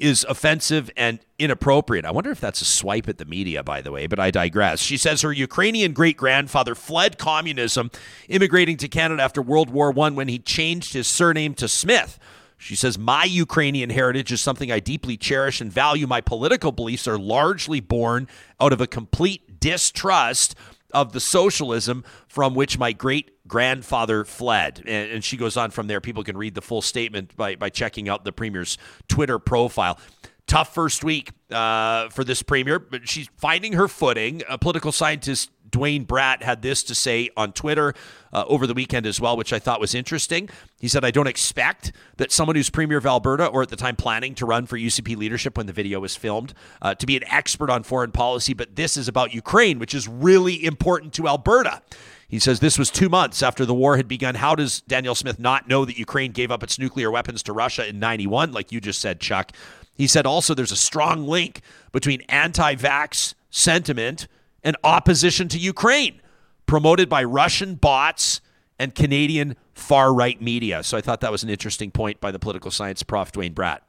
is 0.00 0.24
offensive 0.28 0.90
and 0.96 1.20
inappropriate. 1.38 2.04
I 2.04 2.10
wonder 2.10 2.32
if 2.32 2.40
that's 2.40 2.60
a 2.62 2.64
swipe 2.64 3.08
at 3.08 3.18
the 3.18 3.26
media, 3.26 3.62
by 3.62 3.82
the 3.82 3.92
way, 3.92 4.06
but 4.06 4.18
I 4.18 4.32
digress. 4.32 4.80
She 4.80 4.96
says 4.96 5.20
her 5.20 5.30
Ukrainian 5.30 5.92
great 5.92 6.16
grandfather 6.16 6.74
fled 6.74 7.18
communism, 7.18 7.90
immigrating 8.28 8.78
to 8.78 8.88
Canada 8.88 9.22
after 9.22 9.42
World 9.42 9.70
War 9.70 9.96
I 9.96 10.10
when 10.10 10.26
he 10.26 10.38
changed 10.38 10.94
his 10.94 11.06
surname 11.06 11.54
to 11.54 11.68
Smith. 11.68 12.18
She 12.60 12.76
says, 12.76 12.98
My 12.98 13.24
Ukrainian 13.24 13.88
heritage 13.88 14.30
is 14.30 14.40
something 14.42 14.70
I 14.70 14.80
deeply 14.80 15.16
cherish 15.16 15.62
and 15.62 15.72
value. 15.72 16.06
My 16.06 16.20
political 16.20 16.72
beliefs 16.72 17.08
are 17.08 17.18
largely 17.18 17.80
born 17.80 18.28
out 18.60 18.74
of 18.74 18.82
a 18.82 18.86
complete 18.86 19.58
distrust 19.58 20.54
of 20.92 21.12
the 21.12 21.20
socialism 21.20 22.04
from 22.28 22.54
which 22.54 22.78
my 22.78 22.92
great 22.92 23.48
grandfather 23.48 24.24
fled. 24.24 24.82
And, 24.86 25.10
and, 25.10 25.24
she 25.24 25.38
goes 25.38 25.56
on 25.56 25.70
from 25.70 25.86
there. 25.86 26.00
People 26.00 26.22
can 26.22 26.36
read 26.36 26.54
the 26.54 26.60
full 26.60 26.82
statement 26.82 27.34
by, 27.34 27.54
by 27.54 27.70
checking 27.70 28.08
out 28.08 28.24
the 28.24 28.32
premier's 28.32 28.76
Twitter 29.08 29.38
profile. 29.38 29.98
Tough 30.46 30.74
first 30.74 31.02
week 31.02 31.30
uh, 31.50 32.08
for 32.10 32.24
this 32.24 32.42
premier, 32.42 32.78
but 32.78 33.08
she's 33.08 33.28
finding 33.38 33.72
her 33.72 33.88
footing. 33.88 34.42
A 34.48 34.58
political 34.58 34.92
scientist 34.92 35.50
Duane 35.70 36.04
Bratt 36.04 36.42
had 36.42 36.62
this 36.62 36.82
to 36.84 36.94
say 36.94 37.30
on 37.36 37.52
Twitter 37.52 37.94
uh, 38.32 38.44
over 38.46 38.66
the 38.66 38.74
weekend 38.74 39.06
as 39.06 39.20
well, 39.20 39.36
which 39.36 39.52
I 39.52 39.58
thought 39.58 39.80
was 39.80 39.94
interesting. 39.94 40.48
He 40.80 40.88
said, 40.88 41.04
I 41.04 41.10
don't 41.10 41.26
expect 41.26 41.92
that 42.16 42.32
someone 42.32 42.56
who's 42.56 42.70
Premier 42.70 42.98
of 42.98 43.06
Alberta 43.06 43.46
or 43.46 43.62
at 43.62 43.68
the 43.68 43.76
time 43.76 43.96
planning 43.96 44.34
to 44.36 44.46
run 44.46 44.66
for 44.66 44.76
UCP 44.76 45.16
leadership 45.16 45.56
when 45.56 45.66
the 45.66 45.72
video 45.72 46.00
was 46.00 46.16
filmed 46.16 46.54
uh, 46.82 46.94
to 46.94 47.06
be 47.06 47.16
an 47.16 47.24
expert 47.28 47.70
on 47.70 47.82
foreign 47.82 48.12
policy, 48.12 48.54
but 48.54 48.76
this 48.76 48.96
is 48.96 49.08
about 49.08 49.34
Ukraine, 49.34 49.78
which 49.78 49.94
is 49.94 50.06
really 50.08 50.64
important 50.64 51.12
to 51.14 51.26
Alberta. 51.26 51.82
He 52.28 52.38
says 52.38 52.60
this 52.60 52.78
was 52.78 52.90
two 52.90 53.08
months 53.08 53.42
after 53.42 53.66
the 53.66 53.74
war 53.74 53.96
had 53.96 54.06
begun. 54.06 54.36
How 54.36 54.54
does 54.54 54.82
Daniel 54.82 55.16
Smith 55.16 55.40
not 55.40 55.68
know 55.68 55.84
that 55.84 55.98
Ukraine 55.98 56.30
gave 56.30 56.52
up 56.52 56.62
its 56.62 56.78
nuclear 56.78 57.10
weapons 57.10 57.42
to 57.42 57.52
Russia 57.52 57.88
in 57.88 57.98
91, 57.98 58.52
like 58.52 58.70
you 58.70 58.80
just 58.80 59.00
said, 59.00 59.18
Chuck? 59.18 59.50
He 59.96 60.06
said 60.06 60.26
also 60.26 60.54
there's 60.54 60.72
a 60.72 60.76
strong 60.76 61.26
link 61.26 61.60
between 61.90 62.20
anti 62.22 62.76
vax 62.76 63.34
sentiment 63.50 64.28
and 64.62 64.76
opposition 64.84 65.48
to 65.48 65.58
Ukraine, 65.58 66.20
promoted 66.66 67.08
by 67.08 67.24
Russian 67.24 67.74
bots 67.74 68.40
and 68.78 68.94
Canadian 68.94 69.56
far 69.74 70.12
right 70.14 70.40
media. 70.40 70.82
So 70.82 70.96
I 70.96 71.00
thought 71.00 71.20
that 71.20 71.32
was 71.32 71.42
an 71.42 71.50
interesting 71.50 71.90
point 71.90 72.20
by 72.20 72.30
the 72.30 72.38
political 72.38 72.70
science 72.70 73.02
prof, 73.02 73.32
Duane 73.32 73.54
Bratt. 73.54 73.80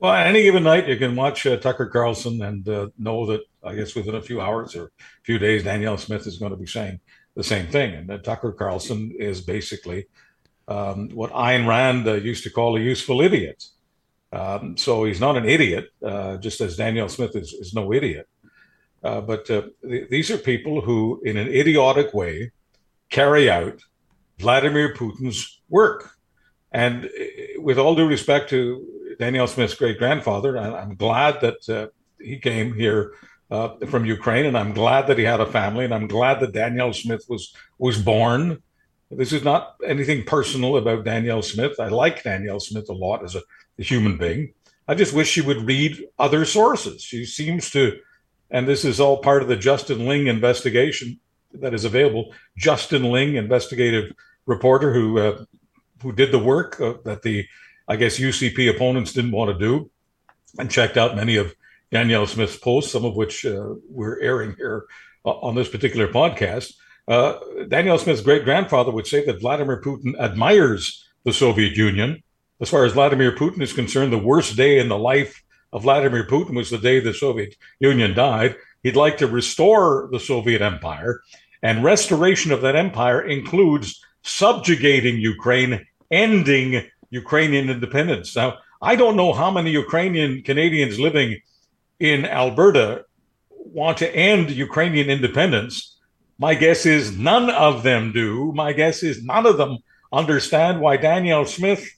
Well, 0.00 0.12
any 0.14 0.42
given 0.42 0.64
night, 0.64 0.88
you 0.88 0.96
can 0.96 1.14
watch 1.14 1.46
uh, 1.46 1.56
Tucker 1.58 1.86
Carlson 1.86 2.42
and 2.42 2.68
uh, 2.68 2.88
know 2.98 3.24
that, 3.26 3.42
I 3.62 3.74
guess, 3.74 3.94
within 3.94 4.16
a 4.16 4.20
few 4.20 4.40
hours 4.40 4.74
or 4.74 4.86
a 4.86 4.90
few 5.22 5.38
days, 5.38 5.62
Danielle 5.62 5.96
Smith 5.96 6.26
is 6.26 6.38
going 6.38 6.50
to 6.50 6.56
be 6.56 6.66
saying 6.66 6.98
the 7.36 7.44
same 7.44 7.68
thing. 7.68 7.94
And 7.94 8.10
uh, 8.10 8.18
Tucker 8.18 8.50
Carlson 8.52 9.14
is 9.16 9.40
basically 9.40 10.06
um, 10.66 11.08
what 11.10 11.30
Ayn 11.32 11.68
Rand 11.68 12.08
uh, 12.08 12.14
used 12.14 12.42
to 12.44 12.50
call 12.50 12.76
a 12.76 12.80
useful 12.80 13.20
idiot. 13.20 13.64
Um, 14.32 14.76
so 14.76 15.04
he's 15.04 15.20
not 15.20 15.36
an 15.36 15.44
idiot, 15.44 15.90
uh, 16.04 16.36
just 16.38 16.60
as 16.60 16.76
Danielle 16.76 17.08
Smith 17.08 17.36
is, 17.36 17.52
is 17.52 17.72
no 17.72 17.92
idiot. 17.92 18.28
Uh, 19.02 19.20
but 19.20 19.50
uh, 19.50 19.62
th- 19.82 20.08
these 20.10 20.30
are 20.30 20.38
people 20.38 20.80
who, 20.80 21.20
in 21.24 21.36
an 21.36 21.48
idiotic 21.48 22.14
way, 22.14 22.52
carry 23.10 23.50
out 23.50 23.80
Vladimir 24.38 24.94
Putin's 24.94 25.60
work. 25.68 26.10
And 26.70 27.06
uh, 27.06 27.08
with 27.60 27.78
all 27.78 27.94
due 27.94 28.06
respect 28.06 28.50
to 28.50 28.86
Danielle 29.18 29.46
Smith's 29.46 29.74
great 29.74 29.98
grandfather, 29.98 30.56
I'm 30.56 30.94
glad 30.94 31.40
that 31.40 31.68
uh, 31.68 31.88
he 32.20 32.38
came 32.38 32.74
here 32.74 33.12
uh, 33.50 33.76
from 33.86 34.06
Ukraine, 34.06 34.46
and 34.46 34.56
I'm 34.56 34.72
glad 34.72 35.06
that 35.08 35.18
he 35.18 35.24
had 35.24 35.40
a 35.40 35.46
family, 35.46 35.84
and 35.84 35.92
I'm 35.92 36.06
glad 36.06 36.40
that 36.40 36.52
Danielle 36.52 36.94
Smith 36.94 37.26
was 37.28 37.54
was 37.78 38.00
born. 38.00 38.62
This 39.10 39.32
is 39.32 39.44
not 39.44 39.76
anything 39.86 40.24
personal 40.24 40.78
about 40.78 41.04
Danielle 41.04 41.42
Smith. 41.42 41.78
I 41.78 41.88
like 41.88 42.22
Danielle 42.22 42.60
Smith 42.60 42.88
a 42.88 42.94
lot 42.94 43.22
as 43.22 43.34
a, 43.34 43.42
a 43.78 43.82
human 43.82 44.16
being. 44.16 44.54
I 44.88 44.94
just 44.94 45.12
wish 45.12 45.28
she 45.28 45.42
would 45.42 45.66
read 45.66 46.02
other 46.18 46.46
sources. 46.46 47.02
She 47.02 47.26
seems 47.26 47.70
to 47.72 47.98
and 48.52 48.68
this 48.68 48.84
is 48.84 49.00
all 49.00 49.16
part 49.16 49.42
of 49.42 49.48
the 49.48 49.56
Justin 49.56 50.06
Ling 50.06 50.28
investigation 50.28 51.18
that 51.54 51.74
is 51.74 51.84
available. 51.84 52.32
Justin 52.56 53.10
Ling, 53.10 53.34
investigative 53.34 54.12
reporter 54.46 54.92
who 54.92 55.18
uh, 55.18 55.44
who 56.02 56.12
did 56.12 56.30
the 56.30 56.38
work 56.38 56.80
uh, 56.80 56.94
that 57.04 57.22
the 57.22 57.46
I 57.88 57.96
guess 57.96 58.18
UCP 58.18 58.70
opponents 58.70 59.12
didn't 59.12 59.32
want 59.32 59.50
to 59.50 59.58
do, 59.58 59.90
and 60.58 60.70
checked 60.70 60.96
out 60.96 61.16
many 61.16 61.36
of 61.36 61.54
Danielle 61.90 62.26
Smith's 62.26 62.56
posts, 62.56 62.92
some 62.92 63.04
of 63.04 63.16
which 63.16 63.44
uh, 63.44 63.74
we're 63.88 64.20
airing 64.20 64.54
here 64.56 64.84
uh, 65.24 65.30
on 65.30 65.54
this 65.54 65.68
particular 65.68 66.08
podcast. 66.08 66.74
Uh, 67.08 67.38
Danielle 67.68 67.98
Smith's 67.98 68.20
great 68.20 68.44
grandfather 68.44 68.92
would 68.92 69.06
say 69.06 69.24
that 69.24 69.40
Vladimir 69.40 69.80
Putin 69.80 70.18
admires 70.20 71.08
the 71.24 71.32
Soviet 71.32 71.76
Union. 71.76 72.22
As 72.60 72.68
far 72.68 72.84
as 72.84 72.92
Vladimir 72.92 73.32
Putin 73.32 73.60
is 73.60 73.72
concerned, 73.72 74.12
the 74.12 74.18
worst 74.18 74.56
day 74.56 74.78
in 74.78 74.88
the 74.88 74.98
life 74.98 75.41
of 75.72 75.82
Vladimir 75.82 76.24
Putin 76.24 76.54
was 76.54 76.70
the 76.70 76.78
day 76.78 77.00
the 77.00 77.14
Soviet 77.14 77.56
Union 77.80 78.14
died. 78.14 78.56
He'd 78.82 78.96
like 78.96 79.18
to 79.18 79.26
restore 79.26 80.08
the 80.12 80.20
Soviet 80.20 80.60
Empire, 80.60 81.22
and 81.62 81.84
restoration 81.84 82.52
of 82.52 82.60
that 82.62 82.76
empire 82.76 83.22
includes 83.22 84.04
subjugating 84.22 85.18
Ukraine, 85.18 85.86
ending 86.10 86.82
Ukrainian 87.10 87.70
independence. 87.70 88.34
Now, 88.34 88.58
I 88.80 88.96
don't 88.96 89.16
know 89.16 89.32
how 89.32 89.50
many 89.50 89.70
Ukrainian 89.70 90.42
Canadians 90.42 90.98
living 90.98 91.40
in 92.00 92.24
Alberta 92.24 93.04
want 93.50 93.98
to 93.98 94.14
end 94.14 94.50
Ukrainian 94.50 95.08
independence. 95.08 95.98
My 96.38 96.54
guess 96.54 96.84
is 96.84 97.16
none 97.16 97.48
of 97.50 97.84
them 97.84 98.12
do. 98.12 98.52
My 98.52 98.72
guess 98.72 99.02
is 99.02 99.22
none 99.24 99.46
of 99.46 99.56
them 99.56 99.78
understand 100.12 100.80
why 100.80 100.96
Danielle 100.96 101.46
Smith 101.46 101.88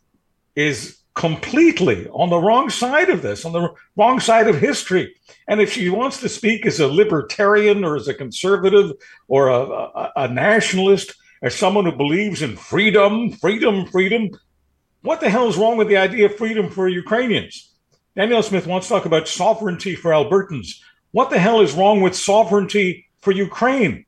is 0.55 0.99
completely 1.15 2.09
on 2.09 2.29
the 2.29 2.39
wrong 2.39 2.69
side 2.69 3.09
of 3.09 3.23
this, 3.23 3.45
on 3.45 3.53
the 3.53 3.73
wrong 3.97 4.21
side 4.21 4.49
of 4.49 4.59
history. 4.59 5.15
And 5.47 5.61
if 5.61 5.73
she 5.73 5.89
wants 5.89 6.21
to 6.21 6.29
speak 6.29 6.67
as 6.67 6.81
a 6.81 6.89
libertarian 6.89 7.85
or 7.85 7.97
as 7.97 8.09
a 8.09 8.15
conservative 8.15 8.93
or 9.29 9.49
a, 9.49 9.61
a, 9.61 10.13
a 10.17 10.29
nationalist, 10.29 11.15
as 11.43 11.55
someone 11.55 11.85
who 11.85 11.93
believes 11.93 12.43
in 12.43 12.57
freedom, 12.57 13.31
freedom, 13.31 13.87
freedom, 13.87 14.31
what 15.03 15.21
the 15.21 15.31
hell 15.31 15.49
is 15.49 15.57
wrong 15.57 15.77
with 15.77 15.89
the 15.89 15.99
idea 15.99 16.27
of 16.27 16.37
freedom 16.37 16.71
for 16.71 16.89
Ukrainians? 16.89 17.71
Danielle 18.17 18.43
Smith 18.43 18.67
wants 18.67 18.89
to 18.89 18.95
talk 18.95 19.05
about 19.05 19.29
sovereignty 19.29 19.95
for 19.95 20.11
Albertans. 20.11 20.81
What 21.11 21.31
the 21.31 21.39
hell 21.39 21.61
is 21.61 21.75
wrong 21.75 22.01
with 22.01 22.17
sovereignty 22.17 23.07
for 23.21 23.31
Ukraine? 23.31 24.07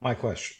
My 0.00 0.14
question. 0.14 0.56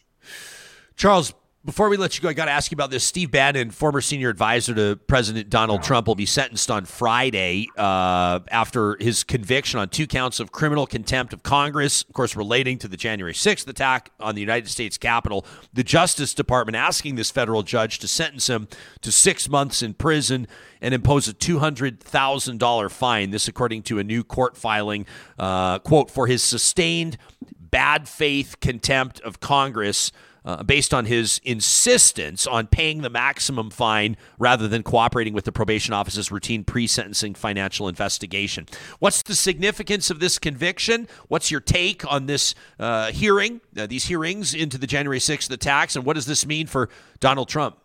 Charles, 0.97 1.35
before 1.65 1.89
we 1.89 1.97
let 1.97 2.15
you 2.15 2.23
go, 2.23 2.29
I 2.29 2.35
got 2.35 2.45
to 2.45 2.51
ask 2.51 2.71
you 2.71 2.75
about 2.75 2.91
this. 2.91 3.05
Steve 3.05 3.31
Bannon, 3.31 3.71
former 3.71 4.03
senior 4.03 4.29
advisor 4.29 4.75
to 4.75 4.97
President 5.07 5.49
Donald 5.49 5.83
Trump, 5.83 6.07
will 6.07 6.15
be 6.15 6.27
sentenced 6.27 6.71
on 6.71 6.85
Friday 6.85 7.69
uh, 7.79 8.41
after 8.51 8.99
his 9.01 9.25
conviction 9.25 9.81
on 9.81 9.89
two 9.89 10.07
counts 10.07 10.41
of 10.41 10.53
criminal 10.53 10.87
contempt 10.87 11.33
of 11.33 11.43
Congress, 11.43 12.03
of 12.03 12.13
course, 12.13 12.37
relating 12.37 12.77
to 12.79 12.89
the 12.89 12.99
January 12.99 13.33
6th 13.33 13.67
attack 13.67 14.11
on 14.21 14.35
the 14.35 14.43
United 14.43 14.69
States 14.69 14.99
Capitol. 14.99 15.47
The 15.73 15.83
Justice 15.83 16.35
Department 16.35 16.77
asking 16.77 17.15
this 17.15 17.31
federal 17.31 17.63
judge 17.63 17.99
to 18.01 18.09
sentence 18.09 18.51
him 18.51 18.69
to 19.01 19.11
six 19.11 19.49
months 19.49 19.81
in 19.81 19.95
prison 19.95 20.47
and 20.83 20.93
impose 20.93 21.29
a 21.29 21.33
$200,000 21.33 22.91
fine. 22.91 23.31
This, 23.31 23.49
according 23.49 23.85
to 23.85 23.99
a 23.99 24.05
new 24.05 24.23
court 24.23 24.59
filing, 24.59 25.07
uh, 25.39 25.79
quote, 25.79 26.11
for 26.11 26.27
his 26.27 26.43
sustained 26.43 27.17
bad 27.59 28.07
faith 28.07 28.61
contempt 28.61 29.19
of 29.23 29.41
Congress 29.41 30.13
uh, 30.45 30.63
based 30.63 30.93
on 30.93 31.07
his 31.07 31.41
insistence 31.45 32.47
on 32.47 32.67
paying 32.67 33.03
the 33.03 33.11
maximum 33.11 33.71
fine 33.71 34.17
rather 34.39 34.69
than 34.69 34.83
cooperating 34.83 35.33
with 35.33 35.45
the 35.45 35.53
probation 35.53 35.95
office's 35.95 36.31
routine 36.31 36.65
pre 36.65 36.87
sentencing 36.87 37.35
financial 37.35 37.89
investigation. 37.89 38.67
What's 38.99 39.23
the 39.23 39.35
significance 39.35 40.11
of 40.11 40.21
this 40.21 40.39
conviction? 40.39 41.09
What's 41.29 41.51
your 41.51 41.61
take 41.61 42.11
on 42.11 42.27
this 42.27 42.55
uh, 42.79 43.11
hearing, 43.13 43.61
uh, 43.77 43.87
these 43.87 44.05
hearings 44.05 44.55
into 44.55 44.79
the 44.79 44.87
January 44.87 45.19
6th 45.19 45.51
attacks, 45.51 45.97
and 45.97 46.05
what 46.05 46.15
does 46.15 46.27
this 46.27 46.47
mean 46.47 46.67
for 46.67 46.89
Donald 47.21 47.49
Trump? 47.49 47.79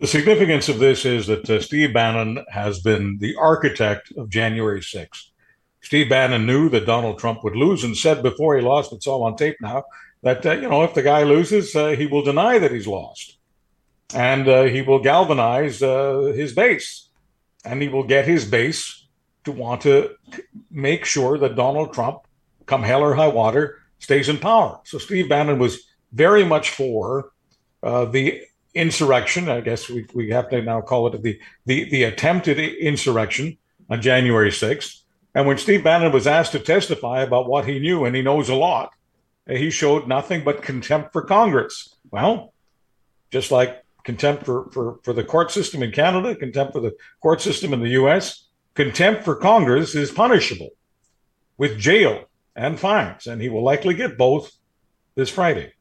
The 0.00 0.06
significance 0.06 0.70
of 0.70 0.78
this 0.78 1.04
is 1.04 1.26
that 1.26 1.48
uh, 1.48 1.60
Steve 1.60 1.92
Bannon 1.92 2.42
has 2.50 2.80
been 2.80 3.18
the 3.18 3.36
architect 3.36 4.12
of 4.16 4.30
January 4.30 4.80
6th. 4.80 5.26
Steve 5.82 6.08
Bannon 6.08 6.46
knew 6.46 6.68
that 6.70 6.86
Donald 6.86 7.18
Trump 7.18 7.42
would 7.44 7.56
lose 7.56 7.84
and 7.84 7.96
said 7.96 8.22
before 8.22 8.56
he 8.56 8.62
lost, 8.62 8.92
it's 8.92 9.06
all 9.06 9.22
on 9.22 9.36
tape 9.36 9.56
now, 9.60 9.84
that 10.22 10.44
uh, 10.44 10.52
you 10.52 10.68
know 10.68 10.82
if 10.82 10.94
the 10.94 11.02
guy 11.02 11.22
loses, 11.22 11.74
uh, 11.74 11.88
he 11.88 12.06
will 12.06 12.22
deny 12.22 12.58
that 12.58 12.72
he's 12.72 12.86
lost. 12.86 13.38
and 14.14 14.48
uh, 14.48 14.64
he 14.64 14.82
will 14.82 14.98
galvanize 15.00 15.82
uh, 15.82 16.32
his 16.34 16.52
base, 16.52 17.08
and 17.64 17.80
he 17.82 17.88
will 17.88 18.02
get 18.02 18.26
his 18.26 18.44
base 18.44 19.06
to 19.44 19.52
want 19.52 19.82
to 19.82 20.10
make 20.70 21.04
sure 21.04 21.38
that 21.38 21.56
Donald 21.56 21.92
Trump, 21.92 22.20
come 22.66 22.82
hell 22.82 23.02
or 23.02 23.14
high 23.14 23.28
water, 23.28 23.78
stays 23.98 24.28
in 24.28 24.38
power. 24.38 24.80
So 24.84 24.98
Steve 24.98 25.28
Bannon 25.28 25.58
was 25.58 25.86
very 26.12 26.44
much 26.44 26.70
for 26.70 27.32
uh, 27.82 28.04
the 28.06 28.42
insurrection. 28.74 29.48
I 29.48 29.60
guess 29.60 29.88
we, 29.88 30.06
we 30.14 30.30
have 30.30 30.48
to 30.50 30.62
now 30.62 30.80
call 30.80 31.06
it 31.08 31.22
the, 31.22 31.38
the, 31.66 31.88
the 31.90 32.04
attempted 32.04 32.58
insurrection 32.58 33.58
on 33.88 34.02
January 34.02 34.50
6th. 34.50 35.02
And 35.34 35.46
when 35.46 35.58
Steve 35.58 35.84
Bannon 35.84 36.12
was 36.12 36.26
asked 36.26 36.52
to 36.52 36.58
testify 36.58 37.22
about 37.22 37.48
what 37.48 37.66
he 37.66 37.78
knew, 37.78 38.04
and 38.04 38.16
he 38.16 38.22
knows 38.22 38.48
a 38.48 38.54
lot, 38.54 38.92
he 39.46 39.70
showed 39.70 40.06
nothing 40.06 40.44
but 40.44 40.62
contempt 40.62 41.12
for 41.12 41.22
Congress. 41.22 41.96
Well, 42.10 42.52
just 43.30 43.50
like 43.50 43.82
contempt 44.04 44.44
for, 44.44 44.70
for, 44.70 44.98
for 45.02 45.12
the 45.12 45.24
court 45.24 45.50
system 45.50 45.82
in 45.82 45.92
Canada, 45.92 46.34
contempt 46.34 46.72
for 46.72 46.80
the 46.80 46.94
court 47.20 47.40
system 47.40 47.72
in 47.72 47.80
the 47.80 47.90
US, 47.90 48.48
contempt 48.74 49.24
for 49.24 49.36
Congress 49.36 49.94
is 49.94 50.10
punishable 50.10 50.70
with 51.58 51.78
jail 51.78 52.24
and 52.56 52.78
fines, 52.78 53.26
and 53.26 53.40
he 53.40 53.48
will 53.48 53.62
likely 53.62 53.94
get 53.94 54.18
both 54.18 54.52
this 55.14 55.30
Friday. 55.30 55.72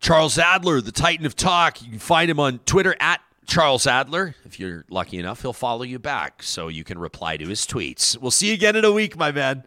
Charles 0.00 0.38
Adler, 0.38 0.80
the 0.80 0.92
Titan 0.92 1.26
of 1.26 1.34
Talk. 1.34 1.82
You 1.82 1.90
can 1.90 1.98
find 1.98 2.30
him 2.30 2.38
on 2.38 2.60
Twitter 2.60 2.94
at 3.00 3.20
Charles 3.46 3.86
Adler. 3.86 4.34
If 4.44 4.60
you're 4.60 4.84
lucky 4.90 5.18
enough, 5.18 5.42
he'll 5.42 5.52
follow 5.52 5.82
you 5.82 5.98
back 5.98 6.42
so 6.42 6.68
you 6.68 6.84
can 6.84 6.98
reply 6.98 7.36
to 7.36 7.46
his 7.46 7.66
tweets. 7.66 8.16
We'll 8.16 8.30
see 8.30 8.48
you 8.48 8.54
again 8.54 8.76
in 8.76 8.84
a 8.84 8.92
week, 8.92 9.16
my 9.16 9.32
man. 9.32 9.64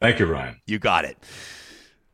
Thank 0.00 0.18
you, 0.18 0.26
Ryan. 0.26 0.60
You 0.66 0.78
got 0.78 1.04
it. 1.04 1.18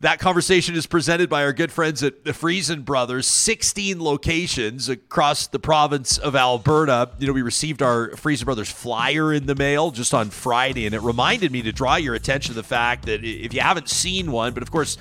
That 0.01 0.21
conversation 0.21 0.77
is 0.77 0.87
presented 0.87 1.29
by 1.29 1.43
our 1.43 1.53
good 1.53 1.73
friends 1.73 2.05
at 2.05 2.23
the 2.23 2.33
Freson 2.33 2.83
Brothers, 2.83 3.27
16 3.27 4.01
locations 4.01 4.89
across 4.89 5.49
the 5.49 5.59
province 5.59 6.19
of 6.19 6.37
Alberta. 6.37 7.11
You 7.19 7.27
know, 7.27 7.33
we 7.33 7.43
received 7.43 7.83
our 7.83 8.15
Freson 8.17 8.45
Brothers 8.45 8.71
flyer 8.71 9.33
in 9.33 9.47
the 9.47 9.57
mail 9.57 9.91
just 9.91 10.15
on 10.15 10.31
Friday, 10.31 10.87
and 10.87 10.95
it 10.95 11.03
reminded 11.03 11.51
me 11.51 11.63
to 11.63 11.73
draw 11.73 11.97
your 11.97 12.15
attention 12.15 12.55
to 12.55 12.61
the 12.61 12.63
fact 12.63 13.07
that 13.07 13.25
if 13.25 13.53
you 13.53 13.61
haven't 13.61 13.89
seen 13.89 14.31
one, 14.31 14.55
but 14.55 14.63
of 14.63 14.71
course, 14.71 14.99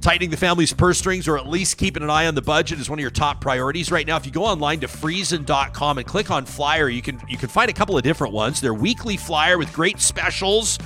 tightening 0.00 0.30
the 0.30 0.36
family's 0.38 0.72
purse 0.72 0.96
strings 0.96 1.28
or 1.28 1.36
at 1.36 1.46
least 1.46 1.76
keeping 1.76 2.02
an 2.02 2.08
eye 2.08 2.26
on 2.26 2.34
the 2.34 2.40
budget 2.40 2.78
is 2.78 2.88
one 2.88 2.98
of 2.98 3.02
your 3.02 3.10
top 3.10 3.42
priorities 3.42 3.90
right 3.90 4.06
now. 4.06 4.16
If 4.16 4.24
you 4.24 4.32
go 4.32 4.46
online 4.46 4.80
to 4.80 4.86
friesen.com 4.86 5.98
and 5.98 6.06
click 6.06 6.30
on 6.30 6.46
flyer, 6.46 6.88
you 6.88 7.02
can 7.02 7.20
you 7.28 7.36
can 7.36 7.50
find 7.50 7.68
a 7.68 7.74
couple 7.74 7.98
of 7.98 8.02
different 8.02 8.32
ones. 8.32 8.62
Their 8.62 8.72
weekly 8.72 9.18
flyer 9.18 9.58
with 9.58 9.70
great 9.74 10.00
specials 10.00 10.78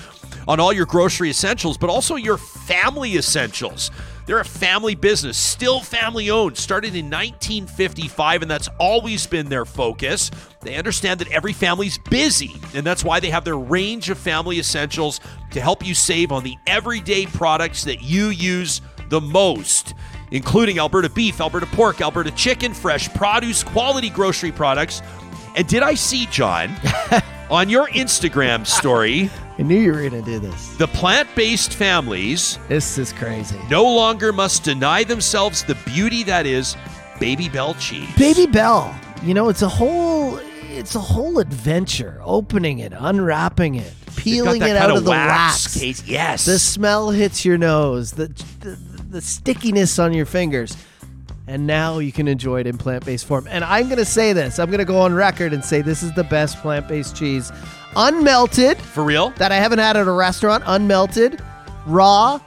on 0.49 0.61
all 0.61 0.72
your 0.72 0.86
grocery 0.86 1.30
essentials, 1.30 1.76
but 1.76 1.90
also 1.90 2.16
your 2.16 2.38
family 2.38 3.16
essentials. 3.16 3.90
They're 4.24 4.38
a 4.38 4.45
family 4.45 4.95
business, 4.95 5.36
still 5.36 5.80
family 5.80 6.30
owned, 6.30 6.57
started 6.57 6.95
in 6.95 7.07
1955, 7.07 8.43
and 8.43 8.51
that's 8.51 8.68
always 8.78 9.26
been 9.26 9.49
their 9.49 9.64
focus. 9.64 10.30
They 10.61 10.76
understand 10.76 11.18
that 11.20 11.32
every 11.32 11.53
family's 11.53 11.99
busy, 11.99 12.55
and 12.72 12.86
that's 12.86 13.05
why 13.05 13.18
they 13.18 13.30
have 13.30 13.45
their 13.45 13.59
range 13.59 14.11
of 14.11 14.18
family 14.18 14.59
essentials 14.61 15.20
to 15.51 15.61
help 15.61 15.84
you 15.84 15.95
save 15.95 16.30
on 16.30 16.45
the 16.45 16.57
everyday 16.68 17.26
products 17.26 17.82
that 17.84 18.03
you 18.03 18.28
use 18.28 18.80
the 19.09 19.20
most, 19.20 19.95
including 20.30 20.78
Alberta 20.78 21.11
beef, 21.11 21.40
Alberta 21.40 21.66
pork, 21.66 22.01
Alberta 22.01 22.30
chicken, 22.30 22.72
fresh 22.72 23.12
produce, 23.14 23.64
quality 23.64 24.09
grocery 24.09 24.53
products. 24.53 25.03
And 25.57 25.66
did 25.66 25.82
I 25.82 25.95
see, 25.95 26.26
John, 26.26 26.70
on 27.51 27.68
your 27.68 27.88
Instagram 27.88 28.66
story? 28.66 29.30
I 29.62 29.64
knew 29.64 29.78
you 29.78 29.92
were 29.92 30.00
going 30.00 30.10
to 30.10 30.22
do 30.22 30.40
this. 30.40 30.74
The 30.74 30.88
plant 30.88 31.28
based 31.36 31.72
families. 31.72 32.58
This 32.66 32.98
is 32.98 33.12
crazy. 33.12 33.56
No 33.70 33.84
longer 33.84 34.32
must 34.32 34.64
deny 34.64 35.04
themselves 35.04 35.62
the 35.62 35.76
beauty 35.86 36.24
that 36.24 36.46
is 36.46 36.74
Babybel 37.20 37.78
cheese. 37.78 38.08
Babybel. 38.16 38.92
You 39.22 39.34
know, 39.34 39.50
it's 39.50 39.62
a 39.62 39.68
whole 39.68 40.40
it's 40.70 40.96
a 40.96 40.98
whole 40.98 41.38
adventure. 41.38 42.20
Opening 42.24 42.80
it, 42.80 42.92
unwrapping 42.92 43.76
it, 43.76 43.92
peeling 44.16 44.62
it 44.62 44.76
out 44.76 44.90
of 44.90 45.04
the 45.04 45.10
wax. 45.10 45.78
Case. 45.78 46.04
Yes. 46.08 46.44
The 46.44 46.58
smell 46.58 47.10
hits 47.10 47.44
your 47.44 47.56
nose. 47.56 48.10
The, 48.10 48.26
the 48.58 48.76
the 49.10 49.20
stickiness 49.20 50.00
on 50.00 50.12
your 50.12 50.26
fingers. 50.26 50.76
And 51.46 51.68
now 51.68 51.98
you 52.00 52.10
can 52.10 52.26
enjoy 52.26 52.60
it 52.60 52.66
in 52.66 52.78
plant 52.78 53.04
based 53.04 53.26
form. 53.26 53.46
And 53.48 53.62
I'm 53.62 53.84
going 53.84 53.98
to 53.98 54.04
say 54.04 54.32
this 54.32 54.58
I'm 54.58 54.70
going 54.70 54.80
to 54.80 54.84
go 54.84 54.98
on 54.98 55.14
record 55.14 55.52
and 55.52 55.64
say 55.64 55.82
this 55.82 56.02
is 56.02 56.12
the 56.14 56.24
best 56.24 56.56
plant 56.56 56.88
based 56.88 57.14
cheese. 57.14 57.52
Unmelted. 57.97 58.78
For 58.78 59.05
real? 59.05 59.30
That 59.36 59.53
I 59.53 59.57
haven't 59.57 59.78
had 59.78 59.97
at 59.97 60.07
a 60.07 60.12
restaurant. 60.12 60.64
Unmelted, 60.66 61.40
raw, 61.86 62.40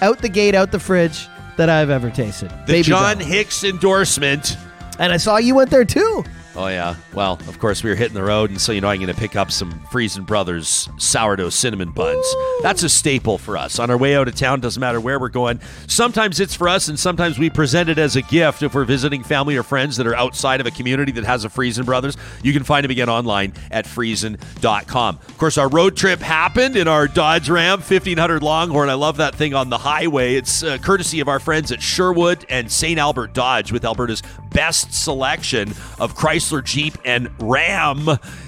out 0.00 0.18
the 0.18 0.28
gate, 0.28 0.54
out 0.54 0.72
the 0.72 0.80
fridge 0.80 1.28
that 1.56 1.68
I've 1.68 1.90
ever 1.90 2.10
tasted. 2.10 2.50
The 2.50 2.72
Baby 2.72 2.82
John. 2.82 3.20
Hicks 3.20 3.64
endorsement. 3.64 4.56
And 4.98 5.12
I 5.12 5.16
saw 5.16 5.36
you 5.36 5.54
went 5.54 5.70
there 5.70 5.84
too. 5.84 6.24
Oh 6.54 6.66
yeah. 6.66 6.96
Well, 7.14 7.34
of 7.48 7.58
course 7.58 7.82
we 7.82 7.88
were 7.88 7.96
hitting 7.96 8.14
the 8.14 8.22
road, 8.22 8.50
and 8.50 8.60
so 8.60 8.72
you 8.72 8.82
know 8.82 8.88
I'm 8.88 9.00
going 9.00 9.12
to 9.12 9.18
pick 9.18 9.36
up 9.36 9.50
some 9.50 9.80
Freson 9.90 10.24
Brothers 10.24 10.88
sourdough 10.98 11.48
cinnamon 11.48 11.92
buns. 11.92 12.26
That's 12.62 12.82
a 12.82 12.90
staple 12.90 13.38
for 13.38 13.56
us 13.56 13.78
on 13.78 13.90
our 13.90 13.96
way 13.96 14.16
out 14.16 14.28
of 14.28 14.34
town. 14.34 14.60
Doesn't 14.60 14.80
matter 14.80 15.00
where 15.00 15.18
we're 15.18 15.30
going. 15.30 15.60
Sometimes 15.86 16.40
it's 16.40 16.54
for 16.54 16.68
us, 16.68 16.88
and 16.88 16.98
sometimes 16.98 17.38
we 17.38 17.48
present 17.48 17.88
it 17.88 17.96
as 17.96 18.16
a 18.16 18.22
gift 18.22 18.62
if 18.62 18.74
we're 18.74 18.84
visiting 18.84 19.22
family 19.22 19.56
or 19.56 19.62
friends 19.62 19.96
that 19.96 20.06
are 20.06 20.14
outside 20.14 20.60
of 20.60 20.66
a 20.66 20.70
community 20.70 21.12
that 21.12 21.24
has 21.24 21.44
a 21.46 21.48
Freson 21.48 21.86
Brothers. 21.86 22.18
You 22.42 22.52
can 22.52 22.64
find 22.64 22.84
them 22.84 22.90
again 22.90 23.08
online 23.08 23.54
at 23.70 23.86
friesen.com. 23.86 25.18
Of 25.26 25.38
course, 25.38 25.56
our 25.56 25.68
road 25.68 25.96
trip 25.96 26.20
happened 26.20 26.76
in 26.76 26.86
our 26.86 27.08
Dodge 27.08 27.48
Ram 27.48 27.78
1500 27.78 28.42
Longhorn. 28.42 28.90
I 28.90 28.94
love 28.94 29.16
that 29.16 29.34
thing 29.34 29.54
on 29.54 29.70
the 29.70 29.78
highway. 29.78 30.34
It's 30.34 30.62
uh, 30.62 30.76
courtesy 30.78 31.20
of 31.20 31.28
our 31.28 31.40
friends 31.40 31.72
at 31.72 31.80
Sherwood 31.80 32.44
and 32.50 32.70
St. 32.70 32.98
Albert 32.98 33.32
Dodge 33.32 33.72
with 33.72 33.86
Alberta's 33.86 34.22
best 34.52 34.94
selection 34.94 35.70
of 35.98 36.14
Chrysler, 36.14 36.64
Jeep, 36.64 36.96
and 37.04 37.30
Ram, 37.38 38.06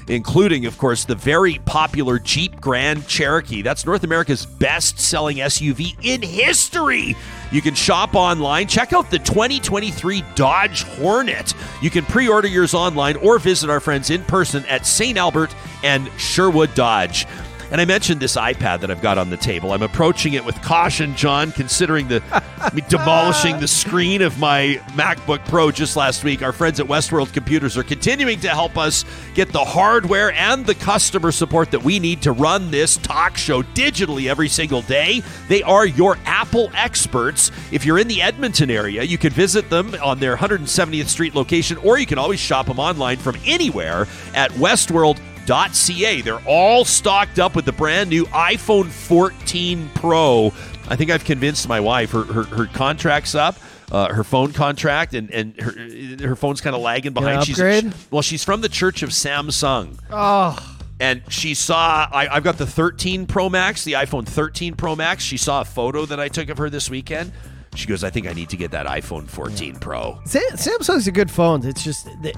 including, 0.08 0.66
of 0.66 0.78
course, 0.78 1.04
the 1.04 1.14
very 1.14 1.58
popular 1.64 2.18
Jeep 2.18 2.60
Grand 2.60 3.06
Cherokee. 3.06 3.62
That's 3.62 3.86
North 3.86 4.04
America's 4.04 4.46
best 4.46 4.98
selling 4.98 5.38
SUV 5.38 5.96
in 6.02 6.22
history. 6.22 7.16
You 7.52 7.62
can 7.62 7.74
shop 7.74 8.14
online. 8.14 8.66
Check 8.66 8.92
out 8.92 9.10
the 9.10 9.18
2023 9.18 10.24
Dodge 10.34 10.82
Hornet. 10.82 11.54
You 11.80 11.90
can 11.90 12.04
pre 12.04 12.28
order 12.28 12.48
yours 12.48 12.74
online 12.74 13.16
or 13.16 13.38
visit 13.38 13.70
our 13.70 13.80
friends 13.80 14.10
in 14.10 14.22
person 14.24 14.64
at 14.66 14.86
St. 14.86 15.16
Albert 15.16 15.54
and 15.82 16.10
Sherwood 16.18 16.74
Dodge. 16.74 17.26
And 17.74 17.80
I 17.80 17.86
mentioned 17.86 18.20
this 18.20 18.36
iPad 18.36 18.82
that 18.82 18.90
I've 18.92 19.02
got 19.02 19.18
on 19.18 19.30
the 19.30 19.36
table. 19.36 19.72
I'm 19.72 19.82
approaching 19.82 20.34
it 20.34 20.44
with 20.44 20.54
caution, 20.62 21.16
John, 21.16 21.50
considering 21.50 22.06
the 22.06 22.22
me 22.72 22.82
demolishing 22.88 23.58
the 23.58 23.66
screen 23.66 24.22
of 24.22 24.38
my 24.38 24.80
MacBook 24.92 25.44
Pro 25.46 25.72
just 25.72 25.96
last 25.96 26.22
week. 26.22 26.40
Our 26.40 26.52
friends 26.52 26.78
at 26.78 26.86
Westworld 26.86 27.32
Computers 27.32 27.76
are 27.76 27.82
continuing 27.82 28.38
to 28.42 28.48
help 28.50 28.78
us 28.78 29.04
get 29.34 29.50
the 29.50 29.64
hardware 29.64 30.30
and 30.34 30.64
the 30.64 30.76
customer 30.76 31.32
support 31.32 31.72
that 31.72 31.82
we 31.82 31.98
need 31.98 32.22
to 32.22 32.30
run 32.30 32.70
this 32.70 32.96
talk 32.96 33.36
show 33.36 33.64
digitally 33.64 34.30
every 34.30 34.48
single 34.48 34.82
day. 34.82 35.24
They 35.48 35.64
are 35.64 35.84
your 35.84 36.16
Apple 36.26 36.70
experts. 36.74 37.50
If 37.72 37.84
you're 37.84 37.98
in 37.98 38.06
the 38.06 38.22
Edmonton 38.22 38.70
area, 38.70 39.02
you 39.02 39.18
can 39.18 39.32
visit 39.32 39.68
them 39.68 39.96
on 40.00 40.20
their 40.20 40.36
170th 40.36 41.08
Street 41.08 41.34
location, 41.34 41.76
or 41.78 41.98
you 41.98 42.06
can 42.06 42.18
always 42.18 42.38
shop 42.38 42.66
them 42.66 42.78
online 42.78 43.16
from 43.16 43.34
anywhere 43.44 44.06
at 44.32 44.52
Westworld 44.52 45.18
Ca. 45.46 46.20
They're 46.22 46.42
all 46.46 46.84
stocked 46.84 47.38
up 47.38 47.54
with 47.56 47.64
the 47.64 47.72
brand 47.72 48.10
new 48.10 48.24
iPhone 48.26 48.86
14 48.86 49.90
Pro. 49.94 50.52
I 50.88 50.96
think 50.96 51.10
I've 51.10 51.24
convinced 51.24 51.68
my 51.68 51.80
wife. 51.80 52.10
Her 52.12 52.24
her, 52.24 52.42
her 52.44 52.66
contract's 52.66 53.34
up. 53.34 53.56
Uh, 53.92 54.12
her 54.12 54.24
phone 54.24 54.52
contract 54.52 55.14
and 55.14 55.30
and 55.30 55.60
her 55.60 56.26
her 56.28 56.36
phone's 56.36 56.60
kind 56.60 56.74
of 56.74 56.82
lagging 56.82 57.12
behind. 57.12 57.44
She's 57.44 57.58
upgrade? 57.58 57.92
well, 58.10 58.22
she's 58.22 58.42
from 58.42 58.60
the 58.62 58.68
Church 58.68 59.02
of 59.02 59.10
Samsung, 59.10 59.98
Oh, 60.10 60.58
and 60.98 61.22
she 61.28 61.54
saw 61.54 62.08
I, 62.10 62.28
I've 62.34 62.44
got 62.44 62.56
the 62.56 62.66
13 62.66 63.26
Pro 63.26 63.48
Max, 63.50 63.84
the 63.84 63.92
iPhone 63.92 64.26
13 64.26 64.74
Pro 64.74 64.96
Max. 64.96 65.22
She 65.22 65.36
saw 65.36 65.60
a 65.60 65.64
photo 65.64 66.06
that 66.06 66.18
I 66.18 66.28
took 66.28 66.48
of 66.48 66.58
her 66.58 66.70
this 66.70 66.88
weekend. 66.90 67.32
She 67.74 67.86
goes, 67.86 68.02
"I 68.02 68.10
think 68.10 68.26
I 68.26 68.32
need 68.32 68.48
to 68.50 68.56
get 68.56 68.70
that 68.70 68.86
iPhone 68.86 69.28
14 69.28 69.76
Pro." 69.76 70.18
Samsung's 70.26 71.06
a 71.06 71.12
good 71.12 71.30
phone. 71.30 71.64
It's 71.66 71.84
just 71.84 72.06
that 72.06 72.34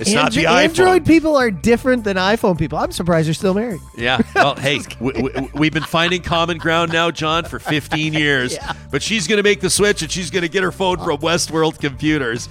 It's 0.00 0.12
not 0.12 0.32
the 0.32 0.44
iPhone. 0.44 0.64
Android 0.64 1.06
people 1.06 1.36
are 1.36 1.50
different 1.50 2.04
than 2.04 2.16
iPhone 2.16 2.58
people. 2.58 2.78
I'm 2.78 2.92
surprised 2.92 3.26
you're 3.26 3.34
still 3.34 3.54
married. 3.54 3.80
Yeah. 3.96 4.20
Well, 4.38 4.54
hey, 4.54 4.80
we, 5.00 5.12
we, 5.20 5.50
we've 5.54 5.72
been 5.72 5.82
finding 5.82 6.22
common 6.22 6.58
ground 6.58 6.92
now, 6.92 7.10
John, 7.10 7.44
for 7.44 7.58
15 7.58 8.12
years. 8.14 8.56
But 8.90 9.02
she's 9.02 9.26
going 9.26 9.38
to 9.38 9.42
make 9.42 9.60
the 9.60 9.70
switch 9.70 10.02
and 10.02 10.10
she's 10.10 10.30
going 10.30 10.42
to 10.42 10.48
get 10.48 10.62
her 10.62 10.70
phone 10.70 10.98
from 10.98 11.18
Westworld 11.18 11.80
Computers. 11.80 12.48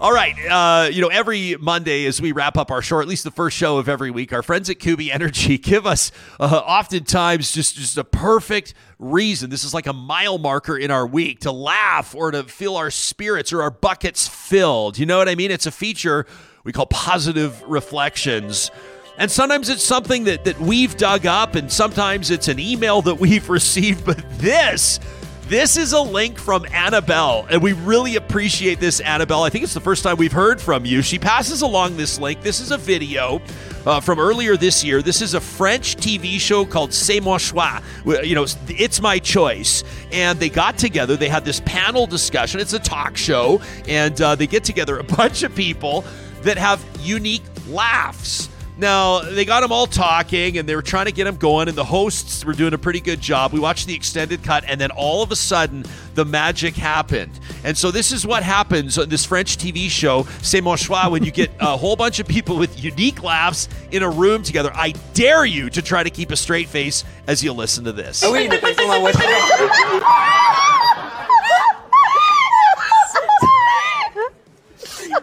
All 0.00 0.12
right. 0.12 0.34
Uh, 0.48 0.88
you 0.90 1.02
know, 1.02 1.08
every 1.08 1.56
Monday 1.56 2.06
as 2.06 2.22
we 2.22 2.30
wrap 2.30 2.56
up 2.56 2.70
our 2.70 2.80
show, 2.80 3.00
at 3.00 3.08
least 3.08 3.24
the 3.24 3.32
first 3.32 3.56
show 3.56 3.78
of 3.78 3.88
every 3.88 4.12
week, 4.12 4.32
our 4.32 4.44
friends 4.44 4.70
at 4.70 4.78
Kuby 4.78 5.10
Energy 5.10 5.58
give 5.58 5.86
us 5.86 6.12
uh, 6.38 6.44
oftentimes 6.44 7.50
just, 7.50 7.74
just 7.74 7.98
a 7.98 8.04
perfect 8.04 8.74
reason. 9.00 9.50
This 9.50 9.64
is 9.64 9.74
like 9.74 9.88
a 9.88 9.92
mile 9.92 10.38
marker 10.38 10.78
in 10.78 10.92
our 10.92 11.04
week 11.06 11.40
to 11.40 11.50
laugh 11.52 12.14
or 12.14 12.30
to 12.30 12.44
feel 12.44 12.76
our 12.76 12.92
spirits 12.92 13.52
or 13.52 13.60
our 13.60 13.72
buckets 13.72 14.28
filled. 14.28 14.98
You 14.98 15.06
know 15.06 15.18
what 15.18 15.28
I 15.28 15.34
mean? 15.34 15.50
It's 15.50 15.66
a 15.66 15.72
feature 15.72 16.26
we 16.68 16.72
call 16.72 16.84
positive 16.84 17.62
reflections. 17.62 18.70
And 19.16 19.30
sometimes 19.30 19.70
it's 19.70 19.82
something 19.82 20.24
that, 20.24 20.44
that 20.44 20.60
we've 20.60 20.94
dug 20.98 21.24
up, 21.24 21.54
and 21.54 21.72
sometimes 21.72 22.30
it's 22.30 22.48
an 22.48 22.58
email 22.58 23.00
that 23.02 23.14
we've 23.18 23.48
received. 23.48 24.04
But 24.04 24.22
this, 24.38 25.00
This 25.48 25.78
is 25.78 25.94
a 25.94 26.00
link 26.02 26.38
from 26.38 26.64
Anabel, 26.64 27.46
and 27.48 27.62
we 27.62 27.72
really 27.72 28.16
appreciate 28.16 28.80
this, 28.80 29.00
Anabel. 29.00 29.46
I 29.46 29.48
think 29.48 29.64
it's 29.64 29.72
the 29.72 29.80
first 29.80 30.02
time 30.02 30.18
we've 30.18 30.30
heard 30.30 30.60
from 30.60 30.84
you. 30.84 31.00
She 31.00 31.18
passes 31.18 31.62
along 31.62 31.96
this 31.96 32.20
link. 32.20 32.42
This 32.42 32.60
is 32.60 32.70
a 32.70 32.76
video 32.76 33.40
uh, 33.86 33.98
from 34.00 34.18
earlier 34.18 34.58
this 34.58 34.84
year. 34.84 35.00
This 35.00 35.22
is 35.22 35.32
a 35.32 35.40
French 35.40 35.96
TV 35.96 36.38
show 36.38 36.66
called 36.66 36.92
C'est 36.92 37.18
mon 37.20 37.38
choix. 37.38 37.80
You 38.04 38.34
know, 38.34 38.44
it's 38.68 39.00
my 39.00 39.18
choice. 39.18 39.84
And 40.12 40.38
they 40.38 40.50
got 40.50 40.76
together. 40.76 41.16
They 41.16 41.30
had 41.30 41.46
this 41.46 41.62
panel 41.64 42.06
discussion. 42.06 42.60
It's 42.60 42.74
a 42.74 42.78
talk 42.78 43.16
show, 43.16 43.62
and 43.88 44.20
uh, 44.20 44.34
they 44.34 44.46
get 44.46 44.64
together 44.64 44.98
a 44.98 45.04
bunch 45.16 45.44
of 45.44 45.54
people 45.54 46.04
that 46.48 46.58
have 46.58 46.84
unique 47.00 47.42
laughs. 47.68 48.48
Now, 48.78 49.20
they 49.20 49.44
got 49.44 49.60
them 49.60 49.72
all 49.72 49.88
talking 49.88 50.56
and 50.56 50.68
they 50.68 50.76
were 50.76 50.82
trying 50.82 51.06
to 51.06 51.12
get 51.12 51.24
them 51.24 51.36
going, 51.36 51.66
and 51.66 51.76
the 51.76 51.84
hosts 51.84 52.44
were 52.44 52.52
doing 52.52 52.72
a 52.72 52.78
pretty 52.78 53.00
good 53.00 53.20
job. 53.20 53.52
We 53.52 53.58
watched 53.58 53.88
the 53.88 53.94
extended 53.94 54.44
cut, 54.44 54.62
and 54.66 54.80
then 54.80 54.92
all 54.92 55.22
of 55.22 55.32
a 55.32 55.36
sudden, 55.36 55.84
the 56.14 56.24
magic 56.24 56.76
happened. 56.76 57.38
And 57.64 57.76
so, 57.76 57.90
this 57.90 58.12
is 58.12 58.24
what 58.24 58.44
happens 58.44 58.96
on 58.96 59.08
this 59.08 59.24
French 59.24 59.56
TV 59.56 59.90
show, 59.90 60.26
C'est 60.42 60.60
mon 60.60 60.76
choix, 60.76 61.08
when 61.08 61.24
you 61.24 61.32
get 61.32 61.50
a 61.58 61.76
whole 61.76 61.96
bunch 61.96 62.20
of 62.20 62.28
people 62.28 62.56
with 62.56 62.82
unique 62.82 63.24
laughs 63.24 63.68
in 63.90 64.04
a 64.04 64.08
room 64.08 64.44
together. 64.44 64.70
I 64.72 64.92
dare 65.12 65.44
you 65.44 65.70
to 65.70 65.82
try 65.82 66.04
to 66.04 66.10
keep 66.10 66.30
a 66.30 66.36
straight 66.36 66.68
face 66.68 67.04
as 67.26 67.42
you 67.42 67.52
listen 67.52 67.84
to 67.84 67.92
this. 67.92 68.22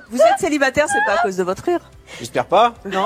Vous 0.10 0.20
êtes 0.20 0.40
célibataire, 0.40 0.88
c'est 0.88 1.06
pas 1.06 1.20
à 1.20 1.24
cause 1.24 1.38
de 1.38 1.44
votre 1.44 1.64
rire 1.64 1.80
J'espère 2.20 2.46
pas. 2.46 2.74
Non 2.86 3.06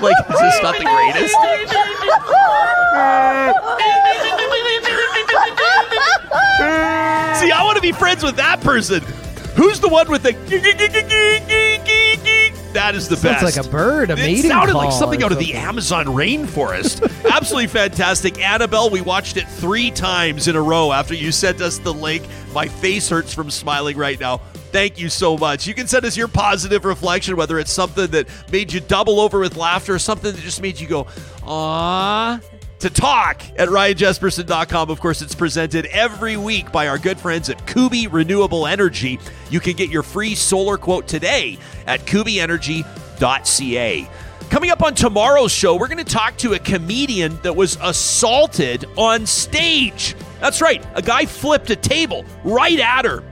like, 0.00 0.16
is 0.30 0.40
this 0.40 0.62
not 0.62 0.78
the 0.78 0.84
greatest? 0.84 1.34
See, 7.40 7.50
I 7.52 7.62
want 7.64 7.76
to 7.76 7.82
be 7.82 7.92
friends 7.92 8.22
with 8.22 8.36
that 8.36 8.60
person. 8.60 9.02
Who's 9.56 9.80
the 9.80 9.88
one 9.88 10.10
with 10.10 10.22
the? 10.22 10.32
That 12.72 12.94
is 12.94 13.08
the 13.08 13.16
Sounds 13.16 13.42
best. 13.42 13.56
like 13.56 13.66
a 13.66 13.68
bird, 13.70 14.10
a 14.10 14.12
it 14.12 14.16
mating 14.16 14.50
sounded 14.50 14.72
call 14.72 14.84
like 14.84 14.92
something 14.92 15.22
or 15.22 15.26
out 15.26 15.32
of 15.32 15.38
the. 15.38 15.54
Amazon 15.54 16.04
rainforest. 16.06 17.02
Absolutely 17.30 17.68
fantastic. 17.68 18.34
Anabel, 18.34 18.90
we 18.90 19.00
watched 19.00 19.38
it 19.38 19.48
three 19.48 19.90
times 19.90 20.46
in 20.46 20.56
a 20.56 20.62
row 20.62 20.92
after 20.92 21.14
you 21.14 21.32
sent 21.32 21.62
us 21.62 21.78
the 21.78 21.92
link. 21.92 22.22
My 22.52 22.68
face 22.68 23.08
hurts 23.08 23.32
from 23.32 23.50
smiling 23.50 23.96
right 23.96 24.20
now. 24.20 24.38
Thank 24.72 24.98
you 24.98 25.08
so 25.08 25.38
much. 25.38 25.66
You 25.66 25.72
can 25.72 25.86
send 25.86 26.04
us 26.04 26.18
your 26.18 26.28
positive 26.28 26.84
reflection, 26.84 27.34
whether 27.36 27.58
it's 27.58 27.72
something 27.72 28.08
that 28.08 28.28
made 28.52 28.70
you 28.74 28.80
double 28.80 29.20
over 29.20 29.38
with 29.38 29.56
laughter 29.56 29.94
or 29.94 29.98
something 29.98 30.32
that 30.32 30.40
just 30.42 30.60
made 30.60 30.78
you 30.78 30.86
go, 30.86 31.04
aww. 31.44 32.42
To 32.80 32.90
talk 32.90 33.42
at 33.56 33.68
ryanjespersen.com. 33.68 34.90
Of 34.90 35.00
course, 35.00 35.22
it's 35.22 35.34
presented 35.34 35.86
every 35.86 36.36
week 36.36 36.70
by 36.70 36.88
our 36.88 36.98
good 36.98 37.18
friends 37.18 37.48
at 37.48 37.66
Kuby 37.66 38.06
Renewable 38.06 38.66
Energy. 38.66 39.18
You 39.50 39.60
can 39.60 39.74
get 39.74 39.88
your 39.88 40.02
free 40.02 40.34
solar 40.34 40.76
quote 40.76 41.08
today 41.08 41.58
at 41.86 42.00
kubyenergy.ca. 42.00 44.08
Coming 44.50 44.70
up 44.70 44.82
on 44.82 44.94
tomorrow's 44.94 45.52
show, 45.52 45.74
we're 45.74 45.88
going 45.88 45.98
to 45.98 46.04
talk 46.04 46.36
to 46.38 46.52
a 46.52 46.58
comedian 46.58 47.40
that 47.42 47.56
was 47.56 47.78
assaulted 47.82 48.84
on 48.96 49.26
stage. 49.26 50.14
That's 50.40 50.60
right, 50.60 50.84
a 50.94 51.02
guy 51.02 51.26
flipped 51.26 51.70
a 51.70 51.76
table 51.76 52.24
right 52.44 52.78
at 52.78 53.06
her. 53.06 53.24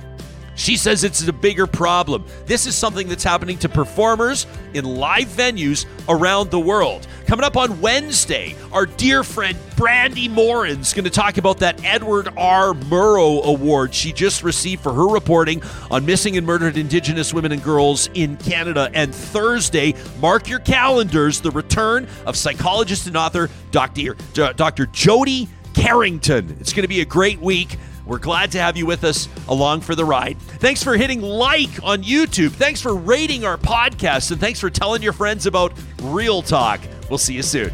She 0.55 0.77
says 0.77 1.05
it's 1.05 1.27
a 1.27 1.33
bigger 1.33 1.67
problem. 1.67 2.25
This 2.47 2.67
is 2.67 2.77
something 2.77 3.09
that's 3.09 3.25
happening 3.25 3.59
to 3.59 3.69
performers 3.69 4.47
in 4.73 4.85
live 4.85 5.29
venues 5.29 5.87
around 6.09 6.51
the 6.51 6.61
world. 6.61 7.07
Coming 7.27 7.45
up 7.45 7.57
on 7.57 7.81
Wednesday, 7.81 8.55
our 8.73 8.87
dear 8.87 9.25
friend 9.25 9.57
Brandi 9.77 10.31
Morin's 10.31 10.93
going 10.93 11.05
to 11.05 11.11
talk 11.11 11.39
about 11.39 11.59
that 11.59 11.83
Edward 11.85 12.29
R. 12.37 12.75
Murrow 12.75 13.43
Award 13.45 13.95
she 13.95 14.13
just 14.13 14.43
received 14.43 14.83
for 14.83 14.93
her 14.93 15.09
reporting 15.09 15.63
on 15.91 16.05
missing 16.05 16.37
and 16.37 16.47
murdered 16.47 16.77
Indigenous 16.77 17.33
women 17.33 17.53
and 17.53 17.63
girls 17.63 18.09
in 18.15 18.37
Canada. 18.37 18.91
And 18.95 19.15
Thursday, 19.15 19.95
mark 20.21 20.49
your 20.49 20.61
calendars, 20.61 21.41
the 21.41 21.51
return 21.51 22.07
of 22.27 22.37
psychologist 22.37 23.07
and 23.07 23.17
author 23.17 23.49
Dr. 23.71 24.17
Uh, 24.37 24.53
Dr. 24.53 24.87
Jody 24.87 25.49
Carrington. 25.75 26.57
It's 26.61 26.73
going 26.73 26.83
to 26.83 26.89
be 26.89 27.01
a 27.01 27.05
great 27.05 27.41
week. 27.41 27.77
We're 28.07 28.19
glad 28.19 28.53
to 28.53 28.59
have 28.59 28.77
you 28.77 28.87
with 28.87 29.05
us 29.05 29.29
along 29.49 29.81
for 29.81 29.95
the 29.95 30.05
ride. 30.05 30.39
Thanks 30.39 30.83
for 30.83 30.97
hitting 30.97 31.23
like 31.23 31.83
on 31.83 32.03
YouTube. 32.03 32.51
Thanks 32.53 32.81
for 32.81 32.95
rating 32.95 33.45
our 33.45 33.57
podcast. 33.57 34.31
And 34.31 34.41
thanks 34.41 34.61
for 34.61 34.71
telling 34.71 35.03
your 35.03 35.13
friends 35.13 35.47
about 35.47 35.73
Real 36.03 36.43
Talk. 36.43 36.81
We'll 37.09 37.19
see 37.19 37.35
you 37.35 37.43
soon. 37.43 37.73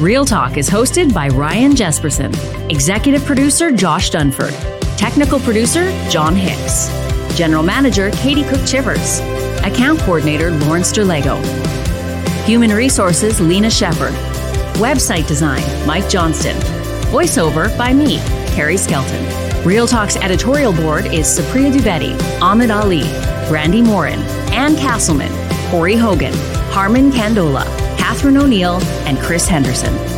Real 0.00 0.24
Talk 0.24 0.56
is 0.56 0.70
hosted 0.70 1.12
by 1.12 1.26
Ryan 1.28 1.72
Jespersen, 1.72 2.32
executive 2.70 3.24
producer 3.24 3.72
Josh 3.72 4.12
Dunford, 4.12 4.54
technical 4.96 5.40
producer 5.40 5.90
John 6.08 6.36
Hicks, 6.36 6.86
general 7.36 7.64
manager 7.64 8.10
Katie 8.12 8.44
Cook 8.44 8.64
Chivers, 8.64 9.18
account 9.64 9.98
coordinator 10.00 10.52
Lawrence 10.52 10.92
Derlego, 10.92 11.42
human 12.48 12.70
resources 12.70 13.42
Lena 13.42 13.68
Shepard, 13.68 14.14
website 14.80 15.26
design 15.28 15.62
Mike 15.86 16.08
Johnston, 16.08 16.56
voiceover 17.12 17.76
by 17.76 17.92
me, 17.92 18.16
Carrie 18.54 18.78
Skelton. 18.78 19.22
Real 19.66 19.86
Talk's 19.86 20.16
editorial 20.16 20.72
board 20.72 21.04
is 21.04 21.26
Supriya 21.26 21.70
Dwivedi, 21.70 22.18
Ahmed 22.40 22.70
Ali, 22.70 23.02
Brandi 23.50 23.84
Morin, 23.84 24.20
Ann 24.50 24.76
Castleman, 24.76 25.30
Corey 25.70 25.94
Hogan, 25.94 26.32
Harmon 26.72 27.10
Candola, 27.10 27.66
Catherine 27.98 28.38
O'Neill, 28.38 28.80
and 29.06 29.18
Chris 29.18 29.46
Henderson. 29.46 30.17